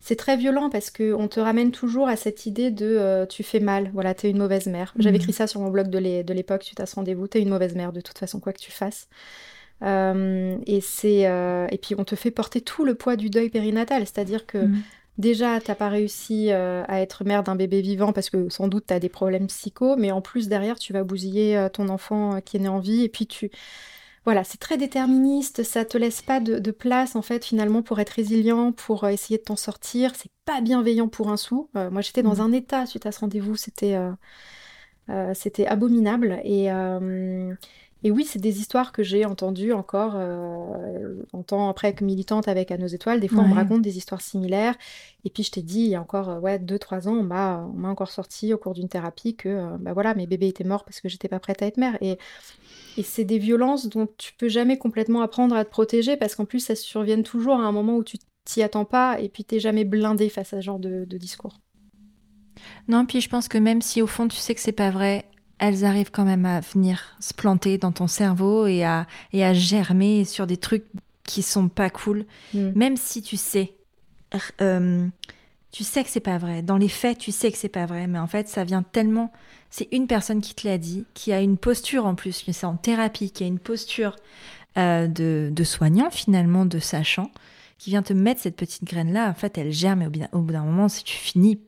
c'est 0.01 0.17
très 0.17 0.37
violent 0.37 0.71
parce 0.71 0.91
qu'on 0.91 1.29
te 1.29 1.41
ramène 1.41 1.73
toujours 1.73 2.09
à 2.09 2.17
cette 2.17 2.47
idée 2.47 2.71
de 2.71 2.87
euh, 2.87 3.27
tu 3.27 3.43
fais 3.43 3.61
mal, 3.61 3.91
voilà, 3.93 4.15
t'es 4.15 4.31
une 4.31 4.39
mauvaise 4.39 4.67
mère. 4.67 4.95
J'avais 4.99 5.19
mm. 5.19 5.21
écrit 5.21 5.33
ça 5.33 5.47
sur 5.47 5.61
mon 5.61 5.71
blog 5.71 5.89
de 5.89 6.33
l'époque 6.33 6.71
à 6.79 6.87
ce 6.87 6.95
rendez-vous, 6.95 7.27
t'es 7.27 7.41
une 7.41 7.49
mauvaise 7.49 7.75
mère 7.75 7.93
de 7.93 8.01
toute 8.01 8.19
façon, 8.19 8.39
quoi 8.39 8.53
que 8.53 8.61
tu 8.61 8.71
fasses. 8.71 9.09
Euh, 9.83 10.57
et, 10.67 10.81
c'est, 10.81 11.27
euh, 11.27 11.67
et 11.71 11.79
puis 11.79 11.95
on 11.99 12.05
te 12.05 12.15
fait 12.15 12.31
porter 12.31 12.61
tout 12.61 12.85
le 12.85 12.95
poids 12.95 13.17
du 13.17 13.31
deuil 13.31 13.51
périnatal, 13.51 14.03
c'est-à-dire 14.03 14.47
que 14.47 14.59
mm. 14.59 14.83
déjà, 15.19 15.61
t'as 15.61 15.75
pas 15.75 15.89
réussi 15.89 16.51
à 16.53 17.01
être 17.01 17.25
mère 17.25 17.43
d'un 17.43 17.57
bébé 17.57 17.81
vivant 17.81 18.13
parce 18.13 18.31
que 18.31 18.49
sans 18.49 18.69
doute 18.69 18.85
t'as 18.87 19.01
des 19.01 19.09
problèmes 19.09 19.49
psycho, 19.49 19.97
mais 19.97 20.13
en 20.13 20.21
plus 20.21 20.49
derrière, 20.49 20.79
tu 20.79 20.93
vas 20.93 21.05
bousiller 21.05 21.67
ton 21.73 21.89
enfant 21.89 22.41
qui 22.43 22.59
est 22.59 22.61
né 22.61 22.69
en 22.69 22.79
vie, 22.79 23.03
et 23.03 23.09
puis 23.09 23.27
tu 23.27 23.51
voilà, 24.27 24.43
c'est 24.43 24.59
très 24.59 24.77
déterministe, 24.77 25.63
ça 25.63 25.85
te 25.85 25.97
laisse 25.97 26.21
pas 26.21 26.41
de, 26.41 26.71
place 26.73 27.15
en 27.15 27.23
fait 27.23 27.45
finalement 27.45 27.83
pour 27.83 28.01
être 28.01 28.11
résilient, 28.11 28.73
pour 28.73 29.05
euh, 29.05 29.11
essayer 29.11 29.39
de 29.39 29.45
t'en 29.45 29.55
sortir. 29.55 30.15
C'est 30.17 30.33
pas 30.45 30.61
bienveillant 30.61 31.07
pour 31.07 31.29
un 31.29 31.37
sou. 31.37 31.71
Euh, 31.77 31.91
moi 31.93 32.01
j'étais 32.01 32.25
dans 32.25 32.35
mmh. 32.35 32.41
un 32.41 32.53
état 32.53 32.87
suite 32.87 33.07
à 33.07 33.13
ce 33.13 33.21
rendez-vous, 33.21 33.55
c'était 33.55 33.97
euh, 35.09 35.33
c'était 35.35 35.69
abominable 35.69 36.41
et 36.43 36.69
et 38.07 38.11
oui, 38.13 38.25
c'est 38.25 38.39
des 38.39 38.61
histoires 38.61 38.93
que 38.93 39.03
j'ai 39.03 39.25
entendues 39.25 39.73
encore 39.73 40.13
euh, 40.15 41.23
en 41.33 41.43
temps 41.43 41.69
après 41.69 41.95
que 41.95 42.05
militante 42.05 42.47
avec 42.47 42.71
À 42.71 42.79
nos 42.79 42.87
étoiles. 42.87 43.19
Des 43.19 43.27
fois, 43.27 43.43
on 43.43 43.49
me 43.49 43.55
raconte 43.55 43.83
des 43.83 43.97
histoires 43.97 44.21
similaires. 44.21 44.77
Et 45.25 45.31
puis, 45.31 45.43
je 45.43 45.51
t'ai 45.51 45.63
dit, 45.63 45.81
il 45.81 45.89
y 45.89 45.97
a 45.97 46.01
encore 46.01 46.41
ouais, 46.43 46.59
2-3 46.59 47.09
ans, 47.09 47.15
on 47.15 47.23
m'a, 47.23 47.69
on 47.75 47.77
m'a 47.77 47.89
encore 47.89 48.11
sorti 48.11 48.55
au 48.55 48.59
cours 48.59 48.75
d'une 48.75 48.89
thérapie 48.89 49.35
que 49.35 49.49
euh, 49.49 49.77
bah 49.81 49.93
voilà, 49.93 50.15
mes 50.15 50.29
bébés 50.29 50.47
étaient 50.47 50.63
morts 50.63 50.85
parce 50.85 51.01
que 51.01 51.09
j'étais 51.09 51.29
pas 51.29 51.41
prête 51.41 51.63
à 51.63 51.67
être 51.67 51.79
mère. 51.79 51.99
Et, 52.01 52.17
et 52.97 53.03
c'est 53.03 53.25
des 53.25 53.39
violences 53.39 53.87
dont 53.89 54.09
tu 54.17 54.33
peux 54.39 54.49
jamais 54.49 54.79
complètement 54.79 55.23
apprendre 55.23 55.55
à 55.55 55.65
te 55.65 55.71
protéger 55.71 56.17
parce 56.17 56.35
qu'en 56.35 56.45
plus, 56.45 56.69
elles 56.71 56.77
surviennent 56.77 57.23
toujours 57.23 57.55
à 57.55 57.65
un 57.65 57.73
moment 57.73 57.97
où 57.97 58.05
tu 58.05 58.19
t'y 58.45 58.63
attends 58.63 58.85
pas 58.85 59.21
et 59.21 59.29
puis 59.29 59.45
t'es 59.45 59.61
jamais 59.61 59.85
blindé 59.85 60.29
face 60.29 60.53
à 60.53 60.61
ce 60.61 60.65
genre 60.65 60.79
de, 60.79 61.05
de 61.05 61.19
discours. 61.19 61.61
Non, 62.89 63.05
puis 63.05 63.21
je 63.21 63.29
pense 63.29 63.49
que 63.49 63.59
même 63.59 63.83
si 63.83 64.01
au 64.01 64.07
fond 64.07 64.29
tu 64.29 64.37
sais 64.37 64.55
que 64.55 64.61
c'est 64.61 64.73
pas 64.73 64.91
vrai, 64.91 65.25
elles 65.59 65.85
arrivent 65.85 66.11
quand 66.11 66.25
même 66.25 66.47
à 66.47 66.61
venir 66.61 67.17
se 67.21 67.35
planter 67.35 67.79
dans 67.79 67.93
ton 67.93 68.07
cerveau 68.07 68.67
et 68.67 68.85
à, 68.85 69.07
et 69.33 69.45
à 69.45 69.53
germer 69.53 70.25
sur 70.25 70.47
des 70.47 70.57
trucs 70.57 70.87
qui 71.25 71.43
sont 71.43 71.69
pas 71.69 71.91
cool. 71.91 72.25
Mm. 72.55 72.71
Même 72.75 72.97
si 72.97 73.21
tu 73.21 73.37
sais, 73.37 73.75
euh, 74.61 75.07
tu 75.77 75.85
sais 75.85 76.03
que 76.05 76.09
c'est 76.09 76.21
pas 76.21 76.39
vrai. 76.39 76.63
Dans 76.63 76.79
les 76.79 76.89
faits, 76.89 77.19
tu 77.19 77.33
sais 77.33 77.53
que 77.53 77.59
c'est 77.59 77.69
pas 77.69 77.85
vrai, 77.85 78.07
mais 78.07 78.19
en 78.19 78.27
fait, 78.27 78.49
ça 78.49 78.65
vient 78.65 78.83
tellement. 78.83 79.31
C'est 79.69 79.89
une 79.93 80.07
personne 80.07 80.41
qui 80.41 80.55
te 80.55 80.67
l'a 80.67 80.79
dit, 80.79 81.05
qui 81.13 81.35
a 81.35 81.43
une 81.43 81.59
posture 81.59 82.07
en 82.07 82.15
plus, 82.15 82.41
qui 82.43 82.55
c'est 82.55 82.65
en 82.65 82.77
thérapie, 82.77 83.31
qui 83.31 83.45
a 83.45 83.47
une 83.47 83.59
posture 83.59 84.17
euh, 84.79 85.07
de, 85.07 85.51
de 85.53 85.65
soignant 85.65 86.09
finalement, 86.11 86.65
de 86.65 86.79
sachant, 86.79 87.31
qui 87.77 87.91
vient 87.91 88.03
te 88.03 88.15
mettre 88.15 88.41
cette 88.41 88.57
petite 88.57 88.85
graine 88.85 89.13
là. 89.13 89.29
En 89.29 89.35
fait, 89.35 89.59
elle 89.59 89.71
germe 89.71 90.01
et 90.01 90.07
au 90.07 90.11
bout 90.11 90.19
d'un- 90.21 90.29
au 90.33 90.41
bout 90.41 90.53
d'un 90.55 90.65
moment, 90.65 90.89
si 90.89 91.05
tu 91.05 91.15
finis 91.15 91.61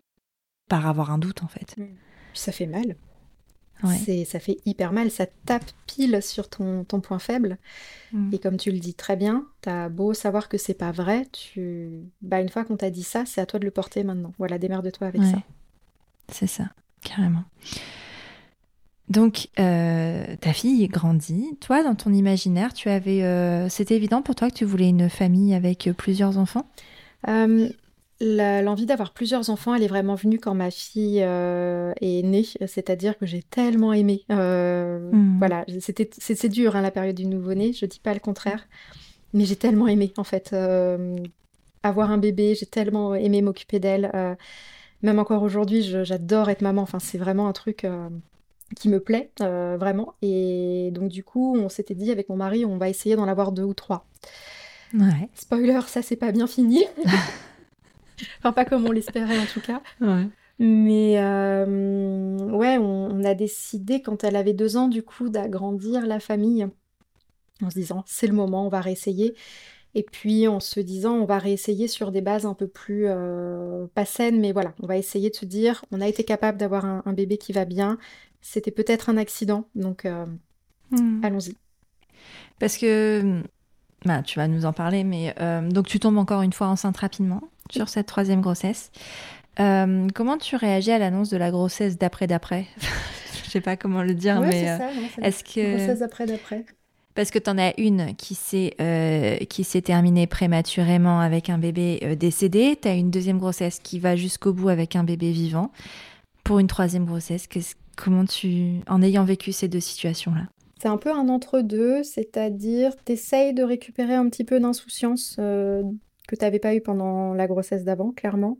par 0.70 0.86
avoir 0.86 1.11
un 1.11 1.18
doute 1.18 1.42
en 1.42 1.48
fait. 1.48 1.74
Ça 2.32 2.50
fait 2.52 2.66
mal. 2.66 2.96
Ouais. 3.82 3.96
C'est, 4.04 4.24
ça 4.24 4.40
fait 4.40 4.58
hyper 4.66 4.92
mal, 4.92 5.10
ça 5.10 5.26
tape 5.46 5.70
pile 5.86 6.20
sur 6.22 6.48
ton, 6.48 6.84
ton 6.84 7.00
point 7.00 7.18
faible. 7.18 7.58
Mm. 8.12 8.34
Et 8.34 8.38
comme 8.38 8.56
tu 8.56 8.72
le 8.72 8.78
dis 8.78 8.94
très 8.94 9.16
bien, 9.16 9.46
t'as 9.60 9.88
beau 9.88 10.14
savoir 10.14 10.48
que 10.48 10.58
c'est 10.58 10.74
pas 10.74 10.90
vrai, 10.90 11.26
tu... 11.32 11.88
bah, 12.22 12.40
une 12.40 12.48
fois 12.48 12.64
qu'on 12.64 12.76
t'a 12.76 12.90
dit 12.90 13.04
ça, 13.04 13.24
c'est 13.24 13.40
à 13.40 13.46
toi 13.46 13.60
de 13.60 13.64
le 13.64 13.70
porter 13.70 14.02
maintenant. 14.02 14.32
Voilà, 14.38 14.58
démerde-toi 14.58 15.06
avec 15.06 15.20
Ouais. 15.20 15.30
ça. 15.30 15.42
C'est 16.30 16.46
ça, 16.48 16.64
carrément. 17.02 17.44
Donc, 19.08 19.48
euh, 19.58 20.36
ta 20.40 20.52
fille 20.52 20.86
grandit. 20.88 21.56
Toi, 21.60 21.82
dans 21.82 21.94
ton 21.94 22.12
imaginaire, 22.12 22.74
tu 22.74 22.90
avais, 22.90 23.22
euh, 23.22 23.68
c'était 23.70 23.96
évident 23.96 24.20
pour 24.20 24.34
toi 24.34 24.50
que 24.50 24.54
tu 24.54 24.66
voulais 24.66 24.88
une 24.88 25.08
famille 25.08 25.54
avec 25.54 25.86
euh, 25.86 25.94
plusieurs 25.94 26.36
enfants? 26.36 26.68
Euh, 27.26 27.70
l'envie 28.20 28.86
d'avoir 28.86 29.12
plusieurs 29.12 29.48
enfants, 29.50 29.74
elle 29.74 29.82
est 29.82 29.88
vraiment 29.88 30.14
venue 30.16 30.38
quand 30.38 30.54
ma 30.54 30.70
fille 30.70 31.22
euh, 31.22 31.92
est 32.00 32.22
née. 32.22 32.44
C'est-à-dire 32.66 33.16
que 33.16 33.26
j'ai 33.26 33.42
tellement 33.42 33.92
aimé. 33.92 34.24
Euh, 34.30 35.10
Mhm. 35.12 35.38
Voilà, 35.38 35.64
c'était, 35.80 36.10
c'est, 36.18 36.48
dur 36.48 36.74
hein, 36.76 36.82
la 36.82 36.90
période 36.90 37.14
du 37.16 37.26
nouveau-né, 37.26 37.72
je 37.72 37.86
dis 37.86 38.00
pas 38.00 38.12
le 38.14 38.20
contraire. 38.20 38.66
Mais 39.32 39.44
j'ai 39.44 39.56
tellement 39.56 39.86
aimé, 39.88 40.12
en 40.16 40.24
fait, 40.24 40.50
euh, 40.52 41.16
avoir 41.82 42.10
un 42.10 42.18
bébé. 42.18 42.54
J'ai 42.54 42.66
tellement 42.66 43.14
aimé 43.14 43.42
m'occuper 43.42 43.78
d'elle. 43.78 44.10
euh, 44.14 44.34
même 45.02 45.18
encore 45.20 45.42
aujourd'hui, 45.44 45.82
j'adore 45.82 46.50
être 46.50 46.62
maman. 46.62 46.82
Enfin, 46.82 46.98
c'est 46.98 47.18
vraiment 47.18 47.46
un 47.46 47.52
truc 47.52 47.86
qui 48.74 48.88
me 48.88 48.98
plaît, 48.98 49.30
vraiment. 49.38 50.14
Et 50.22 50.90
donc, 50.92 51.08
du 51.08 51.22
coup, 51.22 51.56
on 51.56 51.68
s'était 51.68 51.94
dit 51.94 52.10
avec 52.10 52.28
mon 52.28 52.36
mari, 52.36 52.64
on 52.64 52.78
va 52.78 52.88
essayer 52.88 53.14
d'en 53.14 53.28
avoir 53.28 53.52
deux 53.52 53.62
ou 53.62 53.74
trois. 53.74 54.06
Ouais. 54.92 55.28
Spoiler, 55.34 55.80
ça, 55.86 56.02
c'est 56.02 56.16
pas 56.16 56.32
bien 56.32 56.46
fini. 56.48 56.84
Enfin, 58.38 58.52
pas 58.52 58.64
comme 58.64 58.86
on 58.86 58.92
l'espérait 58.92 59.38
en 59.38 59.46
tout 59.46 59.60
cas. 59.60 59.82
Ouais. 60.00 60.26
Mais 60.58 61.20
euh, 61.20 62.36
ouais, 62.50 62.78
on, 62.78 63.10
on 63.12 63.24
a 63.24 63.34
décidé 63.34 64.02
quand 64.02 64.24
elle 64.24 64.36
avait 64.36 64.54
deux 64.54 64.76
ans, 64.76 64.88
du 64.88 65.02
coup, 65.02 65.28
d'agrandir 65.28 66.06
la 66.06 66.20
famille 66.20 66.66
en 67.62 67.70
se 67.70 67.78
disant, 67.78 68.04
c'est 68.06 68.26
le 68.26 68.34
moment, 68.34 68.66
on 68.66 68.68
va 68.68 68.80
réessayer. 68.80 69.34
Et 69.94 70.02
puis 70.02 70.46
en 70.48 70.60
se 70.60 70.80
disant, 70.80 71.14
on 71.14 71.24
va 71.24 71.38
réessayer 71.38 71.88
sur 71.88 72.12
des 72.12 72.20
bases 72.20 72.46
un 72.46 72.54
peu 72.54 72.68
plus 72.68 73.04
euh, 73.06 73.86
pas 73.94 74.04
saines, 74.04 74.40
mais 74.40 74.52
voilà, 74.52 74.74
on 74.82 74.86
va 74.86 74.96
essayer 74.96 75.30
de 75.30 75.34
se 75.34 75.44
dire, 75.46 75.84
on 75.90 76.00
a 76.00 76.08
été 76.08 76.24
capable 76.24 76.58
d'avoir 76.58 76.84
un, 76.84 77.02
un 77.06 77.12
bébé 77.12 77.38
qui 77.38 77.52
va 77.52 77.64
bien. 77.64 77.98
C'était 78.40 78.70
peut-être 78.70 79.08
un 79.08 79.16
accident, 79.16 79.68
donc 79.74 80.04
euh, 80.04 80.26
Mm. 80.90 81.22
allons-y. 81.22 81.54
Parce 82.58 82.78
que, 82.78 83.42
bah, 84.05 84.22
tu 84.22 84.38
vas 84.38 84.49
nous 84.49 84.64
en 84.64 84.72
parler, 84.72 85.05
mais 85.05 85.34
euh, 85.40 85.68
donc 85.68 85.86
tu 85.86 85.99
tombes 85.99 86.18
encore 86.18 86.42
une 86.42 86.53
fois 86.53 86.68
enceinte 86.68 86.96
rapidement 86.96 87.42
sur 87.70 87.88
cette 87.88 88.07
troisième 88.07 88.40
grossesse. 88.40 88.90
Euh, 89.61 90.07
comment 90.14 90.38
tu 90.38 90.57
réagis 90.57 90.92
à 90.92 90.99
l'annonce 90.99 91.30
de 91.30 91.36
la 91.36 91.51
grossesse 91.51 91.99
d'après 91.99 92.26
d'après? 92.26 92.66
Je 93.44 93.51
sais 93.51 93.61
pas 93.61 93.76
comment 93.76 94.03
le 94.03 94.14
dire, 94.14 94.38
Ouais, 94.40 94.49
mais 94.49 94.61
c'est 94.61 94.82
euh, 94.82 95.26
est-ce 95.26 95.42
que 95.42 95.76
grossesse 95.76 96.03
après 96.03 96.26
d'après. 96.26 96.64
Parce 97.14 97.30
que 97.30 97.38
tu 97.38 97.51
en 97.51 97.59
as 97.59 97.72
une 97.78 98.14
qui 98.14 98.34
s'est 98.34 98.74
euh, 98.80 99.38
qui 99.46 99.64
s'est 99.64 99.82
terminée 99.82 100.26
prématurément 100.26 101.18
avec 101.18 101.51
un 101.51 101.59
bébé 101.59 101.99
euh, 102.03 102.14
décédé. 102.14 102.78
Tu 102.80 102.86
as 102.86 102.94
une 102.94 103.11
deuxième 103.11 103.38
grossesse 103.38 103.80
qui 103.82 103.99
va 103.99 104.14
jusqu'au 104.14 104.53
bout 104.53 104.68
avec 104.68 104.94
un 104.94 105.03
bébé 105.03 105.32
vivant. 105.32 105.72
Pour 106.44 106.61
une 106.61 106.68
troisième 106.68 107.07
grossesse, 107.07 107.49
comment 107.96 108.24
tu, 108.24 108.80
en 108.86 109.03
ayant 109.03 109.24
vécu 109.24 109.51
ces 109.53 109.66
deux 109.66 109.80
situations-là? 109.80 110.42
C'est 110.80 110.88
un 110.88 110.96
peu 110.96 111.10
un 111.10 111.28
entre-deux, 111.28 112.02
c'est-à-dire 112.04 112.94
t'essayes 113.04 113.52
de 113.54 113.62
récupérer 113.64 114.14
un 114.14 114.28
petit 114.28 114.44
peu 114.44 114.60
d'insouciance 114.60 115.36
euh, 115.38 115.82
que 116.28 116.36
t'avais 116.36 116.58
pas 116.60 116.74
eu 116.74 116.80
pendant 116.80 117.34
la 117.34 117.46
grossesse 117.48 117.84
d'avant, 117.84 118.12
clairement. 118.12 118.58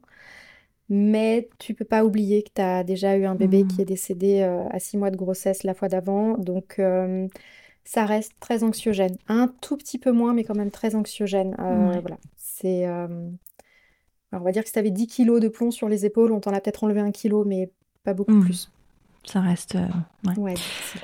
Mais 0.89 1.49
tu 1.59 1.75
peux 1.75 1.85
pas 1.85 2.05
oublier 2.05 2.43
que 2.43 2.49
t'as 2.55 2.83
déjà 2.83 3.17
eu 3.17 3.25
un 3.27 3.35
bébé 3.35 3.65
qui 3.69 3.83
est 3.83 3.85
décédé 3.85 4.41
euh, 4.41 4.67
à 4.71 4.79
six 4.79 4.97
mois 4.97 5.11
de 5.11 5.17
grossesse 5.17 5.63
la 5.63 5.75
fois 5.75 5.89
d'avant. 5.89 6.39
Donc 6.39 6.79
euh, 6.79 7.29
ça 7.85 8.07
reste 8.07 8.33
très 8.41 8.65
anxiogène. 8.65 9.17
Un 9.29 9.49
tout 9.61 9.77
petit 9.77 9.99
peu 9.99 10.13
moins, 10.13 10.33
mais 10.33 10.45
quand 10.45 10.57
même 10.57 10.71
très 10.71 10.95
anxiogène. 10.95 11.55
Euh, 11.61 11.89
Ouais. 11.91 12.01
Voilà. 12.01 12.17
C'est, 12.37 12.85
alors, 12.87 13.11
on 14.33 14.39
va 14.41 14.53
dire 14.53 14.63
que 14.63 14.69
si 14.69 14.75
t'avais 14.75 14.91
10 14.91 15.07
kilos 15.07 15.41
de 15.41 15.49
plomb 15.49 15.71
sur 15.71 15.89
les 15.89 16.05
épaules, 16.07 16.33
on 16.33 16.41
t'en 16.41 16.53
a 16.53 16.61
peut-être 16.61 16.85
enlevé 16.85 17.01
un 17.01 17.13
kilo, 17.13 17.45
mais 17.45 17.71
pas 18.03 18.15
beaucoup 18.15 18.33
Mhm. 18.33 18.45
plus. 18.45 18.71
Ça 19.25 19.41
reste. 19.41 19.75
ouais. 19.75 20.39
Ouais, 20.39 20.55
difficile. 20.55 21.01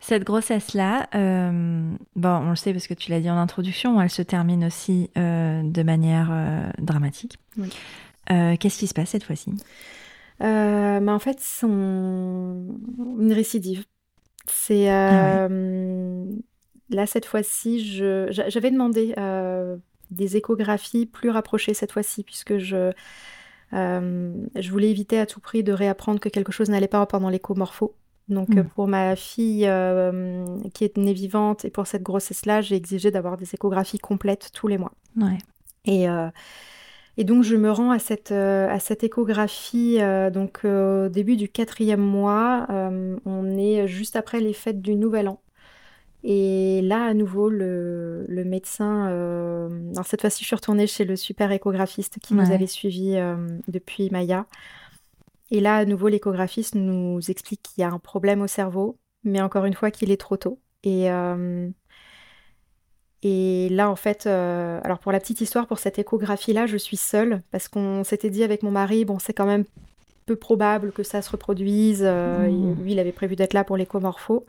Cette 0.00 0.24
grossesse-là, 0.24 1.08
euh, 1.14 1.92
bon, 2.16 2.28
on 2.28 2.50
le 2.50 2.56
sait 2.56 2.72
parce 2.72 2.86
que 2.86 2.94
tu 2.94 3.10
l'as 3.10 3.20
dit 3.20 3.28
en 3.28 3.36
introduction, 3.36 4.00
elle 4.00 4.08
se 4.08 4.22
termine 4.22 4.64
aussi 4.64 5.10
euh, 5.18 5.62
de 5.62 5.82
manière 5.82 6.30
euh, 6.32 6.70
dramatique. 6.78 7.38
Oui. 7.58 7.70
Qu'est-ce 8.26 8.78
qui 8.78 8.86
se 8.86 8.94
passe 8.94 9.10
cette 9.10 9.24
fois-ci? 9.24 9.52
Mais 10.38 11.10
en 11.10 11.18
fait, 11.18 11.36
c'est 11.40 11.66
une 11.66 13.32
récidive. 13.32 13.84
C'est 14.46 14.88
Ah 14.88 15.48
là 16.92 17.06
cette 17.06 17.24
fois-ci, 17.24 17.80
j'avais 18.30 18.70
demandé 18.70 19.14
des 20.10 20.36
échographies 20.36 21.06
plus 21.06 21.30
rapprochées 21.30 21.74
cette 21.74 21.92
fois-ci 21.92 22.22
puisque 22.22 22.58
je 22.58 22.92
je 23.72 24.70
voulais 24.70 24.90
éviter 24.90 25.18
à 25.18 25.26
tout 25.26 25.40
prix 25.40 25.64
de 25.64 25.72
réapprendre 25.72 26.20
que 26.20 26.28
quelque 26.28 26.52
chose 26.52 26.70
n'allait 26.70 26.88
pas 26.88 27.04
pendant 27.06 27.30
l'échomorpho. 27.30 27.96
Donc 28.30 28.48
Mm. 28.50 28.64
pour 28.74 28.86
ma 28.86 29.16
fille 29.16 29.66
euh, 29.66 30.44
qui 30.72 30.84
est 30.84 30.96
née 30.96 31.12
vivante 31.12 31.64
et 31.64 31.70
pour 31.70 31.86
cette 31.86 32.02
grossesse-là, 32.02 32.60
j'ai 32.62 32.76
exigé 32.76 33.10
d'avoir 33.10 33.36
des 33.36 33.52
échographies 33.54 33.98
complètes 33.98 34.50
tous 34.54 34.68
les 34.68 34.78
mois. 34.78 34.92
Ouais. 35.16 35.36
Et, 35.84 36.08
euh, 36.08 36.28
et 37.16 37.24
donc, 37.24 37.42
je 37.42 37.56
me 37.56 37.70
rends 37.70 37.90
à 37.90 37.98
cette, 37.98 38.30
euh, 38.32 38.68
à 38.68 38.78
cette 38.78 39.02
échographie 39.02 39.98
euh, 40.00 40.30
donc, 40.30 40.60
au 40.64 41.08
début 41.08 41.36
du 41.36 41.48
quatrième 41.48 42.00
mois. 42.00 42.66
On 42.70 43.58
est 43.58 43.88
juste 43.88 44.14
après 44.16 44.40
les 44.40 44.52
fêtes 44.52 44.80
du 44.80 44.94
Nouvel 44.94 45.28
An. 45.28 45.40
Et 46.22 46.82
là, 46.82 47.04
à 47.06 47.14
nouveau, 47.14 47.48
le, 47.48 48.26
le 48.28 48.44
médecin. 48.44 49.06
alors, 49.06 50.06
cette 50.06 50.20
fois-ci, 50.20 50.42
je 50.44 50.46
suis 50.46 50.56
retournée 50.56 50.86
chez 50.86 51.04
le 51.04 51.16
super 51.16 51.50
échographiste 51.50 52.18
qui 52.22 52.34
nous 52.34 52.52
avait 52.52 52.66
suivis 52.66 53.18
depuis 53.68 54.08
Maya. 54.10 54.46
Et 55.50 55.60
là, 55.60 55.76
à 55.76 55.84
nouveau, 55.84 56.08
l'échographiste 56.08 56.74
nous 56.74 57.20
explique 57.30 57.62
qu'il 57.62 57.82
y 57.82 57.84
a 57.84 57.90
un 57.90 57.98
problème 57.98 58.42
au 58.42 58.46
cerveau, 58.46 58.98
mais 59.24 59.40
encore 59.40 59.64
une 59.64 59.74
fois, 59.74 59.90
qu'il 59.90 60.10
est 60.10 60.20
trop 60.20 60.36
tôt. 60.36 60.60
Et. 60.84 61.10
euh, 61.10 61.70
et 63.22 63.68
là, 63.70 63.90
en 63.90 63.96
fait, 63.96 64.26
euh, 64.26 64.80
alors 64.82 64.98
pour 64.98 65.12
la 65.12 65.20
petite 65.20 65.40
histoire, 65.42 65.66
pour 65.66 65.78
cette 65.78 65.98
échographie-là, 65.98 66.66
je 66.66 66.76
suis 66.78 66.96
seule 66.96 67.42
parce 67.50 67.68
qu'on 67.68 68.02
s'était 68.02 68.30
dit 68.30 68.42
avec 68.42 68.62
mon 68.62 68.70
mari, 68.70 69.04
bon, 69.04 69.18
c'est 69.18 69.34
quand 69.34 69.44
même 69.46 69.64
peu 70.26 70.36
probable 70.36 70.92
que 70.92 71.02
ça 71.02 71.22
se 71.22 71.30
reproduise. 71.30 72.02
euh, 72.04 72.48
Mhm. 72.48 72.76
lui, 72.82 72.92
il 72.92 72.98
avait 72.98 73.12
prévu 73.12 73.36
d'être 73.36 73.54
là 73.54 73.64
pour 73.64 73.76
l'échomorpho. 73.76 74.46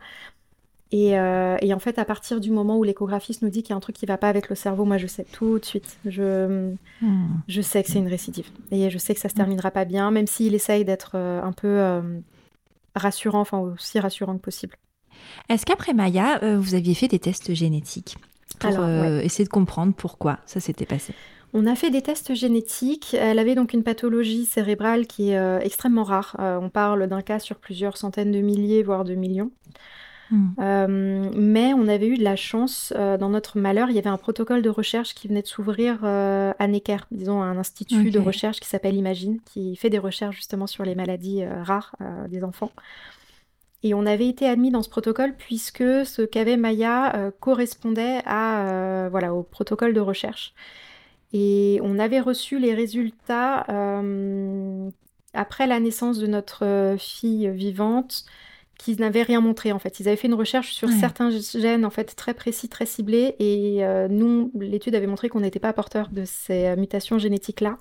Et, 0.92 1.18
euh, 1.18 1.56
et 1.62 1.72
en 1.72 1.78
fait, 1.78 1.98
à 1.98 2.04
partir 2.04 2.38
du 2.38 2.50
moment 2.50 2.76
où 2.76 2.84
l'échographiste 2.84 3.40
nous 3.40 3.48
dit 3.48 3.62
qu'il 3.62 3.70
y 3.70 3.72
a 3.72 3.76
un 3.76 3.80
truc 3.80 3.96
qui 3.96 4.04
va 4.04 4.18
pas 4.18 4.28
avec 4.28 4.50
le 4.50 4.54
cerveau, 4.54 4.84
moi, 4.84 4.98
je 4.98 5.06
sais 5.06 5.24
tout 5.32 5.58
de 5.58 5.64
suite. 5.64 5.96
Je, 6.04 6.74
Hmm. 7.00 7.26
je 7.48 7.60
sais 7.62 7.82
que 7.82 7.90
c'est 7.90 7.98
une 7.98 8.08
récidive. 8.08 8.46
Et 8.70 8.88
je 8.90 8.98
sais 8.98 9.14
que 9.14 9.20
ça 9.20 9.28
se 9.28 9.34
terminera 9.34 9.70
pas 9.70 9.84
bien, 9.84 10.10
même 10.10 10.26
s'il 10.28 10.54
essaye 10.54 10.84
d'être 10.84 11.12
euh, 11.14 11.42
un 11.42 11.52
peu 11.52 11.66
euh, 11.66 12.00
rassurant, 12.94 13.40
enfin 13.40 13.58
aussi 13.58 13.98
rassurant 13.98 14.36
que 14.36 14.42
possible. 14.42 14.76
Est-ce 15.48 15.64
qu'après 15.66 15.94
Maya, 15.94 16.38
euh, 16.44 16.58
vous 16.58 16.74
aviez 16.74 16.94
fait 16.94 17.08
des 17.08 17.18
tests 17.18 17.54
génétiques 17.54 18.18
pour 18.60 18.70
Alors, 18.70 19.20
essayer 19.22 19.44
de 19.44 19.50
comprendre 19.50 19.94
pourquoi 19.94 20.38
ça 20.46 20.60
s'était 20.60 20.86
passé? 20.86 21.14
On 21.54 21.66
a 21.66 21.74
fait 21.74 21.90
des 21.90 22.02
tests 22.02 22.34
génétiques. 22.34 23.16
Elle 23.18 23.38
avait 23.38 23.54
donc 23.54 23.72
une 23.72 23.82
pathologie 23.82 24.46
cérébrale 24.46 25.06
qui 25.06 25.30
est 25.30 25.64
extrêmement 25.64 26.04
rare. 26.04 26.36
On 26.38 26.68
parle 26.68 27.08
d'un 27.08 27.20
cas 27.22 27.38
sur 27.40 27.56
plusieurs 27.56 27.96
centaines 27.96 28.30
de 28.30 28.40
milliers, 28.40 28.82
voire 28.82 29.04
de 29.04 29.14
millions. 29.14 29.50
Hmm. 30.32 31.30
mais 31.36 31.74
on 31.74 31.88
avait 31.88 32.08
eu 32.08 32.16
de 32.16 32.24
la 32.24 32.36
chance, 32.36 32.92
dans 32.96 33.28
notre 33.28 33.58
malheur, 33.58 33.90
il 33.90 33.96
y 33.96 33.98
avait 33.98 34.08
un 34.08 34.16
protocole 34.16 34.62
de 34.62 34.70
recherche 34.70 35.14
qui 35.14 35.28
venait 35.28 35.42
de 35.42 35.46
s'ouvrir 35.46 36.02
à 36.04 36.66
Necker, 36.66 36.96
disons 37.10 37.42
un 37.42 37.58
institut 37.58 38.10
de 38.10 38.18
recherche 38.18 38.58
qui 38.58 38.66
s'appelle 38.66 38.96
Imagine, 38.96 39.40
qui 39.44 39.76
fait 39.76 39.90
des 39.90 39.98
recherches 39.98 40.36
justement 40.36 40.66
sur 40.66 40.84
les 40.84 40.94
maladies 40.94 41.44
rares 41.44 41.94
des 42.30 42.44
enfants. 42.44 42.72
Et 43.82 43.94
on 43.94 44.06
avait 44.06 44.28
été 44.28 44.48
admis 44.48 44.70
dans 44.70 44.82
ce 44.82 44.88
protocole 44.88 45.34
puisque 45.36 45.82
ce 46.06 46.22
qu'avait 46.22 46.56
Maya 46.56 47.16
euh, 47.16 47.30
correspondait 47.40 48.20
à, 48.24 48.68
euh, 48.68 49.08
voilà, 49.10 49.34
au 49.34 49.42
protocole 49.42 49.92
de 49.92 50.00
recherche. 50.00 50.54
Et 51.32 51.80
on 51.82 51.98
avait 51.98 52.20
reçu 52.20 52.58
les 52.58 52.74
résultats 52.74 53.66
euh, 53.70 54.88
après 55.34 55.66
la 55.66 55.80
naissance 55.80 56.18
de 56.18 56.26
notre 56.26 56.96
fille 56.98 57.48
vivante 57.50 58.24
qui 58.82 58.96
n'avaient 58.96 59.22
rien 59.22 59.40
montré 59.40 59.70
en 59.72 59.78
fait. 59.78 60.00
Ils 60.00 60.08
avaient 60.08 60.16
fait 60.16 60.26
une 60.26 60.34
recherche 60.34 60.72
sur 60.72 60.88
certains 60.90 61.30
gènes 61.30 61.84
en 61.84 61.90
fait 61.90 62.16
très 62.16 62.34
précis, 62.34 62.68
très 62.68 62.86
ciblés 62.86 63.36
et 63.38 63.84
nous, 64.10 64.50
l'étude 64.58 64.94
avait 64.94 65.06
montré 65.06 65.28
qu'on 65.28 65.40
n'était 65.40 65.60
pas 65.60 65.72
porteur 65.72 66.08
de 66.10 66.24
ces 66.24 66.74
mutations 66.76 67.18
génétiques-là. 67.18 67.78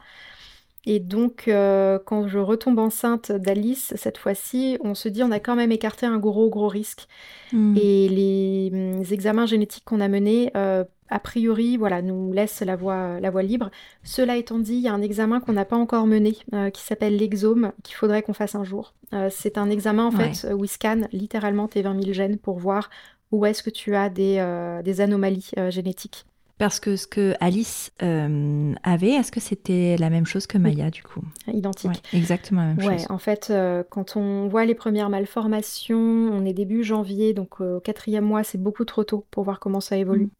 Et 0.85 0.99
donc, 0.99 1.47
euh, 1.47 1.99
quand 2.03 2.27
je 2.27 2.39
retombe 2.39 2.79
enceinte 2.79 3.31
d'Alice, 3.31 3.93
cette 3.97 4.17
fois-ci, 4.17 4.77
on 4.81 4.95
se 4.95 5.09
dit 5.09 5.21
on 5.21 5.31
a 5.31 5.39
quand 5.39 5.55
même 5.55 5.71
écarté 5.71 6.07
un 6.07 6.17
gros, 6.17 6.49
gros 6.49 6.67
risque. 6.67 7.07
Hmm. 7.51 7.75
Et 7.77 8.09
les, 8.09 8.71
hum, 8.73 9.03
examens 9.11 9.45
génétiques 9.45 9.83
qu'on 9.85 9.99
a 10.01 10.07
menés, 10.07 10.51
euh, 10.57 10.83
a 11.09 11.19
priori, 11.19 11.77
voilà, 11.77 12.01
nous 12.01 12.33
laissent 12.33 12.61
la 12.61 12.75
voie, 12.75 13.19
la 13.19 13.29
voie 13.29 13.43
libre. 13.43 13.69
Cela 14.03 14.37
étant 14.37 14.57
dit, 14.57 14.73
il 14.75 14.81
y 14.81 14.87
a 14.87 14.93
un 14.93 15.01
examen 15.03 15.39
qu'on 15.39 15.53
n'a 15.53 15.65
pas 15.65 15.75
encore 15.75 16.07
mené, 16.07 16.37
euh, 16.53 16.71
qui 16.71 16.81
s'appelle 16.81 17.15
l'exome, 17.15 17.73
qu'il 17.83 17.95
faudrait 17.95 18.23
qu'on 18.23 18.33
fasse 18.33 18.55
un 18.55 18.63
jour. 18.63 18.93
c'est 19.29 19.57
un 19.57 19.69
examen, 19.69 20.05
en 20.05 20.11
fait, 20.11 20.47
où 20.53 20.63
il 20.63 20.69
scanne 20.69 21.09
littéralement 21.11 21.67
tes 21.67 21.81
20 21.81 22.01
000 22.01 22.13
gènes 22.13 22.37
pour 22.37 22.57
voir 22.57 22.89
où 23.31 23.45
est-ce 23.45 23.61
que 23.61 23.69
tu 23.69 23.93
as 23.93 24.09
des, 24.09 24.41
des 24.85 25.01
anomalies 25.01 25.51
génétiques. 25.69 26.25
Parce 26.61 26.79
que 26.79 26.95
ce 26.95 27.07
que 27.07 27.33
Alice 27.39 27.91
euh, 28.03 28.75
avait, 28.83 29.13
est-ce 29.13 29.31
que 29.31 29.39
c'était 29.39 29.95
la 29.97 30.11
même 30.11 30.27
chose 30.27 30.45
que 30.45 30.59
Maya 30.59 30.91
du 30.91 31.01
coup? 31.01 31.23
Identique. 31.51 32.03
exactement 32.13 32.61
la 32.61 32.75
même 32.75 32.87
ouais, 32.87 33.03
En 33.09 33.17
fait, 33.17 33.47
euh, 33.49 33.81
quand 33.89 34.15
on 34.15 34.47
voit 34.47 34.65
les 34.65 34.75
premières 34.75 35.09
malformations, 35.09 35.97
on 35.97 36.45
est 36.45 36.53
début 36.53 36.83
janvier, 36.83 37.33
donc 37.33 37.61
euh, 37.61 37.77
au 37.77 37.79
quatrième 37.79 38.25
mois, 38.25 38.43
c'est 38.43 38.59
beaucoup 38.59 38.85
trop 38.85 39.03
tôt 39.03 39.25
pour 39.31 39.43
voir 39.43 39.59
comment 39.59 39.79
ça 39.79 39.97
évolue. 39.97 40.25
Mm. 40.25 40.31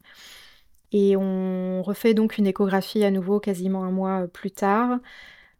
Et 0.92 1.16
on 1.16 1.82
refait 1.82 2.14
donc 2.14 2.38
une 2.38 2.46
échographie 2.46 3.02
à 3.02 3.10
nouveau 3.10 3.40
quasiment 3.40 3.82
un 3.82 3.90
mois 3.90 4.28
plus 4.32 4.52
tard. 4.52 5.00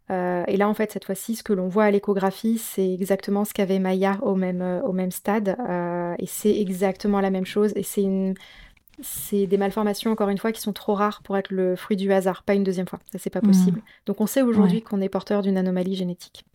et 0.09 0.55
là, 0.57 0.69
en 0.69 0.73
fait, 0.73 0.93
cette 0.93 1.03
fois-ci, 1.03 1.35
ce 1.35 1.43
que 1.43 1.51
l'on 1.51 1.67
voit 1.67 1.83
à 1.83 1.91
l'échographie, 1.91 2.57
c'est 2.57 2.93
exactement 2.93 3.43
ce 3.43 3.53
qu'avait 3.53 3.79
Maya 3.79 4.17
au 4.21 4.35
même, 4.35 4.61
au 4.85 4.93
même 4.93 5.11
stade. 5.11 5.57
et 6.19 6.25
c'est 6.25 6.57
exactement 6.57 7.19
la 7.19 7.31
même 7.31 7.45
chose. 7.45 7.73
Et 7.75 7.83
c'est 7.83 8.03
une 8.03 8.35
c'est 9.01 9.47
des 9.47 9.57
malformations, 9.57 10.11
encore 10.11 10.29
une 10.29 10.37
fois, 10.37 10.51
qui 10.51 10.61
sont 10.61 10.73
trop 10.73 10.93
rares 10.93 11.21
pour 11.23 11.37
être 11.37 11.51
le 11.51 11.75
fruit 11.75 11.97
du 11.97 12.11
hasard, 12.11 12.43
pas 12.43 12.53
une 12.53 12.63
deuxième 12.63 12.87
fois. 12.87 12.99
Ça, 13.11 13.19
c'est 13.19 13.29
pas 13.29 13.41
possible. 13.41 13.79
Mmh. 13.79 14.05
Donc, 14.07 14.21
on 14.21 14.27
sait 14.27 14.41
aujourd'hui 14.41 14.81
qu'on 14.81 15.01
est 15.01 15.09
porteur 15.09 15.41
d'une 15.41 15.57
anomalie 15.57 15.95
génétique. 15.95 16.45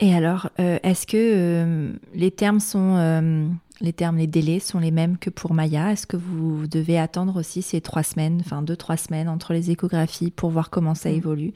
Et 0.00 0.14
alors, 0.14 0.50
euh, 0.58 0.78
est-ce 0.82 1.06
que 1.06 1.16
euh, 1.16 1.92
les 2.14 2.30
termes 2.30 2.60
sont, 2.60 2.96
euh, 2.96 3.46
les 3.80 3.92
termes, 3.92 4.16
les 4.16 4.26
délais 4.26 4.58
sont 4.58 4.78
les 4.78 4.90
mêmes 4.90 5.18
que 5.18 5.30
pour 5.30 5.52
Maya? 5.52 5.92
Est-ce 5.92 6.06
que 6.06 6.16
vous 6.16 6.66
devez 6.66 6.98
attendre 6.98 7.38
aussi 7.38 7.60
ces 7.62 7.80
trois 7.80 8.02
semaines, 8.02 8.38
enfin 8.40 8.62
deux 8.62 8.76
trois 8.76 8.96
semaines 8.96 9.28
entre 9.28 9.52
les 9.52 9.70
échographies 9.70 10.30
pour 10.30 10.50
voir 10.50 10.70
comment 10.70 10.94
ça 10.94 11.10
mmh. 11.10 11.14
évolue? 11.14 11.52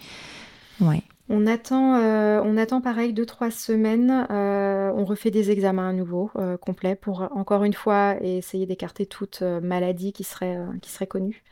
Ouais. 0.81 1.03
On 1.31 1.47
attend, 1.47 1.97
euh, 1.97 2.43
on 2.45 2.59
attend 2.59 2.83
pareil 2.83 3.15
deux 3.15 3.25
trois 3.25 3.51
semaines. 3.51 4.27
Euh, 4.31 4.64
on 4.95 5.05
refait 5.05 5.31
des 5.31 5.51
examens 5.51 5.89
à 5.89 5.93
nouveau 5.93 6.31
euh, 6.37 6.57
complets 6.57 6.97
pour 6.97 7.29
encore 7.35 7.65
une 7.65 7.73
fois 7.73 8.17
essayer 8.23 8.67
d'écarter 8.67 9.07
toute 9.07 9.43
maladie 9.43 10.13
qui 10.13 10.25
serait 10.25 10.59
qui 10.83 10.91
serait 10.91 11.07
connue. 11.07 11.43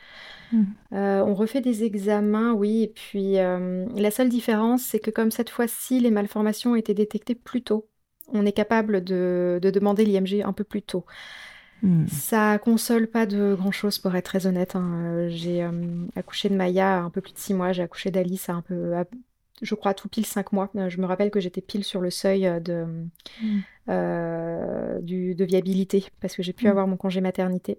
Mmh. 0.52 0.64
on 0.92 1.34
refait 1.34 1.62
des 1.62 1.82
examens, 1.84 2.52
oui, 2.52 2.82
et 2.82 2.88
puis 2.88 3.34
la 3.34 4.10
seule 4.10 4.28
différence, 4.28 4.82
c'est 4.82 4.98
que 4.98 5.10
comme 5.10 5.30
cette 5.30 5.50
fois-ci 5.50 6.00
les 6.00 6.10
malformations 6.10 6.72
ont 6.72 6.76
été 6.76 6.92
détectées 6.92 7.34
plus 7.34 7.62
tôt, 7.62 7.88
on 8.28 8.44
est 8.44 8.52
capable 8.52 9.02
de, 9.02 9.58
demander 9.62 10.04
l'IMG 10.04 10.42
un 10.44 10.52
peu 10.52 10.64
plus 10.64 10.82
tôt. 10.82 11.06
Mmh. 11.82 12.06
Ça 12.08 12.58
console 12.58 13.06
pas 13.06 13.26
de 13.26 13.54
grand 13.58 13.72
chose 13.72 13.98
pour 13.98 14.14
être 14.14 14.26
très 14.26 14.46
honnête. 14.46 14.76
Hein. 14.76 15.28
J'ai 15.28 15.66
accouché 16.16 16.48
de 16.48 16.54
Maya 16.54 17.00
un 17.00 17.10
peu 17.10 17.20
plus 17.20 17.32
de 17.32 17.38
six 17.38 17.54
mois, 17.54 17.72
j'ai 17.72 17.82
accouché 17.82 18.10
d'Alice 18.10 18.48
un 18.50 18.60
peu, 18.60 18.94
je 19.62 19.74
crois, 19.74 19.94
tout 19.94 20.08
pile 20.08 20.26
cinq 20.26 20.52
mois. 20.52 20.70
Euh, 20.76 20.90
je 20.90 21.00
me 21.00 21.06
rappelle 21.06 21.30
que 21.30 21.40
j'étais 21.40 21.60
pile 21.60 21.84
sur 21.84 22.00
le 22.00 22.10
seuil 22.10 22.46
euh, 22.46 22.60
de, 22.60 22.84
mm. 23.40 23.60
euh, 23.88 24.98
de 25.00 25.44
viabilité 25.44 26.06
parce 26.20 26.36
que 26.36 26.42
j'ai 26.42 26.52
pu 26.52 26.66
mm. 26.66 26.70
avoir 26.70 26.86
mon 26.86 26.96
congé 26.96 27.20
maternité. 27.20 27.78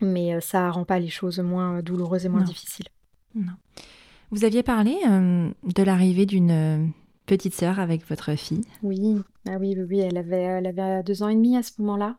Mais 0.00 0.40
ça 0.40 0.70
rend 0.70 0.84
pas 0.84 0.98
les 0.98 1.08
choses 1.08 1.38
moins 1.38 1.80
douloureuses 1.82 2.26
et 2.26 2.28
moins 2.28 2.42
difficiles. 2.42 2.88
Non. 3.34 3.52
Vous 4.30 4.44
aviez 4.44 4.62
parlé 4.62 4.94
de 5.04 5.82
l'arrivée 5.82 6.26
d'une 6.26 6.92
petite 7.24 7.54
sœur 7.54 7.80
avec 7.80 8.06
votre 8.06 8.34
fille. 8.36 8.60
Oui, 8.82 9.22
ah 9.48 9.56
oui, 9.58 9.74
oui, 9.88 10.00
elle 10.00 10.18
avait, 10.18 10.42
elle 10.42 10.66
avait 10.66 11.02
deux 11.02 11.22
ans 11.22 11.30
et 11.30 11.34
demi 11.34 11.56
à 11.56 11.62
ce 11.62 11.72
moment-là. 11.78 12.18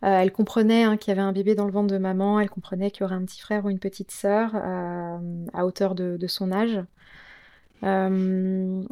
elle 0.00 0.32
comprenait 0.32 0.84
hein, 0.84 0.96
qu'il 0.96 1.10
y 1.10 1.12
avait 1.12 1.20
un 1.20 1.32
bébé 1.32 1.54
dans 1.54 1.66
le 1.66 1.72
ventre 1.72 1.92
de 1.92 1.98
maman, 1.98 2.40
elle 2.40 2.48
comprenait 2.48 2.90
qu'il 2.90 3.02
y 3.02 3.04
aurait 3.04 3.16
un 3.16 3.24
petit 3.26 3.40
frère 3.40 3.66
ou 3.66 3.68
une 3.68 3.80
petite 3.80 4.10
sœur 4.10 4.56
à 4.56 5.66
hauteur 5.66 5.94
de, 5.94 6.16
de, 6.16 6.26
son 6.26 6.52
âge. 6.52 6.80
Euh, 7.82 8.82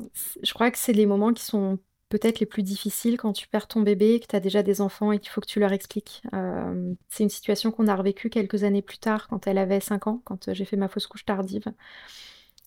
je 0.43 0.53
crois 0.53 0.71
que 0.71 0.79
c'est 0.79 0.93
les 0.93 1.07
moments 1.07 1.33
qui 1.33 1.45
sont 1.45 1.79
peut-être 2.09 2.39
les 2.39 2.47
plus 2.47 2.63
difficiles 2.63 3.17
quand 3.17 3.33
tu 3.33 3.49
perds 3.49 3.67
ton 3.67 3.81
bébé, 3.81 4.21
que 4.21 4.27
tu 4.27 4.37
as 4.37 4.41
déjà 4.41 4.63
des 4.63 4.81
enfants 4.81 5.13
et 5.13 5.19
qu'il 5.19 5.31
faut 5.31 5.41
que 5.41 5.47
tu 5.47 5.59
leur 5.59 5.73
expliques. 5.73 6.23
Euh, 6.35 6.95
c'est 7.09 7.25
une 7.25 7.31
situation 7.31 7.73
qu'on 7.73 7.89
a 7.89 7.97
revécue 7.97 8.31
quelques 8.31 8.63
années 8.63 8.83
plus 8.83 8.99
tard, 8.99 9.27
quand 9.29 9.47
elle 9.47 9.59
avait 9.59 9.81
5 9.81 10.07
ans, 10.07 10.23
quand 10.25 10.53
j'ai 10.53 10.65
fait 10.65 10.77
ma 10.77 10.89
fausse 10.89 11.07
couche 11.07 11.25
tardive. 11.25 11.65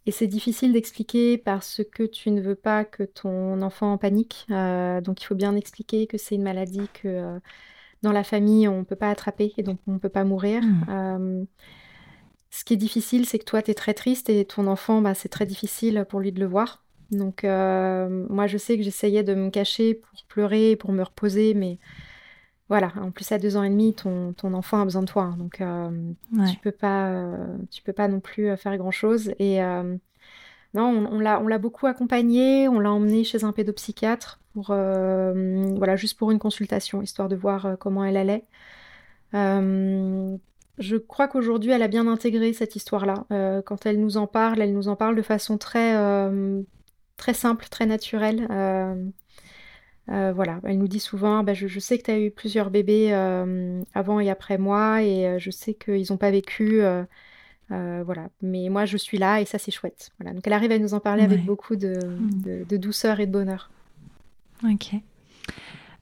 Et 0.05 0.11
c'est 0.11 0.27
difficile 0.27 0.73
d'expliquer 0.73 1.37
parce 1.37 1.81
que 1.91 2.03
tu 2.03 2.31
ne 2.31 2.41
veux 2.41 2.55
pas 2.55 2.83
que 2.83 3.03
ton 3.03 3.61
enfant 3.61 3.93
en 3.93 3.97
panique. 3.97 4.45
Euh, 4.49 5.01
donc 5.01 5.21
il 5.21 5.25
faut 5.25 5.35
bien 5.35 5.55
expliquer 5.55 6.07
que 6.07 6.17
c'est 6.17 6.35
une 6.35 6.43
maladie 6.43 6.87
que 6.93 7.39
dans 8.01 8.11
la 8.11 8.23
famille 8.23 8.67
on 8.67 8.79
ne 8.79 8.83
peut 8.83 8.95
pas 8.95 9.09
attraper 9.09 9.53
et 9.57 9.63
donc 9.63 9.79
on 9.87 9.93
ne 9.93 9.99
peut 9.99 10.09
pas 10.09 10.23
mourir. 10.23 10.63
Mmh. 10.63 11.45
Ce 12.51 12.63
qui 12.63 12.73
est 12.73 12.77
difficile, 12.77 13.25
c'est 13.25 13.39
que 13.39 13.45
toi, 13.45 13.61
tu 13.61 13.71
es 13.71 13.73
très 13.73 13.93
triste 13.93 14.29
et 14.29 14.43
ton 14.45 14.67
enfant, 14.67 15.01
bah, 15.01 15.13
c'est 15.13 15.29
très 15.29 15.45
difficile 15.45 16.05
pour 16.09 16.19
lui 16.19 16.31
de 16.31 16.39
le 16.39 16.47
voir. 16.47 16.83
Donc, 17.11 17.43
euh, 17.43 18.25
moi, 18.29 18.47
je 18.47 18.57
sais 18.57 18.77
que 18.77 18.83
j'essayais 18.83 19.23
de 19.23 19.33
me 19.33 19.49
cacher 19.49 19.95
pour 19.95 20.09
pleurer, 20.27 20.75
pour 20.75 20.91
me 20.91 21.03
reposer, 21.03 21.53
mais 21.53 21.79
voilà. 22.67 22.91
En 23.01 23.11
plus, 23.11 23.31
à 23.31 23.37
deux 23.37 23.55
ans 23.55 23.63
et 23.63 23.69
demi, 23.69 23.93
ton, 23.93 24.33
ton 24.33 24.53
enfant 24.53 24.81
a 24.81 24.83
besoin 24.83 25.01
de 25.01 25.07
toi. 25.07 25.23
Hein. 25.23 25.37
donc, 25.37 25.61
euh, 25.61 26.11
tu 26.51 26.57
peux 26.59 26.71
pas, 26.71 27.09
euh, 27.09 27.57
tu 27.71 27.81
peux 27.83 27.93
pas 27.93 28.07
non 28.07 28.19
plus 28.19 28.55
faire 28.57 28.77
grand-chose. 28.77 29.33
Et 29.39 29.59
non, 30.75 31.07
on, 31.11 31.19
l'a, 31.19 31.39
on 31.41 31.47
l'a 31.47 31.57
beaucoup 31.57 31.87
accompagné. 31.87 32.67
On 32.67 32.79
l'a 32.79 32.91
emmené 32.91 33.23
chez 33.23 33.43
un 33.43 33.51
pédopsychiatre 33.51 34.39
pour, 34.53 34.67
voilà, 34.67 35.95
juste 35.95 36.17
pour 36.17 36.31
une 36.31 36.39
consultation, 36.39 37.01
histoire 37.01 37.29
de 37.29 37.35
voir 37.35 37.77
comment 37.79 38.03
elle 38.03 38.17
allait. 38.17 38.45
Je 40.79 40.95
crois 40.95 41.27
qu'aujourd'hui, 41.27 41.71
elle 41.71 41.83
a 41.83 41.89
bien 41.89 42.07
intégré 42.07 42.53
cette 42.53 42.77
histoire-là. 42.77 43.25
Euh, 43.31 43.61
quand 43.61 43.85
elle 43.85 43.99
nous 43.99 44.15
en 44.15 44.27
parle, 44.27 44.61
elle 44.61 44.73
nous 44.73 44.87
en 44.87 44.95
parle 44.95 45.15
de 45.15 45.21
façon 45.21 45.57
très, 45.57 45.95
euh, 45.97 46.61
très 47.17 47.33
simple, 47.33 47.67
très 47.69 47.85
naturelle. 47.85 48.47
Euh, 48.49 50.31
voilà, 50.33 50.59
elle 50.63 50.79
nous 50.79 50.87
dit 50.87 51.01
souvent, 51.01 51.43
bah, 51.43 51.53
je, 51.53 51.79
sais 51.79 51.97
que 51.97 52.03
tu 52.03 52.11
as 52.11 52.19
eu 52.19 52.31
plusieurs 52.31 52.71
bébés 52.71 53.13
avant 53.93 54.19
et 54.21 54.29
après 54.29 54.57
moi, 54.57 55.03
et 55.03 55.37
je 55.37 55.51
sais 55.51 55.73
qu'ils 55.73 56.05
n'ont 56.09 56.17
pas 56.17 56.31
vécu. 56.31 56.81
voilà, 57.69 58.29
mais 58.41 58.69
moi 58.69 58.85
je 58.85 58.97
suis 58.97 59.17
là 59.17 59.41
et 59.41 59.45
ça 59.45 59.59
c'est 59.59 59.71
chouette. 59.71 60.11
Voilà, 60.17 60.33
donc 60.33 60.47
elle 60.47 60.53
arrive 60.53 60.71
à 60.71 60.79
nous 60.79 60.93
en 60.93 60.99
parler 60.99 61.23
avec 61.23 61.43
beaucoup 61.45 61.75
de, 61.75 61.93
mm. 61.93 62.65
de, 62.67 62.77
douceur 62.77 63.19
et 63.19 63.27
de 63.27 63.31
bonheur. 63.31 63.69
Ok. 64.63 64.95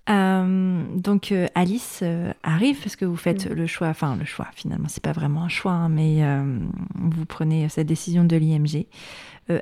Euh, 0.10 0.84
donc 0.96 1.32
euh, 1.32 1.48
Alice 1.54 2.00
euh, 2.02 2.32
arrive 2.44 2.80
parce 2.82 2.96
que 2.96 3.04
vous 3.04 3.18
faites 3.18 3.50
mm. 3.50 3.54
le 3.54 3.68
choix, 3.68 3.88
enfin 3.88 4.16
le 4.16 4.24
choix 4.24 4.48
finalement 4.56 4.88
c'est 4.88 5.04
pas 5.04 5.12
vraiment 5.12 5.44
un 5.44 5.50
choix, 5.50 5.74
hein, 5.74 5.90
mais 5.90 6.24
vous 6.96 7.26
prenez 7.26 7.68
cette 7.70 7.88
décision 7.88 8.24
de 8.24 8.36
l'IMG. 8.36 8.86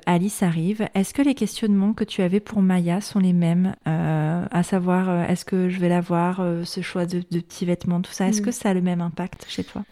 Alice 0.08 0.42
arrive. 0.42 0.88
Est-ce 0.96 1.14
que 1.14 1.22
les 1.22 1.36
questionnements 1.36 1.94
que 1.94 2.04
tu 2.04 2.24
avais 2.24 2.40
pour 2.40 2.64
Maya 2.64 3.02
sont 3.02 3.20
les 3.20 3.34
mêmes, 3.34 3.76
à 3.86 4.64
savoir 4.64 5.30
est-ce 5.30 5.46
que 5.46 5.70
je 5.70 5.80
vais 5.80 5.90
la 5.90 6.02
voir, 6.02 6.44
ce 6.64 6.82
choix 6.82 7.06
de, 7.06 7.20
petits 7.20 7.66
vêtements, 7.66 8.02
tout 8.02 8.12
ça, 8.12 8.28
est-ce 8.28 8.42
mm. 8.42 8.46
que 8.46 8.52
ça 8.52 8.70
a 8.70 8.74
le 8.74 8.82
même 8.82 9.02
impact 9.02 9.46
chez 9.48 9.64
toi? 9.64 9.84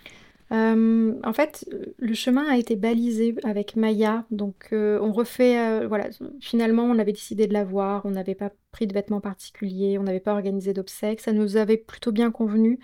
Euh, 0.51 1.13
en 1.23 1.33
fait, 1.33 1.67
le 1.97 2.13
chemin 2.13 2.45
a 2.47 2.57
été 2.57 2.75
balisé 2.75 3.35
avec 3.43 3.75
Maya, 3.75 4.25
donc 4.29 4.69
euh, 4.73 4.99
on 5.01 5.11
refait, 5.11 5.57
euh, 5.59 5.87
voilà, 5.87 6.09
finalement 6.41 6.83
on 6.83 6.99
avait 6.99 7.13
décidé 7.13 7.47
de 7.47 7.53
la 7.53 7.63
voir, 7.63 8.05
on 8.05 8.11
n'avait 8.11 8.35
pas 8.35 8.51
pris 8.71 8.85
de 8.85 8.93
vêtements 8.93 9.21
particuliers, 9.21 9.97
on 9.97 10.03
n'avait 10.03 10.19
pas 10.19 10.33
organisé 10.33 10.73
d'obsèques, 10.73 11.21
ça 11.21 11.31
nous 11.31 11.57
avait 11.57 11.77
plutôt 11.77 12.11
bien 12.11 12.29
convenu, 12.31 12.79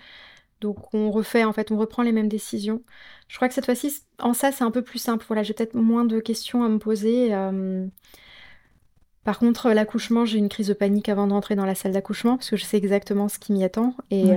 donc 0.60 0.92
on 0.94 1.10
refait, 1.10 1.44
en 1.44 1.52
fait, 1.52 1.70
on 1.70 1.78
reprend 1.78 2.02
les 2.02 2.12
mêmes 2.12 2.28
décisions. 2.28 2.82
Je 3.28 3.36
crois 3.36 3.48
que 3.48 3.54
cette 3.54 3.66
fois-ci, 3.66 4.02
en 4.18 4.34
ça, 4.34 4.52
c'est 4.52 4.64
un 4.64 4.70
peu 4.70 4.82
plus 4.82 4.98
simple, 4.98 5.24
voilà, 5.28 5.42
j'ai 5.42 5.54
peut-être 5.54 5.74
moins 5.74 6.04
de 6.04 6.20
questions 6.20 6.64
à 6.64 6.68
me 6.68 6.78
poser. 6.78 7.32
Par 9.24 9.38
contre, 9.38 9.70
l'accouchement, 9.70 10.24
j'ai 10.24 10.38
une 10.38 10.48
crise 10.48 10.68
de 10.68 10.72
panique 10.72 11.08
avant 11.08 11.26
d'entrer 11.26 11.54
dans 11.54 11.66
la 11.66 11.74
salle 11.74 11.92
d'accouchement 11.92 12.36
parce 12.36 12.50
que 12.50 12.56
je 12.56 12.64
sais 12.64 12.78
exactement 12.78 13.28
ce 13.28 13.38
qui 13.38 13.52
m'y 13.52 13.64
attend. 13.64 13.94
Et, 14.10 14.30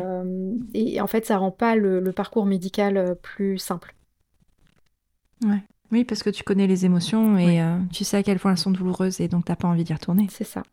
et, 0.73 0.99
en 0.99 1.07
fait, 1.07 1.25
ça 1.25 1.37
rend 1.37 1.51
pas 1.51 1.75
le, 1.75 2.01
le 2.01 2.11
parcours 2.11 2.45
médical 2.45 3.15
plus 3.21 3.57
simple. 3.57 3.95
Ouais. 5.45 5.63
Oui, 5.93 6.03
parce 6.03 6.23
que 6.23 6.31
tu 6.31 6.43
connais 6.43 6.65
les 6.65 6.85
émotions 6.85 7.37
et 7.37 7.61
euh, 7.61 7.77
tu 7.91 8.03
sais 8.03 8.17
à 8.17 8.23
quel 8.23 8.39
point 8.39 8.51
elles 8.51 8.57
sont 8.57 8.71
douloureuses 8.71 9.21
et 9.21 9.27
donc 9.27 9.45
t'as 9.45 9.55
pas 9.55 9.67
envie 9.67 9.83
d'y 9.83 9.93
retourner. 9.93 10.27
C'est 10.31 10.43
ça. 10.43 10.63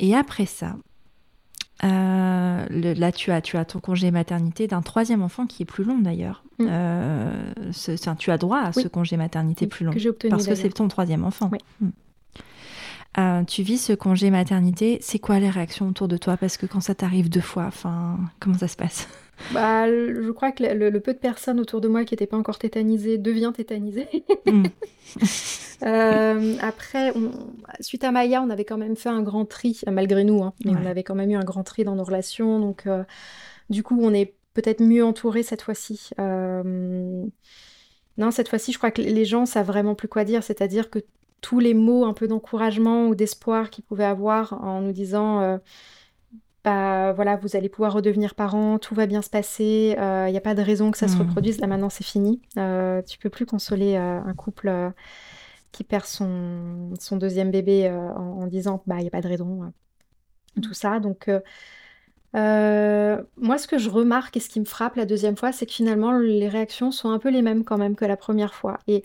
Et 0.00 0.12
après 0.16 0.46
ça, 0.46 0.74
euh, 1.84 2.66
là 2.70 3.12
tu 3.12 3.30
as, 3.30 3.40
tu 3.40 3.56
as 3.56 3.64
ton 3.64 3.78
congé 3.78 4.10
maternité 4.10 4.66
d'un 4.66 4.82
troisième 4.82 5.22
enfant 5.22 5.46
qui 5.46 5.62
est 5.62 5.66
plus 5.66 5.84
long 5.84 5.98
d'ailleurs. 5.98 6.42
Mm. 6.58 6.66
Euh, 6.68 7.52
tu 8.18 8.30
as 8.32 8.38
droit 8.38 8.58
à 8.58 8.72
ce 8.72 8.88
congé 8.88 9.16
maternité 9.16 9.68
plus 9.68 9.84
long. 9.84 9.92
Que 9.92 10.08
obtenu, 10.08 10.30
parce 10.30 10.48
que 10.48 10.56
c'est 10.56 10.70
ton 10.70 10.88
troisième 10.88 11.24
enfant. 11.24 11.48
Mm. 13.16 13.44
tu 13.46 13.62
vis 13.62 13.78
ce 13.78 13.92
congé 13.92 14.30
maternité, 14.30 14.98
c'est 15.00 15.18
quoi 15.18 15.38
les 15.38 15.50
réactions 15.50 15.88
autour 15.88 16.08
de 16.08 16.16
toi? 16.16 16.36
Parce 16.36 16.56
que 16.56 16.66
quand 16.66 16.80
ça 16.80 16.94
t'arrive 16.94 17.28
deux 17.28 17.40
fois, 17.40 17.64
enfin, 17.66 18.18
comment 18.40 18.58
ça 18.58 18.68
se 18.68 18.76
passe? 18.76 19.08
Bah, 19.52 19.86
je 19.86 20.30
crois 20.30 20.50
que 20.50 20.62
le, 20.64 20.98
peu 20.98 21.12
de 21.12 21.18
personnes 21.18 21.60
autour 21.60 21.82
de 21.82 21.88
moi 21.88 22.06
qui 22.06 22.14
n'étaient 22.14 22.26
pas 22.26 22.38
encore 22.38 22.58
tétanisées 22.58 23.18
devient 23.18 23.52
tétanisées. 23.54 24.08
Mm. 24.46 24.66
Euh, 25.82 26.56
après, 26.60 27.12
suite 27.80 28.02
à 28.02 28.10
Maya, 28.10 28.42
on 28.42 28.48
avait 28.48 28.64
quand 28.64 28.78
même 28.78 28.96
fait 28.96 29.10
un 29.10 29.22
grand 29.22 29.44
tri, 29.44 29.78
malgré 29.90 30.24
nous, 30.24 30.42
hein, 30.42 30.54
mais 30.64 30.72
on 30.72 30.86
avait 30.86 31.02
quand 31.02 31.14
même 31.14 31.30
eu 31.30 31.36
un 31.36 31.44
grand 31.44 31.64
tri 31.64 31.84
dans 31.84 31.94
nos 31.94 32.04
relations. 32.04 32.58
Donc, 32.58 32.86
euh, 32.86 33.04
du 33.68 33.82
coup, 33.82 33.98
on 34.00 34.14
est 34.14 34.34
peut-être 34.54 34.82
mieux 34.82 35.04
entouré 35.04 35.42
cette 35.42 35.60
fois-ci. 35.60 36.10
Euh, 36.18 37.26
non, 38.16 38.30
cette 38.30 38.48
fois-ci, 38.48 38.72
je 38.72 38.78
crois 38.78 38.90
que 38.90 39.02
les 39.02 39.24
gens 39.26 39.44
savent 39.44 39.66
vraiment 39.66 39.94
plus 39.94 40.08
quoi 40.08 40.24
dire. 40.24 40.42
C'est-à-dire 40.42 40.88
que 40.88 41.00
tous 41.40 41.60
les 41.60 41.74
mots 41.74 42.04
un 42.04 42.12
peu 42.12 42.26
d'encouragement 42.28 43.06
ou 43.08 43.14
d'espoir 43.14 43.70
qu'ils 43.70 43.84
pouvaient 43.84 44.04
avoir 44.04 44.52
en 44.64 44.80
nous 44.80 44.92
disant 44.92 45.58
bah, 46.66 47.12
voilà, 47.12 47.36
vous 47.36 47.54
allez 47.54 47.68
pouvoir 47.68 47.92
redevenir 47.92 48.34
parent, 48.34 48.80
tout 48.80 48.96
va 48.96 49.06
bien 49.06 49.22
se 49.22 49.30
passer, 49.30 49.94
il 49.96 50.02
euh, 50.02 50.28
n'y 50.28 50.36
a 50.36 50.40
pas 50.40 50.56
de 50.56 50.62
raison 50.62 50.90
que 50.90 50.98
ça 50.98 51.06
se 51.06 51.14
hmm. 51.14 51.20
reproduise, 51.20 51.60
là 51.60 51.68
maintenant 51.68 51.90
c'est 51.90 52.02
fini. 52.02 52.42
Euh, 52.58 53.02
tu 53.02 53.18
peux 53.18 53.30
plus 53.30 53.46
consoler 53.46 53.94
euh, 53.94 54.18
un 54.20 54.34
couple 54.34 54.92
qui 55.70 55.84
perd 55.84 56.06
son, 56.06 56.92
son 56.98 57.18
deuxième 57.18 57.52
bébé 57.52 57.88
en, 57.88 58.48
disant 58.48 58.82
bah 58.88 58.96
il 58.98 59.02
n'y 59.02 59.06
a 59.06 59.12
pas 59.12 59.20
de 59.20 59.28
raison, 59.28 59.72
tout 60.60 60.74
ça. 60.74 60.98
Donc 60.98 61.30
moi 62.34 63.58
ce 63.58 63.68
que 63.68 63.78
je 63.78 63.88
remarque 63.88 64.36
et 64.36 64.40
ce 64.40 64.48
qui 64.48 64.58
me 64.58 64.64
frappe 64.64 64.96
la 64.96 65.06
deuxième 65.06 65.36
fois, 65.36 65.52
c'est 65.52 65.66
que 65.66 65.72
finalement 65.72 66.18
les 66.18 66.48
réactions 66.48 66.90
sont 66.90 67.10
un 67.10 67.20
peu 67.20 67.30
les 67.30 67.42
mêmes 67.42 67.62
quand 67.62 67.78
même 67.78 67.94
que 67.94 68.04
la 68.04 68.16
première 68.16 68.54
fois. 68.54 68.80
Et 68.88 69.04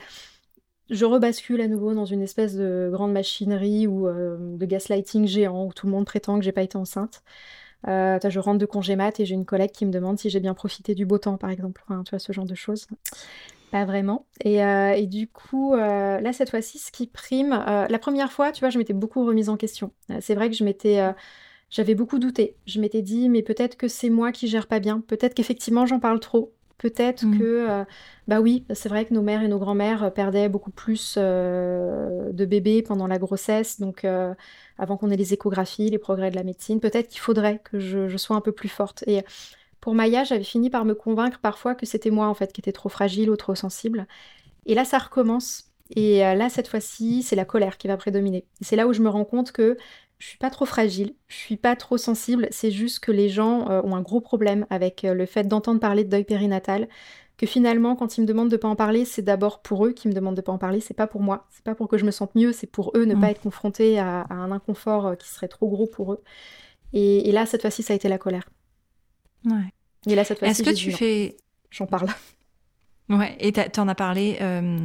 je 0.90 1.06
rebascule 1.06 1.62
à 1.62 1.68
nouveau 1.68 1.94
dans 1.94 2.06
une 2.06 2.22
espèce 2.22 2.56
de 2.56 2.90
grande 2.92 3.14
machinerie 3.14 3.88
ou 3.88 4.08
euh, 4.08 4.38
de 4.58 4.66
gaslighting 4.66 5.26
géant 5.26 5.66
où 5.66 5.74
tout 5.74 5.88
le 5.88 5.92
monde 5.92 6.06
prétend 6.06 6.38
que 6.38 6.44
j'ai 6.44 6.52
pas 6.52 6.64
été 6.64 6.78
enceinte. 6.78 7.24
Euh, 7.88 8.20
je 8.24 8.40
rentre 8.40 8.60
de 8.60 8.66
congé 8.66 8.96
mat 8.96 9.20
et 9.20 9.26
j'ai 9.26 9.34
une 9.34 9.46
collègue 9.46 9.72
qui 9.72 9.86
me 9.86 9.92
demande 9.92 10.20
si 10.20 10.30
j'ai 10.30 10.40
bien 10.40 10.54
profité 10.54 10.94
du 10.94 11.06
beau 11.06 11.18
temps, 11.18 11.38
par 11.38 11.50
exemple. 11.50 11.84
tu 11.88 12.10
vois, 12.12 12.20
ce 12.20 12.32
genre 12.32 12.46
de 12.46 12.56
choses. 12.56 12.88
Pas 13.72 13.86
vraiment. 13.86 14.26
Et, 14.44 14.64
euh, 14.64 15.06
du 15.06 15.28
coup, 15.28 15.74
là, 15.76 16.34
cette 16.34 16.50
fois-ci, 16.50 16.78
ce 16.78 16.92
qui 16.92 17.08
prime, 17.08 17.52
la 17.52 18.00
première 18.00 18.32
fois, 18.32 18.52
tu 18.52 18.60
vois, 18.60 18.70
je 18.70 18.78
m'étais 18.78 18.94
beaucoup 18.94 19.26
remise 19.26 19.50
en 19.50 19.58
question. 19.58 19.94
c'est 20.20 20.36
vrai 20.36 20.50
que 20.50 20.56
je 20.56 20.64
m'étais. 20.64 21.00
j'avais 21.70 21.96
beaucoup 21.96 22.20
douté. 22.20 22.56
Je 22.68 22.82
m'étais 22.82 23.02
dit, 23.02 23.30
mais 23.30 23.42
peut-être 23.42 23.78
que 23.78 23.88
c'est 23.88 24.10
moi 24.10 24.32
qui 24.32 24.48
gère 24.48 24.68
pas 24.68 24.80
bien. 24.80 25.00
Peut-être 25.00 25.34
qu'effectivement, 25.34 25.86
j'en 25.86 26.00
parle 26.00 26.20
trop. 26.20 26.54
Peut-être 26.82 27.28
mmh. 27.28 27.38
que, 27.38 27.70
euh, 27.70 27.86
bah 28.28 28.42
oui, 28.42 28.66
c'est 28.74 28.90
vrai 28.90 29.06
que 29.06 29.14
nos 29.14 29.22
mères 29.22 29.44
et 29.44 29.48
nos 29.48 29.60
grands-mères 29.60 30.06
euh, 30.06 30.10
perdaient 30.10 30.50
beaucoup 30.50 30.72
plus 30.72 31.14
euh, 31.16 32.32
de 32.32 32.44
bébés 32.44 32.82
pendant 32.82 33.06
la 33.06 33.20
grossesse, 33.20 33.80
donc 33.80 34.04
avant 34.80 34.98
qu'on 34.98 35.12
ait 35.12 35.16
les 35.16 35.32
échographies, 35.32 35.92
les 35.92 36.00
progrès 36.00 36.32
de 36.32 36.36
la 36.36 36.42
médecine, 36.42 36.80
peut-être 36.80 37.08
qu'il 37.08 37.20
faudrait 37.20 37.60
que 37.64 37.80
je, 37.80 38.18
sois 38.18 38.36
un 38.36 38.42
peu 38.42 38.52
plus 38.52 38.68
forte. 38.68 39.04
Et 39.06 39.22
pour 39.80 39.94
Maya, 39.94 40.24
j'avais 40.24 40.44
fini 40.44 40.72
par 40.72 40.84
me 40.84 40.96
convaincre 40.96 41.38
parfois 41.40 41.76
que 41.76 41.86
c'était 41.86 42.10
moi 42.10 42.28
en 42.28 42.34
fait 42.34 42.52
qui 42.52 42.62
était 42.62 42.72
trop 42.72 42.90
fragile 42.90 43.30
ou 43.30 43.36
trop 43.36 43.54
sensible. 43.54 44.08
Et 44.66 44.74
là, 44.74 44.84
ça 44.84 44.98
recommence. 44.98 45.66
Et 45.96 46.20
là, 46.22 46.50
cette 46.50 46.68
fois-ci, 46.68 47.22
c'est 47.22 47.36
la 47.36 47.46
colère 47.46 47.78
qui 47.78 47.90
va 47.90 47.98
prédominer. 47.98 48.46
C'est 48.62 48.76
là 48.76 48.88
où 48.88 48.94
je 48.94 49.04
me 49.04 49.10
rends 49.10 49.26
compte 49.26 49.52
que 49.52 49.78
je 50.22 50.28
suis 50.28 50.38
pas 50.38 50.52
trop 50.52 50.68
fragile, 50.68 51.16
je 51.28 51.36
suis 51.36 51.58
pas 51.58 51.76
trop 51.76 51.98
sensible, 51.98 52.48
c'est 52.52 52.70
juste 52.70 53.00
que 53.00 53.12
les 53.12 53.28
gens 53.28 53.68
euh, 53.72 53.82
ont 53.84 53.96
un 53.96 54.02
gros 54.02 54.22
problème 54.22 54.68
avec 54.70 55.04
euh, 55.04 55.16
le 55.16 55.26
fait 55.26 55.48
d'entendre 55.48 55.80
parler 55.80 56.04
de 56.04 56.10
deuil 56.10 56.24
périnatal, 56.24 56.88
que 57.38 57.48
finalement 57.48 57.96
quand 57.96 58.20
ils 58.20 58.22
me 58.22 58.28
demandent 58.28 58.52
de 58.52 58.58
pas 58.58 58.68
en 58.68 58.76
parler, 58.76 59.04
c'est 59.04 59.24
d'abord 59.24 59.64
pour 59.64 59.84
eux 59.84 59.94
qui 59.94 60.08
me 60.08 60.14
demandent 60.14 60.36
de 60.36 60.42
pas 60.42 60.52
en 60.52 60.60
parler, 60.60 60.80
c'est 60.80 60.94
pas 60.94 61.08
pour 61.08 61.22
moi, 61.22 61.48
c'est 61.50 61.64
pas 61.64 61.74
pour 61.74 61.88
que 61.88 61.98
je 61.98 62.06
me 62.06 62.12
sente 62.12 62.36
mieux, 62.36 62.54
c'est 62.54 62.68
pour 62.68 62.92
eux 62.96 63.06
ne 63.06 63.16
pas 63.16 63.22
mm. 63.22 63.32
être 63.32 63.42
confrontés 63.42 63.98
à, 63.98 64.28
un 64.30 64.52
inconfort 64.52 65.08
euh, 65.08 65.16
qui 65.16 65.28
serait 65.28 65.48
trop 65.48 65.68
gros 65.68 65.88
pour 65.88 66.14
eux. 66.14 66.22
Et, 66.94 67.32
là 67.32 67.48
cette 67.48 67.62
fois-ci 67.62 67.82
ça 67.82 67.94
a 67.94 67.96
été 67.96 68.08
la 68.08 68.20
colère. 68.20 68.48
Ouais. 69.46 69.74
Et 70.06 70.14
là 70.14 70.24
cette 70.24 70.38
fois-ci 70.38 70.62
Est-ce 70.62 70.70
que 70.70 70.76
tu 70.76 70.92
fais 70.92 71.36
J'en 71.72 71.88
parle. 71.88 72.10
Ouais, 73.10 73.36
et 73.40 73.52
tu 73.52 73.80
en 73.80 73.88
as 73.88 73.96
parlé. 73.96 74.38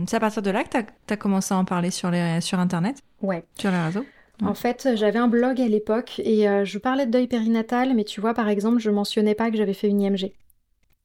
c'est 0.09 0.17
à 0.17 0.21
partir 0.21 0.41
de 0.41 0.51
là 0.51 0.65
que 0.65 0.71
tu 0.71 1.13
as, 1.13 1.17
commencé 1.17 1.53
à 1.53 1.59
en 1.59 1.67
parler 1.67 1.91
sur, 1.91 2.11
les, 2.11 2.41
sur 2.41 2.59
Internet? 2.59 2.97
Ouais. 3.21 3.45
Sur 3.57 3.71
les 3.71 3.79
réseaux? 3.79 4.05
En 4.43 4.55
fait, 4.55 4.89
j'avais 4.95 5.19
un 5.19 5.29
blog 5.29 5.61
à 5.61 5.69
l'époque 5.69 6.19
et 6.19 6.49
euh, 6.49 6.65
je 6.65 6.79
parlais 6.79 7.07
de 7.07 7.11
deuil 7.11 7.27
périnatal, 7.27 7.95
mais 7.95 8.05
tu 8.05 8.21
vois, 8.21 8.35
par 8.35 8.49
exemple, 8.49 8.79
je 8.79 8.91
mentionnais 8.91 9.35
pas 9.35 9.51
que 9.51 9.57
j'avais 9.57 9.73
fait 9.73 9.89
une 9.89 10.01
IMG. 10.01 10.33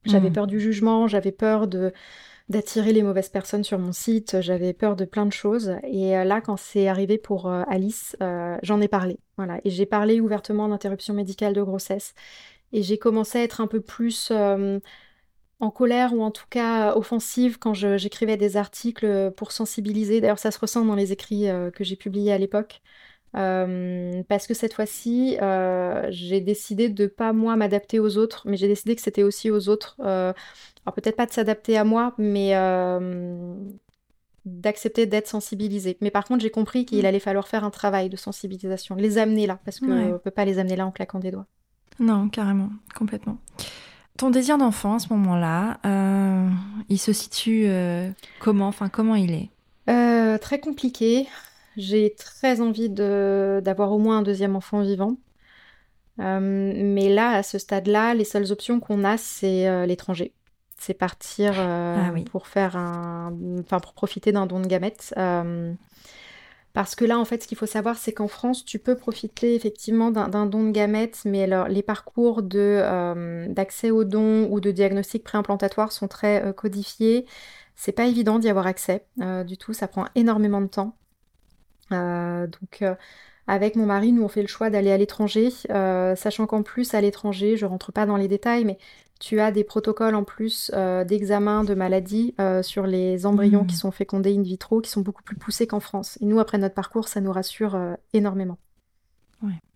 J'avais 0.05 0.29
hmm. 0.29 0.33
peur 0.33 0.47
du 0.47 0.59
jugement, 0.59 1.07
j'avais 1.07 1.31
peur 1.31 1.67
de 1.67 1.93
d'attirer 2.49 2.91
les 2.91 3.03
mauvaises 3.03 3.29
personnes 3.29 3.63
sur 3.63 3.79
mon 3.79 3.93
site, 3.93 4.41
j'avais 4.41 4.73
peur 4.73 4.97
de 4.97 5.05
plein 5.05 5.25
de 5.25 5.31
choses. 5.31 5.75
Et 5.87 6.17
euh, 6.17 6.25
là, 6.25 6.41
quand 6.41 6.57
c'est 6.57 6.89
arrivé 6.89 7.17
pour 7.17 7.47
euh, 7.47 7.63
Alice, 7.69 8.17
j'en 8.61 8.81
ai 8.81 8.89
parlé. 8.89 9.19
Voilà, 9.37 9.61
et 9.63 9.69
j'ai 9.69 9.85
parlé 9.85 10.19
ouvertement 10.19 10.67
d'interruption 10.67 11.13
médicale 11.13 11.53
de 11.53 11.61
grossesse. 11.61 12.13
Et 12.73 12.83
j'ai 12.83 12.97
commencé 12.97 13.37
à 13.39 13.43
être 13.43 13.61
un 13.61 13.67
peu 13.67 13.79
plus 13.79 14.31
en 15.59 15.71
colère 15.71 16.13
ou 16.13 16.23
en 16.23 16.31
tout 16.31 16.45
cas 16.49 16.93
offensive 16.95 17.57
quand 17.59 17.73
j'écrivais 17.73 18.37
des 18.37 18.57
articles 18.57 19.31
pour 19.37 19.53
sensibiliser. 19.53 20.19
D'ailleurs, 20.19 20.39
ça 20.39 20.51
se 20.51 20.59
ressent 20.59 20.83
dans 20.83 20.95
les 20.95 21.13
écrits 21.13 21.47
que 21.73 21.83
j'ai 21.83 21.95
publiés 21.95 22.33
à 22.33 22.37
l'époque. 22.37 22.81
Euh, 23.35 24.23
parce 24.27 24.47
que 24.47 24.53
cette 24.53 24.73
fois-ci, 24.73 25.37
euh, 25.41 26.05
j'ai 26.09 26.41
décidé 26.41 26.89
de 26.89 27.07
pas 27.07 27.33
moi 27.33 27.55
m'adapter 27.55 27.99
aux 27.99 28.17
autres, 28.17 28.43
mais 28.45 28.57
j'ai 28.57 28.67
décidé 28.67 28.95
que 28.95 29.01
c'était 29.01 29.23
aussi 29.23 29.49
aux 29.49 29.69
autres. 29.69 29.95
Euh, 30.01 30.33
alors 30.85 30.95
peut-être 30.95 31.15
pas 31.15 31.25
de 31.25 31.31
s'adapter 31.31 31.77
à 31.77 31.83
moi, 31.83 32.13
mais 32.17 32.53
d'accepter 34.43 35.05
d'être 35.05 35.27
sensibilisé. 35.27 35.97
Mais 36.01 36.09
par 36.09 36.25
contre, 36.25 36.41
j'ai 36.41 36.49
compris 36.49 36.85
qu'il 36.85 37.03
mm. 37.03 37.05
allait 37.05 37.19
falloir 37.19 37.47
faire 37.47 37.63
un 37.63 37.69
travail 37.69 38.09
de 38.09 38.17
sensibilisation, 38.17 38.95
les 38.95 39.17
amener 39.17 39.47
là, 39.47 39.59
parce 39.63 39.79
qu'on 39.79 39.87
ne 39.87 40.17
peut 40.17 40.31
pas 40.31 40.45
les 40.45 40.57
amener 40.59 40.75
là 40.75 40.85
en 40.85 40.91
claquant 40.91 41.19
des 41.19 41.31
doigts. 41.31 41.45
Non, 41.99 42.27
carrément, 42.29 42.69
complètement. 42.95 43.37
Ton 44.17 44.29
désir 44.29 44.57
d'enfant 44.57 44.95
à 44.95 44.99
ce 44.99 45.13
moment-là, 45.13 45.77
il 46.89 46.99
se 46.99 47.13
situe 47.13 47.67
comment 48.39 48.67
Enfin, 48.67 48.89
comment 48.89 49.15
il 49.15 49.31
est? 49.31 49.49
Très 50.39 50.59
compliqué. 50.59 51.27
J'ai 51.77 52.13
très 52.15 52.61
envie 52.61 52.89
d'avoir 52.89 53.91
au 53.91 53.97
moins 53.97 54.19
un 54.19 54.21
deuxième 54.21 54.55
enfant 54.55 54.81
vivant. 54.81 55.17
Euh, 56.19 56.39
mais 56.39 57.13
là, 57.13 57.31
à 57.31 57.43
ce 57.43 57.57
stade-là, 57.57 58.13
les 58.13 58.25
seules 58.25 58.51
options 58.51 58.79
qu'on 58.79 59.03
a, 59.03 59.17
c'est 59.17 59.67
euh, 59.67 59.85
l'étranger. 59.85 60.33
C'est 60.77 60.93
partir 60.93 61.53
euh, 61.57 61.97
ah 61.99 62.11
pour 62.29 62.47
faire 62.47 62.75
un, 62.75 63.35
enfin 63.59 63.79
pour 63.79 63.93
profiter 63.93 64.31
d'un 64.31 64.47
don 64.47 64.59
de 64.59 64.67
gamètes. 64.67 65.13
parce 66.73 66.95
que 66.95 67.05
là, 67.05 67.19
en 67.19 67.25
fait, 67.25 67.43
ce 67.43 67.47
qu'il 67.47 67.57
faut 67.57 67.67
savoir, 67.67 67.97
c'est 67.97 68.13
qu'en 68.13 68.27
France, 68.27 68.65
tu 68.65 68.79
peux 68.79 68.95
profiter 68.95 69.53
effectivement 69.53 70.09
d'un 70.09 70.45
don 70.47 70.63
de 70.63 70.71
gamètes, 70.71 71.21
mais 71.25 71.43
alors 71.43 71.67
les 71.67 71.83
parcours 71.83 72.41
d'accès 72.41 73.91
aux 73.91 74.03
dons 74.05 74.47
ou 74.49 74.59
de 74.59 74.71
diagnostic 74.71 75.23
préimplantatoire 75.23 75.91
sont 75.91 76.07
très 76.07 76.51
codifiés. 76.55 77.25
C'est 77.75 77.91
pas 77.91 78.05
évident 78.05 78.39
d'y 78.39 78.49
avoir 78.49 78.65
accès 78.65 79.05
du 79.45 79.57
tout. 79.57 79.73
Ça 79.73 79.87
prend 79.87 80.05
énormément 80.15 80.61
de 80.61 80.67
temps. 80.67 80.95
Euh, 81.91 82.47
donc 82.47 82.81
euh, 82.81 82.95
avec 83.47 83.75
mon 83.75 83.85
mari, 83.85 84.11
nous 84.11 84.23
on 84.23 84.27
fait 84.27 84.41
le 84.41 84.47
choix 84.47 84.69
d'aller 84.69 84.91
à 84.91 84.97
l'étranger, 84.97 85.49
euh, 85.69 86.15
sachant 86.15 86.47
qu'en 86.47 86.63
plus 86.63 86.93
à 86.93 87.01
l'étranger, 87.01 87.57
je 87.57 87.65
rentre 87.65 87.91
pas 87.91 88.05
dans 88.05 88.17
les 88.17 88.27
détails, 88.27 88.65
mais 88.65 88.77
tu 89.19 89.39
as 89.39 89.51
des 89.51 89.63
protocoles 89.63 90.15
en 90.15 90.23
plus 90.23 90.71
d'examen 91.05 91.63
de 91.63 91.75
maladie 91.75 92.33
sur 92.63 92.87
les 92.87 93.27
embryons 93.27 93.65
qui 93.65 93.75
mmh. 93.75 93.79
sont 93.79 93.91
fécondés 93.91 94.35
in 94.35 94.41
vitro, 94.41 94.81
qui 94.81 94.89
sont 94.89 95.01
beaucoup 95.01 95.21
plus 95.21 95.35
poussés 95.35 95.67
qu'en 95.67 95.79
France. 95.79 96.17
Et 96.21 96.25
nous, 96.25 96.39
après 96.39 96.57
notre 96.57 96.73
parcours, 96.73 97.07
ça 97.07 97.21
nous 97.21 97.31
rassure 97.31 97.79
énormément. 98.13 98.57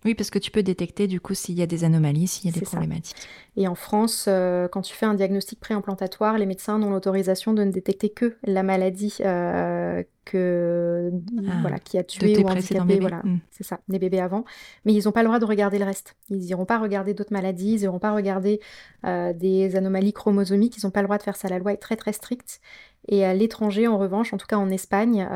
Oui, 0.05 0.13
parce 0.13 0.29
que 0.29 0.37
tu 0.37 0.51
peux 0.51 0.61
détecter 0.61 1.07
du 1.07 1.19
coup 1.19 1.33
s'il 1.33 1.55
y 1.55 1.63
a 1.63 1.65
des 1.65 1.83
anomalies, 1.83 2.27
s'il 2.27 2.49
y 2.49 2.53
a 2.53 2.59
des 2.59 2.63
problématiques. 2.65 3.15
Et 3.57 3.67
en 3.67 3.73
France, 3.73 4.25
euh, 4.27 4.67
quand 4.67 4.81
tu 4.81 4.93
fais 4.93 5.07
un 5.07 5.15
diagnostic 5.15 5.59
préimplantatoire, 5.59 6.37
les 6.37 6.45
médecins 6.45 6.77
n'ont 6.77 6.91
l'autorisation 6.91 7.53
de 7.53 7.63
ne 7.63 7.71
détecter 7.71 8.09
que 8.09 8.37
la 8.43 8.61
maladie 8.61 9.17
euh, 9.21 10.03
que, 10.25 11.11
ah, 11.47 11.51
voilà, 11.61 11.79
qui 11.79 11.97
a 11.97 12.03
tué 12.03 12.37
ou 12.37 12.47
handicapé. 12.47 12.99
Voilà, 12.99 13.21
hmm. 13.23 13.39
c'est 13.51 13.63
ça, 13.63 13.79
des 13.87 13.97
bébés 13.97 14.19
avant. 14.19 14.43
Mais 14.83 14.93
ils 14.93 15.05
n'ont 15.05 15.11
pas 15.11 15.21
le 15.21 15.27
droit 15.27 15.39
de 15.39 15.45
regarder 15.45 15.79
le 15.79 15.85
reste. 15.85 16.15
Ils 16.29 16.37
n'iront 16.37 16.65
pas 16.65 16.79
regarder 16.79 17.13
d'autres 17.13 17.33
maladies, 17.33 17.73
ils 17.73 17.81
n'iront 17.81 17.99
pas 17.99 18.13
regarder 18.13 18.59
euh, 19.05 19.33
des 19.33 19.75
anomalies 19.75 20.13
chromosomiques. 20.13 20.77
Ils 20.77 20.85
n'ont 20.85 20.91
pas 20.91 21.01
le 21.01 21.07
droit 21.07 21.17
de 21.17 21.23
faire 21.23 21.35
ça. 21.35 21.47
La 21.47 21.59
loi 21.59 21.73
est 21.73 21.77
très 21.77 21.95
très 21.95 22.13
stricte. 22.13 22.59
Et 23.07 23.23
à 23.23 23.33
l'étranger, 23.33 23.87
en 23.87 23.97
revanche, 23.97 24.33
en 24.33 24.37
tout 24.37 24.47
cas 24.47 24.57
en 24.57 24.69
Espagne, 24.69 25.27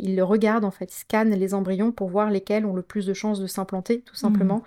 ils 0.00 0.16
le 0.16 0.24
regardent, 0.24 0.64
en 0.64 0.70
fait, 0.70 0.92
ils 0.92 0.98
scannent 0.98 1.34
les 1.34 1.54
embryons 1.54 1.92
pour 1.92 2.08
voir 2.08 2.30
lesquels 2.30 2.66
ont 2.66 2.74
le 2.74 2.82
plus 2.82 3.06
de 3.06 3.14
chances 3.14 3.38
de 3.38 3.46
s'implanter, 3.46 4.00
tout 4.00 4.16
simplement. 4.16 4.58
Mmh. 4.58 4.62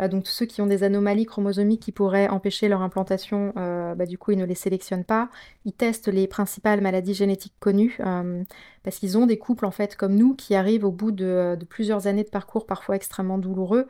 Euh, 0.00 0.08
donc 0.08 0.24
tous 0.24 0.30
ceux 0.30 0.46
qui 0.46 0.60
ont 0.60 0.66
des 0.66 0.84
anomalies 0.84 1.26
chromosomiques 1.26 1.82
qui 1.82 1.92
pourraient 1.92 2.28
empêcher 2.28 2.68
leur 2.68 2.82
implantation, 2.82 3.52
euh, 3.56 3.94
bah, 3.94 4.06
du 4.06 4.18
coup, 4.18 4.32
ils 4.32 4.38
ne 4.38 4.44
les 4.44 4.54
sélectionnent 4.54 5.04
pas. 5.04 5.28
Ils 5.64 5.72
testent 5.72 6.08
les 6.08 6.26
principales 6.26 6.80
maladies 6.80 7.14
génétiques 7.14 7.54
connues 7.60 7.96
euh, 8.00 8.44
parce 8.82 8.98
qu'ils 8.98 9.18
ont 9.18 9.26
des 9.26 9.38
couples, 9.38 9.66
en 9.66 9.70
fait, 9.70 9.96
comme 9.96 10.14
nous, 10.14 10.34
qui 10.34 10.54
arrivent 10.54 10.84
au 10.84 10.92
bout 10.92 11.10
de, 11.10 11.58
plusieurs 11.68 12.06
années 12.06 12.24
de 12.24 12.30
parcours 12.30 12.66
parfois 12.66 12.96
extrêmement 12.96 13.38
douloureux. 13.38 13.86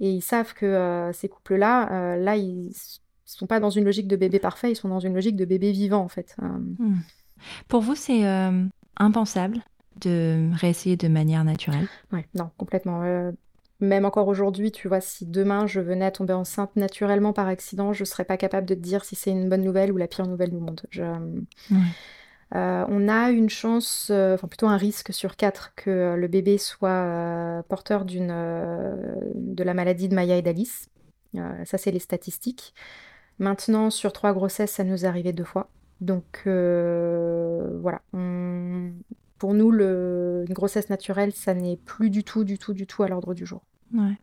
Et 0.00 0.10
ils 0.10 0.22
savent 0.22 0.54
que 0.54 1.10
ces 1.12 1.28
couples-là, 1.28 2.16
là, 2.16 2.36
ils 2.36 2.68
ne 2.68 2.72
sont 3.26 3.46
pas 3.46 3.60
dans 3.60 3.68
une 3.68 3.84
logique 3.84 4.08
de 4.08 4.16
bébé 4.16 4.38
parfait, 4.38 4.72
ils 4.72 4.76
sont 4.76 4.88
dans 4.88 4.98
une 4.98 5.12
logique 5.12 5.36
de 5.36 5.44
bébé 5.44 5.72
vivant, 5.72 6.00
en 6.00 6.08
fait. 6.08 6.34
Hmm. 6.38 6.94
Pour 7.68 7.80
vous, 7.80 7.94
c'est 7.94 8.24
impensable 8.96 9.58
de 10.00 10.50
réessayer 10.54 10.96
de 10.96 11.08
manière 11.08 11.44
naturelle? 11.44 11.86
Oui, 12.12 12.20
non, 12.34 12.50
complètement 12.56 13.02
même 13.80 14.04
encore 14.04 14.28
aujourd'hui, 14.28 14.70
tu 14.72 14.88
vois, 14.88 15.00
si 15.00 15.26
demain 15.26 15.66
je 15.66 15.80
venais 15.80 16.04
à 16.04 16.10
tomber 16.10 16.34
enceinte 16.34 16.76
naturellement 16.76 17.32
par 17.32 17.48
accident, 17.48 17.92
je 17.92 18.02
ne 18.02 18.06
serais 18.06 18.24
pas 18.24 18.36
capable 18.36 18.66
de 18.66 18.74
te 18.74 18.80
dire 18.80 19.04
si 19.04 19.16
c'est 19.16 19.30
une 19.30 19.48
bonne 19.48 19.62
nouvelle 19.62 19.90
ou 19.92 19.96
la 19.96 20.06
pire 20.06 20.26
nouvelle 20.26 20.50
du 20.50 20.58
monde. 20.58 20.82
Euh, 22.56 22.84
on 22.88 23.08
a 23.08 23.30
une 23.30 23.48
chance, 23.48 24.08
euh, 24.10 24.34
enfin 24.34 24.48
plutôt 24.48 24.66
un 24.66 24.76
risque 24.76 25.12
sur 25.12 25.36
quatre 25.36 25.72
que 25.76 26.16
le 26.16 26.26
bébé 26.26 26.58
soit 26.58 26.88
euh, 26.88 27.62
porteur 27.62 28.04
d'une, 28.04 28.34
de 29.34 29.62
la 29.62 29.72
maladie 29.72 30.08
de 30.08 30.14
Maya 30.14 30.36
et 30.36 30.42
d'Alice. 30.42 30.88
ça, 31.64 31.78
c'est 31.78 31.92
les 31.92 32.00
statistiques. 32.00 32.74
Maintenant, 33.38 33.88
sur 33.88 34.12
trois 34.12 34.32
grossesses, 34.32 34.72
ça 34.72 34.84
nous 34.84 35.04
est 35.04 35.08
arrivé 35.08 35.32
deux 35.32 35.44
fois. 35.44 35.70
Donc 36.00 36.42
voilà, 36.44 38.00
pour 39.38 39.54
nous, 39.54 39.70
le... 39.70 40.44
une 40.48 40.54
grossesse 40.54 40.90
naturelle, 40.90 41.32
ça 41.32 41.54
n'est 41.54 41.76
plus 41.76 42.10
du 42.10 42.24
tout, 42.24 42.44
du 42.44 42.58
tout, 42.58 42.74
du 42.74 42.86
tout 42.86 43.02
à 43.02 43.08
l'ordre 43.08 43.34
du 43.34 43.46
jour. 43.46 43.62
Ouais. 43.94 44.16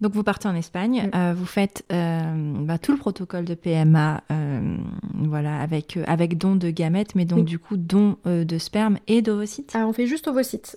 Donc 0.00 0.12
vous 0.12 0.22
partez 0.22 0.46
en 0.46 0.54
Espagne, 0.54 1.08
mm. 1.12 1.16
euh, 1.16 1.34
vous 1.34 1.46
faites 1.46 1.84
euh, 1.90 2.54
bah, 2.60 2.78
tout 2.78 2.92
le 2.92 2.98
protocole 2.98 3.46
de 3.46 3.54
PMA, 3.54 4.22
euh, 4.30 4.76
voilà, 5.14 5.58
avec 5.60 5.98
avec 6.06 6.36
don 6.36 6.54
de 6.56 6.68
gamètes, 6.70 7.14
mais 7.14 7.24
donc 7.24 7.46
du 7.46 7.58
coup 7.58 7.76
don 7.76 8.18
de 8.24 8.58
sperme 8.58 8.98
et 9.06 9.22
d'ovocytes. 9.22 9.74
Alors 9.74 9.88
on 9.88 9.92
fait 9.92 10.06
juste 10.06 10.28
ovocytes. 10.28 10.76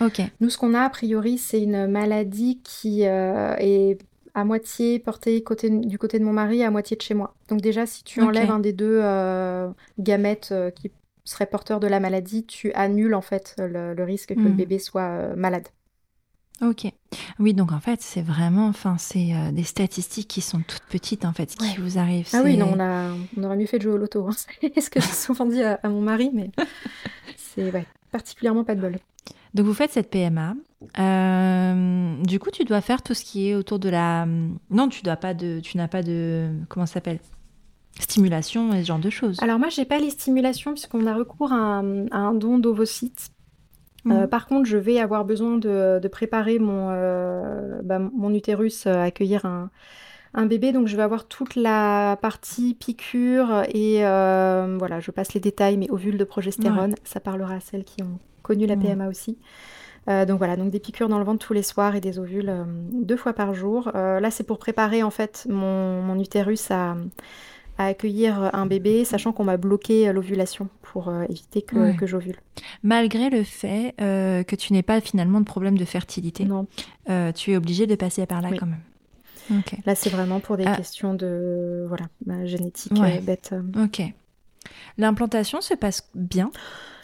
ok. 0.00 0.22
Nous 0.40 0.50
ce 0.50 0.58
qu'on 0.58 0.74
a 0.74 0.82
a 0.82 0.90
priori 0.90 1.38
c'est 1.38 1.60
une 1.60 1.86
maladie 1.88 2.60
qui 2.62 3.02
est 3.02 3.98
à 4.36 4.44
moitié 4.44 5.00
portée 5.00 5.42
côté, 5.42 5.70
du 5.70 5.98
côté 5.98 6.20
de 6.20 6.24
mon 6.24 6.32
mari, 6.32 6.62
à 6.62 6.70
moitié 6.70 6.96
de 6.96 7.02
chez 7.02 7.14
moi. 7.14 7.34
Donc 7.48 7.60
déjà 7.60 7.86
si 7.86 8.04
tu 8.04 8.22
enlèves 8.22 8.50
un 8.50 8.60
des 8.60 8.72
deux 8.72 9.02
gamètes 9.98 10.54
qui 10.76 10.92
serait 11.24 11.46
porteur 11.46 11.80
de 11.80 11.88
la 11.88 11.98
maladie, 11.98 12.44
tu 12.44 12.72
annules 12.74 13.14
en 13.14 13.22
fait 13.22 13.54
le, 13.58 14.00
risque 14.04 14.34
que 14.34 14.40
le 14.40 14.50
mm. 14.50 14.56
bébé 14.56 14.78
soit 14.78 15.34
malade. 15.34 15.66
Ok. 16.62 16.86
Oui, 17.38 17.52
donc 17.52 17.72
en 17.72 17.80
fait, 17.80 18.00
c'est 18.00 18.22
vraiment, 18.22 18.68
enfin, 18.68 18.96
c'est 18.98 19.34
euh, 19.34 19.52
des 19.52 19.62
statistiques 19.62 20.28
qui 20.28 20.40
sont 20.40 20.60
toutes 20.66 20.84
petites 20.88 21.24
en 21.24 21.32
fait, 21.32 21.54
qui 21.54 21.76
vous 21.78 21.98
arrivent. 21.98 22.28
Ah 22.32 22.40
oui, 22.42 22.56
non, 22.56 22.72
on, 22.74 22.80
a, 22.80 23.12
on 23.36 23.44
aurait 23.44 23.56
mieux 23.56 23.66
fait 23.66 23.78
de 23.78 23.82
jouer 23.82 23.92
au 23.92 23.98
loto. 23.98 24.26
Hein. 24.26 24.34
C'est 24.74 24.80
ce 24.80 24.90
que 24.90 25.00
j'ai 25.00 25.06
souvent 25.06 25.44
dit 25.44 25.62
à, 25.62 25.78
mon 25.84 26.00
mari, 26.00 26.30
mais 26.32 26.50
c'est 27.36 27.70
ouais, 27.70 27.86
particulièrement 28.10 28.64
pas 28.64 28.74
de 28.74 28.80
bol. 28.80 28.98
Donc 29.54 29.66
vous 29.66 29.74
faites 29.74 29.92
cette 29.92 30.10
PMA. 30.10 30.54
Euh, 30.98 32.22
du 32.22 32.38
coup, 32.38 32.50
tu 32.50 32.64
dois 32.64 32.80
faire 32.80 33.02
tout 33.02 33.14
ce 33.14 33.24
qui 33.24 33.48
est 33.48 33.54
autour 33.54 33.78
de 33.78 33.88
la. 33.88 34.26
Non, 34.70 34.88
tu 34.88 35.02
dois 35.02 35.16
pas 35.16 35.34
de, 35.34 35.60
tu 35.60 35.76
n'as 35.76 35.88
pas 35.88 36.02
de, 36.02 36.50
comment 36.68 36.86
ça 36.86 36.94
s'appelle? 36.94 37.20
Stimulation 37.98 38.74
et 38.74 38.82
ce 38.82 38.86
genre 38.88 38.98
de 38.98 39.08
choses. 39.08 39.42
Alors 39.42 39.58
moi, 39.58 39.68
j'ai 39.70 39.86
pas 39.86 39.98
les 39.98 40.10
stimulations 40.10 40.72
puisqu'on 40.72 41.06
a 41.06 41.14
recours 41.14 41.52
à 41.52 41.56
un, 41.56 42.06
à 42.08 42.18
un 42.18 42.34
don 42.34 42.58
d'ovocytes 42.58 43.30
euh, 44.06 44.20
mhm. 44.20 44.28
par 44.28 44.46
contre, 44.46 44.68
je 44.68 44.76
vais 44.76 45.00
avoir 45.00 45.24
besoin 45.24 45.58
de, 45.58 46.06
préparer 46.06 46.60
mon, 46.60 46.90
euh, 46.90 47.80
bah, 47.82 47.98
mon 47.98 48.32
utérus 48.32 48.86
à 48.86 49.02
accueillir 49.02 49.44
un, 49.44 49.70
bébé. 50.46 50.70
Donc, 50.70 50.86
je 50.86 50.96
vais 50.96 51.02
avoir 51.02 51.26
toute 51.26 51.56
la 51.56 52.16
partie 52.22 52.74
piqûre 52.74 53.64
et 53.74 54.02
voilà, 54.02 55.00
je 55.00 55.10
passe 55.10 55.34
les 55.34 55.40
détails, 55.40 55.76
mais 55.76 55.90
ovules 55.90 56.18
de 56.18 56.24
progestérone, 56.24 56.94
ça 57.02 57.18
parlera 57.18 57.54
à 57.54 57.60
celles 57.60 57.84
qui 57.84 58.02
ont 58.02 58.20
connu 58.42 58.66
la 58.66 58.76
PMA 58.76 59.08
aussi. 59.08 59.38
Donc 60.06 60.38
voilà, 60.38 60.56
donc 60.56 60.70
des 60.70 60.80
piqûres 60.80 61.08
dans 61.08 61.18
le 61.18 61.24
ventre 61.24 61.44
tous 61.44 61.52
les 61.52 61.62
soirs 61.62 61.96
et 61.96 62.00
des 62.00 62.18
ovules 62.18 62.52
deux 62.92 63.16
fois 63.16 63.32
par 63.32 63.54
jour. 63.54 63.90
là, 63.94 64.30
c'est 64.30 64.44
pour 64.44 64.58
préparer 64.58 65.02
en 65.02 65.10
fait 65.10 65.46
mon 65.50 66.18
utérus 66.20 66.70
à, 66.70 66.96
à 67.78 67.86
accueillir 67.86 68.50
un 68.54 68.66
bébé, 68.66 69.04
sachant 69.04 69.32
qu'on 69.32 69.44
m'a 69.44 69.56
bloqué 69.56 70.12
l'ovulation 70.12 70.68
pour 70.82 71.08
euh, 71.08 71.24
éviter 71.28 71.62
que, 71.62 72.06
j'ovule. 72.06 72.36
Malgré 72.82 73.28
le 73.28 73.42
fait 73.42 73.94
euh, 74.00 74.42
que 74.44 74.56
tu 74.56 74.72
n'aies 74.72 74.82
pas 74.82 75.00
finalement 75.00 75.40
de 75.40 75.44
problème 75.44 75.76
de 75.76 75.84
fertilité, 75.84 76.44
non. 76.44 76.66
Euh, 77.10 77.32
tu 77.32 77.52
es 77.52 77.56
obligée 77.56 77.86
de 77.86 77.94
passer 77.94 78.24
par 78.26 78.40
là 78.40 78.50
quand 78.58 78.66
même. 78.66 79.62
Là, 79.84 79.94
c'est 79.94 80.10
vraiment 80.10 80.40
pour 80.40 80.56
des 80.56 80.64
ah. 80.66 80.74
questions 80.74 81.14
de 81.14 81.84
voilà, 81.86 82.06
bah, 82.24 82.46
génétique 82.46 82.94
bête. 83.22 83.54
Ok. 83.80 84.02
L'implantation 84.98 85.60
se 85.60 85.74
passe 85.74 86.10
bien? 86.14 86.50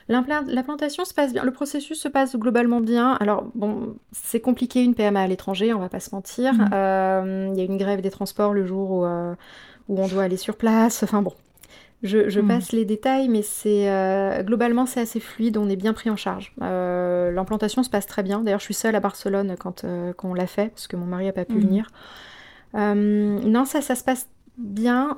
L'implantation 0.08 1.04
se 1.04 1.14
passe 1.14 1.32
bien, 1.32 1.44
le 1.44 1.52
processus 1.52 2.00
se 2.00 2.08
passe 2.08 2.36
globalement 2.36 2.80
bien. 2.80 3.12
Alors, 3.20 3.44
bon, 3.54 3.94
c'est 4.12 4.40
compliqué 4.40 4.82
une 4.82 4.94
PMA 4.94 5.20
à 5.20 5.26
l'étranger, 5.26 5.72
on 5.72 5.78
va 5.78 5.88
pas 5.88 6.00
se 6.00 6.14
mentir. 6.14 6.54
Mhm. 6.54 7.52
Il 7.52 7.58
y 7.58 7.60
a 7.60 7.64
une 7.64 7.78
grève 7.78 8.00
des 8.00 8.10
transports 8.10 8.52
le 8.52 8.66
jour 8.66 8.90
où 8.90 9.06
où 9.88 10.00
on 10.00 10.08
doit 10.08 10.24
aller 10.24 10.36
sur 10.36 10.56
place. 10.56 11.02
Enfin 11.02 11.22
bon, 11.22 11.32
je, 12.02 12.40
hmm. 12.40 12.48
passe 12.48 12.72
les 12.72 12.84
détails, 12.84 13.28
mais 13.28 13.42
c'est 13.42 13.88
euh, 13.90 14.42
globalement 14.42 14.86
c'est 14.86 15.00
assez 15.00 15.20
fluide, 15.20 15.56
on 15.56 15.68
est 15.68 15.76
bien 15.76 15.92
pris 15.92 16.10
en 16.10 16.16
charge. 16.16 16.52
Euh, 16.62 17.30
l'implantation 17.30 17.82
se 17.82 17.90
passe 17.90 18.06
très 18.06 18.22
bien. 18.22 18.40
D'ailleurs, 18.40 18.60
je 18.60 18.64
suis 18.64 18.74
seule 18.74 18.96
à 18.96 19.00
Barcelone 19.00 19.56
quand, 19.58 19.84
euh, 19.84 20.12
quand 20.16 20.30
on 20.30 20.34
l'a 20.34 20.46
fait, 20.46 20.68
parce 20.68 20.86
que 20.86 20.96
mon 20.96 21.06
mari 21.06 21.26
n'a 21.26 21.32
pas 21.32 21.44
pu 21.44 21.54
hmm. 21.54 21.60
venir. 21.60 21.86
non, 22.74 23.64
ça, 23.64 23.80
ça 23.80 23.94
se 23.94 24.04
passe 24.04 24.28
bien. 24.58 25.10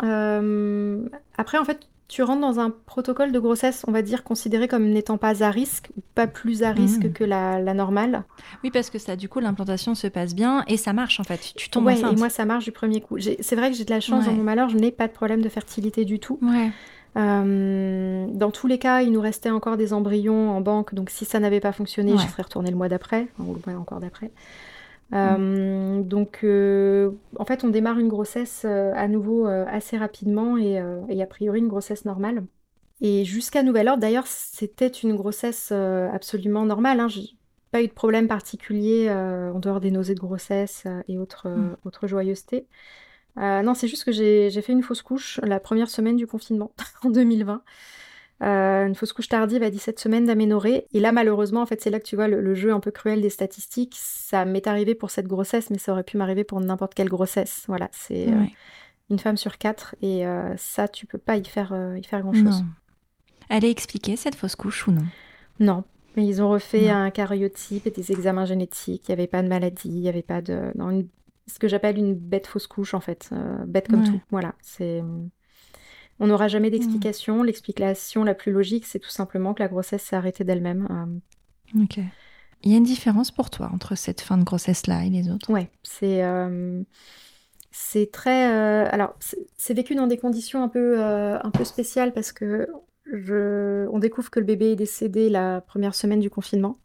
après, 1.37 1.59
en 1.59 1.65
fait, 1.65 1.81
tu 2.09 2.23
rentres 2.23 2.43
dans 2.43 2.61
un 2.61 2.71
protocole 2.71 3.33
de 3.33 3.39
grossesse, 3.39 3.85
on 3.89 3.93
va 3.93 4.03
dire, 4.03 4.25
considéré 4.25 4.69
comme 4.69 4.89
n'étant 4.91 5.17
pas 5.17 5.43
à 5.43 5.51
risque, 5.51 5.89
ou 5.97 6.03
pas 6.15 6.27
plus 6.27 6.63
à 6.63 6.71
risque 6.71 7.07
mmh. 7.07 7.13
que 7.13 7.25
la, 7.25 7.75
normale. 7.75 8.25
Oui, 8.63 8.71
parce 8.71 8.91
que 8.91 8.99
ça, 8.99 9.17
du 9.17 9.29
coup, 9.29 9.41
l'implantation 9.41 9.95
se 9.95 10.07
passe 10.07 10.35
bien 10.35 10.65
et 10.69 10.77
ça 10.77 10.93
marche 10.93 11.19
en 11.19 11.25
fait. 11.25 11.53
Tu 11.57 11.71
tombes 11.71 11.87
ouais, 11.87 11.99
et 11.99 12.17
moi, 12.17 12.29
ça 12.29 12.45
marche 12.45 12.65
du 12.65 12.73
premier 12.73 13.01
coup. 13.01 13.19
C'est 13.19 13.57
vrai 13.57 13.71
que 13.71 13.77
j'ai 13.77 13.85
de 13.85 13.91
la 13.91 14.01
chance 14.01 14.27
dans 14.27 14.33
mon 14.33 14.43
malheur, 14.43 14.69
je 14.69 14.77
n'ai 14.77 14.91
pas 14.91 15.09
de 15.09 15.13
problème 15.13 15.41
de 15.41 15.49
fertilité 15.49 16.05
du 16.05 16.19
tout. 16.19 16.39
Ouais. 16.43 16.71
Euh, 17.17 18.27
dans 18.31 18.51
tous 18.51 18.67
les 18.67 18.79
cas, 18.79 19.03
il 19.03 19.13
nous 19.13 19.21
restait 19.21 19.51
encore 19.51 19.77
des 19.77 19.93
embryons 19.93 20.51
en 20.51 20.61
banque, 20.61 20.95
donc 20.95 21.11
si 21.11 21.25
ça 21.25 21.39
n'avait 21.41 21.61
pas 21.61 21.73
fonctionné, 21.73 22.13
je 22.19 22.27
serais 22.27 22.43
retournée 22.43 22.71
le 22.71 22.77
mois 22.77 22.89
d'après, 22.89 23.29
ou 23.39 23.55
le 23.55 23.73
mois 23.73 23.81
encore 23.81 24.01
d'après. 24.01 24.31
Euh, 25.13 26.03
donc, 26.03 26.41
euh, 26.45 27.11
en 27.39 27.45
fait, 27.45 27.65
on 27.65 27.69
démarre 27.69 27.99
une 27.99 28.09
grossesse 28.09 28.63
euh, 28.65 28.93
à 28.95 29.09
nouveau 29.09 29.47
assez 29.47 29.97
rapidement 29.97 30.57
et, 30.57 30.79
a 30.79 31.27
priori 31.27 31.61
une 31.61 31.69
grossesse 31.69 32.05
normale. 32.05 32.45
Et 33.01 33.25
jusqu'à 33.25 33.63
nouvel 33.63 33.89
ordre, 33.89 34.01
d'ailleurs, 34.01 34.27
c'était 34.27 34.89
une 34.89 35.17
grossesse 35.17 35.73
absolument 35.73 36.65
normale. 36.65 37.01
Hein. 37.01 37.09
J'ai 37.09 37.23
pas 37.71 37.83
eu 37.83 37.89
de 37.89 37.93
problème 37.93 38.29
particulier 38.29 39.11
en 39.11 39.59
dehors 39.59 39.81
des 39.81 39.91
nausées 39.91 40.15
de 40.15 40.21
grossesse 40.21 40.85
et 41.09 41.19
autres, 41.19 41.49
mmh. 41.49 41.77
autres 41.85 42.07
joyeusetés. 42.07 42.67
non, 43.37 43.75
c'est 43.75 43.89
juste 43.89 44.05
que 44.05 44.13
j'ai 44.13 44.63
fait 44.63 44.73
une 44.73 44.83
fausse 44.83 45.03
couche 45.03 45.41
la 45.43 45.61
première 45.61 45.91
semaine 45.91 46.17
du 46.17 46.27
confinement 46.27 46.73
en 47.03 47.11
2020. 47.11 47.63
Euh, 48.43 48.87
une 48.87 48.95
fausse 48.95 49.13
couche 49.13 49.29
tardive 49.29 49.63
à 49.63 49.71
17 49.71 49.99
semaines 49.99 50.27
d'aménorrhée. 50.27 50.87
Et 50.93 51.01
là, 51.01 51.13
malheureusement, 51.13 51.63
en 51.63 51.67
fait, 51.67 51.81
c'est 51.81 51.91
là 51.91 52.01
que 52.01 52.05
tu 52.05 52.17
vois 52.17 52.29
le, 52.29 52.55
jeu 52.55 52.73
un 52.73 52.81
peu 52.81 52.91
cruel 52.91 53.23
des 53.23 53.31
statistiques. 53.31 53.95
Ça 53.97 54.45
m'est 54.45 54.67
arrivé 54.67 54.95
pour 54.95 55.11
cette 55.11 55.29
grossesse, 55.29 55.71
mais 55.71 55.79
ça 55.79 55.93
aurait 55.93 56.05
pu 56.05 56.17
m'arriver 56.17 56.45
pour 56.45 56.61
n'importe 56.61 56.95
quelle 56.95 57.09
grossesse. 57.09 57.65
Voilà, 57.69 57.89
c'est 57.93 58.29
euh, 58.29 58.45
une 59.11 59.19
femme 59.19 59.37
sur 59.37 59.57
quatre. 59.59 59.95
Et 60.03 60.27
euh, 60.27 60.55
ça, 60.57 60.89
tu 60.89 61.07
peux 61.07 61.19
pas 61.19 61.37
y 61.37 61.45
faire, 61.45 61.75
y 61.97 62.03
faire 62.03 62.23
grand-chose. 62.23 62.65
Elle 63.49 63.65
est 63.65 63.71
expliquée, 63.71 64.17
cette 64.17 64.35
fausse 64.35 64.57
couche, 64.57 64.89
ou 64.89 64.93
non? 64.93 65.05
Non. 65.61 65.85
Mais 66.17 66.27
ils 66.27 66.43
ont 66.43 66.49
refait 66.49 66.91
un 66.91 67.11
cariotype 67.11 67.87
et 67.87 67.91
des 67.91 68.13
examens 68.13 68.45
génétiques. 68.45 69.05
Il 69.09 69.11
n'y 69.11 69.15
avait 69.15 69.27
pas 69.27 69.43
de 69.43 69.49
maladie, 69.49 69.89
il 69.89 70.01
n'y 70.01 70.09
avait 70.09 70.23
pas 70.23 70.43
de... 70.43 70.73
ce 71.47 71.59
que 71.59 71.67
j'appelle 71.67 71.99
une 71.99 72.15
bête 72.15 72.47
fausse 72.47 72.67
couche, 72.67 72.95
en 72.95 73.01
fait. 73.01 73.31
bête 73.67 73.89
comme 73.89 74.05
tout. 74.05 74.21
Voilà, 74.31 74.55
c'est... 74.61 75.03
On 76.21 76.29
n'aura 76.29 76.49
jamais 76.49 76.69
mmh. 76.69 76.73
d'explication. 76.73 77.43
L'explication 77.43 78.25
la 78.25 78.35
plus 78.35 78.53
logique, 78.53 78.87
c'est 78.87 78.99
tout 78.99 79.11
simplement 79.11 79.55
que 79.55 79.63
la 79.63 79.69
grossesse 79.69 80.03
s'est 80.03 80.17
arrêtée 80.17 80.45
d'elle-même. 80.45 80.89
Euh. 80.91 81.83
Ok. 81.83 81.99
Il 82.63 82.71
y 82.71 82.75
a 82.75 82.79
une 82.79 82.85
différence 82.85 83.31
pour 83.31 83.51
toi 83.51 83.71
entre 83.73 83.95
cette 83.95 84.21
fin 84.21 84.39
de 84.39 84.45
grossesse-là 84.45 85.05
et 85.05 85.11
les 85.11 85.31
autres? 85.31 85.53
Ouais, 85.53 85.71
c'est 85.83 86.23
euh, 86.23 86.83
c'est 87.73 88.11
très. 88.11 88.51
Euh, 88.51 88.89
alors, 88.91 89.17
c'est 89.57 89.75
vécu 89.75 89.95
dans 89.95 90.07
des 90.07 90.17
conditions 90.17 90.63
un 90.63 90.69
peu 90.69 91.03
un 91.03 91.51
peu 91.51 91.65
spéciales 91.65 92.13
parce 92.15 92.33
que 92.33 92.69
je, 93.13 93.87
on 93.89 93.99
découvre 93.99 94.31
que 94.31 94.41
le 94.41 94.47
bébé 94.47 94.73
est 94.73 94.77
décédé 94.77 95.29
la 95.29 95.61
première 95.61 95.95
semaine 95.95 96.21
du 96.21 96.31
confinement. 96.31 96.79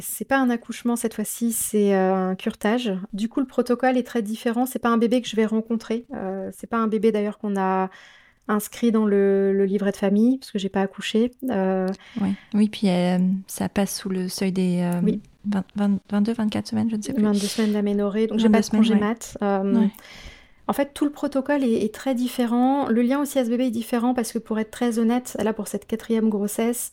C'est 0.00 0.24
pas 0.24 0.38
un 0.38 0.50
accouchement 0.50 0.96
cette 0.96 1.14
fois-ci, 1.14 1.52
c'est 1.52 1.94
un 1.94 2.34
curtage. 2.34 2.92
Du 3.12 3.28
coup, 3.28 3.38
le 3.38 3.46
protocole 3.46 3.96
est 3.96 4.06
très 4.06 4.22
différent. 4.22 4.66
C'est 4.66 4.78
pas 4.78 4.88
un 4.88 4.98
bébé 4.98 5.22
que 5.22 5.28
je 5.28 5.36
vais 5.36 5.46
rencontrer. 5.46 6.06
c'est 6.52 6.68
pas 6.68 6.78
un 6.78 6.88
bébé 6.88 7.12
d'ailleurs 7.12 7.38
qu'on 7.38 7.56
a 7.56 7.88
inscrit 8.48 8.92
dans 8.92 9.06
le, 9.06 9.64
livret 9.64 9.92
de 9.92 9.96
famille, 9.96 10.38
parce 10.38 10.50
que 10.50 10.58
j'ai 10.58 10.68
pas 10.68 10.80
accouché. 10.80 11.32
Oui. 11.42 12.34
oui, 12.54 12.68
puis 12.68 12.88
ça 13.46 13.68
passe 13.68 13.96
sous 13.96 14.08
le 14.08 14.28
seuil 14.28 14.52
des 14.52 14.88
22, 15.44 16.32
24 16.32 16.66
semaines, 16.66 16.90
je 16.90 16.96
ne 16.96 17.02
sais 17.02 17.12
plus. 17.12 17.22
22 17.22 17.38
semaines 17.38 17.72
d'aménorrhée, 17.72 18.26
donc 18.26 18.38
j'ai 18.38 18.48
pas 18.48 18.60
de 18.60 18.66
congé 18.68 18.94
mat. 18.94 19.36
En 20.68 20.74
fait, 20.74 20.92
tout 20.92 21.06
le 21.06 21.10
protocole 21.10 21.64
est, 21.64 21.94
très 21.94 22.14
différent. 22.14 22.88
Le 22.88 23.00
lien 23.00 23.20
aussi 23.22 23.38
à 23.38 23.44
ce 23.44 23.48
bébé 23.48 23.68
est 23.68 23.70
différent 23.70 24.12
parce 24.12 24.32
que 24.32 24.38
pour 24.38 24.58
être 24.58 24.70
très 24.70 24.98
honnête, 24.98 25.34
là 25.42 25.54
pour 25.54 25.66
cette 25.66 25.86
quatrième 25.86 26.28
grossesse, 26.28 26.92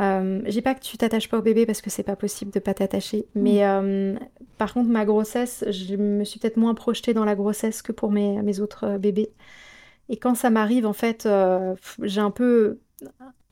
euh, 0.00 0.42
j'ai 0.44 0.62
pas 0.62 0.76
que 0.76 0.80
tu 0.80 0.96
t'attaches 0.96 1.28
pas 1.28 1.38
au 1.38 1.42
bébé 1.42 1.66
parce 1.66 1.80
que 1.80 1.90
c'est 1.90 2.04
pas 2.04 2.14
possible 2.14 2.52
de 2.52 2.60
pas 2.60 2.72
t'attacher. 2.72 3.26
Mm. 3.34 3.40
Mais 3.42 3.66
euh, 3.66 4.14
par 4.58 4.72
contre, 4.74 4.88
ma 4.88 5.04
grossesse, 5.04 5.64
je 5.68 5.96
me 5.96 6.22
suis 6.22 6.38
peut-être 6.38 6.56
moins 6.56 6.74
projetée 6.74 7.14
dans 7.14 7.24
la 7.24 7.34
grossesse 7.34 7.82
que 7.82 7.90
pour 7.90 8.12
mes, 8.12 8.40
mes 8.42 8.60
autres 8.60 8.84
euh, 8.84 8.98
bébés. 8.98 9.30
Et 10.08 10.16
quand 10.16 10.34
ça 10.34 10.50
m'arrive, 10.50 10.86
en 10.86 10.92
fait, 10.92 11.28
j'ai 12.02 12.20
un 12.20 12.30
peu, 12.30 12.78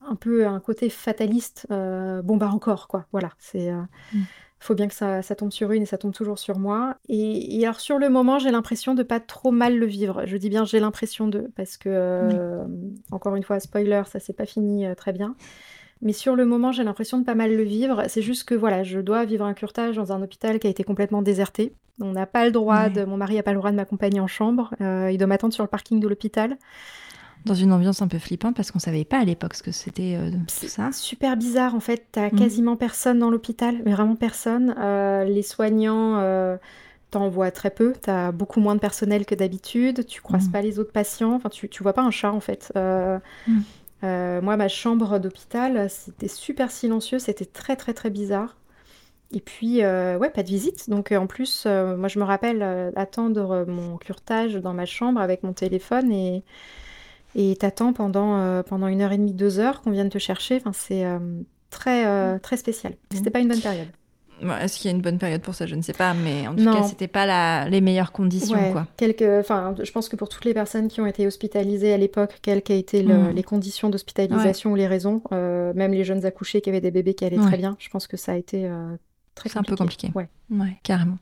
un 0.00 0.16
peu 0.16 0.46
un 0.46 0.60
côté 0.60 0.90
fataliste. 0.90 1.66
bon 1.70 2.36
bah 2.36 2.50
encore 2.50 2.88
quoi. 2.88 3.06
Voilà, 3.12 3.30
c'est. 3.38 3.70
Mm 3.70 4.22
faut 4.64 4.74
bien 4.74 4.88
que 4.88 4.94
ça, 4.94 5.22
tombe 5.36 5.52
sur 5.52 5.72
une 5.72 5.82
et 5.82 5.86
ça 5.86 5.98
tombe 5.98 6.14
toujours 6.14 6.38
sur 6.38 6.58
moi. 6.58 6.96
Et, 7.08 7.62
alors 7.64 7.80
sur 7.80 7.98
le 7.98 8.08
moment, 8.08 8.38
j'ai 8.38 8.50
l'impression 8.50 8.94
de 8.94 9.02
pas 9.02 9.20
trop 9.20 9.50
mal 9.50 9.76
le 9.78 9.86
vivre. 9.86 10.22
Je 10.24 10.36
dis 10.36 10.48
bien 10.48 10.64
j'ai 10.64 10.80
l'impression 10.80 11.28
de, 11.28 11.50
parce 11.54 11.76
que, 11.76 11.90
euh, 11.90 12.64
encore 13.10 13.36
une 13.36 13.42
fois, 13.42 13.60
spoiler, 13.60 14.02
ça 14.10 14.20
s'est 14.20 14.32
pas 14.32 14.46
fini 14.46 14.86
euh, 14.86 14.94
très 14.94 15.12
bien. 15.12 15.36
Mais 16.02 16.12
sur 16.12 16.36
le 16.36 16.44
moment, 16.44 16.72
j'ai 16.72 16.84
l'impression 16.84 17.18
de 17.18 17.24
pas 17.24 17.34
mal 17.34 17.54
le 17.54 17.62
vivre. 17.62 18.04
C'est 18.08 18.22
juste 18.22 18.44
que 18.44 18.54
voilà, 18.54 18.82
je 18.82 19.00
dois 19.00 19.24
vivre 19.24 19.44
un 19.44 19.54
curtage 19.54 19.96
dans 19.96 20.12
un 20.12 20.22
hôpital 20.22 20.58
qui 20.58 20.66
a 20.66 20.70
été 20.70 20.84
complètement 20.84 21.22
déserté. 21.22 21.74
On 22.00 22.12
n'a 22.12 22.26
pas 22.26 22.44
le 22.44 22.50
droit 22.50 22.88
de, 22.88 23.04
mon 23.04 23.16
mari 23.16 23.36
n'a 23.36 23.42
pas 23.42 23.52
le 23.52 23.58
droit 23.58 23.70
de 23.70 23.76
m'accompagner 23.76 24.20
en 24.20 24.26
chambre. 24.26 24.74
Euh, 24.80 25.10
il 25.12 25.18
doit 25.18 25.28
m'attendre 25.28 25.54
sur 25.54 25.62
le 25.62 25.68
parking 25.68 26.00
de 26.00 26.08
l'hôpital 26.08 26.58
dans 27.44 27.54
une 27.54 27.72
ambiance 27.72 28.00
un 28.02 28.08
peu 28.08 28.18
flippante 28.18 28.56
parce 28.56 28.70
qu'on 28.70 28.78
savait 28.78 29.04
pas 29.04 29.18
à 29.18 29.24
l'époque 29.24 29.54
ce 29.54 29.62
que 29.62 29.72
c'était 29.72 30.16
euh, 30.16 30.30
ça. 30.48 30.90
Super 30.92 31.36
bizarre 31.36 31.74
en 31.74 31.80
fait, 31.80 32.06
t'as 32.12 32.28
mm. 32.28 32.38
quasiment 32.38 32.76
personne 32.76 33.18
dans 33.18 33.30
l'hôpital, 33.30 33.76
mais 33.84 33.92
vraiment 33.92 34.16
personne. 34.16 34.74
Euh, 34.78 35.24
les 35.24 35.42
soignants, 35.42 36.18
euh, 36.18 36.56
t'en 37.10 37.28
vois 37.28 37.50
très 37.50 37.70
peu, 37.70 37.92
t'as 38.00 38.32
beaucoup 38.32 38.60
moins 38.60 38.74
de 38.74 38.80
personnel 38.80 39.26
que 39.26 39.34
d'habitude, 39.34 40.06
tu 40.06 40.22
croises 40.22 40.48
mm. 40.48 40.52
pas 40.52 40.62
les 40.62 40.78
autres 40.78 40.92
patients, 40.92 41.34
enfin 41.34 41.50
tu, 41.50 41.68
tu 41.68 41.82
vois 41.82 41.92
pas 41.92 42.02
un 42.02 42.10
chat 42.10 42.32
en 42.32 42.40
fait. 42.40 42.72
Mm. 44.02 44.40
moi 44.42 44.56
ma 44.56 44.68
chambre 44.68 45.18
d'hôpital, 45.18 45.88
c'était 45.88 46.28
super 46.28 46.70
silencieux, 46.70 47.18
c'était 47.18 47.46
très 47.46 47.76
très 47.76 47.94
très 47.94 48.10
bizarre. 48.10 48.56
Et 49.32 49.40
puis, 49.40 49.78
ouais, 49.78 50.30
pas 50.30 50.42
de 50.44 50.48
visite. 50.48 50.88
Donc, 50.88 51.10
en 51.10 51.26
plus, 51.26 51.66
moi, 51.66 52.06
je 52.06 52.20
me 52.20 52.24
rappelle 52.24 52.62
attendre 52.94 53.64
mon 53.66 53.96
curtage 53.96 54.54
dans 54.54 54.74
ma 54.74 54.86
chambre 54.86 55.20
avec 55.20 55.42
mon 55.42 55.52
téléphone 55.52 56.12
et, 56.12 56.44
et 57.34 57.56
t'attends 57.56 57.92
pendant, 57.92 58.38
euh, 58.38 58.62
pendant 58.62 58.86
une 58.86 59.00
heure 59.00 59.12
et 59.12 59.18
demie, 59.18 59.32
deux 59.32 59.58
heures 59.58 59.82
qu'on 59.82 59.90
vienne 59.90 60.08
te 60.08 60.18
chercher. 60.18 60.56
Enfin, 60.56 60.72
c'est 60.72 61.04
euh, 61.04 61.18
très, 61.70 62.06
euh, 62.06 62.38
très 62.38 62.56
spécial. 62.56 62.94
C'était 63.12 63.30
pas 63.30 63.40
une 63.40 63.48
bonne 63.48 63.60
période. 63.60 63.88
Est-ce 64.60 64.78
qu'il 64.78 64.90
y 64.90 64.92
a 64.92 64.96
une 64.96 65.02
bonne 65.02 65.18
période 65.18 65.40
pour 65.40 65.54
ça? 65.54 65.66
Je 65.66 65.74
ne 65.74 65.82
sais 65.82 65.92
pas, 65.92 66.12
mais 66.14 66.46
en 66.48 66.54
tout 66.54 66.64
cas, 66.64 66.82
c'était 66.82 67.08
pas 67.08 67.26
la... 67.26 67.68
les 67.68 67.80
meilleures 67.80 68.12
conditions. 68.12 68.72
quoi. 68.72 68.86
Enfin, 69.40 69.74
je 69.82 69.90
pense 69.92 70.08
que 70.08 70.16
pour 70.16 70.28
toutes 70.28 70.44
les 70.44 70.54
personnes 70.54 70.88
qui 70.88 71.00
ont 71.00 71.06
été 71.06 71.26
hospitalisées 71.26 71.92
à 71.92 71.96
l'époque, 71.96 72.38
quelles 72.42 72.62
qu'aient 72.62 72.78
été 72.78 73.02
mm. 73.02 73.30
les 73.30 73.42
conditions 73.42 73.90
d'hospitalisation 73.90 74.72
ou 74.72 74.74
les 74.76 74.86
raisons, 74.86 75.22
même 75.30 75.92
les 75.92 76.04
jeunes 76.04 76.24
accouchés 76.26 76.60
qui 76.60 76.68
avaient 76.70 76.80
des 76.80 76.90
bébés 76.90 77.14
qui 77.14 77.24
allaient 77.24 77.36
très 77.36 77.58
bien, 77.58 77.76
je 77.78 77.88
pense 77.88 78.06
que 78.06 78.16
ça 78.16 78.32
a 78.32 78.36
été 78.36 78.68
très 79.34 79.48
compliqué. 79.48 79.52
C'est 79.52 79.58
un 79.58 79.62
peu 79.62 79.76
compliqué. 79.76 80.12
Ouais, 80.50 80.78
carrément. 80.82 81.18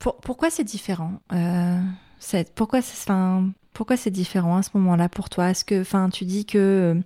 Pour... 0.00 0.16
pourquoi 0.16 0.50
c'est 0.50 0.64
différent 0.64 1.12
Pourquoi 2.54 2.80
c'est... 2.82 3.02
Pourquoi 3.74 3.96
c'est 3.96 4.10
différent 4.10 4.58
à 4.58 4.62
ce 4.62 4.68
moment-là 4.74 5.08
pour 5.08 5.30
toi? 5.30 5.48
Est-ce 5.48 5.64
que, 5.64 5.80
enfin, 5.80 6.10
tu 6.10 6.26
dis 6.26 6.44
que 6.44 7.00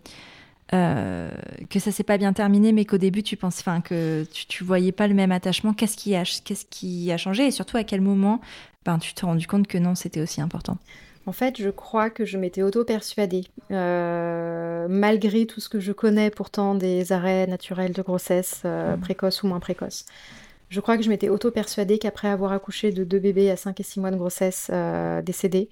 euh, 0.75 1.31
que 1.71 1.79
ça 1.79 1.93
s'est 1.93 2.03
pas 2.03 2.19
bien 2.19 2.33
terminé, 2.33 2.73
mais 2.73 2.85
qu'au 2.85 2.99
début 2.99 3.23
tu 3.23 3.37
penses, 3.37 3.61
enfin, 3.61 3.81
que 3.81 4.25
tu, 4.33 4.47
tu 4.47 4.65
voyais 4.65 4.93
pas 4.93 5.07
le 5.07 5.15
même 5.15 5.33
attachement. 5.33 5.73
Qu'est-ce 5.73 5.97
qui 5.97 6.15
a, 6.17 6.23
qu'est-ce 6.23 6.67
qui 6.69 7.13
a 7.13 7.17
changé 7.17 7.47
Et 7.47 7.51
surtout, 7.51 7.77
à 7.77 7.85
quel 7.85 8.01
moment, 8.01 8.41
ben, 8.85 8.99
tu 8.99 9.15
t'es 9.15 9.27
rendu 9.27 9.47
compte 9.47 9.69
que 9.69 9.79
non, 9.79 9.95
c'était 9.95 10.21
aussi 10.21 10.41
important? 10.41 10.79
En 11.27 11.33
fait, 11.33 11.61
je 11.61 11.71
crois 11.71 12.11
que 12.11 12.25
je 12.25 12.39
m'étais 12.39 12.63
auto-persuadée, 12.63 13.45
euh, 13.73 14.87
malgré 14.89 15.47
tout 15.47 15.61
ce 15.61 15.69
que 15.69 15.81
je 15.81 15.93
connais 15.93 16.31
pourtant 16.31 16.75
des 16.77 17.13
arrêts 17.13 17.47
naturels 17.49 17.93
de 17.93 18.03
grossesse, 18.03 18.63
euh, 18.65 18.97
mmh. 18.97 19.01
précoces 19.01 19.43
ou 19.43 19.49
moins 19.49 19.61
précoces. 19.61 20.05
Je 20.69 20.81
crois 20.81 20.97
que 20.97 21.03
je 21.05 21.09
m'étais 21.09 21.29
auto-persuadée 21.29 21.99
qu'après 21.99 22.29
avoir 22.29 22.53
accouché 22.53 22.91
de 22.91 23.05
deux 23.05 23.21
bébés 23.21 23.51
à 23.51 23.57
5 23.57 23.79
et 23.79 23.83
6 23.85 24.01
mois 24.01 24.11
de 24.11 24.17
grossesse 24.17 24.69
décédés, 25.25 25.69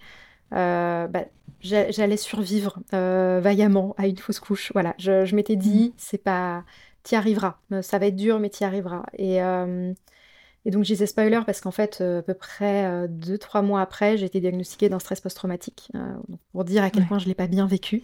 euh, 0.52 1.06
bah, 1.06 1.24
j'allais 1.60 2.16
survivre 2.16 2.78
euh, 2.92 3.40
vaillamment 3.42 3.94
à 3.98 4.06
une 4.06 4.18
fausse 4.18 4.40
couche. 4.40 4.70
Voilà, 4.72 4.94
je, 4.98 5.34
m'étais 5.34 5.56
dit, 5.56 5.88
mm. 5.88 5.92
c'est 5.96 6.22
pas, 6.22 6.64
t'y 7.02 7.16
arriveras. 7.16 7.58
Euh, 7.72 7.82
ça 7.82 7.98
va 7.98 8.06
être 8.06 8.16
dur, 8.16 8.38
mais 8.38 8.50
t'y 8.50 8.64
arriveras. 8.64 9.04
Et, 9.16 9.36
et 10.66 10.70
donc, 10.70 10.84
je 10.84 10.92
disais 10.92 11.06
spoiler 11.06 11.40
parce 11.44 11.60
qu'en 11.60 11.70
fait, 11.70 12.00
à 12.00 12.22
peu 12.22 12.34
près 12.34 13.06
deux, 13.08 13.38
trois 13.38 13.62
mois 13.62 13.80
après, 13.80 14.16
j'ai 14.16 14.26
été 14.26 14.40
diagnostiquée 14.40 14.88
d'un 14.88 14.98
stress 14.98 15.20
post-traumatique. 15.20 15.90
pour 16.52 16.64
dire 16.64 16.82
à 16.82 16.90
quel 16.90 17.06
point 17.06 17.18
je 17.18 17.26
l'ai 17.26 17.34
pas 17.34 17.46
bien 17.46 17.66
vécu. 17.66 18.02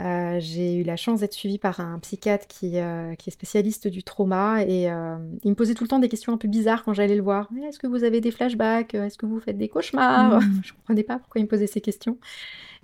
Euh, 0.00 0.38
j'ai 0.38 0.76
eu 0.76 0.84
la 0.84 0.96
chance 0.96 1.20
d'être 1.20 1.32
suivie 1.32 1.58
par 1.58 1.80
un 1.80 1.98
psychiatre 1.98 2.46
qui, 2.46 2.78
euh, 2.78 3.16
qui 3.16 3.30
est 3.30 3.32
spécialiste 3.32 3.88
du 3.88 4.04
trauma 4.04 4.62
et 4.62 4.88
euh, 4.88 5.16
il 5.42 5.50
me 5.50 5.56
posait 5.56 5.74
tout 5.74 5.82
le 5.82 5.88
temps 5.88 5.98
des 5.98 6.08
questions 6.08 6.32
un 6.32 6.36
peu 6.36 6.46
bizarres 6.46 6.84
quand 6.84 6.92
j'allais 6.92 7.16
le 7.16 7.22
voir. 7.22 7.48
Est-ce 7.66 7.80
que 7.80 7.88
vous 7.88 8.04
avez 8.04 8.20
des 8.20 8.30
flashbacks? 8.30 8.94
Est-ce 8.94 9.18
que 9.18 9.26
vous 9.26 9.40
faites 9.40 9.58
des 9.58 9.68
cauchemars 9.68 10.40
mmh. 10.40 10.60
Je 10.62 10.72
ne 10.72 10.76
comprenais 10.76 11.02
pas 11.02 11.18
pourquoi 11.18 11.40
il 11.40 11.44
me 11.44 11.48
posait 11.48 11.66
ces 11.66 11.80
questions. 11.80 12.16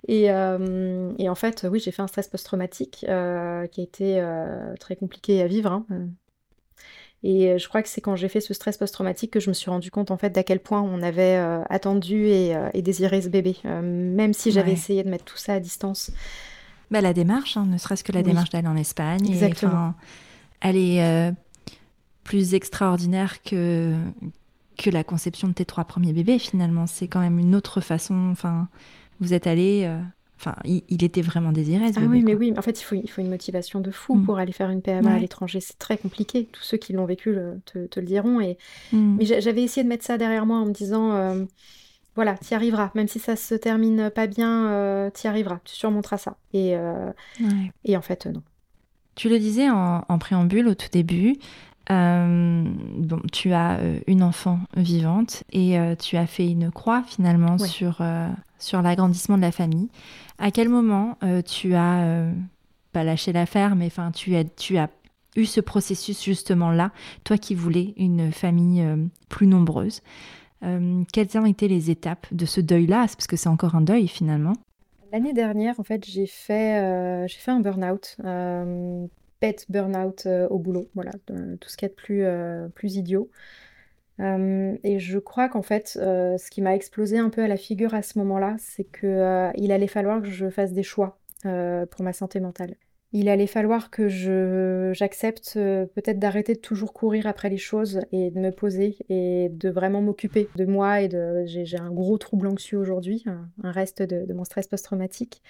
Et, 0.07 0.25
et 0.25 1.29
en 1.29 1.35
fait, 1.35 1.65
oui, 1.71 1.79
j'ai 1.79 1.89
fait 1.89 2.03
un 2.03 2.07
stress 2.07 2.27
post-traumatique 2.27 2.97
qui 2.99 3.07
a 3.07 3.65
été 3.75 4.23
très 4.79 4.95
compliqué 4.95 5.41
à 5.41 5.47
vivre. 5.47 5.71
Hein. 5.71 5.85
Et 7.23 7.57
je 7.57 7.67
crois 7.67 7.81
que 7.81 7.89
c'est 7.89 8.01
quand 8.01 8.15
j'ai 8.15 8.29
fait 8.29 8.39
ce 8.39 8.53
stress 8.53 8.77
post-traumatique 8.77 9.31
que 9.31 9.39
je 9.39 9.49
me 9.49 9.55
suis 9.55 9.71
rendu 9.71 9.89
compte 9.89 10.11
en 10.11 10.17
fait 10.17 10.29
d'à 10.29 10.43
quel 10.43 10.59
point 10.59 10.79
on 10.79 11.01
avait 11.01 11.37
attendu 11.71 12.27
et, 12.27 12.55
et, 12.75 12.83
désiré 12.83 13.23
ce 13.23 13.29
bébé, 13.29 13.55
même 13.63 14.33
si 14.33 14.51
j'avais 14.51 14.73
essayé 14.73 15.01
de 15.03 15.09
mettre 15.09 15.25
tout 15.25 15.37
ça 15.37 15.55
à 15.55 15.59
distance. 15.59 16.11
Bah, 16.91 17.01
la 17.01 17.13
démarche, 17.13 17.57
hein, 17.57 17.65
ne 17.65 17.77
serait-ce 17.77 18.03
que 18.03 18.11
la 18.11 18.23
démarche 18.23 18.49
d'aller 18.49 18.67
en 18.67 18.75
Espagne. 18.75 19.27
Exactement. 19.27 19.93
elle 20.61 20.77
est 20.77 21.03
euh, 21.03 21.31
plus 22.23 22.53
extraordinaire 22.53 23.41
que, 23.43 23.95
que 24.77 24.89
la 24.89 25.03
conception 25.03 25.47
de 25.47 25.53
tes 25.53 25.65
trois 25.65 25.85
premiers 25.85 26.13
bébés, 26.13 26.39
finalement. 26.39 26.87
C'est 26.87 27.07
quand 27.07 27.21
même 27.21 27.39
une 27.39 27.55
autre 27.55 27.81
façon. 27.81 28.29
Enfin, 28.31 28.67
vous 29.19 29.33
êtes 29.33 29.47
allé. 29.47 29.83
Euh, 29.85 29.99
enfin, 30.39 30.55
il, 30.63 31.03
était 31.03 31.21
vraiment 31.21 31.51
désiré. 31.51 31.91
Ce 31.91 31.99
ah 31.99 32.03
oui, 32.07 32.21
mais 32.21 32.35
oui, 32.35 32.53
en 32.57 32.61
fait, 32.61 32.79
il 32.79 32.83
faut, 32.83 32.95
il 32.95 33.09
faut 33.09 33.21
une 33.21 33.29
motivation 33.29 33.79
de 33.79 33.91
fou 33.91 34.15
mm. 34.15 34.25
pour 34.25 34.37
aller 34.37 34.51
faire 34.51 34.69
une 34.69 34.81
PMA 34.81 35.11
à 35.11 35.19
l'étranger. 35.19 35.59
C'est 35.61 35.79
très 35.79 35.97
compliqué. 35.97 36.47
Tous 36.51 36.63
ceux 36.63 36.77
qui 36.77 36.93
l'ont 36.93 37.05
vécu 37.05 37.35
te, 37.65 37.99
le 37.99 38.05
diront. 38.05 38.39
Et... 38.41 38.57
Mm. 38.91 39.17
Mais 39.17 39.25
j'avais 39.25 39.63
essayé 39.63 39.83
de 39.83 39.89
mettre 39.89 40.05
ça 40.05 40.17
derrière 40.17 40.45
moi 40.45 40.57
en 40.57 40.65
me 40.65 40.73
disant 40.73 41.13
euh, 41.13 41.45
voilà, 42.15 42.37
tu 42.37 42.51
y 42.51 42.53
arriveras. 42.53 42.91
Même 42.95 43.07
si 43.07 43.19
ça 43.19 43.35
se 43.35 43.55
termine 43.55 44.09
pas 44.09 44.27
bien, 44.27 44.69
euh, 44.69 45.09
tu 45.13 45.25
y 45.25 45.27
arriveras. 45.27 45.59
Tu 45.65 45.75
surmonteras 45.75 46.17
ça. 46.17 46.37
Et, 46.53 46.75
euh, 46.75 47.11
et 47.83 47.97
en 47.97 48.01
fait, 48.01 48.25
non. 48.25 48.41
Tu 49.15 49.29
le 49.29 49.39
disais 49.39 49.69
en, 49.69 50.01
préambule 50.19 50.67
au 50.67 50.75
tout 50.75 50.89
début. 50.91 51.37
Euh, 51.91 52.63
bon, 52.97 53.21
tu 53.31 53.53
as 53.53 53.79
une 54.07 54.23
enfant 54.23 54.59
vivante 54.75 55.43
et 55.53 55.77
tu 55.99 56.17
as 56.17 56.25
fait 56.25 56.49
une 56.49 56.71
croix 56.71 57.03
finalement 57.03 57.57
sur, 57.57 58.01
sur 58.59 58.81
l'agrandissement 58.81 59.37
de 59.37 59.41
la 59.41 59.53
famille. 59.53 59.89
À 60.37 60.51
quel 60.51 60.67
moment 60.67 61.17
tu 61.45 61.75
as 61.75 62.27
pas 62.91 63.03
lâché 63.05 63.31
l'affaire, 63.31 63.77
mais 63.77 63.85
enfin 63.85 64.11
tu 64.11 64.35
as, 64.35 64.43
tu 64.43 64.77
as 64.77 64.89
eu 65.37 65.45
ce 65.45 65.61
processus 65.61 66.21
justement 66.21 66.71
là, 66.71 66.91
toi 67.23 67.37
qui 67.37 67.55
voulais 67.55 67.93
une 67.95 68.33
famille 68.33 68.85
plus 69.29 69.47
nombreuse. 69.47 70.01
Euh, 70.65 71.03
quelles 71.13 71.37
ont 71.37 71.45
été 71.45 71.67
les 71.67 71.91
étapes 71.91 72.27
de 72.31 72.45
ce 72.45 72.61
deuil-là? 72.61 73.01
Parce 73.01 73.27
que 73.27 73.35
c'est 73.35 73.49
encore 73.49 73.75
un 73.75 73.81
deuil 73.81 74.07
finalement? 74.07 74.53
L'année 75.11 75.33
dernière, 75.33 75.79
en 75.79 75.83
fait, 75.83 76.05
j'ai 76.05 76.25
fait, 76.25 76.81
euh, 76.81 77.27
un 77.47 77.59
burn-out, 77.59 78.17
euh, 78.25 79.05
pet 79.39 79.65
burn-out 79.69 80.27
au 80.49 80.57
boulot, 80.59 80.89
voilà, 80.95 81.11
tout 81.27 81.69
ce 81.69 81.77
qui 81.77 81.85
est 81.85 81.89
de 81.89 81.93
plus, 81.93 82.25
plus 82.73 82.95
idiot. 82.95 83.29
et 84.19 84.99
je 84.99 85.19
crois 85.19 85.47
qu'en 85.47 85.61
fait, 85.61 85.89
ce 85.89 86.49
qui 86.49 86.61
m'a 86.61 86.75
explosé 86.75 87.17
un 87.17 87.29
peu 87.29 87.43
à 87.43 87.47
la 87.47 87.57
figure 87.57 87.93
à 87.93 88.01
ce 88.01 88.17
moment-là, 88.19 88.55
c'est 88.57 88.85
qu'il 88.85 89.71
allait 89.71 89.87
falloir 89.87 90.21
que 90.21 90.27
je 90.27 90.49
fasse 90.49 90.73
des 90.73 90.83
choix 90.83 91.19
pour 91.43 92.03
ma 92.03 92.11
santé 92.11 92.39
mentale 92.39 92.75
il 93.15 93.29
allait 93.29 93.47
falloir 93.47 93.91
que 93.91 94.09
j'accepte 94.93 95.53
euh, 95.55 95.85
peut-être 95.85 96.19
d'arrêter 96.19 96.53
de 96.53 96.59
toujours 96.59 96.91
courir 96.91 97.27
après 97.27 97.49
les 97.49 97.57
choses 97.57 98.01
et 98.11 98.29
de 98.29 98.37
me 98.37 98.51
poser 98.51 98.97
et 99.07 99.47
de 99.49 99.69
vraiment 99.69 100.01
m'occuper 100.01 100.49
de 100.57 100.65
moi 100.65 100.99
et 100.99 101.07
de 101.07 101.45
j'ai, 101.45 101.77
un 101.77 101.91
gros 101.91 102.17
trouble 102.17 102.45
anxieux 102.45 102.77
aujourd'hui, 102.77 103.23
un, 103.63 103.71
reste 103.71 104.01
de, 104.01 104.33
mon 104.33 104.43
stress 104.43 104.67
post-traumatique. 104.67 105.41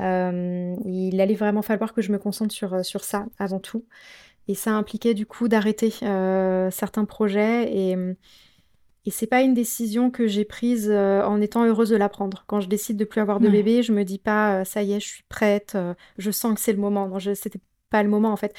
Euh, 0.00 0.74
il 0.86 1.20
allait 1.20 1.36
vraiment 1.36 1.62
falloir 1.62 1.94
que 1.94 2.02
je 2.02 2.10
me 2.10 2.18
concentre 2.18 2.52
sur, 2.52 2.84
sur 2.84 3.04
ça 3.04 3.26
avant 3.38 3.60
tout. 3.60 3.84
Et 4.48 4.56
ça 4.56 4.72
impliquait 4.72 5.14
du 5.14 5.24
coup 5.24 5.46
d'arrêter 5.46 5.94
euh, 6.02 6.68
certains 6.72 7.04
projets 7.04 7.72
et 7.72 7.96
Et 9.06 9.10
c'est 9.10 9.26
pas 9.26 9.42
une 9.42 9.54
décision 9.54 10.10
que 10.10 10.26
j'ai 10.26 10.44
prise 10.44 10.90
en 10.90 11.40
étant 11.40 11.64
heureuse 11.64 11.88
de 11.88 11.96
la 11.96 12.08
prendre. 12.08 12.44
Quand 12.46 12.60
je 12.60 12.68
décide 12.68 12.96
de 12.96 13.04
plus 13.04 13.20
avoir 13.20 13.40
de 13.40 13.48
bébé, 13.48 13.82
je 13.82 13.92
me 13.92 14.04
dis 14.04 14.18
pas 14.18 14.64
ça 14.66 14.82
y 14.82 14.92
est, 14.92 15.00
je 15.00 15.06
suis 15.06 15.24
prête, 15.30 15.78
je 16.18 16.30
sens 16.30 16.54
que 16.54 16.60
c'est 16.60 16.72
le 16.74 16.78
moment. 16.78 17.08
Non, 17.08 17.18
c'était 17.18 17.60
pas 17.90 18.02
le 18.02 18.10
moment 18.10 18.30
en 18.32 18.36
fait. 18.36 18.54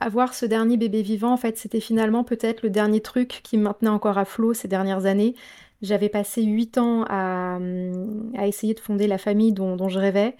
Avoir 0.00 0.34
ce 0.34 0.46
dernier 0.46 0.76
bébé 0.76 1.02
vivant, 1.02 1.32
en 1.32 1.36
fait, 1.36 1.58
c'était 1.58 1.80
finalement 1.80 2.22
peut-être 2.22 2.62
le 2.62 2.70
dernier 2.70 3.00
truc 3.00 3.40
qui 3.42 3.56
me 3.56 3.64
maintenait 3.64 3.88
encore 3.88 4.18
à 4.18 4.24
flot 4.24 4.54
ces 4.54 4.68
dernières 4.68 5.06
années. 5.06 5.34
J'avais 5.82 6.08
passé 6.08 6.42
huit 6.42 6.78
ans 6.78 7.04
à, 7.08 7.56
hum, 7.56 8.32
essayer 8.40 8.74
de 8.74 8.80
fonder 8.80 9.06
la 9.06 9.18
famille 9.18 9.52
dont, 9.52 9.88
je 9.88 9.98
rêvais. 9.98 10.36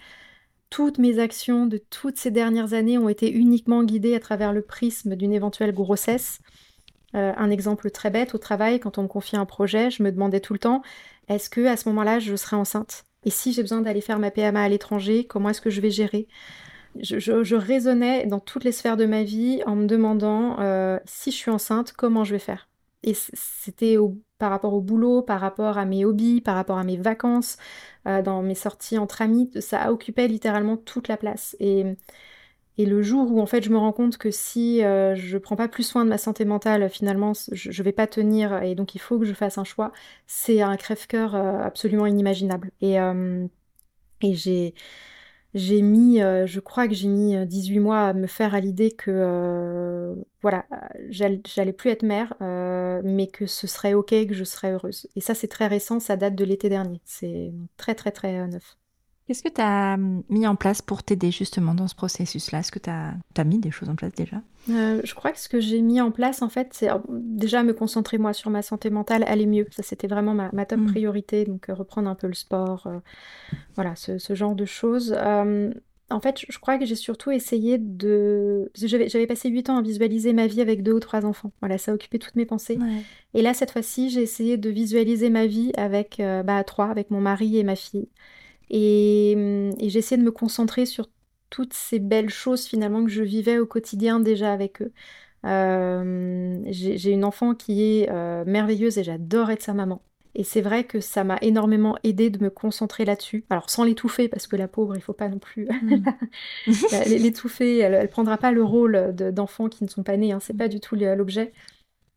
Toutes 0.69 0.97
mes 0.97 1.19
actions 1.19 1.65
de 1.65 1.77
toutes 1.77 2.17
ces 2.17 2.31
dernières 2.31 2.73
années 2.73 2.97
ont 2.97 3.09
été 3.09 3.31
uniquement 3.31 3.83
guidées 3.83 4.15
à 4.15 4.19
travers 4.19 4.53
le 4.53 4.61
prisme 4.61 5.15
d'une 5.15 5.33
éventuelle 5.33 5.73
grossesse. 5.73 6.39
Euh, 7.15 7.33
un 7.35 7.49
exemple 7.49 7.89
très 7.91 8.09
bête 8.09 8.35
au 8.35 8.37
travail, 8.37 8.79
quand 8.79 8.97
on 8.97 9.03
me 9.03 9.07
confiait 9.07 9.37
un 9.37 9.45
projet, 9.45 9.89
je 9.89 10.03
me 10.03 10.11
demandais 10.11 10.39
tout 10.39 10.53
le 10.53 10.59
temps 10.59 10.81
est-ce 11.27 11.49
que 11.49 11.65
à 11.65 11.77
ce 11.77 11.87
moment-là 11.89 12.19
je 12.19 12.35
serai 12.35 12.55
enceinte? 12.55 13.05
Et 13.25 13.29
si 13.29 13.53
j'ai 13.53 13.61
besoin 13.61 13.81
d'aller 13.81 14.01
faire 14.01 14.19
ma 14.19 14.31
PMA 14.31 14.61
à 14.61 14.69
l'étranger, 14.69 15.25
comment 15.25 15.49
est-ce 15.49 15.61
que 15.61 15.69
je 15.69 15.81
vais 15.81 15.91
gérer? 15.91 16.27
Je, 16.99 17.55
raisonnais 17.55 18.25
dans 18.25 18.39
toutes 18.39 18.63
les 18.63 18.71
sphères 18.71 18.97
de 18.97 19.05
ma 19.05 19.23
vie 19.23 19.61
en 19.65 19.75
me 19.75 19.85
demandant 19.85 20.59
euh, 20.59 20.99
si 21.05 21.31
je 21.31 21.35
suis 21.37 21.51
enceinte, 21.51 21.93
comment 21.93 22.23
je 22.23 22.33
vais 22.33 22.39
faire? 22.39 22.67
Et 23.03 23.13
c'était 23.13 23.95
par 24.39 24.49
rapport 24.49 24.73
au 24.73 24.81
boulot, 24.81 25.21
par 25.21 25.39
rapport 25.39 25.77
à 25.77 25.85
mes 25.85 26.03
hobbies, 26.03 26.41
par 26.41 26.55
rapport 26.55 26.77
à 26.77 26.83
mes 26.83 26.97
vacances, 26.97 27.57
euh, 28.07 28.21
dans 28.21 28.41
mes 28.41 28.55
sorties 28.55 28.97
entre 28.97 29.21
amis, 29.21 29.51
ça 29.59 29.91
occupait 29.91 30.27
littéralement 30.27 30.77
toute 30.77 31.07
la 31.07 31.15
place. 31.17 31.55
Et, 31.59 31.85
et 32.79 32.85
le 32.85 33.01
jour 33.03 33.31
où 33.31 33.41
en 33.41 33.45
fait 33.45 33.61
je 33.63 33.69
me 33.69 33.77
rends 33.77 33.93
compte 33.93 34.17
que 34.17 34.31
si 34.31 34.83
euh, 34.83 35.15
je 35.15 35.37
prends 35.37 35.55
pas 35.55 35.67
plus 35.67 35.83
soin 35.83 36.05
de 36.05 36.09
ma 36.09 36.17
santé 36.17 36.45
mentale, 36.45 36.89
finalement 36.89 37.33
je, 37.51 37.71
je 37.71 37.83
vais 37.83 37.91
pas 37.91 38.07
tenir 38.07 38.63
et 38.63 38.75
donc 38.75 38.95
il 38.95 38.99
faut 38.99 39.19
que 39.19 39.25
je 39.25 39.33
fasse 39.33 39.57
un 39.59 39.63
choix, 39.65 39.91
c'est 40.27 40.61
un 40.61 40.77
crève-cœur 40.77 41.35
absolument 41.35 42.07
inimaginable. 42.07 42.71
Et, 42.81 42.97
et 44.21 44.33
j'ai 45.55 45.81
mis, 45.81 46.21
euh, 46.21 46.45
je 46.45 46.59
crois 46.59 46.87
que 46.87 46.93
j'ai 46.93 47.07
mis 47.07 47.35
18 47.47 47.79
euh, 47.79 47.81
mois 47.81 48.01
à 48.07 48.13
me 48.13 48.27
faire 48.27 48.53
à 48.53 48.59
l'idée 48.59 48.91
que, 48.91 49.09
euh, 49.11 50.15
voilà, 50.41 50.65
j'allais 51.09 51.73
plus 51.73 51.89
être 51.89 52.03
mère, 52.03 52.35
mais 53.03 53.27
que 53.27 53.45
ce 53.47 53.67
serait 53.67 53.93
OK, 53.93 54.09
que 54.09 54.33
je 54.33 54.43
serais 54.43 54.71
heureuse. 54.73 55.07
Et 55.15 55.21
ça, 55.21 55.33
c'est 55.35 55.47
très 55.47 55.67
récent, 55.67 55.99
ça 55.99 56.17
date 56.17 56.35
de 56.35 56.45
l'été 56.45 56.69
dernier. 56.69 57.01
C'est 57.05 57.51
très, 57.77 57.95
très, 57.95 58.11
très 58.11 58.47
neuf. 58.47 58.78
Qu'est-ce 59.29 59.43
que 59.43 59.49
tu 59.49 59.61
as 59.61 59.93
hum, 59.93 60.23
mis 60.29 60.47
en 60.47 60.55
place 60.55 60.81
pour 60.81 61.03
t'aider 61.03 61.29
justement 61.29 61.75
dans 61.75 61.87
ce 61.87 61.93
processus-là? 61.93 62.61
Est-ce 62.61 62.71
que 62.71 62.79
tu 62.79 62.89
as, 62.89 63.43
mis 63.43 63.59
des 63.59 63.69
choses 63.69 63.87
en 63.87 63.93
place 63.95 64.11
déjà? 64.13 64.37
Euh, 64.71 65.01
Je 65.03 65.13
crois 65.13 65.31
que 65.31 65.37
ce 65.37 65.47
que 65.47 65.59
j'ai 65.59 65.83
mis 65.83 66.01
en 66.01 66.09
place, 66.09 66.41
en 66.41 66.49
fait, 66.49 66.69
c'est 66.71 66.89
déjà 67.11 67.61
me 67.61 67.73
concentrer 67.73 68.17
moi 68.17 68.33
sur 68.33 68.49
ma 68.49 68.63
santé 68.63 68.89
mentale, 68.89 69.23
aller 69.27 69.45
mieux. 69.45 69.67
Ça, 69.69 69.83
c'était 69.83 70.07
vraiment 70.07 70.33
ma, 70.33 70.65
top 70.65 70.79
mmh. 70.79 70.85
priorité. 70.87 71.45
Donc, 71.45 71.69
euh, 71.69 71.75
reprendre 71.75 72.09
un 72.09 72.15
peu 72.15 72.25
le 72.25 72.33
sport, 72.33 72.87
euh, 72.87 72.97
voilà, 73.75 73.93
ce, 73.95 74.17
genre 74.33 74.55
de 74.55 74.65
choses. 74.65 75.15
en 75.15 76.19
fait, 76.21 76.43
je 76.49 76.57
crois 76.57 76.79
que 76.79 76.87
j'ai 76.87 76.95
surtout 76.95 77.29
essayé 77.29 77.77
de... 77.77 78.71
J'avais 78.73 79.27
passé 79.27 79.49
huit 79.49 79.69
ans 79.69 79.77
à 79.77 79.83
visualiser 79.83 80.33
ma 80.33 80.47
vie 80.47 80.61
avec 80.61 80.81
deux 80.81 80.93
ou 80.93 80.99
trois 80.99 81.23
enfants. 81.23 81.51
Voilà, 81.59 81.77
ça 81.77 81.93
occupait 81.93 82.17
toutes 82.17 82.35
mes 82.35 82.47
pensées. 82.47 82.79
Et 83.35 83.43
là, 83.43 83.53
cette 83.53 83.69
fois-ci, 83.69 84.09
j'ai 84.09 84.23
essayé 84.23 84.57
de 84.57 84.71
visualiser 84.71 85.29
ma 85.29 85.45
vie 85.45 85.71
avec 85.77 86.19
bah, 86.45 86.63
trois, 86.63 86.87
avec 86.87 87.11
mon 87.11 87.21
mari 87.21 87.59
et 87.59 87.63
ma 87.63 87.75
fille. 87.75 88.07
Et, 88.69 89.31
et 89.79 89.89
j'ai 89.89 89.99
essayé 89.99 90.19
de 90.19 90.25
me 90.25 90.31
concentrer 90.31 90.85
sur 90.85 91.09
toutes 91.49 91.73
ces 91.73 91.99
belles 91.99 92.29
choses 92.29 92.65
finalement 92.65 93.03
que 93.03 93.11
je 93.11 93.23
vivais 93.23 93.59
au 93.59 93.65
quotidien 93.65 94.19
déjà 94.19 94.53
avec 94.53 94.81
eux. 94.81 94.91
Euh, 95.45 96.59
j'ai 96.67 97.11
une 97.11 97.23
enfant 97.23 97.55
qui 97.55 97.83
est 97.83 98.09
euh, 98.09 98.43
merveilleuse 98.45 98.97
et 98.97 99.03
j'adore 99.03 99.51
être 99.51 99.63
sa 99.63 99.73
maman. 99.73 100.01
Et 100.35 100.43
c'est 100.43 100.61
vrai 100.61 100.83
que 100.83 100.99
ça 100.99 101.23
m'a 101.23 101.37
énormément 101.41 101.97
aidé 102.03 102.29
de 102.29 102.41
me 102.43 102.49
concentrer 102.49 103.03
là-dessus. 103.03 103.45
Alors 103.49 103.69
sans 103.69 103.83
l'étouffer, 103.83 104.27
parce 104.27 104.47
que 104.47 104.55
la 104.55 104.67
pauvre, 104.67 104.95
il 104.95 105.01
faut 105.01 105.13
pas 105.13 105.27
non 105.27 105.39
plus 105.39 105.67
mm. 105.81 106.03
l'étouffer. 107.07 107.79
Elle, 107.79 107.93
elle 107.93 108.09
prendra 108.09 108.37
pas 108.37 108.51
le 108.51 108.63
rôle 108.63 109.13
d'enfants 109.15 109.69
qui 109.69 109.83
ne 109.83 109.89
sont 109.89 110.03
pas 110.03 110.17
nés. 110.17 110.31
Hein, 110.31 110.39
c'est 110.39 110.55
pas 110.55 110.67
du 110.67 110.79
tout 110.79 110.95
l'objet. 110.95 111.51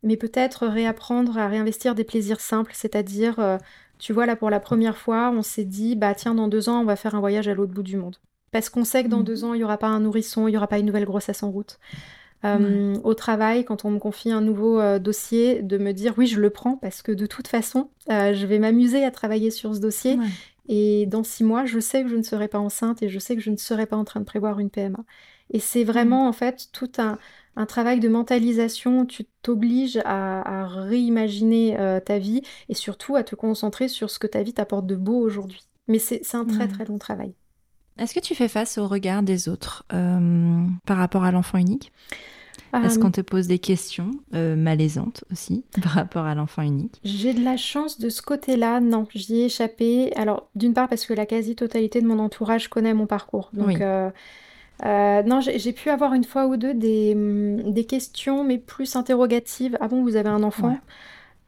Mais 0.02 0.16
peut-être 0.16 0.66
réapprendre 0.66 1.38
à 1.38 1.48
réinvestir 1.48 1.94
des 1.94 2.04
plaisirs 2.04 2.40
simples, 2.40 2.72
c'est-à-dire 2.74 3.38
euh, 3.38 3.56
tu 4.02 4.12
vois, 4.12 4.26
là, 4.26 4.34
pour 4.34 4.50
la 4.50 4.58
première 4.58 4.96
fois, 4.96 5.30
on 5.32 5.42
s'est 5.42 5.64
dit, 5.64 5.94
bah 5.94 6.12
tiens, 6.12 6.34
dans 6.34 6.48
deux 6.48 6.68
ans, 6.68 6.80
on 6.80 6.84
va 6.84 6.96
faire 6.96 7.14
un 7.14 7.20
voyage 7.20 7.46
à 7.46 7.54
l'autre 7.54 7.72
bout 7.72 7.84
du 7.84 7.96
monde. 7.96 8.16
Parce 8.50 8.68
qu'on 8.68 8.84
sait 8.84 9.04
que 9.04 9.08
dans 9.08 9.20
mmh. 9.20 9.24
deux 9.24 9.44
ans, 9.44 9.54
il 9.54 9.58
n'y 9.58 9.64
aura 9.64 9.78
pas 9.78 9.86
un 9.86 10.00
nourrisson, 10.00 10.48
il 10.48 10.50
n'y 10.50 10.56
aura 10.56 10.66
pas 10.66 10.80
une 10.80 10.86
nouvelle 10.86 11.04
grossesse 11.04 11.44
en 11.44 11.52
route. 11.52 11.78
Euh, 12.44 12.96
au 13.04 13.14
travail, 13.14 13.64
quand 13.64 13.84
on 13.84 13.92
me 13.92 14.00
confie 14.00 14.32
un 14.32 14.40
nouveau 14.40 14.80
euh, 14.80 14.98
dossier, 14.98 15.62
de 15.62 15.78
me 15.78 15.92
dire 15.92 16.14
oui, 16.18 16.26
je 16.26 16.40
le 16.40 16.50
prends 16.50 16.76
parce 16.76 17.00
que 17.00 17.12
de 17.12 17.26
toute 17.26 17.46
façon, 17.46 17.90
euh, 18.10 18.34
je 18.34 18.44
vais 18.44 18.58
m'amuser 18.58 19.04
à 19.04 19.12
travailler 19.12 19.52
sur 19.52 19.72
ce 19.72 19.78
dossier. 19.78 20.18
Et 20.68 21.06
dans 21.06 21.22
six 21.22 21.44
mois, 21.44 21.64
je 21.64 21.78
sais 21.78 22.02
que 22.02 22.08
je 22.08 22.16
ne 22.16 22.22
serai 22.22 22.48
pas 22.48 22.58
enceinte 22.58 23.04
et 23.04 23.08
je 23.08 23.20
sais 23.20 23.36
que 23.36 23.42
je 23.42 23.50
ne 23.50 23.56
serai 23.56 23.86
pas 23.86 23.96
en 23.96 24.04
train 24.04 24.18
de 24.18 24.24
prévoir 24.24 24.58
une 24.58 24.70
PMA. 24.70 25.04
Et 25.52 25.60
c'est 25.60 25.84
vraiment, 25.84 26.26
en 26.26 26.32
fait, 26.32 26.68
tout 26.72 26.90
un, 26.98 27.18
un 27.56 27.66
travail 27.66 28.00
de 28.00 28.08
mentalisation, 28.08 29.06
tu 29.06 29.26
t'obliges 29.42 30.00
à, 30.04 30.66
réimaginer 30.66 31.78
euh, 31.78 32.00
ta 32.00 32.18
vie 32.18 32.42
et 32.68 32.74
surtout 32.74 33.16
à 33.16 33.22
te 33.22 33.34
concentrer 33.34 33.88
sur 33.88 34.10
ce 34.10 34.18
que 34.18 34.26
ta 34.26 34.42
vie 34.42 34.54
t'apporte 34.54 34.86
de 34.86 34.96
beau 34.96 35.18
aujourd'hui. 35.18 35.62
Mais 35.88 35.98
c'est 35.98 36.22
un 36.34 36.44
très 36.44 36.68
très 36.68 36.84
long 36.84 36.98
travail. 36.98 37.34
Est-ce 37.98 38.14
que 38.14 38.20
tu 38.20 38.34
fais 38.34 38.48
face 38.48 38.78
au 38.78 38.86
regard 38.86 39.22
des 39.22 39.48
autres 39.48 39.84
euh, 39.92 40.64
par 40.86 40.96
rapport 40.96 41.24
à 41.24 41.32
l'enfant 41.32 41.58
unique? 41.58 41.92
Est-ce 42.72 42.98
qu'on 42.98 43.10
te 43.10 43.20
pose 43.20 43.48
des 43.48 43.58
questions 43.58 44.12
malaisantes 44.32 45.24
aussi 45.30 45.64
par 45.82 45.92
rapport 45.92 46.24
à 46.24 46.34
l'enfant 46.34 46.62
unique? 46.62 47.00
J'ai 47.04 47.34
de 47.34 47.44
la 47.44 47.58
chance 47.58 47.98
de 47.98 48.08
ce 48.08 48.22
côté-là, 48.22 48.80
non, 48.80 49.06
j'y 49.14 49.40
ai 49.40 49.44
échappé. 49.46 50.14
Alors 50.16 50.48
d'une 50.54 50.72
part 50.72 50.88
parce 50.88 51.04
que 51.04 51.12
la 51.12 51.26
quasi-totalité 51.26 52.00
de 52.00 52.06
mon 52.06 52.18
entourage 52.18 52.68
connaît 52.68 52.94
mon 52.94 53.06
parcours. 53.06 53.50
Donc 53.52 53.82
euh, 54.84 55.22
non, 55.22 55.40
j'ai 55.40 55.72
pu 55.72 55.90
avoir 55.90 56.14
une 56.14 56.24
fois 56.24 56.46
ou 56.46 56.56
deux 56.56 56.74
des, 56.74 57.14
mm, 57.14 57.72
des, 57.72 57.84
questions, 57.84 58.44
mais 58.44 58.58
plus 58.58 58.96
interrogatives. 58.96 59.76
Ah 59.80 59.88
bon, 59.88 60.02
vous 60.02 60.16
avez 60.16 60.28
un 60.28 60.42
enfant? 60.42 60.76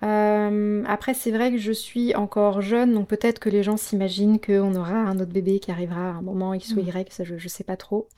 Euh, 0.05 0.85
Après, 0.87 1.15
c'est 1.15 1.31
vrai 1.31 1.51
que 1.51 1.59
je 1.59 1.73
suis 1.73 2.15
encore 2.15 2.61
jeune, 2.61 2.93
donc 2.93 3.09
peut-être 3.09 3.39
que 3.39 3.49
les 3.49 3.63
gens 3.63 3.77
s'imaginent 3.77 4.39
qu'on 4.39 4.75
aura 4.75 4.97
un 4.97 5.19
autre 5.19 5.33
bébé 5.33 5.59
qui 5.59 5.71
arrivera 5.71 6.11
à 6.11 6.13
un 6.13 6.23
moment 6.23 6.55
X 6.55 6.75
ou. 6.75 6.81
Y, 6.81 7.13
ça 7.13 7.25
je, 7.25 7.35
ne 7.35 7.49
sais 7.49 7.65
pas 7.65 7.77
trop. 7.77 8.09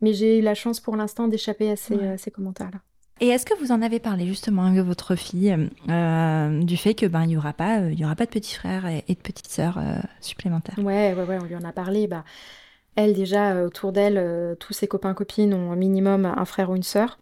Mais 0.00 0.12
j'ai 0.12 0.38
eu 0.38 0.42
la 0.42 0.54
chance 0.54 0.80
pour 0.80 0.96
l'instant 0.96 1.28
d'échapper 1.28 1.70
à 1.70 1.76
ces, 1.76 1.96
ces 2.18 2.30
commentaires-là. 2.30 2.80
Et 3.20 3.28
est-ce 3.28 3.46
que 3.46 3.56
vous 3.60 3.70
en 3.70 3.80
avez 3.80 4.00
parlé 4.00 4.26
justement 4.26 4.64
avec 4.64 4.80
votre 4.80 5.14
fille 5.14 5.56
euh, 5.88 6.64
du 6.64 6.76
fait 6.76 6.94
que 6.94 7.06
ben 7.06 7.22
il 7.22 7.30
y 7.30 7.36
aura 7.36 7.52
pas 7.52 7.78
il 7.78 7.98
y 7.98 8.04
aura 8.04 8.16
pas 8.16 8.24
de 8.24 8.30
petits 8.30 8.56
frères 8.56 8.86
et, 8.86 9.04
de 9.08 9.14
petites 9.14 9.46
sœurs 9.46 9.78
supplémentaires? 10.20 10.76
Ouais 10.78 11.14
ouais 11.14 11.22
ouais 11.22 11.38
on 11.40 11.44
lui 11.44 11.54
en 11.54 11.62
a 11.62 11.72
parlé 11.72 12.08
bah 12.08 12.24
elle, 12.96 13.14
déjà, 13.14 13.52
euh, 13.52 13.66
autour 13.66 13.92
d'elle, 13.92 14.18
euh, 14.18 14.54
tous 14.54 14.72
ses 14.72 14.86
copains-copines 14.86 15.52
ont 15.54 15.72
un 15.72 15.76
minimum 15.76 16.26
un 16.26 16.44
frère 16.44 16.70
ou 16.70 16.76
une 16.76 16.82
sœur. 16.82 17.18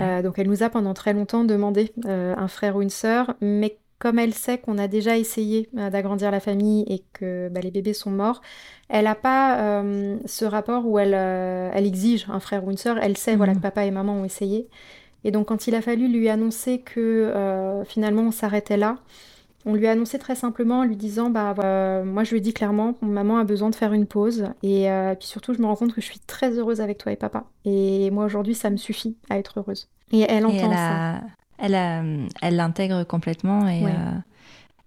Euh, 0.00 0.20
donc 0.20 0.36
elle 0.40 0.48
nous 0.48 0.64
a 0.64 0.68
pendant 0.68 0.94
très 0.94 1.12
longtemps 1.12 1.44
demandé 1.44 1.92
un 2.04 2.48
frère 2.48 2.74
ou 2.74 2.82
une 2.82 2.90
sœur, 2.90 3.34
mais 3.40 3.78
comme 4.00 4.18
elle 4.18 4.34
sait 4.34 4.58
qu'on 4.58 4.78
a 4.78 4.88
déjà 4.88 5.16
essayé 5.16 5.68
d'agrandir 5.72 6.32
la 6.32 6.40
famille 6.40 6.84
et 6.88 7.04
que 7.12 7.48
bah, 7.50 7.60
les 7.60 7.70
bébés 7.70 7.92
sont 7.92 8.10
morts, 8.10 8.40
elle 8.88 9.04
n'a 9.04 9.14
pas 9.14 9.84
ce 10.26 10.44
rapport 10.44 10.88
où 10.88 10.98
elle, 10.98 11.14
elle, 11.14 11.86
exige 11.86 12.26
un 12.30 12.40
frère 12.40 12.64
ou 12.64 12.72
une 12.72 12.78
sœur. 12.78 12.98
Elle 13.00 13.16
sait 13.16 13.36
voilà, 13.36 13.52
que 13.52 13.58
mhm. 13.58 13.62
papa 13.62 13.84
et 13.84 13.92
maman 13.92 14.14
ont 14.14 14.24
essayé. 14.24 14.68
Et 15.22 15.30
donc 15.30 15.46
quand 15.46 15.68
il 15.68 15.76
a 15.76 15.82
fallu 15.82 16.08
lui 16.08 16.28
annoncer 16.28 16.80
que 16.80 17.84
finalement 17.86 18.22
on 18.22 18.32
s'arrêtait 18.32 18.76
là, 18.76 18.98
on 19.66 19.74
lui 19.74 19.86
a 19.86 19.92
annoncé 19.92 20.18
très 20.18 20.34
simplement 20.34 20.80
en 20.80 20.84
lui 20.84 20.96
disant 20.96 21.30
bah 21.30 21.54
moi 22.04 22.24
je 22.24 22.30
lui 22.30 22.38
ai 22.38 22.40
dit 22.40 22.54
clairement 22.54 22.94
maman 23.02 23.38
a 23.38 23.44
besoin 23.44 23.70
de 23.70 23.74
faire 23.74 23.92
une 23.92 24.06
pause. 24.06 24.48
Et 24.62 24.90
euh, 24.90 25.14
puis 25.14 25.28
surtout 25.28 25.54
je 25.54 25.60
me 25.60 25.66
rends 25.66 25.76
compte 25.76 25.92
que 25.92 26.00
je 26.00 26.06
suis 26.06 26.18
très 26.20 26.58
heureuse 26.58 26.80
avec 26.80 26.98
toi 26.98 27.12
et 27.12 27.16
papa. 27.16 27.44
Et 27.64 28.10
moi 28.10 28.24
aujourd'hui 28.24 28.54
ça 28.54 28.70
me 28.70 28.76
suffit 28.76 29.16
à 29.28 29.38
être 29.38 29.60
heureuse. 29.60 29.88
Et 30.12 30.20
elle 30.20 30.46
entend 30.46 30.72
ça. 30.72 31.20
elle 31.58 32.28
elle 32.40 32.56
l'intègre 32.56 33.04
complètement 33.04 33.68
et 33.68 33.84
euh, 33.84 33.88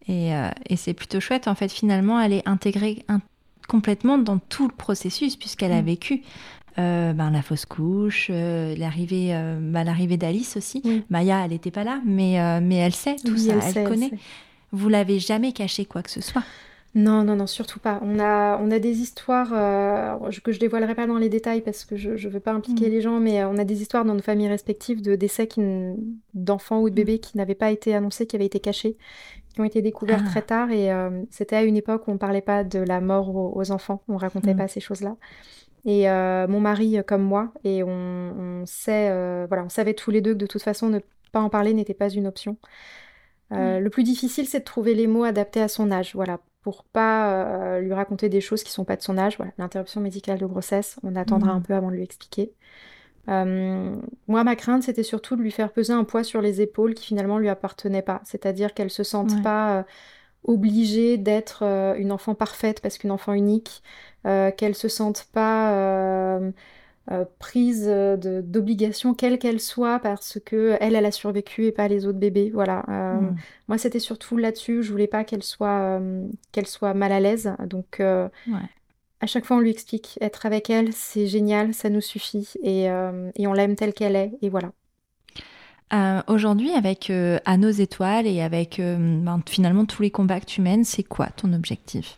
euh, 0.10 0.50
et, 0.68 0.76
c'est 0.76 0.94
plutôt 0.94 1.20
chouette. 1.20 1.48
En 1.48 1.56
fait 1.56 1.72
finalement 1.72 2.20
elle 2.20 2.34
est 2.34 2.48
intégrée 2.48 3.06
complètement 3.68 4.18
dans 4.18 4.40
tout 4.40 4.68
le 4.68 4.74
processus 4.74 5.36
puisqu'elle 5.36 5.72
a 5.72 5.82
mm. 5.82 5.86
vécu 5.86 6.24
ben, 6.76 7.30
la 7.32 7.44
fausse 7.44 7.68
couche, 7.68 8.30
l'arrivée, 8.30 9.40
bah, 9.62 9.84
l'arrivée 9.84 10.18
d'Alice 10.18 10.58
aussi. 10.58 10.82
Maya, 11.12 11.46
elle 11.46 11.52
n'était 11.52 11.70
pas 11.70 11.84
là, 11.84 12.02
mais, 12.04 12.60
mais 12.62 12.78
elle 12.78 12.96
sait 12.96 13.16
tout 13.24 13.38
ça, 13.38 13.54
elle, 13.76 13.88
connaît. 13.88 14.10
Vous 14.74 14.90
l'avez 14.90 15.20
jamais 15.20 15.54
caché 15.54 15.86
quoi 15.86 16.04
que 16.04 16.12
ce 16.12 16.20
soit 16.20 16.44
non, 16.96 17.24
non, 17.24 17.36
non, 17.36 17.48
surtout 17.48 17.80
pas. 17.80 18.00
On 18.04 18.20
a, 18.20 18.60
on 18.60 18.70
a 18.70 18.78
des 18.78 19.00
histoires 19.00 19.50
euh, 19.52 20.30
que 20.44 20.52
je 20.52 20.60
dévoilerai 20.60 20.94
pas 20.94 21.08
dans 21.08 21.18
les 21.18 21.30
détails 21.30 21.62
parce 21.62 21.86
que 21.86 21.96
je 21.96 22.12
ne 22.12 22.32
veux 22.32 22.40
pas 22.40 22.52
impliquer 22.52 22.88
mm. 22.88 22.92
les 22.92 23.02
gens, 23.02 23.20
mais 23.20 23.42
euh, 23.42 23.50
on 23.50 23.58
a 23.58 23.64
des 23.64 23.82
histoires 23.82 24.06
dans 24.06 24.14
nos 24.14 24.22
familles 24.22 24.50
respectives 24.50 25.02
de 25.02 25.16
décès 25.16 25.50
d'enfants 26.36 26.82
ou 26.82 26.90
de 26.90 26.94
mm. 26.94 26.96
bébés 26.96 27.20
qui 27.20 27.36
n'avaient 27.38 27.56
pas 27.56 27.72
été 27.72 27.96
annoncés, 27.96 28.28
qui 28.28 28.36
avaient 28.36 28.46
été 28.46 28.60
cachés, 28.60 28.96
qui 29.54 29.60
ont 29.60 29.64
été 29.64 29.82
découverts 29.82 30.22
ah. 30.24 30.30
très 30.30 30.44
tard. 30.44 30.70
Et 30.70 30.92
euh, 30.92 31.24
c'était 31.32 31.56
à 31.56 31.64
une 31.64 31.78
époque 31.78 32.08
où 32.08 32.12
on 32.12 32.20
parlait 32.20 32.42
pas 32.42 32.64
de 32.64 32.78
la 32.78 33.02
mort 33.02 33.36
aux, 33.36 33.72
enfants, 33.72 34.04
on 34.08 34.18
racontait 34.18 34.54
mm. 34.54 34.58
pas 34.58 34.68
ces 34.68 34.80
choses-là. 34.80 35.16
Et 35.86 36.06
mon 36.08 36.62
mari 36.62 36.98
comme 37.06 37.24
moi, 37.24 37.52
et 37.66 37.84
on, 37.84 37.90
on 37.90 38.66
sait, 38.66 39.10
voilà, 39.48 39.66
on 39.66 39.70
savait 39.70 39.94
tous 39.96 40.12
les 40.12 40.22
deux 40.22 40.34
que 40.34 40.38
de 40.38 40.46
toute 40.46 40.62
façon 40.62 40.88
ne 40.88 41.00
pas 41.34 41.42
en 41.42 41.50
parler 41.50 41.74
n'était 41.74 41.96
pas 41.96 42.08
une 42.08 42.28
option. 42.28 42.56
Euh, 43.52 43.80
le 43.80 43.90
plus 43.90 44.04
difficile, 44.04 44.48
c'est 44.48 44.60
de 44.60 44.64
trouver 44.64 44.96
les 44.96 45.08
mots 45.08 45.24
adaptés 45.24 45.62
à 45.62 45.68
son 45.68 45.92
âge, 45.92 46.16
voilà, 46.16 46.40
pour 46.62 46.84
pas 46.86 47.80
lui 47.80 47.94
raconter 47.94 48.30
des 48.30 48.42
choses 48.42 48.64
qui 48.64 48.72
sont 48.72 48.86
pas 48.86 48.96
de 48.96 49.02
son 49.02 49.18
âge. 49.18 49.38
Voilà, 49.38 49.52
l'interruption 49.58 50.02
médicale 50.02 50.40
de 50.40 50.46
grossesse, 50.46 50.98
on 51.04 51.16
attendra 51.16 51.52
un 51.52 51.62
peu 51.62 51.74
avant 51.74 51.90
de 51.92 51.96
lui 51.96 52.04
expliquer. 52.04 52.54
moi, 53.28 54.44
ma 54.44 54.56
crainte, 54.56 54.84
c'était 54.84 55.04
surtout 55.04 55.36
de 55.36 55.42
lui 55.42 55.52
faire 55.52 55.72
peser 55.72 55.94
un 55.94 56.04
poids 56.06 56.24
sur 56.24 56.42
les 56.42 56.62
épaules 56.62 56.94
qui 56.94 57.06
finalement 57.06 57.38
lui 57.38 57.50
appartenait 57.50 58.02
pas. 58.02 58.22
C'est-à-dire 58.24 58.74
qu'elle 58.74 58.90
se 58.90 59.04
sente 59.04 59.44
pas 59.44 59.86
obligée 60.46 61.18
d'être 61.18 61.64
une 61.98 62.12
enfant 62.12 62.34
parfaite 62.34 62.80
parce 62.82 62.98
qu'une 62.98 63.12
enfant 63.12 63.34
unique, 63.34 63.84
qu'elle 64.24 64.76
se 64.76 64.88
sente 64.88 65.28
pas 65.34 66.40
euh, 67.12 67.26
prise 67.38 67.84
euh, 67.90 68.16
d'obligation, 68.42 69.14
quelle 69.14 69.38
qu'elle 69.38 69.60
soit, 69.60 70.00
parce 70.00 70.40
que 70.46 70.78
elle, 70.80 70.96
elle 70.96 71.06
a 71.06 71.12
survécu 71.12 71.66
et 71.66 71.74
pas 71.74 71.90
les 71.90 72.06
autres 72.06 72.18
bébés. 72.18 72.50
Voilà. 72.54 72.86
Euh, 72.88 73.20
mm. 73.20 73.36
Moi, 73.68 73.78
c'était 73.78 74.00
surtout 74.00 74.38
là-dessus. 74.38 74.84
Je 74.84 74.92
voulais 74.92 75.08
pas 75.08 75.26
qu'elle 75.26 75.44
soit, 75.44 76.00
qu'elle 76.54 76.68
soit 76.68 76.94
mal 76.94 77.12
à 77.12 77.20
l'aise. 77.20 77.54
Donc, 77.70 78.00
à 78.00 79.26
chaque 79.26 79.46
fois, 79.46 79.58
on 79.58 79.60
lui 79.60 79.70
explique. 79.70 80.18
Être 80.22 80.46
avec 80.46 80.70
elle, 80.70 80.94
c'est 80.94 81.28
génial, 81.28 81.74
ça 81.74 81.90
nous 81.90 82.02
suffit. 82.02 82.54
Et, 82.62 82.84
et 82.86 83.48
on 83.48 83.54
l'aime 83.54 83.76
telle 83.76 83.94
qu'elle 83.94 84.16
est. 84.16 84.32
Et 84.42 84.50
voilà. 84.50 84.72
Aujourd'hui, 86.28 86.72
avec 86.72 87.12
À 87.46 87.58
nos 87.58 87.70
étoiles 87.70 88.28
et 88.28 88.42
avec 88.42 88.78
ben, 88.80 89.42
finalement 89.46 89.86
tous 89.86 90.02
les 90.02 90.12
combats 90.12 90.40
que 90.40 90.46
tu 90.46 90.62
mènes, 90.62 90.86
c'est 90.86 91.04
quoi 91.04 91.28
ton 91.28 91.52
objectif? 91.52 92.18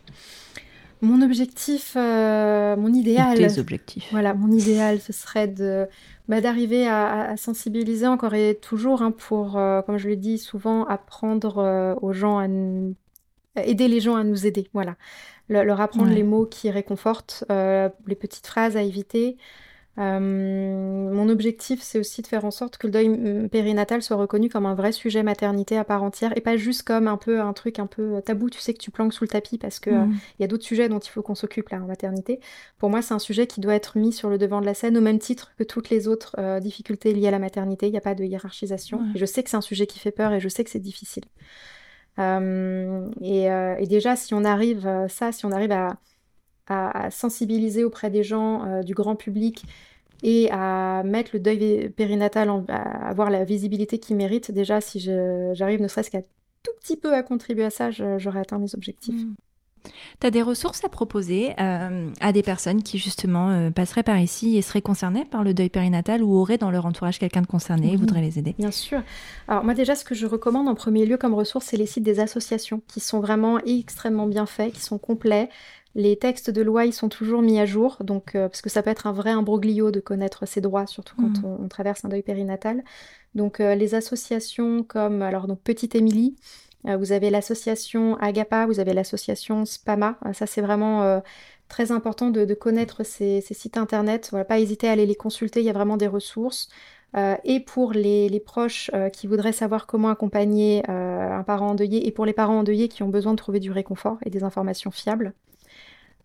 Mon 1.02 1.22
objectif, 1.22 1.94
euh, 1.96 2.76
mon 2.76 2.92
idéal. 2.92 3.36
Tes 3.36 3.58
objectifs. 3.58 4.08
Voilà, 4.10 4.34
mon 4.34 4.50
idéal, 4.50 5.00
ce 5.00 5.12
serait 5.12 5.48
de 5.48 5.86
bah, 6.28 6.40
d'arriver 6.40 6.88
à, 6.88 7.36
sensibiliser 7.36 8.06
encore 8.06 8.34
et 8.34 8.58
toujours 8.60 9.02
hein, 9.02 9.10
pour, 9.10 9.58
euh, 9.58 9.82
comme 9.82 9.98
je 9.98 10.08
le 10.08 10.16
dis 10.16 10.38
souvent, 10.38 10.84
apprendre 10.86 11.58
euh, 11.58 11.94
aux 12.00 12.12
gens 12.12 12.38
à 12.38 12.46
aider 13.62 13.88
les 13.88 14.00
gens 14.00 14.16
à 14.16 14.24
nous 14.24 14.46
aider. 14.46 14.68
Voilà, 14.72 14.96
leur 15.48 15.80
apprendre 15.80 16.10
les 16.10 16.22
mots 16.22 16.46
qui 16.46 16.70
réconfortent, 16.70 17.44
les 17.48 18.16
petites 18.16 18.46
phrases 18.46 18.76
à 18.76 18.82
éviter. 18.82 19.36
Euh, 19.98 20.20
mon 20.20 21.28
objectif, 21.30 21.80
c'est 21.82 21.98
aussi 21.98 22.20
de 22.20 22.26
faire 22.26 22.44
en 22.44 22.50
sorte 22.50 22.76
que 22.76 22.86
le 22.86 22.92
deuil 22.92 23.08
mm, 23.08 23.48
périnatal 23.48 24.02
soit 24.02 24.16
reconnu 24.16 24.50
comme 24.50 24.66
un 24.66 24.74
vrai 24.74 24.92
sujet 24.92 25.22
maternité 25.22 25.78
à 25.78 25.84
part 25.84 26.02
entière 26.02 26.36
et 26.36 26.40
pas 26.40 26.56
juste 26.56 26.82
comme 26.82 27.08
un 27.08 27.16
peu 27.16 27.40
un 27.40 27.52
truc 27.54 27.78
un 27.78 27.86
peu 27.86 28.20
tabou, 28.24 28.50
tu 28.50 28.60
sais, 28.60 28.74
que 28.74 28.78
tu 28.78 28.90
planques 28.90 29.14
sous 29.14 29.24
le 29.24 29.28
tapis 29.28 29.56
parce 29.56 29.80
que 29.80 29.90
mm. 29.90 30.18
il 30.38 30.42
y 30.42 30.44
a 30.44 30.48
d'autres 30.48 30.64
sujets 30.64 30.88
dont 30.88 30.98
il 30.98 31.08
faut 31.08 31.22
qu'on 31.22 31.34
s'occupe 31.34 31.70
là 31.70 31.78
en 31.78 31.86
maternité. 31.86 32.40
Pour 32.78 32.90
moi, 32.90 33.00
c'est 33.00 33.14
un 33.14 33.18
sujet 33.18 33.46
qui 33.46 33.60
doit 33.60 33.74
être 33.74 33.96
mis 33.96 34.12
sur 34.12 34.28
le 34.28 34.36
devant 34.36 34.60
de 34.60 34.66
la 34.66 34.74
scène 34.74 34.98
au 34.98 35.00
même 35.00 35.18
titre 35.18 35.52
que 35.58 35.64
toutes 35.64 35.88
les 35.88 36.08
autres 36.08 36.36
euh, 36.38 36.60
difficultés 36.60 37.14
liées 37.14 37.28
à 37.28 37.32
la 37.32 37.38
maternité. 37.38 37.86
Il 37.86 37.92
n'y 37.92 37.98
a 37.98 38.02
pas 38.02 38.14
de 38.14 38.24
hiérarchisation. 38.24 39.00
je 39.14 39.24
sais 39.24 39.42
que 39.42 39.50
c'est 39.50 39.56
un 39.56 39.62
sujet 39.62 39.86
qui 39.86 39.98
fait 39.98 40.10
peur 40.10 40.32
et 40.32 40.40
je 40.40 40.48
sais 40.48 40.62
que 40.62 40.70
c'est 40.70 40.78
difficile. 40.78 41.24
Euh, 42.18 43.08
et, 43.20 43.44
et, 43.44 43.86
déjà, 43.86 44.16
si 44.16 44.32
on 44.34 44.44
arrive 44.44 44.88
ça, 45.08 45.32
si 45.32 45.44
on 45.44 45.52
arrive 45.52 45.72
à 45.72 45.98
à, 46.66 47.10
sensibiliser 47.10 47.84
auprès 47.84 48.10
des 48.10 48.22
gens, 48.22 48.64
euh, 48.64 48.82
du 48.82 48.94
grand 48.94 49.16
public, 49.16 49.64
et 50.22 50.48
à 50.50 51.02
mettre 51.04 51.30
le 51.34 51.40
deuil 51.40 51.90
périnatal, 51.90 52.50
à 52.68 53.08
avoir 53.08 53.30
la 53.30 53.44
visibilité 53.44 53.98
qu'il 53.98 54.16
mérite, 54.16 54.50
déjà, 54.50 54.80
si 54.80 54.98
j'arrive 54.98 55.82
ne 55.82 55.88
serait-ce 55.88 56.10
qu'à 56.10 56.22
tout 56.62 56.72
petit 56.80 56.96
peu 56.96 57.14
à 57.14 57.22
contribuer 57.22 57.64
à 57.64 57.70
ça, 57.70 57.90
j'aurais 57.90 58.40
atteint 58.40 58.58
mes 58.58 58.74
objectifs. 58.74 59.24
Mmh. 59.24 59.34
Tu 60.20 60.26
as 60.26 60.30
des 60.30 60.42
ressources 60.42 60.84
à 60.84 60.88
proposer 60.88 61.54
euh, 61.60 62.10
à 62.20 62.32
des 62.32 62.42
personnes 62.42 62.82
qui 62.82 62.98
justement 62.98 63.50
euh, 63.50 63.70
passeraient 63.70 64.02
par 64.02 64.18
ici 64.18 64.56
et 64.56 64.62
seraient 64.62 64.82
concernées 64.82 65.24
par 65.24 65.44
le 65.44 65.54
deuil 65.54 65.68
périnatal 65.68 66.22
ou 66.22 66.36
auraient 66.36 66.58
dans 66.58 66.70
leur 66.70 66.86
entourage 66.86 67.18
quelqu'un 67.18 67.42
de 67.42 67.46
concerné 67.46 67.92
et 67.92 67.96
voudraient 67.96 68.20
les 68.20 68.38
aider? 68.38 68.54
Bien 68.58 68.70
sûr. 68.70 69.02
Alors 69.48 69.64
moi 69.64 69.74
déjà 69.74 69.94
ce 69.94 70.04
que 70.04 70.14
je 70.14 70.26
recommande 70.26 70.68
en 70.68 70.74
premier 70.74 71.06
lieu 71.06 71.16
comme 71.16 71.34
ressource 71.34 71.66
c'est 71.66 71.76
les 71.76 71.86
sites 71.86 72.04
des 72.04 72.20
associations 72.20 72.82
qui 72.88 73.00
sont 73.00 73.20
vraiment 73.20 73.58
extrêmement 73.60 74.26
bien 74.26 74.46
faits, 74.46 74.72
qui 74.72 74.80
sont 74.80 74.98
complets, 74.98 75.48
les 75.96 76.16
textes 76.16 76.50
de 76.50 76.60
loi, 76.60 76.84
ils 76.84 76.92
sont 76.92 77.08
toujours 77.08 77.40
mis 77.40 77.58
à 77.58 77.64
jour, 77.64 77.96
donc, 78.04 78.34
euh, 78.34 78.48
parce 78.48 78.60
que 78.60 78.68
ça 78.68 78.82
peut 78.82 78.90
être 78.90 79.06
un 79.06 79.12
vrai 79.12 79.30
imbroglio 79.30 79.90
de 79.90 79.98
connaître 79.98 80.46
ses 80.46 80.60
droits, 80.60 80.86
surtout 80.86 81.16
quand 81.16 81.40
mmh. 81.42 81.56
on, 81.64 81.68
traverse 81.68 82.04
un 82.04 82.10
deuil 82.10 82.22
périnatal. 82.22 82.84
Donc, 83.34 83.60
euh, 83.60 83.74
les 83.74 83.94
associations 83.94 84.82
comme, 84.82 85.22
alors, 85.22 85.46
donc, 85.46 85.58
Petite 85.62 85.94
Émilie, 85.94 86.36
euh, 86.86 86.98
vous 86.98 87.12
avez 87.12 87.30
l'association 87.30 88.16
Agapa, 88.18 88.66
vous 88.66 88.78
avez 88.78 88.92
l'association 88.92 89.64
Spama. 89.64 90.18
ça, 90.34 90.46
c'est 90.46 90.60
vraiment 90.60 91.22
très 91.68 91.90
important 91.90 92.28
de, 92.28 92.52
connaître 92.52 93.02
ces, 93.02 93.40
sites 93.40 93.78
internet. 93.78 94.28
On 94.34 94.36
va 94.36 94.44
pas 94.44 94.60
hésiter 94.60 94.88
à 94.88 94.92
aller 94.92 95.06
les 95.06 95.14
consulter, 95.14 95.60
il 95.60 95.66
y 95.66 95.70
a 95.70 95.72
vraiment 95.72 95.96
des 95.96 96.08
ressources. 96.08 96.68
et 97.44 97.60
pour 97.60 97.94
les, 97.94 98.28
les 98.28 98.40
proches 98.40 98.90
qui 99.14 99.26
voudraient 99.26 99.52
savoir 99.52 99.86
comment 99.86 100.10
accompagner 100.10 100.86
un 100.88 101.42
parent 101.42 101.70
endeuillé, 101.70 102.06
et 102.06 102.12
pour 102.12 102.26
les 102.26 102.34
parents 102.34 102.58
endeuillés 102.58 102.88
qui 102.88 103.02
ont 103.02 103.08
besoin 103.08 103.32
de 103.32 103.38
trouver 103.38 103.60
du 103.60 103.72
réconfort 103.72 104.18
et 104.26 104.30
des 104.30 104.44
informations 104.44 104.90
fiables. 104.90 105.32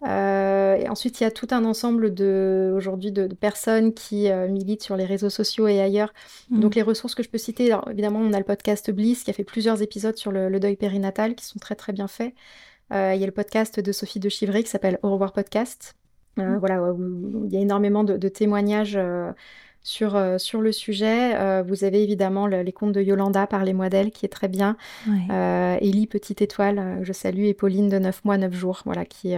Euh, 0.03 0.75
et 0.75 0.89
ensuite, 0.89 1.19
il 1.19 1.23
y 1.23 1.27
a 1.27 1.31
tout 1.31 1.47
un 1.51 1.63
ensemble 1.63 2.13
de, 2.13 2.73
aujourd'hui 2.75 3.11
de, 3.11 3.27
personnes 3.27 3.93
qui 3.93 4.29
euh, 4.29 4.47
militent 4.47 4.81
sur 4.83 4.95
les 4.95 5.05
réseaux 5.05 5.29
sociaux 5.29 5.67
et 5.67 5.79
ailleurs. 5.79 6.13
Mm. 6.49 6.59
Donc, 6.59 6.75
les 6.75 6.81
ressources 6.81 7.15
que 7.15 7.23
je 7.23 7.29
peux 7.29 7.37
citer, 7.37 7.75
évidemment, 7.89 8.19
on 8.19 8.33
a 8.33 8.39
le 8.39 8.45
podcast 8.45 8.91
Bliss 8.91 9.23
qui 9.23 9.29
a 9.29 9.33
fait 9.33 9.43
plusieurs 9.43 9.81
épisodes 9.81 10.17
sur 10.17 10.31
le, 10.31 10.59
deuil 10.59 10.75
périnatal 10.75 11.35
qui 11.35 11.45
sont 11.45 11.59
très 11.59 11.75
très 11.75 11.93
bien 11.93 12.07
faits. 12.07 12.33
Euh, 12.91 13.13
il 13.15 13.21
y 13.21 13.23
a 13.23 13.27
le 13.27 13.31
podcast 13.31 13.79
de 13.79 13.91
Sophie 13.91 14.19
de 14.19 14.27
Chivray 14.27 14.63
qui 14.63 14.69
s'appelle 14.69 14.99
Au 15.03 15.11
revoir 15.11 15.33
podcast. 15.33 15.95
Mm. 16.37 16.57
Voilà, 16.57 16.81
où, 16.81 17.45
il 17.45 17.53
y 17.53 17.57
a 17.57 17.59
énormément 17.59 18.03
de, 18.03 18.17
de 18.17 18.27
témoignages 18.27 18.97
sur, 19.83 20.15
euh, 20.15 20.37
sur 20.37 20.61
le 20.61 20.71
sujet. 20.71 21.35
Euh, 21.35 21.63
vous 21.65 21.83
avez 21.83 22.03
évidemment 22.03 22.47
les 22.47 22.71
contes 22.71 22.93
de 22.93 23.01
Yolanda 23.01 23.47
par 23.47 23.65
les 23.65 23.73
d'elle 23.89 24.11
qui 24.11 24.25
est 24.25 24.29
très 24.29 24.47
bien. 24.47 24.77
Euh, 25.29 25.77
Élie 25.81 26.07
Petite 26.07 26.41
Étoile, 26.41 26.99
je 27.01 27.13
salue, 27.13 27.45
et 27.45 27.53
Pauline 27.53 27.89
de 27.89 27.97
9 27.97 28.25
mois, 28.25 28.37
9 28.37 28.53
jours. 28.53 28.81
Voilà, 28.85 29.05
qui, 29.05 29.33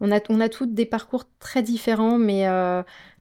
on, 0.00 0.12
a, 0.12 0.20
on 0.28 0.40
a 0.40 0.48
toutes 0.48 0.74
des 0.74 0.86
parcours 0.86 1.24
très 1.40 1.62
différents, 1.62 2.18
mais 2.18 2.46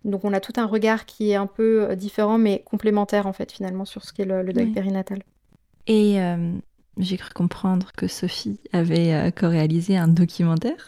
donc 0.06 0.26
on 0.26 0.34
a 0.34 0.40
tout 0.40 0.54
un 0.58 0.66
regard 0.66 1.06
qui 1.06 1.32
est 1.32 1.36
un 1.36 1.48
peu 1.48 1.96
différent, 1.96 2.38
mais 2.38 2.62
complémentaire 2.66 3.26
en 3.26 3.34
fait, 3.34 3.52
finalement, 3.52 3.86
sur 3.86 4.04
ce 4.04 4.14
qu'est 4.14 4.26
le, 4.26 4.44
le, 4.44 4.54
deuil 4.54 4.68
périnatal. 4.68 5.24
Et 5.88 6.20
j'ai 6.98 7.18
cru 7.18 7.32
comprendre 7.34 7.92
que 7.98 8.08
Sophie 8.08 8.60
avait 8.74 9.32
co-réalisé 9.36 9.98
un 9.98 10.08
documentaire. 10.08 10.86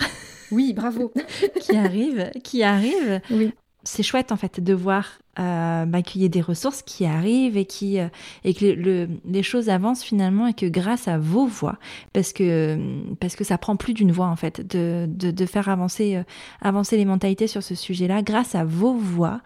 Oui, 0.51 0.73
bravo. 0.73 1.11
qui 1.59 1.75
arrive, 1.75 2.29
qui 2.43 2.61
arrive. 2.61 3.19
Oui 3.31 3.51
c'est 3.85 4.03
chouette 4.03 4.31
en 4.31 4.35
fait 4.35 4.59
de 4.59 4.73
voir 4.73 5.19
euh, 5.39 5.85
bah, 5.85 6.01
qu'il 6.01 6.21
y 6.21 6.25
ait 6.25 6.29
des 6.29 6.41
ressources 6.41 6.81
qui 6.81 7.05
arrivent 7.05 7.55
et, 7.55 7.65
qui, 7.65 7.99
euh, 7.99 8.07
et 8.43 8.53
que 8.53 8.65
le, 8.65 9.07
les 9.25 9.43
choses 9.43 9.69
avancent 9.69 10.03
finalement 10.03 10.47
et 10.47 10.53
que 10.53 10.65
grâce 10.65 11.07
à 11.07 11.17
vos 11.17 11.45
voix, 11.45 11.77
parce 12.13 12.33
que, 12.33 12.77
parce 13.19 13.35
que 13.35 13.43
ça 13.43 13.57
prend 13.57 13.75
plus 13.75 13.93
d'une 13.93 14.11
voix 14.11 14.27
en 14.27 14.35
fait, 14.35 14.61
de, 14.61 15.07
de, 15.07 15.45
faire 15.45 15.69
avancer, 15.69 16.15
euh, 16.15 16.23
avancer 16.61 16.97
les 16.97 17.05
mentalités 17.05 17.47
sur 17.47 17.61
ce 17.61 17.75
sujet-là, 17.75 18.23
grâce 18.23 18.55
à 18.55 18.63
vos 18.63 18.93
voix, 18.93 19.41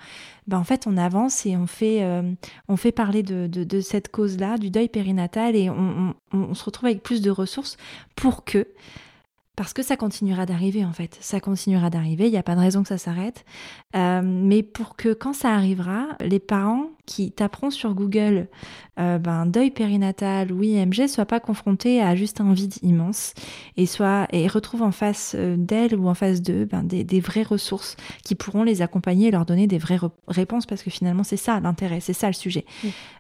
bah, 0.47 0.57
en 0.57 0.63
fait 0.63 0.87
on 0.87 0.95
avance 0.95 1.45
et 1.45 1.57
on 1.57 1.67
fait, 1.67 2.03
on 2.67 2.77
fait 2.77 2.91
parler 2.91 3.23
de, 3.23 3.47
de, 3.47 3.81
cette 3.81 4.09
cause-là, 4.09 4.57
du 4.57 4.69
deuil 4.69 4.89
périnatal 4.89 5.55
et 5.55 5.69
on, 5.69 6.15
on 6.31 6.53
se 6.53 6.63
retrouve 6.63 6.87
avec 6.87 7.03
plus 7.03 7.21
de 7.21 7.29
ressources 7.29 7.77
pour 8.15 8.45
que 8.45 8.67
parce 9.59 9.73
que 9.73 9.83
ça 9.83 9.97
continuera 9.97 10.45
d'arriver 10.45 10.85
en 10.85 10.93
fait. 10.93 11.17
Ça 11.19 11.41
continuera 11.41 11.89
d'arriver, 11.89 12.27
il 12.27 12.31
n'y 12.31 12.37
a 12.37 12.43
pas 12.43 12.55
de 12.55 12.61
raison 12.61 12.81
que 12.81 12.87
ça 12.87 12.97
s'arrête. 12.97 13.43
Euh, 13.93 14.21
mais 14.23 14.63
pour 14.63 14.95
que 14.95 15.11
quand 15.11 15.33
ça 15.33 15.49
arrivera, 15.49 16.07
les 16.21 16.39
parents 16.39 16.91
qui 17.05 17.33
taperont 17.33 17.69
sur 17.69 17.93
Google 17.93 18.47
euh, 19.01 19.17
ben, 19.17 19.45
deuil 19.45 19.71
périnatal 19.71 20.53
ou 20.53 20.63
IMG 20.63 21.07
soient 21.07 21.25
pas 21.25 21.41
confrontés 21.41 22.01
à 22.01 22.15
juste 22.15 22.39
un 22.39 22.53
vide 22.53 22.75
immense 22.83 23.33
et, 23.75 23.85
soit, 23.85 24.27
et 24.31 24.47
retrouvent 24.47 24.83
en 24.83 24.93
face 24.93 25.35
euh, 25.37 25.57
d'elles 25.57 25.93
ou 25.93 26.07
en 26.07 26.13
face 26.13 26.41
d'eux 26.41 26.63
ben, 26.63 26.83
des, 26.83 27.19
vraies 27.19 27.43
ressources 27.43 27.97
qui 28.23 28.35
pourront 28.35 28.63
les 28.63 28.81
accompagner 28.81 29.27
et 29.27 29.31
leur 29.31 29.45
donner 29.45 29.67
des 29.67 29.77
vraies 29.77 29.99
réponses 30.29 30.67
parce 30.67 30.83
que 30.83 30.89
finalement 30.89 31.25
c'est 31.25 31.35
ça 31.35 31.59
l'intérêt, 31.59 31.99
c'est 31.99 32.13
ça 32.13 32.27
le 32.27 32.33
sujet. 32.33 32.63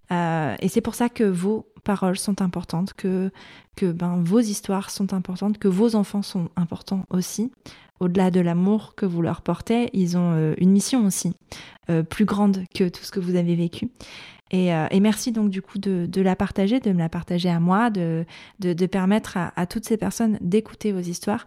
et 0.09 0.69
c'est 0.69 0.81
pour 0.81 0.95
ça 0.95 1.09
que 1.09 1.25
vos 1.25 1.65
paroles 1.79 2.17
sont 2.17 2.41
importantes, 2.41 2.93
que, 2.93 3.31
que 3.75 3.91
ben, 3.91 4.21
vos 4.23 4.39
histoires 4.39 4.89
sont 4.89 5.13
importantes, 5.13 5.57
que 5.57 5.67
vos 5.67 5.95
enfants 5.95 6.21
sont 6.21 6.49
importants 6.55 7.05
aussi. 7.09 7.51
Au-delà 7.99 8.31
de 8.31 8.39
l'amour 8.39 8.95
que 8.95 9.05
vous 9.05 9.21
leur 9.21 9.41
portez, 9.41 9.89
ils 9.93 10.17
ont 10.17 10.31
euh, 10.33 10.53
une 10.57 10.71
mission 10.71 11.05
aussi, 11.05 11.33
euh, 11.89 12.01
plus 12.01 12.25
grande 12.25 12.63
que 12.73 12.87
tout 12.87 13.03
ce 13.03 13.11
que 13.11 13.19
vous 13.19 13.35
avez 13.35 13.55
vécu. 13.55 13.89
Et, 14.51 14.73
euh, 14.73 14.87
merci 14.99 15.31
donc 15.31 15.49
du 15.49 15.61
coup 15.61 15.77
de, 15.77 16.21
la 16.21 16.35
partager, 16.35 16.79
de 16.79 16.91
me 16.91 16.97
la 16.97 17.09
partager 17.09 17.49
à 17.49 17.59
moi, 17.59 17.89
de, 17.89 18.25
de, 18.59 18.85
permettre 18.87 19.37
à, 19.37 19.65
toutes 19.67 19.85
ces 19.85 19.97
personnes 19.97 20.39
d'écouter 20.41 20.91
vos 20.91 21.01
histoires 21.01 21.45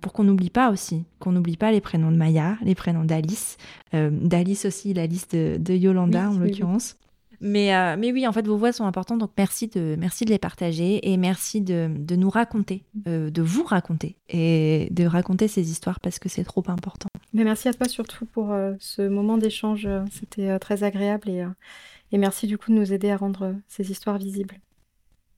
pour 0.00 0.12
qu'on 0.12 0.24
n'oublie 0.24 0.50
pas 0.50 0.72
aussi, 0.72 1.04
qu'on 1.20 1.30
n'oublie 1.30 1.56
pas 1.56 1.70
les 1.70 1.80
prénoms 1.80 2.10
de 2.10 2.16
Maya, 2.16 2.56
les 2.62 2.74
prénoms 2.74 3.04
d'Alice, 3.04 3.56
d'Alice 3.92 4.64
aussi, 4.64 4.94
la 4.94 5.06
liste 5.06 5.36
de, 5.36 5.74
Yolanda 5.74 6.28
en 6.28 6.38
l'occurrence. 6.38 6.96
Mais, 7.40 7.74
euh, 7.74 7.96
mais 7.98 8.12
oui, 8.12 8.26
en 8.26 8.32
fait, 8.32 8.46
vos 8.46 8.56
voix 8.56 8.72
sont 8.72 8.84
importantes, 8.84 9.18
donc 9.18 9.30
merci 9.36 9.68
de, 9.68 9.96
merci 9.98 10.24
de 10.24 10.30
les 10.30 10.38
partager 10.38 11.10
et 11.10 11.16
merci 11.16 11.60
de, 11.60 11.88
de 11.96 12.16
nous 12.16 12.30
raconter, 12.30 12.84
euh, 13.06 13.30
de 13.30 13.42
vous 13.42 13.64
raconter 13.64 14.16
et 14.28 14.88
de 14.90 15.04
raconter 15.04 15.46
ces 15.46 15.70
histoires 15.70 16.00
parce 16.00 16.18
que 16.18 16.28
c'est 16.28 16.44
trop 16.44 16.64
important. 16.68 17.08
Mais 17.32 17.44
merci 17.44 17.68
à 17.68 17.74
toi 17.74 17.88
surtout 17.88 18.26
pour 18.26 18.52
euh, 18.52 18.74
ce 18.80 19.02
moment 19.02 19.38
d'échange, 19.38 19.88
c'était 20.10 20.58
très 20.58 20.82
agréable 20.82 21.28
et, 21.28 21.46
et 22.12 22.18
merci 22.18 22.46
du 22.46 22.58
coup 22.58 22.72
de 22.72 22.76
nous 22.76 22.92
aider 22.92 23.10
à 23.10 23.16
rendre 23.16 23.54
ces 23.68 23.90
histoires 23.90 24.18
visibles. 24.18 24.56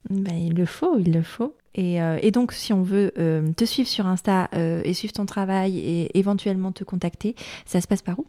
Ben, 0.08 0.34
il 0.34 0.54
le 0.54 0.64
faut, 0.64 0.98
il 0.98 1.12
le 1.12 1.22
faut. 1.22 1.54
Et, 1.74 2.02
euh, 2.02 2.18
et 2.22 2.30
donc, 2.30 2.52
si 2.52 2.72
on 2.72 2.82
veut 2.82 3.12
euh, 3.18 3.52
te 3.52 3.64
suivre 3.64 3.88
sur 3.88 4.06
Insta 4.06 4.48
euh, 4.54 4.80
et 4.84 4.94
suivre 4.94 5.12
ton 5.12 5.26
travail 5.26 5.78
et 5.78 6.18
éventuellement 6.18 6.72
te 6.72 6.84
contacter, 6.84 7.36
ça 7.64 7.80
se 7.80 7.86
passe 7.86 8.02
par 8.02 8.18
où? 8.18 8.26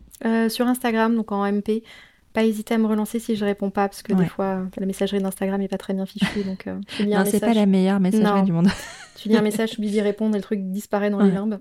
Sur 0.50 0.68
Instagram, 0.68 1.16
donc 1.16 1.32
en 1.32 1.52
MP. 1.52 1.84
Pas 2.34 2.44
hésiter 2.46 2.74
à 2.76 2.78
me 2.78 2.86
relancer 2.88 3.20
si 3.20 3.36
je 3.36 3.44
réponds 3.44 3.70
pas, 3.72 3.88
parce 3.90 4.02
que 4.04 4.14
Ouais. 4.14 4.24
des 4.24 4.30
fois, 4.30 4.62
la 4.78 4.86
messagerie 4.86 5.22
d'Instagram 5.22 5.62
est 5.62 5.68
pas 5.68 5.78
très 5.78 5.94
bien 5.94 6.06
fichue. 6.06 6.44
Donc, 6.46 6.68
euh, 6.68 6.80
tu 6.88 7.04
lis 7.04 7.14
un 7.14 7.20
Non, 7.20 7.26
c'est 7.26 7.40
pas 7.40 7.48
message, 7.48 7.56
la 7.62 7.66
meilleure 7.66 8.00
messagerie 8.00 8.40
Non. 8.40 8.44
du 8.44 8.52
monde. 8.54 8.68
tu 9.18 9.30
lis 9.30 9.38
un 9.38 9.42
message, 9.44 9.72
tu 9.72 9.78
oublies 9.80 9.92
d'y 9.92 10.02
répondre 10.02 10.36
et 10.36 10.40
le 10.40 10.44
truc 10.44 10.60
disparaît 10.72 11.10
dans 11.10 11.20
les 11.22 11.32
limbes. 11.32 11.60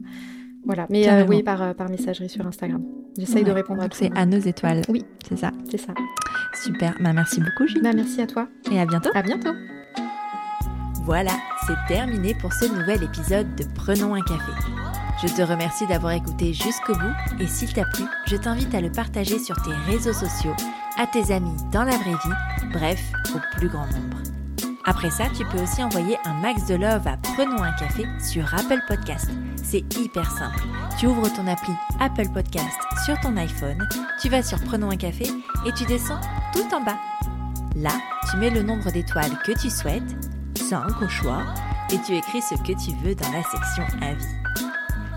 Voilà, 0.67 0.87
mais 0.91 1.09
euh, 1.09 1.25
oui, 1.27 1.43
par, 1.43 1.63
euh, 1.63 1.73
par 1.73 1.89
messagerie 1.89 2.29
sur 2.29 2.47
Instagram. 2.47 2.83
J'essaye 3.19 3.45
de 3.45 3.51
répondre 3.51 3.81
à 3.81 3.85
Donc, 3.85 3.93
tout. 3.93 3.99
c'est 3.99 4.11
à 4.17 4.27
nos 4.27 4.39
étoiles. 4.39 4.83
Oui. 4.91 5.05
C'est 5.27 5.39
ça. 5.39 5.51
C'est 5.71 5.79
ça. 5.79 5.95
Super. 6.63 6.95
Ben, 7.01 7.15
merci 7.15 7.41
beaucoup, 7.41 7.67
Julie. 7.67 7.81
Bah, 7.83 7.93
merci 7.95 8.21
à 8.21 8.27
toi. 8.27 8.47
Et 8.71 8.79
à 8.79 8.85
bientôt. 8.85 9.11
À 9.15 9.23
bientôt. 9.23 9.53
Voilà, 11.07 11.33
c'est 11.67 11.93
terminé 11.93 12.35
pour 12.35 12.53
ce 12.53 12.67
nouvel 12.67 13.03
épisode 13.03 13.47
de 13.57 13.65
Prenons 13.75 14.15
un 14.15 14.21
café. 14.21 14.90
Je 15.23 15.29
te 15.29 15.43
remercie 15.43 15.87
d'avoir 15.87 16.13
écouté 16.13 16.55
jusqu'au 16.55 16.95
bout 16.95 17.13
et 17.39 17.47
s'il 17.47 17.71
t'a 17.75 17.85
plu, 17.85 18.05
je 18.25 18.37
t'invite 18.37 18.75
à 18.75 18.81
le 18.81 18.91
partager 18.91 19.39
sur 19.39 19.55
tes 19.61 19.73
réseaux 19.87 20.15
sociaux, 20.15 20.55
à 20.99 21.07
tes 21.07 21.31
amis 21.31 21.57
dans 21.73 21.85
la 21.85 21.97
vraie 21.99 22.13
vie, 22.13 22.69
bref, 22.73 23.13
au 23.35 23.59
plus 23.59 23.69
grand 23.69 23.87
nombre. 23.89 24.17
Après 24.87 25.11
ça, 25.11 25.25
tu 25.37 25.45
peux 25.45 25.61
aussi 25.61 25.85
envoyer 25.85 26.17
un 26.25 26.33
max 26.41 26.65
de 26.67 26.75
love 26.75 27.07
à 27.07 27.19
Prenons 27.19 27.63
un 27.63 27.73
café 27.73 28.07
sur 28.19 28.55
Apple 28.55 28.81
Podcast. 28.89 29.31
C'est 29.63 29.85
hyper 29.99 30.31
simple. 30.31 30.65
Tu 30.99 31.07
ouvres 31.07 31.31
ton 31.31 31.47
appli 31.47 31.75
Apple 32.01 32.31
Podcast 32.33 32.79
sur 33.05 33.21
ton 33.21 33.37
iPhone, 33.37 33.87
tu 34.23 34.31
vas 34.31 34.43
sur 34.43 34.59
Prenons 34.65 34.91
un 34.91 34.97
café 34.97 35.27
et 35.67 35.73
tu 35.73 35.85
descends 35.85 36.21
tout 36.55 36.75
en 36.75 36.83
bas. 36.83 36.99
Là, 37.77 37.93
tu 38.31 38.39
mets 38.39 38.51
le 38.51 38.63
nombre 38.63 38.91
d'étoiles 38.91 39.39
que 39.45 39.53
tu 39.53 39.69
souhaites 39.69 40.17
5 40.57 41.03
au 41.03 41.09
choix 41.09 41.43
et 41.93 41.99
tu 42.07 42.17
écris 42.17 42.41
ce 42.41 42.55
que 42.55 42.73
tu 42.83 42.97
veux 43.05 43.15
dans 43.15 43.31
la 43.33 43.43
section 43.43 43.85
avis. 44.01 44.40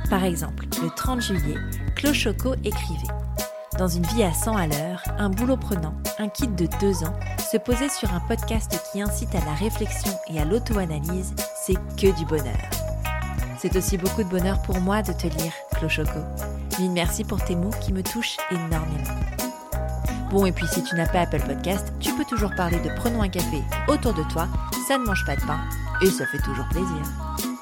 Par 0.09 0.23
exemple, 0.23 0.65
le 0.81 0.89
30 0.89 1.21
juillet, 1.21 1.57
Clochoco 1.95 2.53
écrivait 2.63 3.07
Dans 3.77 3.87
une 3.87 4.05
vie 4.07 4.23
à 4.23 4.33
100 4.33 4.55
à 4.55 4.67
l'heure, 4.67 5.03
un 5.17 5.29
boulot 5.29 5.57
prenant, 5.57 5.95
un 6.19 6.27
kit 6.27 6.47
de 6.47 6.67
2 6.79 7.03
ans, 7.03 7.13
se 7.51 7.57
poser 7.57 7.89
sur 7.89 8.13
un 8.13 8.19
podcast 8.21 8.79
qui 8.91 9.01
incite 9.01 9.33
à 9.35 9.45
la 9.45 9.53
réflexion 9.53 10.11
et 10.27 10.39
à 10.39 10.45
l'auto-analyse, 10.45 11.33
c'est 11.55 11.77
que 11.97 12.15
du 12.17 12.25
bonheur. 12.25 12.57
C'est 13.57 13.75
aussi 13.75 13.97
beaucoup 13.97 14.23
de 14.23 14.29
bonheur 14.29 14.61
pour 14.61 14.79
moi 14.81 15.01
de 15.01 15.13
te 15.13 15.27
lire, 15.27 15.53
Clochoco. 15.71 16.19
Mille 16.79 16.91
merci 16.91 17.23
pour 17.23 17.43
tes 17.43 17.55
mots 17.55 17.71
qui 17.81 17.93
me 17.93 18.03
touchent 18.03 18.37
énormément. 18.51 19.19
Bon, 20.31 20.45
et 20.45 20.51
puis 20.51 20.67
si 20.67 20.83
tu 20.83 20.95
n'as 20.95 21.07
pas 21.07 21.21
Apple 21.21 21.43
Podcast, 21.45 21.93
tu 21.99 22.11
peux 22.13 22.25
toujours 22.25 22.53
parler 22.55 22.79
de 22.79 22.89
Prenons 22.95 23.21
un 23.21 23.29
café 23.29 23.61
autour 23.87 24.13
de 24.13 24.23
toi, 24.23 24.47
ça 24.87 24.97
ne 24.97 25.05
mange 25.05 25.23
pas 25.25 25.35
de 25.35 25.41
pain 25.41 25.59
et 26.01 26.07
ça 26.07 26.25
fait 26.25 26.39
toujours 26.39 26.67
plaisir. 26.69 27.52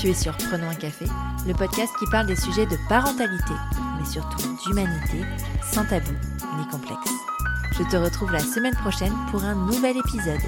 Tu 0.00 0.08
es 0.08 0.14
sur 0.14 0.34
Prenons 0.34 0.70
un 0.70 0.74
café, 0.74 1.04
le 1.46 1.52
podcast 1.52 1.92
qui 1.98 2.06
parle 2.10 2.24
des 2.24 2.34
sujets 2.34 2.64
de 2.64 2.76
parentalité, 2.88 3.52
mais 3.98 4.06
surtout 4.06 4.56
d'humanité, 4.64 5.26
sans 5.62 5.84
tabou 5.84 6.12
ni 6.56 6.66
complexe. 6.68 7.10
Je 7.72 7.82
te 7.82 7.96
retrouve 7.96 8.32
la 8.32 8.38
semaine 8.38 8.74
prochaine 8.76 9.12
pour 9.30 9.44
un 9.44 9.54
nouvel 9.54 9.98
épisode. 9.98 10.40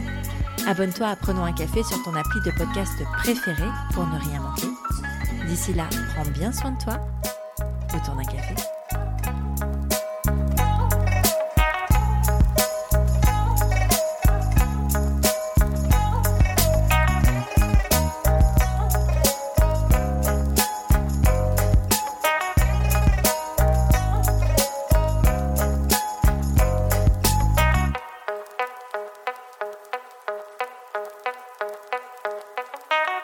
Abonne-toi 0.67 1.07
à 1.07 1.17
Prenons 1.17 1.45
un 1.45 1.53
café 1.53 1.83
sur 1.83 2.03
ton 2.03 2.15
appli 2.15 2.41
de 2.47 2.51
podcast 2.57 2.95
préféré 3.19 3.69
pour 3.93 4.07
ne 4.07 4.19
rien 4.21 4.41
manquer. 4.41 4.69
D'ici 5.47 5.75
là, 5.75 5.85
prends 6.15 6.31
bien 6.31 6.51
soin 6.51 6.71
de 6.71 6.83
toi 6.83 6.99
autour 7.95 8.15
d'un 8.15 8.25
café. 8.25 8.55